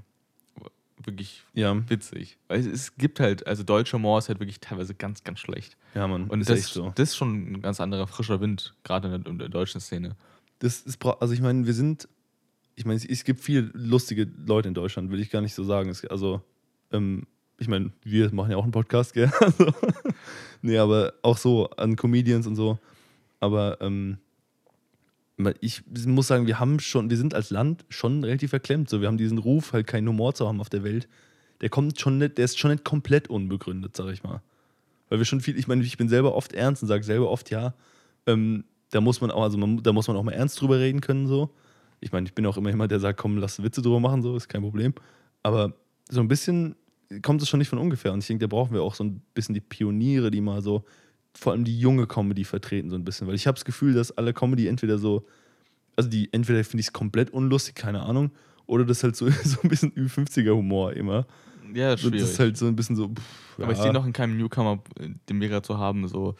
Wirklich 1.04 1.44
ja, 1.52 1.76
witzig. 1.90 2.38
Weil 2.48 2.66
es, 2.66 2.96
gibt 2.96 3.20
halt, 3.20 3.46
also 3.46 3.62
deutscher 3.62 3.98
Humor 3.98 4.18
ist 4.18 4.28
halt 4.28 4.40
wirklich 4.40 4.60
teilweise 4.60 4.94
ganz, 4.94 5.24
ganz 5.24 5.40
schlecht. 5.40 5.76
ja, 5.94 6.08
Mann. 6.08 6.24
Und 6.28 6.40
ist 6.40 6.48
das, 6.48 6.58
echt 6.60 6.68
so. 6.68 6.92
das 6.94 7.10
ist 7.10 7.16
schon 7.16 7.52
ein 7.52 7.60
ganz 7.60 7.80
anderer 7.80 8.06
frischer 8.06 8.40
Wind, 8.40 8.74
gerade 8.82 9.08
in 9.08 9.22
der, 9.22 9.30
in 9.30 9.38
der 9.38 9.48
deutschen 9.48 9.80
Szene. 9.80 10.16
Das 10.60 10.80
ist, 10.80 11.04
also 11.04 11.34
ich 11.34 11.40
meine, 11.42 11.66
wir 11.66 11.74
sind, 11.74 12.08
ich 12.76 12.86
meine, 12.86 12.96
es, 12.96 13.04
es 13.04 13.24
gibt 13.24 13.40
viele 13.40 13.70
lustige 13.74 14.26
Leute 14.46 14.68
in 14.68 14.74
Deutschland, 14.74 15.10
will 15.10 15.20
ich 15.20 15.30
gar 15.30 15.42
nicht 15.42 15.54
so 15.54 15.64
sagen. 15.64 15.90
Es, 15.90 16.04
also, 16.06 16.42
ähm, 16.92 17.26
ich 17.58 17.68
meine, 17.68 17.90
wir 18.02 18.32
machen 18.32 18.50
ja 18.50 18.56
auch 18.56 18.62
einen 18.62 18.72
Podcast, 18.72 19.12
gell? 19.12 19.30
Also, 19.40 19.72
nee, 20.62 20.78
aber 20.78 21.12
auch 21.22 21.36
so 21.36 21.68
an 21.70 21.96
Comedians 21.96 22.46
und 22.46 22.56
so. 22.56 22.78
Aber 23.38 23.78
ähm, 23.82 24.16
ich 25.60 25.82
muss 26.06 26.28
sagen, 26.28 26.46
wir 26.46 26.58
haben 26.58 26.80
schon, 26.80 27.10
wir 27.10 27.16
sind 27.16 27.34
als 27.34 27.50
Land 27.50 27.84
schon 27.88 28.24
relativ 28.24 28.50
verklemmt. 28.50 28.88
So, 28.88 29.00
wir 29.00 29.08
haben 29.08 29.18
diesen 29.18 29.38
Ruf, 29.38 29.72
halt 29.72 29.86
keinen 29.86 30.08
Humor 30.08 30.34
zu 30.34 30.48
haben 30.48 30.60
auf 30.60 30.70
der 30.70 30.82
Welt. 30.82 31.08
Der 31.60 31.68
kommt 31.68 32.00
schon 32.00 32.18
nicht, 32.18 32.38
der 32.38 32.46
ist 32.46 32.58
schon 32.58 32.70
nicht 32.70 32.84
komplett 32.84 33.28
unbegründet, 33.28 33.96
sag 33.96 34.12
ich 34.12 34.22
mal. 34.22 34.40
Weil 35.08 35.18
wir 35.18 35.24
schon 35.24 35.40
viel, 35.40 35.58
ich 35.58 35.68
meine, 35.68 35.82
ich 35.82 35.96
bin 35.96 36.08
selber 36.08 36.34
oft 36.34 36.52
ernst 36.52 36.82
und 36.82 36.88
sage 36.88 37.04
selber 37.04 37.30
oft, 37.30 37.50
ja, 37.50 37.74
ähm, 38.26 38.64
da 38.90 39.00
muss 39.00 39.20
man 39.20 39.30
auch, 39.30 39.42
also 39.42 39.58
man, 39.58 39.82
da 39.82 39.92
muss 39.92 40.08
man 40.08 40.16
auch 40.16 40.22
mal 40.22 40.32
ernst 40.32 40.60
drüber 40.60 40.78
reden 40.78 41.00
können, 41.00 41.26
so. 41.26 41.50
Ich 42.00 42.12
meine, 42.12 42.26
ich 42.26 42.34
bin 42.34 42.44
auch 42.46 42.56
immer 42.56 42.70
jemand, 42.70 42.90
der 42.90 43.00
sagt, 43.00 43.18
komm, 43.18 43.38
lass 43.38 43.62
Witze 43.62 43.82
drüber 43.82 44.00
machen, 44.00 44.22
so, 44.22 44.36
ist 44.36 44.48
kein 44.48 44.62
Problem. 44.62 44.94
Aber 45.42 45.74
so 46.10 46.20
ein 46.20 46.28
bisschen 46.28 46.76
kommt 47.22 47.42
es 47.42 47.48
schon 47.48 47.58
nicht 47.58 47.68
von 47.68 47.78
ungefähr. 47.78 48.12
Und 48.12 48.20
ich 48.20 48.26
denke, 48.26 48.46
da 48.46 48.48
brauchen 48.48 48.74
wir 48.74 48.82
auch 48.82 48.94
so 48.94 49.04
ein 49.04 49.22
bisschen 49.34 49.54
die 49.54 49.60
Pioniere, 49.60 50.30
die 50.30 50.40
mal 50.40 50.62
so, 50.62 50.84
vor 51.38 51.52
allem 51.52 51.64
die 51.64 51.78
junge 51.78 52.06
Comedy 52.06 52.44
vertreten, 52.44 52.90
so 52.90 52.96
ein 52.96 53.04
bisschen. 53.04 53.26
Weil 53.26 53.34
ich 53.34 53.46
habe 53.46 53.56
das 53.56 53.64
Gefühl, 53.64 53.94
dass 53.94 54.16
alle 54.16 54.32
Comedy 54.32 54.66
entweder 54.68 54.98
so, 54.98 55.26
also 55.96 56.08
die, 56.08 56.32
entweder 56.32 56.62
finde 56.64 56.80
ich 56.80 56.86
es 56.88 56.92
komplett 56.92 57.30
unlustig, 57.30 57.74
keine 57.74 58.02
Ahnung, 58.02 58.30
oder 58.66 58.84
das 58.84 58.98
ist 58.98 59.04
halt 59.04 59.16
so, 59.16 59.28
so 59.44 59.58
ein 59.62 59.68
bisschen 59.68 59.92
Ü50er-Humor 59.92 60.92
immer. 60.94 61.26
Ja, 61.74 61.90
das 61.92 62.04
Und 62.04 62.14
das 62.14 62.20
schwierig. 62.20 62.22
ist 62.22 62.38
halt 62.38 62.56
so 62.56 62.66
ein 62.66 62.76
bisschen 62.76 62.96
so. 62.96 63.08
Pff, 63.08 63.58
Aber 63.62 63.72
ich 63.72 63.78
ja. 63.78 63.84
sehe 63.84 63.92
noch 63.92 64.06
in 64.06 64.12
keinem 64.12 64.36
Newcomer, 64.38 64.78
äh, 65.00 65.08
den 65.28 65.40
wir 65.40 65.48
gerade 65.48 65.66
so 65.66 65.76
haben, 65.78 66.06
so 66.08 66.34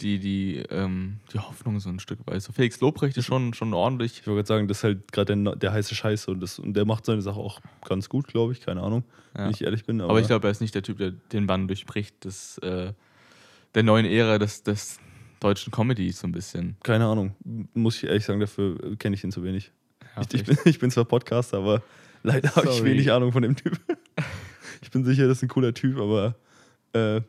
die, 0.00 0.18
die, 0.20 0.56
ähm, 0.70 1.16
die 1.32 1.38
Hoffnung 1.40 1.80
so 1.80 1.88
ein 1.88 1.98
Stück 1.98 2.20
weit. 2.26 2.40
So 2.42 2.52
Felix 2.52 2.78
Lobrecht 2.80 3.16
ist 3.16 3.24
schon, 3.26 3.52
schon 3.54 3.74
ordentlich. 3.74 4.20
Ich 4.20 4.26
wollte 4.26 4.36
gerade 4.36 4.46
sagen, 4.46 4.68
das 4.68 4.78
ist 4.78 4.84
halt 4.84 5.10
gerade 5.10 5.36
der, 5.36 5.56
der 5.56 5.72
heiße 5.72 5.94
Scheiß 5.94 6.28
und, 6.28 6.40
das, 6.40 6.58
und 6.60 6.74
der 6.74 6.84
macht 6.84 7.04
seine 7.06 7.22
Sache 7.22 7.40
auch 7.40 7.60
ganz 7.84 8.08
gut, 8.08 8.28
glaube 8.28 8.52
ich. 8.52 8.60
Keine 8.60 8.82
Ahnung, 8.82 9.02
Ja. 9.36 9.44
wenn 9.44 9.50
ich 9.50 9.62
ehrlich 9.64 9.84
bin. 9.86 10.00
Aber, 10.00 10.10
Aber 10.10 10.20
ich 10.20 10.28
glaube, 10.28 10.46
er 10.46 10.50
ist 10.52 10.60
nicht 10.60 10.74
der 10.74 10.82
Typ, 10.84 10.98
der 10.98 11.10
den 11.32 11.46
Bann 11.48 11.66
durchbricht, 11.66 12.24
des, 12.24 12.58
äh, 12.58 12.92
der 13.74 13.82
neuen 13.82 14.06
Ära 14.06 14.38
des, 14.38 14.62
des 14.62 14.98
deutschen 15.40 15.70
Comedies 15.70 16.20
so 16.20 16.26
ein 16.26 16.32
bisschen. 16.32 16.76
keine 16.82 17.06
Ahnung. 17.06 17.34
Muss 17.74 17.96
ich 17.98 18.04
ehrlich 18.08 18.24
sagen, 18.24 18.40
dafür 18.40 18.96
kenne 18.98 19.14
ich 19.14 19.24
ihn 19.24 19.30
zu 19.32 19.42
wenig. 19.44 19.70
Ja, 20.16 20.22
ich, 20.22 20.34
ich, 20.34 20.44
bin, 20.44 20.58
ich 20.64 20.78
bin 20.78 20.90
zwar 20.90 21.04
Podcaster, 21.04 21.58
aber 21.58 21.82
leider 22.22 22.54
habe 22.56 22.68
ich 22.70 22.82
wenig 22.82 23.12
Ahnung 23.12 23.32
von 23.32 23.42
dem 23.42 23.54
Typ. 23.56 23.78
ich 24.82 24.90
bin 24.90 25.04
sicher, 25.04 25.28
das 25.28 25.38
ist 25.38 25.42
ein 25.44 25.48
cooler 25.48 25.74
Typ, 25.74 25.98
aber 25.98 26.34
äh, 26.92 27.20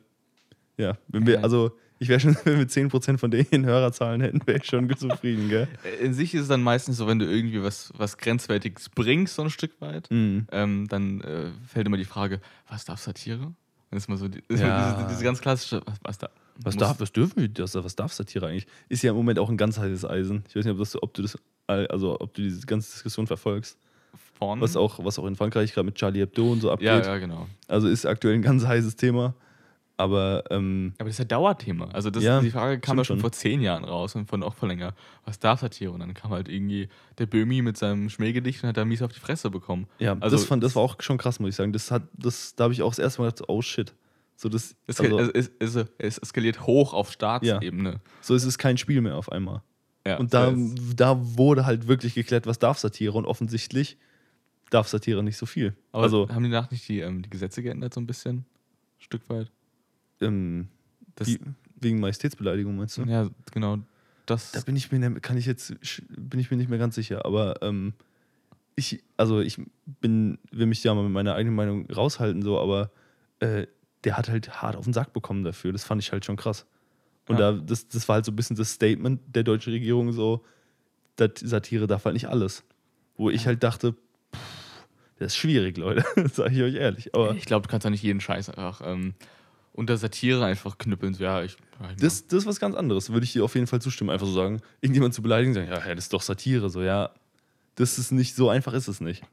ja, 0.77 0.97
wenn 1.09 1.27
wir, 1.27 1.43
also 1.43 1.71
ich 1.99 2.07
wäre 2.07 2.19
schon, 2.19 2.35
wenn 2.45 2.57
wir 2.57 2.65
10% 2.67 3.17
von 3.17 3.29
den 3.29 3.65
Hörerzahlen 3.65 4.21
hätten, 4.21 4.41
wäre 4.47 4.57
ich 4.59 4.65
schon 4.65 4.89
zufrieden, 4.97 5.49
gell? 5.49 5.67
Äh, 5.83 6.05
In 6.05 6.13
sich 6.13 6.33
ist 6.33 6.43
es 6.43 6.47
dann 6.47 6.63
meistens 6.63 6.97
so, 6.97 7.05
wenn 7.07 7.19
du 7.19 7.25
irgendwie 7.25 7.61
was, 7.61 7.91
was 7.97 8.17
Grenzwertiges 8.17 8.89
bringst, 8.89 9.35
so 9.35 9.43
ein 9.43 9.49
Stück 9.49 9.79
weit, 9.81 10.09
Mhm. 10.09 10.47
ähm, 10.51 10.87
dann 10.87 11.21
äh, 11.21 11.51
fällt 11.67 11.85
immer 11.85 11.97
die 11.97 12.05
Frage, 12.05 12.39
was 12.69 12.85
darf 12.85 12.99
Satire? 13.01 13.53
Das 13.91 14.03
ist 14.03 14.07
mal 14.09 14.17
so 14.17 14.27
die, 14.27 14.43
Ja. 14.55 14.93
diese, 14.93 15.07
diese 15.09 15.23
ganz 15.23 15.41
klassische, 15.41 15.81
was, 16.03 16.17
da? 16.17 16.29
Was, 16.61 16.75
darf, 16.77 16.99
was 16.99 17.11
dürfen 17.11 17.41
wir, 17.41 17.47
das, 17.49 17.73
was 17.75 17.95
darf 17.95 18.13
Satire 18.13 18.47
eigentlich? 18.47 18.67
Ist 18.89 19.01
ja 19.01 19.11
im 19.11 19.17
Moment 19.17 19.39
auch 19.39 19.49
ein 19.49 19.57
ganz 19.57 19.79
heißes 19.79 20.05
Eisen. 20.05 20.43
Ich 20.49 20.55
weiß 20.55 20.65
nicht, 20.65 20.73
ob, 20.73 20.79
das, 20.79 21.01
ob 21.01 21.13
du 21.13 21.21
das, 21.21 21.37
also 21.67 22.19
ob 22.19 22.33
du 22.33 22.41
diese 22.41 22.65
ganze 22.65 22.91
Diskussion 22.91 23.27
verfolgst. 23.27 23.77
Vorn? 24.37 24.61
Was 24.61 24.75
auch, 24.75 25.03
was 25.03 25.19
auch 25.19 25.25
in 25.25 25.35
Frankreich 25.35 25.73
gerade 25.73 25.85
mit 25.85 25.95
Charlie 25.95 26.19
Hebdo 26.21 26.51
und 26.51 26.61
so 26.61 26.71
abgeht. 26.71 26.87
ja, 26.87 27.01
ja, 27.01 27.17
genau. 27.17 27.47
Also 27.67 27.87
ist 27.87 28.05
aktuell 28.05 28.35
ein 28.35 28.41
ganz 28.41 28.65
heißes 28.65 28.95
Thema. 28.95 29.33
Aber 29.99 30.45
ähm, 30.49 30.93
Aber 30.97 31.09
das 31.09 31.15
ist 31.15 31.19
ja 31.19 31.25
Dauerthema. 31.25 31.89
Also 31.91 32.09
das, 32.09 32.23
Ja, 32.23 32.39
die 32.39 32.51
Frage 32.51 32.79
kam 32.79 32.97
ja 32.97 33.03
schon 33.03 33.17
schon. 33.17 33.19
vor 33.21 33.33
zehn 33.33 33.59
Jahren 33.61 33.83
raus 33.83 34.15
und 34.15 34.27
von 34.29 34.41
auch 34.43 34.53
vor 34.53 34.69
länger. 34.69 34.93
Was 35.25 35.39
darf 35.39 35.59
Satire? 35.59 35.91
Und 35.91 35.99
dann 35.99 36.13
kam 36.13 36.31
halt 36.31 36.47
irgendwie 36.47 36.87
der 37.17 37.25
Böhmi 37.25 37.61
mit 37.61 37.75
seinem 37.75 38.09
Schmähgedicht 38.09 38.63
und 38.63 38.69
hat 38.69 38.77
da 38.77 38.85
mies 38.85 39.01
auf 39.01 39.11
die 39.11 39.19
Fresse 39.19 39.49
bekommen. 39.49 39.87
ja, 39.99 40.15
Also- 40.21 40.37
das, 40.37 40.45
fand, 40.45 40.63
das 40.63 40.75
war 40.77 40.83
auch 40.83 40.95
schon 41.01 41.17
krass, 41.17 41.41
muss 41.41 41.49
ich 41.49 41.55
sagen. 41.57 41.73
Das 41.73 41.91
hat, 41.91 42.03
das, 42.13 42.55
da 42.55 42.63
habe 42.63 42.73
ich 42.73 42.81
auch 42.81 42.91
das 42.91 42.99
erste 42.99 43.21
Mal 43.21 43.31
gedacht, 43.31 43.49
oh 43.49 43.61
shit. 43.61 43.93
So, 44.37 44.47
das, 44.47 44.73
Es, 44.87 45.01
also, 45.01 45.19
es, 45.19 45.51
es, 45.59 45.75
es, 45.75 45.85
es 45.97 46.17
eskaliert 46.19 46.65
hoch 46.65 46.93
auf 46.93 47.11
Staatsebene. 47.11 47.99
so 48.21 48.35
ist 48.35 48.45
es 48.45 48.57
kein 48.57 48.77
Spiel 48.77 49.01
mehr 49.01 49.17
auf 49.17 49.29
einmal. 49.29 49.63
Ja, 50.07 50.15
Und 50.17 50.33
da, 50.33 50.53
da 50.95 51.17
wurde 51.37 51.65
halt 51.65 51.89
wirklich 51.89 52.13
geklärt, 52.13 52.47
was 52.47 52.57
darf 52.57 52.79
Satire. 52.79 53.11
Und 53.17 53.25
offensichtlich 53.25 53.97
darf 54.69 54.87
Satire 54.87 55.23
nicht 55.23 55.35
so 55.35 55.45
viel. 55.45 55.75
aber 55.91 56.03
also, 56.03 56.29
haben 56.29 56.43
die 56.45 56.49
nach 56.49 56.71
nicht 56.71 56.87
die, 56.87 57.01
ähm, 57.01 57.21
die 57.21 57.29
Gesetze 57.29 57.61
geändert, 57.61 57.93
so 57.93 57.99
ein 57.99 58.07
bisschen? 58.07 58.37
Ein 58.37 58.45
Stück 58.99 59.29
weit? 59.29 59.51
Ähm, 60.21 60.67
Das, 61.15 61.27
wie, 61.27 61.39
wegen 61.79 61.99
Majestätsbeleidigung, 61.99 62.75
meinst 62.75 62.97
du? 62.97 63.03
Ja, 63.03 63.29
genau. 63.51 63.79
Das, 64.25 64.51
Da 64.51 64.61
bin 64.61 64.75
ich 64.75 64.91
mir, 64.91 65.19
kann 65.21 65.37
ich 65.37 65.45
jetzt, 65.45 65.73
bin 66.09 66.39
ich 66.39 66.51
mir 66.51 66.57
nicht 66.57 66.69
mehr 66.69 66.77
ganz 66.79 66.95
sicher, 66.95 67.25
aber 67.25 67.61
ähm, 67.61 67.93
ich, 68.75 69.03
also 69.17 69.39
ich 69.41 69.59
bin, 70.01 70.37
will 70.51 70.67
mich 70.67 70.83
ja 70.83 70.93
mal 70.93 71.03
mit 71.03 71.11
meiner 71.11 71.33
eigenen 71.35 71.55
Meinung 71.55 71.89
raushalten, 71.89 72.41
so, 72.41 72.59
aber 72.59 72.91
äh, 73.39 73.65
der 74.03 74.17
hat 74.17 74.29
halt 74.29 74.61
hart 74.61 74.75
auf 74.75 74.85
den 74.85 74.93
Sack 74.93 75.13
bekommen 75.13 75.43
dafür. 75.43 75.71
Das 75.73 75.83
fand 75.83 76.01
ich 76.01 76.11
halt 76.11 76.25
schon 76.25 76.37
krass. 76.37 76.65
Und 77.27 77.39
Ja. 77.39 77.51
da, 77.51 77.57
das, 77.59 77.87
das 77.87 78.07
war 78.07 78.15
halt 78.15 78.25
so 78.25 78.31
ein 78.31 78.35
bisschen 78.35 78.55
das 78.55 78.71
Statement 78.71 79.19
der 79.35 79.43
deutschen 79.43 79.73
Regierung, 79.73 80.13
so, 80.13 80.45
Satire 81.17 81.85
darf 81.87 82.05
halt 82.05 82.13
nicht 82.13 82.29
alles. 82.29 82.63
Wo 83.17 83.29
ich 83.29 83.45
halt 83.45 83.61
dachte, 83.63 83.93
pff, 84.33 84.85
das 85.17 85.33
ist 85.33 85.37
schwierig, 85.37 85.75
Leute, 85.77 86.05
sage 86.33 86.55
ich 86.55 86.61
euch 86.61 86.75
ehrlich. 86.75 87.13
Aber 87.13 87.35
Ich 87.35 87.45
glaube, 87.45 87.67
du 87.67 87.71
kannst 87.71 87.83
ja 87.83 87.89
nicht 87.89 88.03
jeden 88.03 88.21
Scheiß 88.21 88.49
einfach 88.49 88.81
ähm, 88.85 89.13
unter 89.79 89.97
Satire 89.97 90.45
einfach 90.45 90.77
knüppeln. 90.77 91.13
So, 91.13 91.23
Ja, 91.23 91.41
ich, 91.43 91.57
ja, 91.81 91.89
ich 91.91 91.97
das, 91.97 92.27
das 92.27 92.39
ist 92.39 92.45
was 92.45 92.59
ganz 92.59 92.75
anderes, 92.75 93.09
würde 93.11 93.23
ich 93.23 93.33
dir 93.33 93.43
auf 93.43 93.55
jeden 93.55 93.67
Fall 93.67 93.81
zustimmen. 93.81 94.09
Einfach 94.11 94.27
so 94.27 94.33
sagen, 94.33 94.61
irgendjemand 94.81 95.13
zu 95.13 95.21
beleidigen, 95.21 95.53
sagen, 95.53 95.67
ja, 95.67 95.79
ja, 95.87 95.95
das 95.95 96.05
ist 96.05 96.13
doch 96.13 96.21
Satire. 96.21 96.69
So, 96.69 96.81
ja, 96.83 97.09
das 97.75 97.97
ist 97.97 98.11
nicht, 98.11 98.35
so 98.35 98.49
einfach 98.49 98.73
ist 98.73 98.87
es 98.87 99.01
nicht. 99.01 99.23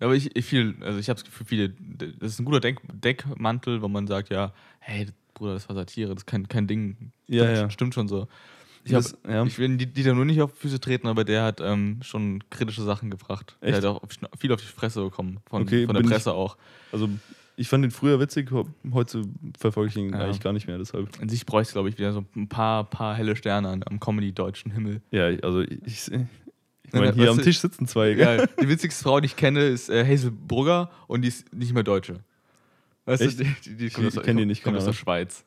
Aber 0.00 0.14
ich, 0.16 0.34
ich 0.36 0.44
viel, 0.44 0.74
also 0.80 0.98
ich 0.98 1.08
habe 1.08 1.20
das 1.20 1.24
Gefühl, 1.24 1.46
viele, 1.46 1.68
das 2.18 2.32
ist 2.32 2.40
ein 2.40 2.44
guter 2.44 2.58
Denk 2.60 2.80
Deckmantel, 2.92 3.82
wo 3.82 3.88
man 3.88 4.06
sagt, 4.08 4.30
ja, 4.30 4.52
hey, 4.80 5.06
Bruder, 5.34 5.54
das 5.54 5.68
war 5.68 5.76
Satire, 5.76 6.08
das 6.08 6.22
ist 6.22 6.26
kein, 6.26 6.48
kein 6.48 6.66
Ding. 6.66 7.12
Ja, 7.28 7.44
stimmt, 7.44 7.56
ja. 7.58 7.70
stimmt 7.70 7.94
schon 7.94 8.08
so. 8.08 8.26
Ich, 8.84 8.92
hab, 8.94 9.02
Das- 9.04 9.16
ja. 9.28 9.44
ich 9.44 9.56
will 9.60 9.76
Dieter 9.76 10.12
nur 10.14 10.24
nicht 10.24 10.42
auf 10.42 10.52
die 10.54 10.58
Füße 10.58 10.80
treten, 10.80 11.06
aber 11.06 11.22
der 11.22 11.44
hat 11.44 11.60
ähm, 11.60 12.00
schon 12.02 12.42
kritische 12.50 12.82
Sachen 12.82 13.10
gebracht. 13.10 13.56
Echt? 13.60 13.80
Der 13.80 13.90
hat 13.90 14.02
auch 14.02 14.02
viel 14.36 14.52
auf 14.52 14.60
die 14.60 14.66
Fresse 14.66 15.02
bekommen, 15.04 15.38
von, 15.48 15.62
Okay, 15.62 15.86
von 15.86 15.94
der 15.94 16.02
bin 16.02 16.10
ich- 16.10 16.16
Presse 16.16 16.32
auch. 16.32 16.56
Also, 16.90 17.08
ich 17.56 17.68
fand 17.68 17.84
ihn 17.84 17.90
früher 17.90 18.18
witzig, 18.20 18.50
heute 18.92 19.22
verfolge 19.58 19.90
ich 19.90 19.96
ihn 19.96 20.10
Ja. 20.10 20.20
eigentlich 20.20 20.40
gar 20.40 20.52
nicht 20.52 20.66
mehr, 20.66 20.78
deshalb. 20.78 21.08
An 21.20 21.28
sich 21.28 21.44
bräuchte 21.46 21.68
es, 21.70 21.72
glaube 21.74 21.88
ich, 21.88 21.98
wieder 21.98 22.12
so 22.12 22.24
ein 22.36 22.48
paar, 22.48 22.84
paar 22.88 23.14
helle 23.14 23.36
Sterne 23.36 23.68
an, 23.68 23.82
am 23.86 24.00
Comedy-deutschen 24.00 24.72
Himmel. 24.72 25.02
Ja, 25.10 25.26
also 25.42 25.60
ich, 25.60 25.80
ich 25.84 26.06
Ja, 26.08 26.20
meine, 27.00 27.12
hier 27.12 27.30
am 27.30 27.38
Tisch 27.40 27.60
sitzen 27.60 27.86
zwei, 27.86 28.14
gell? 28.14 28.38
Ja, 28.40 28.46
die 28.60 28.68
witzigste 28.68 29.02
Frau, 29.04 29.20
die 29.20 29.26
ich 29.26 29.36
kenne, 29.36 29.60
ist 29.64 29.88
äh, 29.90 30.04
Hazel 30.06 30.30
Brugger 30.30 30.90
und 31.06 31.22
die 31.22 31.28
ist 31.28 31.52
nicht 31.54 31.72
mehr 31.74 31.82
Deutsche. 31.82 32.20
Weißt 33.04 33.22
Echt? 33.22 33.40
du, 33.40 33.44
die, 33.64 33.76
die, 33.76 33.90
kommt 33.90 34.08
Ich 34.08 34.18
aus, 34.18 34.24
kenn 34.24 34.36
die 34.36 34.46
nicht, 34.46 34.62
kommt 34.62 34.76
aus 34.76 34.84
der. 34.84 34.92
Schweiz. 34.92 35.44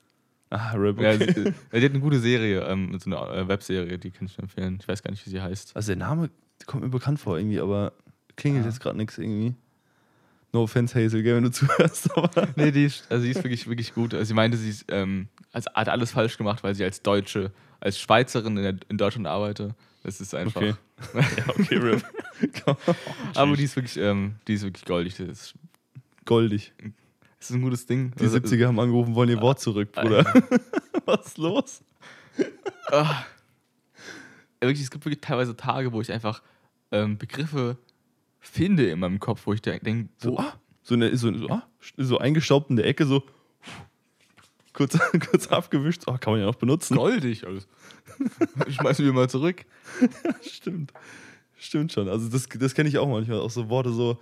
Ah, 0.50 0.72
Rap, 0.74 1.00
Ja, 1.00 1.14
okay. 1.14 1.32
sie, 1.34 1.40
äh, 1.72 1.80
die 1.80 1.86
hat 1.86 1.92
eine 1.92 2.00
gute 2.00 2.20
Serie, 2.20 2.62
ähm, 2.68 2.98
so 3.00 3.10
eine 3.10 3.34
äh, 3.42 3.48
Webserie, 3.48 3.98
die 3.98 4.12
kann 4.12 4.28
ich 4.28 4.38
empfehlen. 4.38 4.78
Ich 4.82 4.88
weiß 4.88 5.02
gar 5.02 5.12
nicht, 5.12 5.26
wie 5.26 5.30
sie 5.30 5.42
heißt. 5.42 5.76
Also 5.76 5.88
der 5.88 5.96
Name 5.98 6.30
kommt 6.68 6.84
mir 6.84 6.90
bekannt 6.90 7.20
vor 7.20 7.38
irgendwie, 7.38 7.60
aber 7.60 7.94
klingelt 8.36 8.64
Ja. 8.66 8.70
jetzt 8.70 8.80
gerade 8.80 8.98
nichts 8.98 9.18
irgendwie. 9.18 9.56
No 10.56 10.64
offense, 10.64 10.96
Hazel, 10.96 11.22
gell, 11.22 11.36
wenn 11.36 11.44
du 11.44 11.52
zuhörst. 11.52 12.10
Nee, 12.56 12.72
die 12.72 12.86
ist, 12.86 13.06
also 13.12 13.26
die 13.26 13.32
ist 13.32 13.44
wirklich, 13.44 13.68
wirklich 13.68 13.94
gut. 13.94 14.14
Also 14.14 14.24
sie 14.24 14.34
meinte, 14.34 14.56
sie 14.56 14.70
ist, 14.70 14.86
ähm, 14.88 15.28
also 15.52 15.70
hat 15.74 15.90
alles 15.90 16.12
falsch 16.12 16.38
gemacht, 16.38 16.64
weil 16.64 16.74
sie 16.74 16.86
als 16.86 17.02
Deutsche, 17.02 17.52
als 17.82 18.00
Schweizerin 18.00 18.56
in, 18.56 18.64
der, 18.64 18.76
in 18.88 18.98
Deutschland 18.98 19.28
arbeitet. 19.28 19.74
Das 20.04 20.22
ist 20.22 20.34
einfach. 20.34 20.62
Okay. 20.62 20.74
ja, 21.14 21.50
okay, 21.50 21.76
Rap. 21.76 22.04
Aber 23.36 23.58
die 23.58 23.66
ist 23.66 23.76
wirklich, 23.76 23.98
ähm, 23.98 24.36
die 24.48 24.54
ist 24.54 24.64
wirklich 24.64 24.86
goldig. 24.86 25.18
Das 25.18 25.28
ist, 25.28 25.56
Goldig. 26.24 26.72
das 27.38 27.50
ist 27.50 27.56
ein 27.58 27.62
gutes 27.62 27.86
Ding. 27.86 28.14
Die 28.18 28.24
Also, 28.24 28.38
70er 28.38 28.68
haben 28.68 28.80
angerufen, 28.80 29.14
wollen 29.14 29.30
ihr 29.30 29.42
Wort 29.42 29.60
zurück, 29.60 29.92
Bruder. 29.92 30.24
Was 31.04 31.26
ist 31.28 31.38
los? 31.38 31.82
Ja, 32.94 33.26
wirklich, 34.62 34.84
es 34.84 34.90
gibt 34.90 35.04
wirklich 35.04 35.20
teilweise 35.20 35.58
Tage, 35.58 35.92
wo 35.92 36.00
ich 36.00 36.14
einfach 36.14 36.42
ähm, 36.92 37.18
Begriffe 37.18 37.78
finde 38.48 38.90
in 38.90 39.00
meinem 39.00 39.20
Kopf, 39.20 39.46
wo 39.46 39.54
ich 39.54 39.62
denke, 39.62 40.10
So, 40.18 40.38
ah, 40.38 40.54
so, 40.84 40.96
eine, 40.96 41.16
so, 41.18 41.36
so, 41.38 41.50
ah, 41.50 41.64
so 41.98 42.18
eingestaubt 42.18 42.70
in 42.70 42.76
der 42.76 42.86
Ecke, 42.86 43.06
so 43.06 43.24
kurz, 44.74 44.98
kurz 45.30 45.48
abgewischt. 45.48 46.04
Oh, 46.08 46.18
kann 46.20 46.34
man 46.34 46.40
ja 46.42 46.46
noch 46.46 46.56
benutzen. 46.56 46.96
goldig. 46.96 47.46
Also, 47.46 47.66
ich 48.68 48.76
schmeiß 48.76 49.00
mir 49.00 49.14
mal 49.14 49.30
zurück. 49.30 49.66
Stimmt. 50.42 50.94
Stimmt 51.58 51.92
schon. 51.94 52.10
Also 52.10 52.30
das, 52.30 52.48
das 52.48 52.76
kenne 52.76 52.90
ich 52.90 52.98
auch 52.98 53.08
manchmal. 53.08 53.40
Auch 53.40 53.50
so 53.50 53.70
Worte 53.70 53.92
so, 53.92 54.20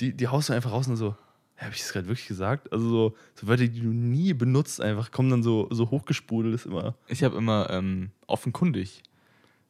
die, 0.00 0.12
die 0.14 0.28
haust 0.28 0.48
du 0.48 0.52
einfach 0.52 0.72
raus 0.72 0.86
und 0.88 0.96
so, 0.96 1.16
habe 1.56 1.72
ich 1.72 1.80
das 1.80 1.92
gerade 1.92 2.06
wirklich 2.06 2.28
gesagt? 2.28 2.70
Also 2.70 2.88
so, 2.88 3.16
so 3.34 3.46
Wörter, 3.48 3.66
die 3.66 3.80
du 3.80 3.88
nie 3.88 4.34
benutzt, 4.34 4.80
einfach 4.80 5.10
kommen 5.10 5.30
dann 5.30 5.42
so, 5.42 5.68
so 5.70 5.90
hochgesprudelt 5.90 6.54
ist 6.54 6.66
immer. 6.66 6.94
Ich 7.08 7.24
habe 7.24 7.36
immer 7.36 7.68
ähm, 7.70 8.10
offenkundig. 8.26 9.02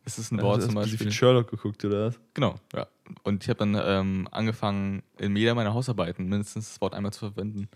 Das 0.04 0.18
ist 0.18 0.32
ein 0.32 0.42
Wort 0.42 0.56
Also, 0.56 0.68
zum 0.68 0.78
hast 0.78 0.86
du 0.86 0.90
Beispiel. 0.92 1.06
viel 1.06 1.12
Sherlock 1.12 1.50
geguckt, 1.50 1.84
oder 1.84 2.08
was? 2.08 2.20
Genau, 2.34 2.56
ja. 2.74 2.86
Und 3.22 3.42
ich 3.44 3.48
habe 3.48 3.58
dann 3.58 3.76
ähm, 3.82 4.28
angefangen, 4.30 5.02
in 5.18 5.36
jeder 5.36 5.54
meiner 5.54 5.74
Hausarbeiten 5.74 6.28
mindestens 6.28 6.68
das 6.70 6.80
Wort 6.80 6.94
einmal 6.94 7.12
zu 7.12 7.20
verwenden. 7.20 7.68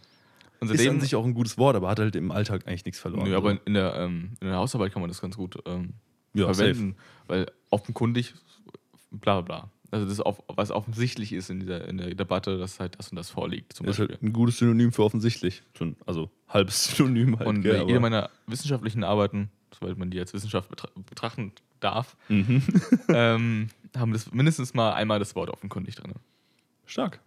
Und 0.61 0.71
Ist 0.71 0.77
seitdem, 0.79 0.95
an 0.97 1.01
sich 1.01 1.15
auch 1.17 1.25
ein 1.25 1.35
gutes 1.35 1.57
Wort, 1.57 1.77
aber 1.77 1.89
hat 1.89 1.99
halt 1.99 2.17
im 2.17 2.31
Alltag 2.31 2.67
eigentlich 2.67 2.85
nichts 2.85 3.01
verloren. 3.01 3.29
Nö, 3.29 3.37
aber 3.37 3.53
in, 3.53 3.61
in, 3.65 3.75
der, 3.75 3.95
ähm, 3.97 4.33
in 4.41 4.49
der 4.49 4.57
Hausarbeit 4.57 4.93
kann 4.93 5.01
man 5.03 5.09
das 5.09 5.21
ganz 5.21 5.37
gut 5.37 5.57
ähm, 5.67 5.95
ja, 6.35 6.53
verwenden. 6.53 6.97
Weil 7.27 7.47
offenkundig, 7.71 8.35
bla 9.11 9.41
bla 9.41 9.61
bla. 9.61 9.71
Also 9.93 10.07
das, 10.07 10.21
auf, 10.21 10.41
was 10.49 10.71
offensichtlich 10.71 11.33
ist 11.33 11.51
in, 11.51 11.61
dieser, 11.61 11.89
in 11.89 11.97
der 11.99 12.15
Debatte, 12.15 12.59
dass 12.59 12.79
halt 12.79 12.97
das 12.99 13.09
und 13.09 13.17
das 13.17 13.31
vorliegt, 13.31 13.73
zum 13.73 13.87
Ist 13.87 13.97
Beispiel. 13.99 14.15
halt 14.17 14.23
ein 14.23 14.33
gutes 14.33 14.59
Synonym 14.59 14.93
für 14.93 15.03
offensichtlich. 15.03 15.63
Also 16.07 16.31
halbes 16.49 16.85
Synonym 16.97 17.39
halt. 17.39 17.49
und 17.49 17.63
gell, 17.63 17.75
äh, 17.75 17.79
jede 17.81 17.93
aber- 17.95 18.01
meiner 18.01 18.31
wissenschaftlichen 18.47 19.03
Arbeiten, 19.03 19.51
soweit 19.79 19.97
man 19.99 20.11
die 20.11 20.19
als 20.21 20.33
Wissenschaft 20.33 20.69
betra 20.71 20.89
betrachten 21.09 21.53
darf, 21.81 22.17
Mhm. 22.29 22.63
ähm, 23.09 23.69
haben 23.97 24.13
das 24.13 24.31
mindestens 24.33 24.75
mal 24.75 24.93
einmal 24.93 25.19
das 25.19 25.35
Wort 25.35 25.51
offenkundig 25.51 25.95
drin. 25.97 26.13
Stark. 26.87 27.21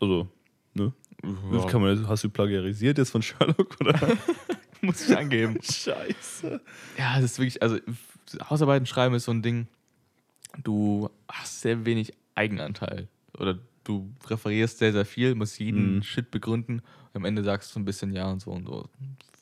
Also, 0.00 0.28
ne? 0.74 0.92
Ja, 1.52 1.66
Kann 1.66 1.80
man, 1.80 2.06
hast 2.08 2.24
du 2.24 2.28
plagiarisiert 2.30 2.98
jetzt 2.98 3.10
von 3.10 3.22
Sherlock 3.22 3.76
oder? 3.80 3.98
muss 4.82 5.08
ich 5.08 5.16
angeben. 5.16 5.58
Scheiße. 5.62 6.60
Ja, 6.98 7.14
das 7.16 7.24
ist 7.32 7.38
wirklich, 7.38 7.62
also 7.62 7.78
Hausarbeiten 8.50 8.84
schreiben 8.86 9.14
ist 9.14 9.24
so 9.24 9.32
ein 9.32 9.42
Ding, 9.42 9.66
du 10.62 11.08
hast 11.28 11.60
sehr 11.62 11.86
wenig 11.86 12.12
Eigenanteil. 12.34 13.08
Oder 13.38 13.58
du 13.84 14.12
referierst 14.26 14.78
sehr, 14.78 14.92
sehr 14.92 15.04
viel, 15.06 15.34
musst 15.34 15.58
jeden 15.58 15.96
Mhm. 15.96 16.02
Shit 16.02 16.30
begründen 16.30 16.80
und 16.80 17.16
am 17.16 17.24
Ende 17.24 17.42
sagst 17.42 17.70
du 17.70 17.74
so 17.74 17.80
ein 17.80 17.84
bisschen 17.84 18.12
ja 18.12 18.30
und 18.30 18.40
so 18.40 18.50
und 18.50 18.66
so. 18.66 18.88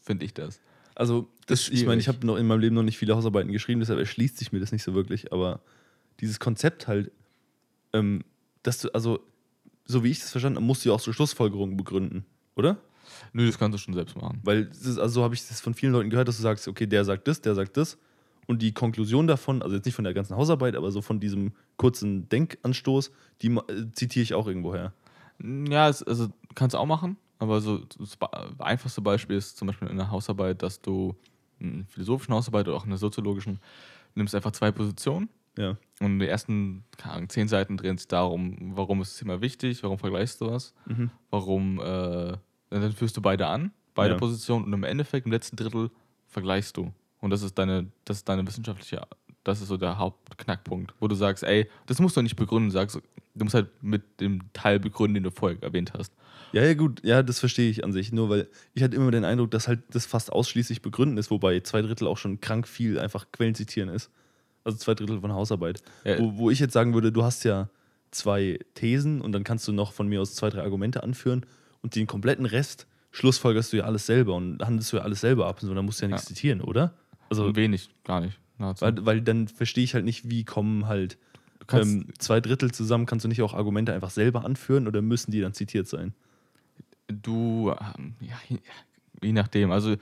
Finde 0.05 0.24
ich 0.24 0.34
das. 0.34 0.61
Also, 0.95 1.28
das, 1.47 1.68
ich 1.68 1.86
meine, 1.86 2.01
ich 2.01 2.09
habe 2.09 2.26
noch 2.26 2.36
in 2.36 2.47
meinem 2.47 2.61
Leben 2.61 2.74
noch 2.74 2.82
nicht 2.82 2.99
viele 2.99 3.16
Hausarbeiten 3.16 3.53
geschrieben, 3.53 3.80
deshalb 3.80 3.99
erschließt 3.99 4.38
sich 4.38 4.53
mir 4.53 4.61
das 4.61 4.72
nicht 4.72 4.82
so 4.82 4.95
wirklich. 4.95 5.32
Aber 5.32 5.61
dieses 6.20 6.38
Konzept 6.38 6.88
halt, 6.88 7.11
ähm, 7.93 8.24
dass 8.62 8.80
du, 8.80 8.90
also, 8.95 9.20
so 9.84 10.05
wie 10.05 10.11
ich 10.11 10.20
das 10.20 10.30
verstanden 10.30 10.57
habe, 10.57 10.66
musst 10.66 10.84
du 10.84 10.90
ja 10.90 10.95
auch 10.95 11.01
so 11.01 11.12
Schlussfolgerungen 11.12 11.76
begründen, 11.76 12.24
oder? 12.55 12.78
Nö, 13.32 13.47
das 13.47 13.59
kannst 13.59 13.74
du 13.74 13.78
schon 13.78 13.95
selbst 13.95 14.16
machen. 14.16 14.40
Weil, 14.45 14.68
ist, 14.70 14.99
also 14.99 15.14
so 15.14 15.24
habe 15.24 15.34
ich 15.34 15.47
das 15.47 15.61
von 15.61 15.74
vielen 15.74 15.93
Leuten 15.93 16.11
gehört, 16.11 16.28
dass 16.28 16.36
du 16.36 16.43
sagst, 16.43 16.68
okay, 16.68 16.86
der 16.86 17.05
sagt 17.05 17.26
das, 17.28 17.40
der 17.40 17.55
sagt 17.55 17.76
das. 17.76 17.99
Und 18.47 18.61
die 18.61 18.72
Konklusion 18.72 19.26
davon, 19.26 19.62
also 19.62 19.76
jetzt 19.76 19.84
nicht 19.84 19.95
von 19.95 20.05
der 20.05 20.14
ganzen 20.14 20.36
Hausarbeit, 20.36 20.76
aber 20.76 20.90
so 20.90 21.01
von 21.01 21.20
diesem 21.20 21.53
kurzen 21.76 22.28
Denkanstoß, 22.28 23.12
die 23.40 23.49
äh, 23.49 23.90
zitiere 23.93 24.22
ich 24.22 24.34
auch 24.34 24.47
irgendwo 24.47 24.74
her. 24.74 24.93
Ja, 25.43 25.86
also 25.86 26.28
kannst 26.55 26.74
du 26.74 26.78
auch 26.78 26.86
machen, 26.86 27.16
aber 27.43 27.61
so 27.61 27.78
das 27.99 28.16
einfachste 28.59 29.01
Beispiel 29.01 29.36
ist 29.36 29.57
zum 29.57 29.66
Beispiel 29.66 29.88
in 29.88 29.97
der 29.97 30.11
Hausarbeit, 30.11 30.62
dass 30.62 30.80
du 30.80 31.14
in 31.59 31.74
einer 31.74 31.84
philosophischen 31.86 32.34
Hausarbeit 32.34 32.68
oder 32.68 32.76
auch 32.76 32.84
in 32.84 32.90
der 32.90 32.99
soziologischen 32.99 33.59
nimmst 34.14 34.34
einfach 34.34 34.53
zwei 34.53 34.70
Positionen 34.70 35.28
Ja. 35.59 35.76
und 36.01 36.18
die 36.18 36.26
ersten 36.28 36.84
Ahnung, 37.03 37.28
zehn 37.28 37.49
Seiten 37.49 37.76
drehen 37.76 37.99
sich 37.99 38.09
darum, 38.09 38.72
warum 38.76 39.01
ist 39.03 39.12
das 39.12 39.18
Thema 39.20 39.40
wichtig, 39.40 39.82
warum 39.82 39.99
vergleichst 39.99 40.40
du 40.40 40.51
was, 40.51 40.74
Mhm. 40.86 41.11
warum, 41.30 41.80
äh, 41.80 42.36
dann 42.70 42.93
führst 42.93 43.16
du 43.16 43.22
beide 43.22 43.47
an, 43.47 43.72
beide 43.95 44.14
Ja. 44.14 44.18
Positionen 44.18 44.64
und 44.66 44.72
im 44.72 44.84
Endeffekt, 44.84 45.26
im 45.26 45.32
letzten 45.32 45.57
Drittel, 45.57 45.90
vergleichst 46.28 46.76
du. 46.76 46.93
Und 47.20 47.30
das 47.30 47.43
ist 47.43 47.57
deine, 47.59 47.90
das 48.05 48.18
ist 48.18 48.28
deine 48.28 48.47
wissenschaftliche, 48.47 49.03
das 49.45 49.61
ist 49.61 49.68
so 49.68 49.76
der 49.76 49.99
Hauptknackpunkt, 49.99 50.95
wo 51.01 51.09
du 51.09 51.14
sagst, 51.14 51.43
ey, 51.45 51.68
das 51.86 51.99
musst 52.01 52.16
du 52.16 52.22
nicht 52.22 52.36
begründen, 52.36 52.68
du 52.70 52.72
sagst, 52.74 52.97
du 53.34 53.45
musst 53.45 53.55
halt 53.55 53.68
mit 53.82 54.20
dem 54.20 54.40
Teil 54.53 54.78
begründen, 54.80 55.14
den 55.14 55.22
du 55.24 55.30
vorher 55.30 55.62
erwähnt 55.62 55.93
hast. 55.97 56.12
Ja, 56.53 56.62
ja, 56.64 56.74
gut, 56.74 57.03
ja, 57.03 57.22
das 57.22 57.40
verstehe 57.40 57.70
ich 57.70 57.82
an 57.82 57.93
sich. 57.93 58.12
Nur 58.12 58.28
weil 58.28 58.49
ich 58.74 58.82
hatte 58.82 58.95
immer 58.97 59.11
den 59.11 59.24
Eindruck, 59.24 59.51
dass 59.51 59.68
halt 59.68 59.80
das 59.90 60.05
fast 60.05 60.30
ausschließlich 60.32 60.82
begründen 60.82 61.16
ist, 61.16 61.30
wobei 61.30 61.61
zwei 61.61 61.80
Drittel 61.82 62.07
auch 62.07 62.18
schon 62.18 62.40
krank 62.40 62.68
viel 62.68 62.99
einfach 62.99 63.26
Quellen 63.32 63.55
zitieren 63.55 63.88
ist. 63.88 64.11
Also 64.64 64.76
zwei 64.78 64.95
Drittel 64.95 65.20
von 65.20 65.32
Hausarbeit. 65.32 65.82
Ja. 66.05 66.18
Wo, 66.18 66.36
wo 66.36 66.51
ich 66.51 66.61
jetzt 66.61 66.74
sagen 66.74 66.93
würde, 66.95 67.11
du 67.11 67.24
hast 67.24 67.45
ja 67.45 67.68
zwei 68.11 68.59
Thesen 68.74 69.22
und 69.22 69.32
dann 69.32 69.45
kannst 69.45 69.66
du 69.66 69.72
noch 69.72 69.93
von 69.93 70.07
mir 70.09 70.20
aus 70.20 70.34
zwei, 70.34 70.51
drei 70.51 70.61
Argumente 70.62 71.03
anführen 71.03 71.47
und 71.80 71.97
den 71.97 72.07
kompletten 72.07 72.45
Rest 72.47 72.86
schlussfolgerst 73.12 73.72
du 73.72 73.78
ja 73.78 73.84
alles 73.84 74.07
selber 74.07 74.34
und 74.34 74.62
handelst 74.64 74.93
du 74.93 74.99
ja 74.99 75.03
alles 75.03 75.20
selber 75.22 75.47
ab. 75.47 75.62
Und 75.62 75.68
so, 75.68 75.74
dann 75.74 75.84
musst 75.86 76.01
du 76.01 76.05
ja 76.05 76.09
nichts 76.09 76.28
Ja. 76.28 76.34
zitieren, 76.34 76.61
oder? 76.61 76.95
Also, 77.30 77.57
wenig, 77.57 77.88
gar 78.05 78.20
nicht. 78.20 78.38
Nahezu. 78.62 78.84
weil, 78.84 79.04
weil 79.06 79.20
dann 79.20 79.48
verstehe 79.48 79.84
ich 79.84 79.94
halt 79.94 80.04
nicht, 80.04 80.30
wie 80.30 80.44
kommen 80.44 80.86
halt 80.86 81.18
ähm, 81.70 82.06
zwei 82.18 82.40
Drittel 82.40 82.72
zusammen, 82.72 83.06
kannst 83.06 83.24
du 83.24 83.28
nicht 83.28 83.42
auch 83.42 83.54
Argumente 83.54 83.92
einfach 83.92 84.10
selber 84.10 84.44
anführen 84.44 84.86
oder 84.88 85.00
müssen 85.02 85.30
die 85.30 85.40
dann 85.40 85.52
zitiert 85.54 85.86
sein? 85.88 86.14
du, 87.08 87.74
ähm, 87.98 88.14
ja, 88.20 88.36
je- 88.48 89.32
nachdem. 89.32 89.70
Also 89.70 89.96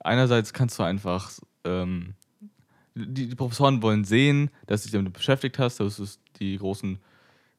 einerseits 0.00 0.52
kannst 0.52 0.78
du 0.78 0.82
einfach, 0.82 1.30
ähm, 1.64 2.14
die, 2.94 3.28
die 3.28 3.34
Professoren 3.34 3.82
wollen 3.82 4.04
sehen, 4.04 4.50
dass 4.66 4.82
du 4.82 4.86
dich 4.88 4.92
damit 4.98 5.12
beschäftigt 5.12 5.58
hast, 5.58 5.78
dass 5.80 5.96
du 5.96 6.04
die 6.38 6.56
großen 6.58 6.98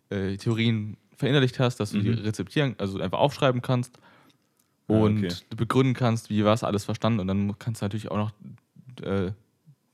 äh, 0.09 0.35
Theorien 0.37 0.97
verinnerlicht 1.15 1.59
hast, 1.59 1.77
dass 1.79 1.91
du 1.91 1.99
die 2.01 2.09
Mhm. 2.09 2.19
rezeptieren, 2.19 2.75
also 2.79 2.99
einfach 2.99 3.19
aufschreiben 3.19 3.61
kannst 3.61 3.97
Ah, 4.89 4.93
und 4.93 5.19
okay. 5.25 5.35
du 5.49 5.57
begründen 5.57 5.93
kannst, 5.93 6.29
wie 6.29 6.43
was 6.45 6.63
alles 6.63 6.85
verstanden 6.85 7.19
und 7.19 7.27
dann 7.27 7.57
kannst 7.59 7.81
du 7.81 7.85
natürlich 7.85 8.09
auch 8.11 8.17
noch 8.17 8.31
äh, 9.03 9.31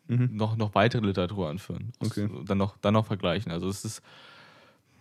Mhm. 0.08 0.30
noch, 0.34 0.56
noch 0.58 0.76
weitere 0.76 1.06
Literatur 1.06 1.50
anführen. 1.50 1.94
Okay. 2.00 2.24
Also 2.24 2.44
dann, 2.44 2.58
noch, 2.58 2.78
dann 2.78 2.94
noch 2.94 3.06
vergleichen. 3.06 3.52
Also 3.52 3.70
es 3.70 3.86
ist 3.86 4.02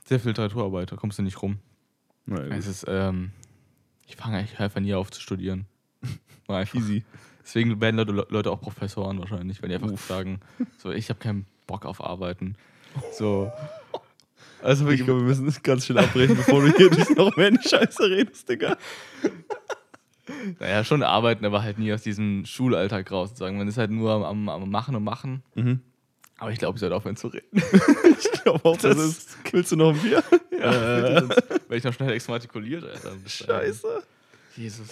sehr 0.05 0.20
viel 0.20 0.28
Literaturarbeit, 0.30 0.92
da 0.92 0.96
kommst 0.96 1.18
du 1.18 1.22
nicht 1.22 1.42
rum. 1.42 1.59
Ja, 2.26 2.36
Es 2.38 2.66
ist, 2.66 2.84
ähm, 2.88 3.32
ich 4.07 4.16
fange 4.16 4.38
eigentlich 4.38 4.59
einfach 4.61 4.80
nie 4.80 4.94
auf 4.94 5.11
zu 5.11 5.20
studieren. 5.20 5.66
War 6.46 6.61
einfach, 6.61 6.76
Easy. 6.76 7.05
Deswegen 7.42 7.80
werden 7.80 7.96
Leute, 7.96 8.12
Leute 8.28 8.50
auch 8.53 8.61
Professoren 8.61 9.18
wahrscheinlich, 9.18 9.61
wenn 9.62 9.70
die 9.70 9.74
einfach 9.74 9.98
sagen, 9.98 10.40
so, 10.78 10.92
ich 10.92 11.09
habe 11.09 11.18
keinen 11.18 11.46
Bock 11.66 11.84
auf 11.84 12.03
Arbeiten. 12.03 12.57
So. 13.12 13.50
Also 14.64 14.88
ich 14.90 15.03
glaube, 15.05 15.22
wir 15.22 15.26
müssen 15.26 15.46
das 15.46 15.61
ganz 15.61 15.86
schnell 15.86 15.98
abbrechen, 15.98 16.36
bevor 16.36 16.62
du 16.62 16.72
hier 16.76 16.88
durch 16.88 17.11
noch 17.16 17.36
mehr 17.36 17.48
in 17.48 17.59
die 17.61 17.68
Scheiße 17.68 18.09
redest, 18.09 18.48
Digga. 18.48 18.76
Naja, 20.60 20.84
schon 20.84 21.02
arbeiten, 21.02 21.44
aber 21.44 21.62
halt 21.62 21.78
nie 21.78 21.92
aus 21.92 22.02
diesem 22.02 22.44
Schulalltag 22.46 23.10
raus. 23.10 23.30
Sozusagen. 23.30 23.58
Man 23.58 23.68
ist 23.68 23.78
halt 23.78 23.90
nur 23.90 24.12
am, 24.12 24.22
am, 24.24 24.48
am 24.48 24.70
Machen 24.70 24.94
und 24.94 25.04
Machen. 25.04 25.42
Mhm. 25.54 25.80
Aber 26.38 26.50
ich 26.52 26.58
glaube, 26.58 26.76
ich 26.76 26.80
sollte 26.80 26.96
aufhören 26.96 27.16
zu 27.16 27.28
reden. 27.28 27.46
Ich 28.18 28.44
glaube 28.44 28.64
auch, 28.68 28.76
das, 28.76 28.96
Das- 28.96 29.06
ist. 29.06 29.36
Willst 29.52 29.70
du 29.70 29.76
noch 29.76 29.94
ein 29.94 30.00
Bier? 30.00 30.22
Ja, 30.50 30.70
bitte, 30.70 31.20
sonst 31.28 31.70
ich 31.70 31.84
noch 31.84 31.92
schnell 31.92 32.10
exmatrikuliert, 32.12 32.82
Alter. 32.84 33.12
Scheiße. 33.24 34.02
Jesus. 34.56 34.88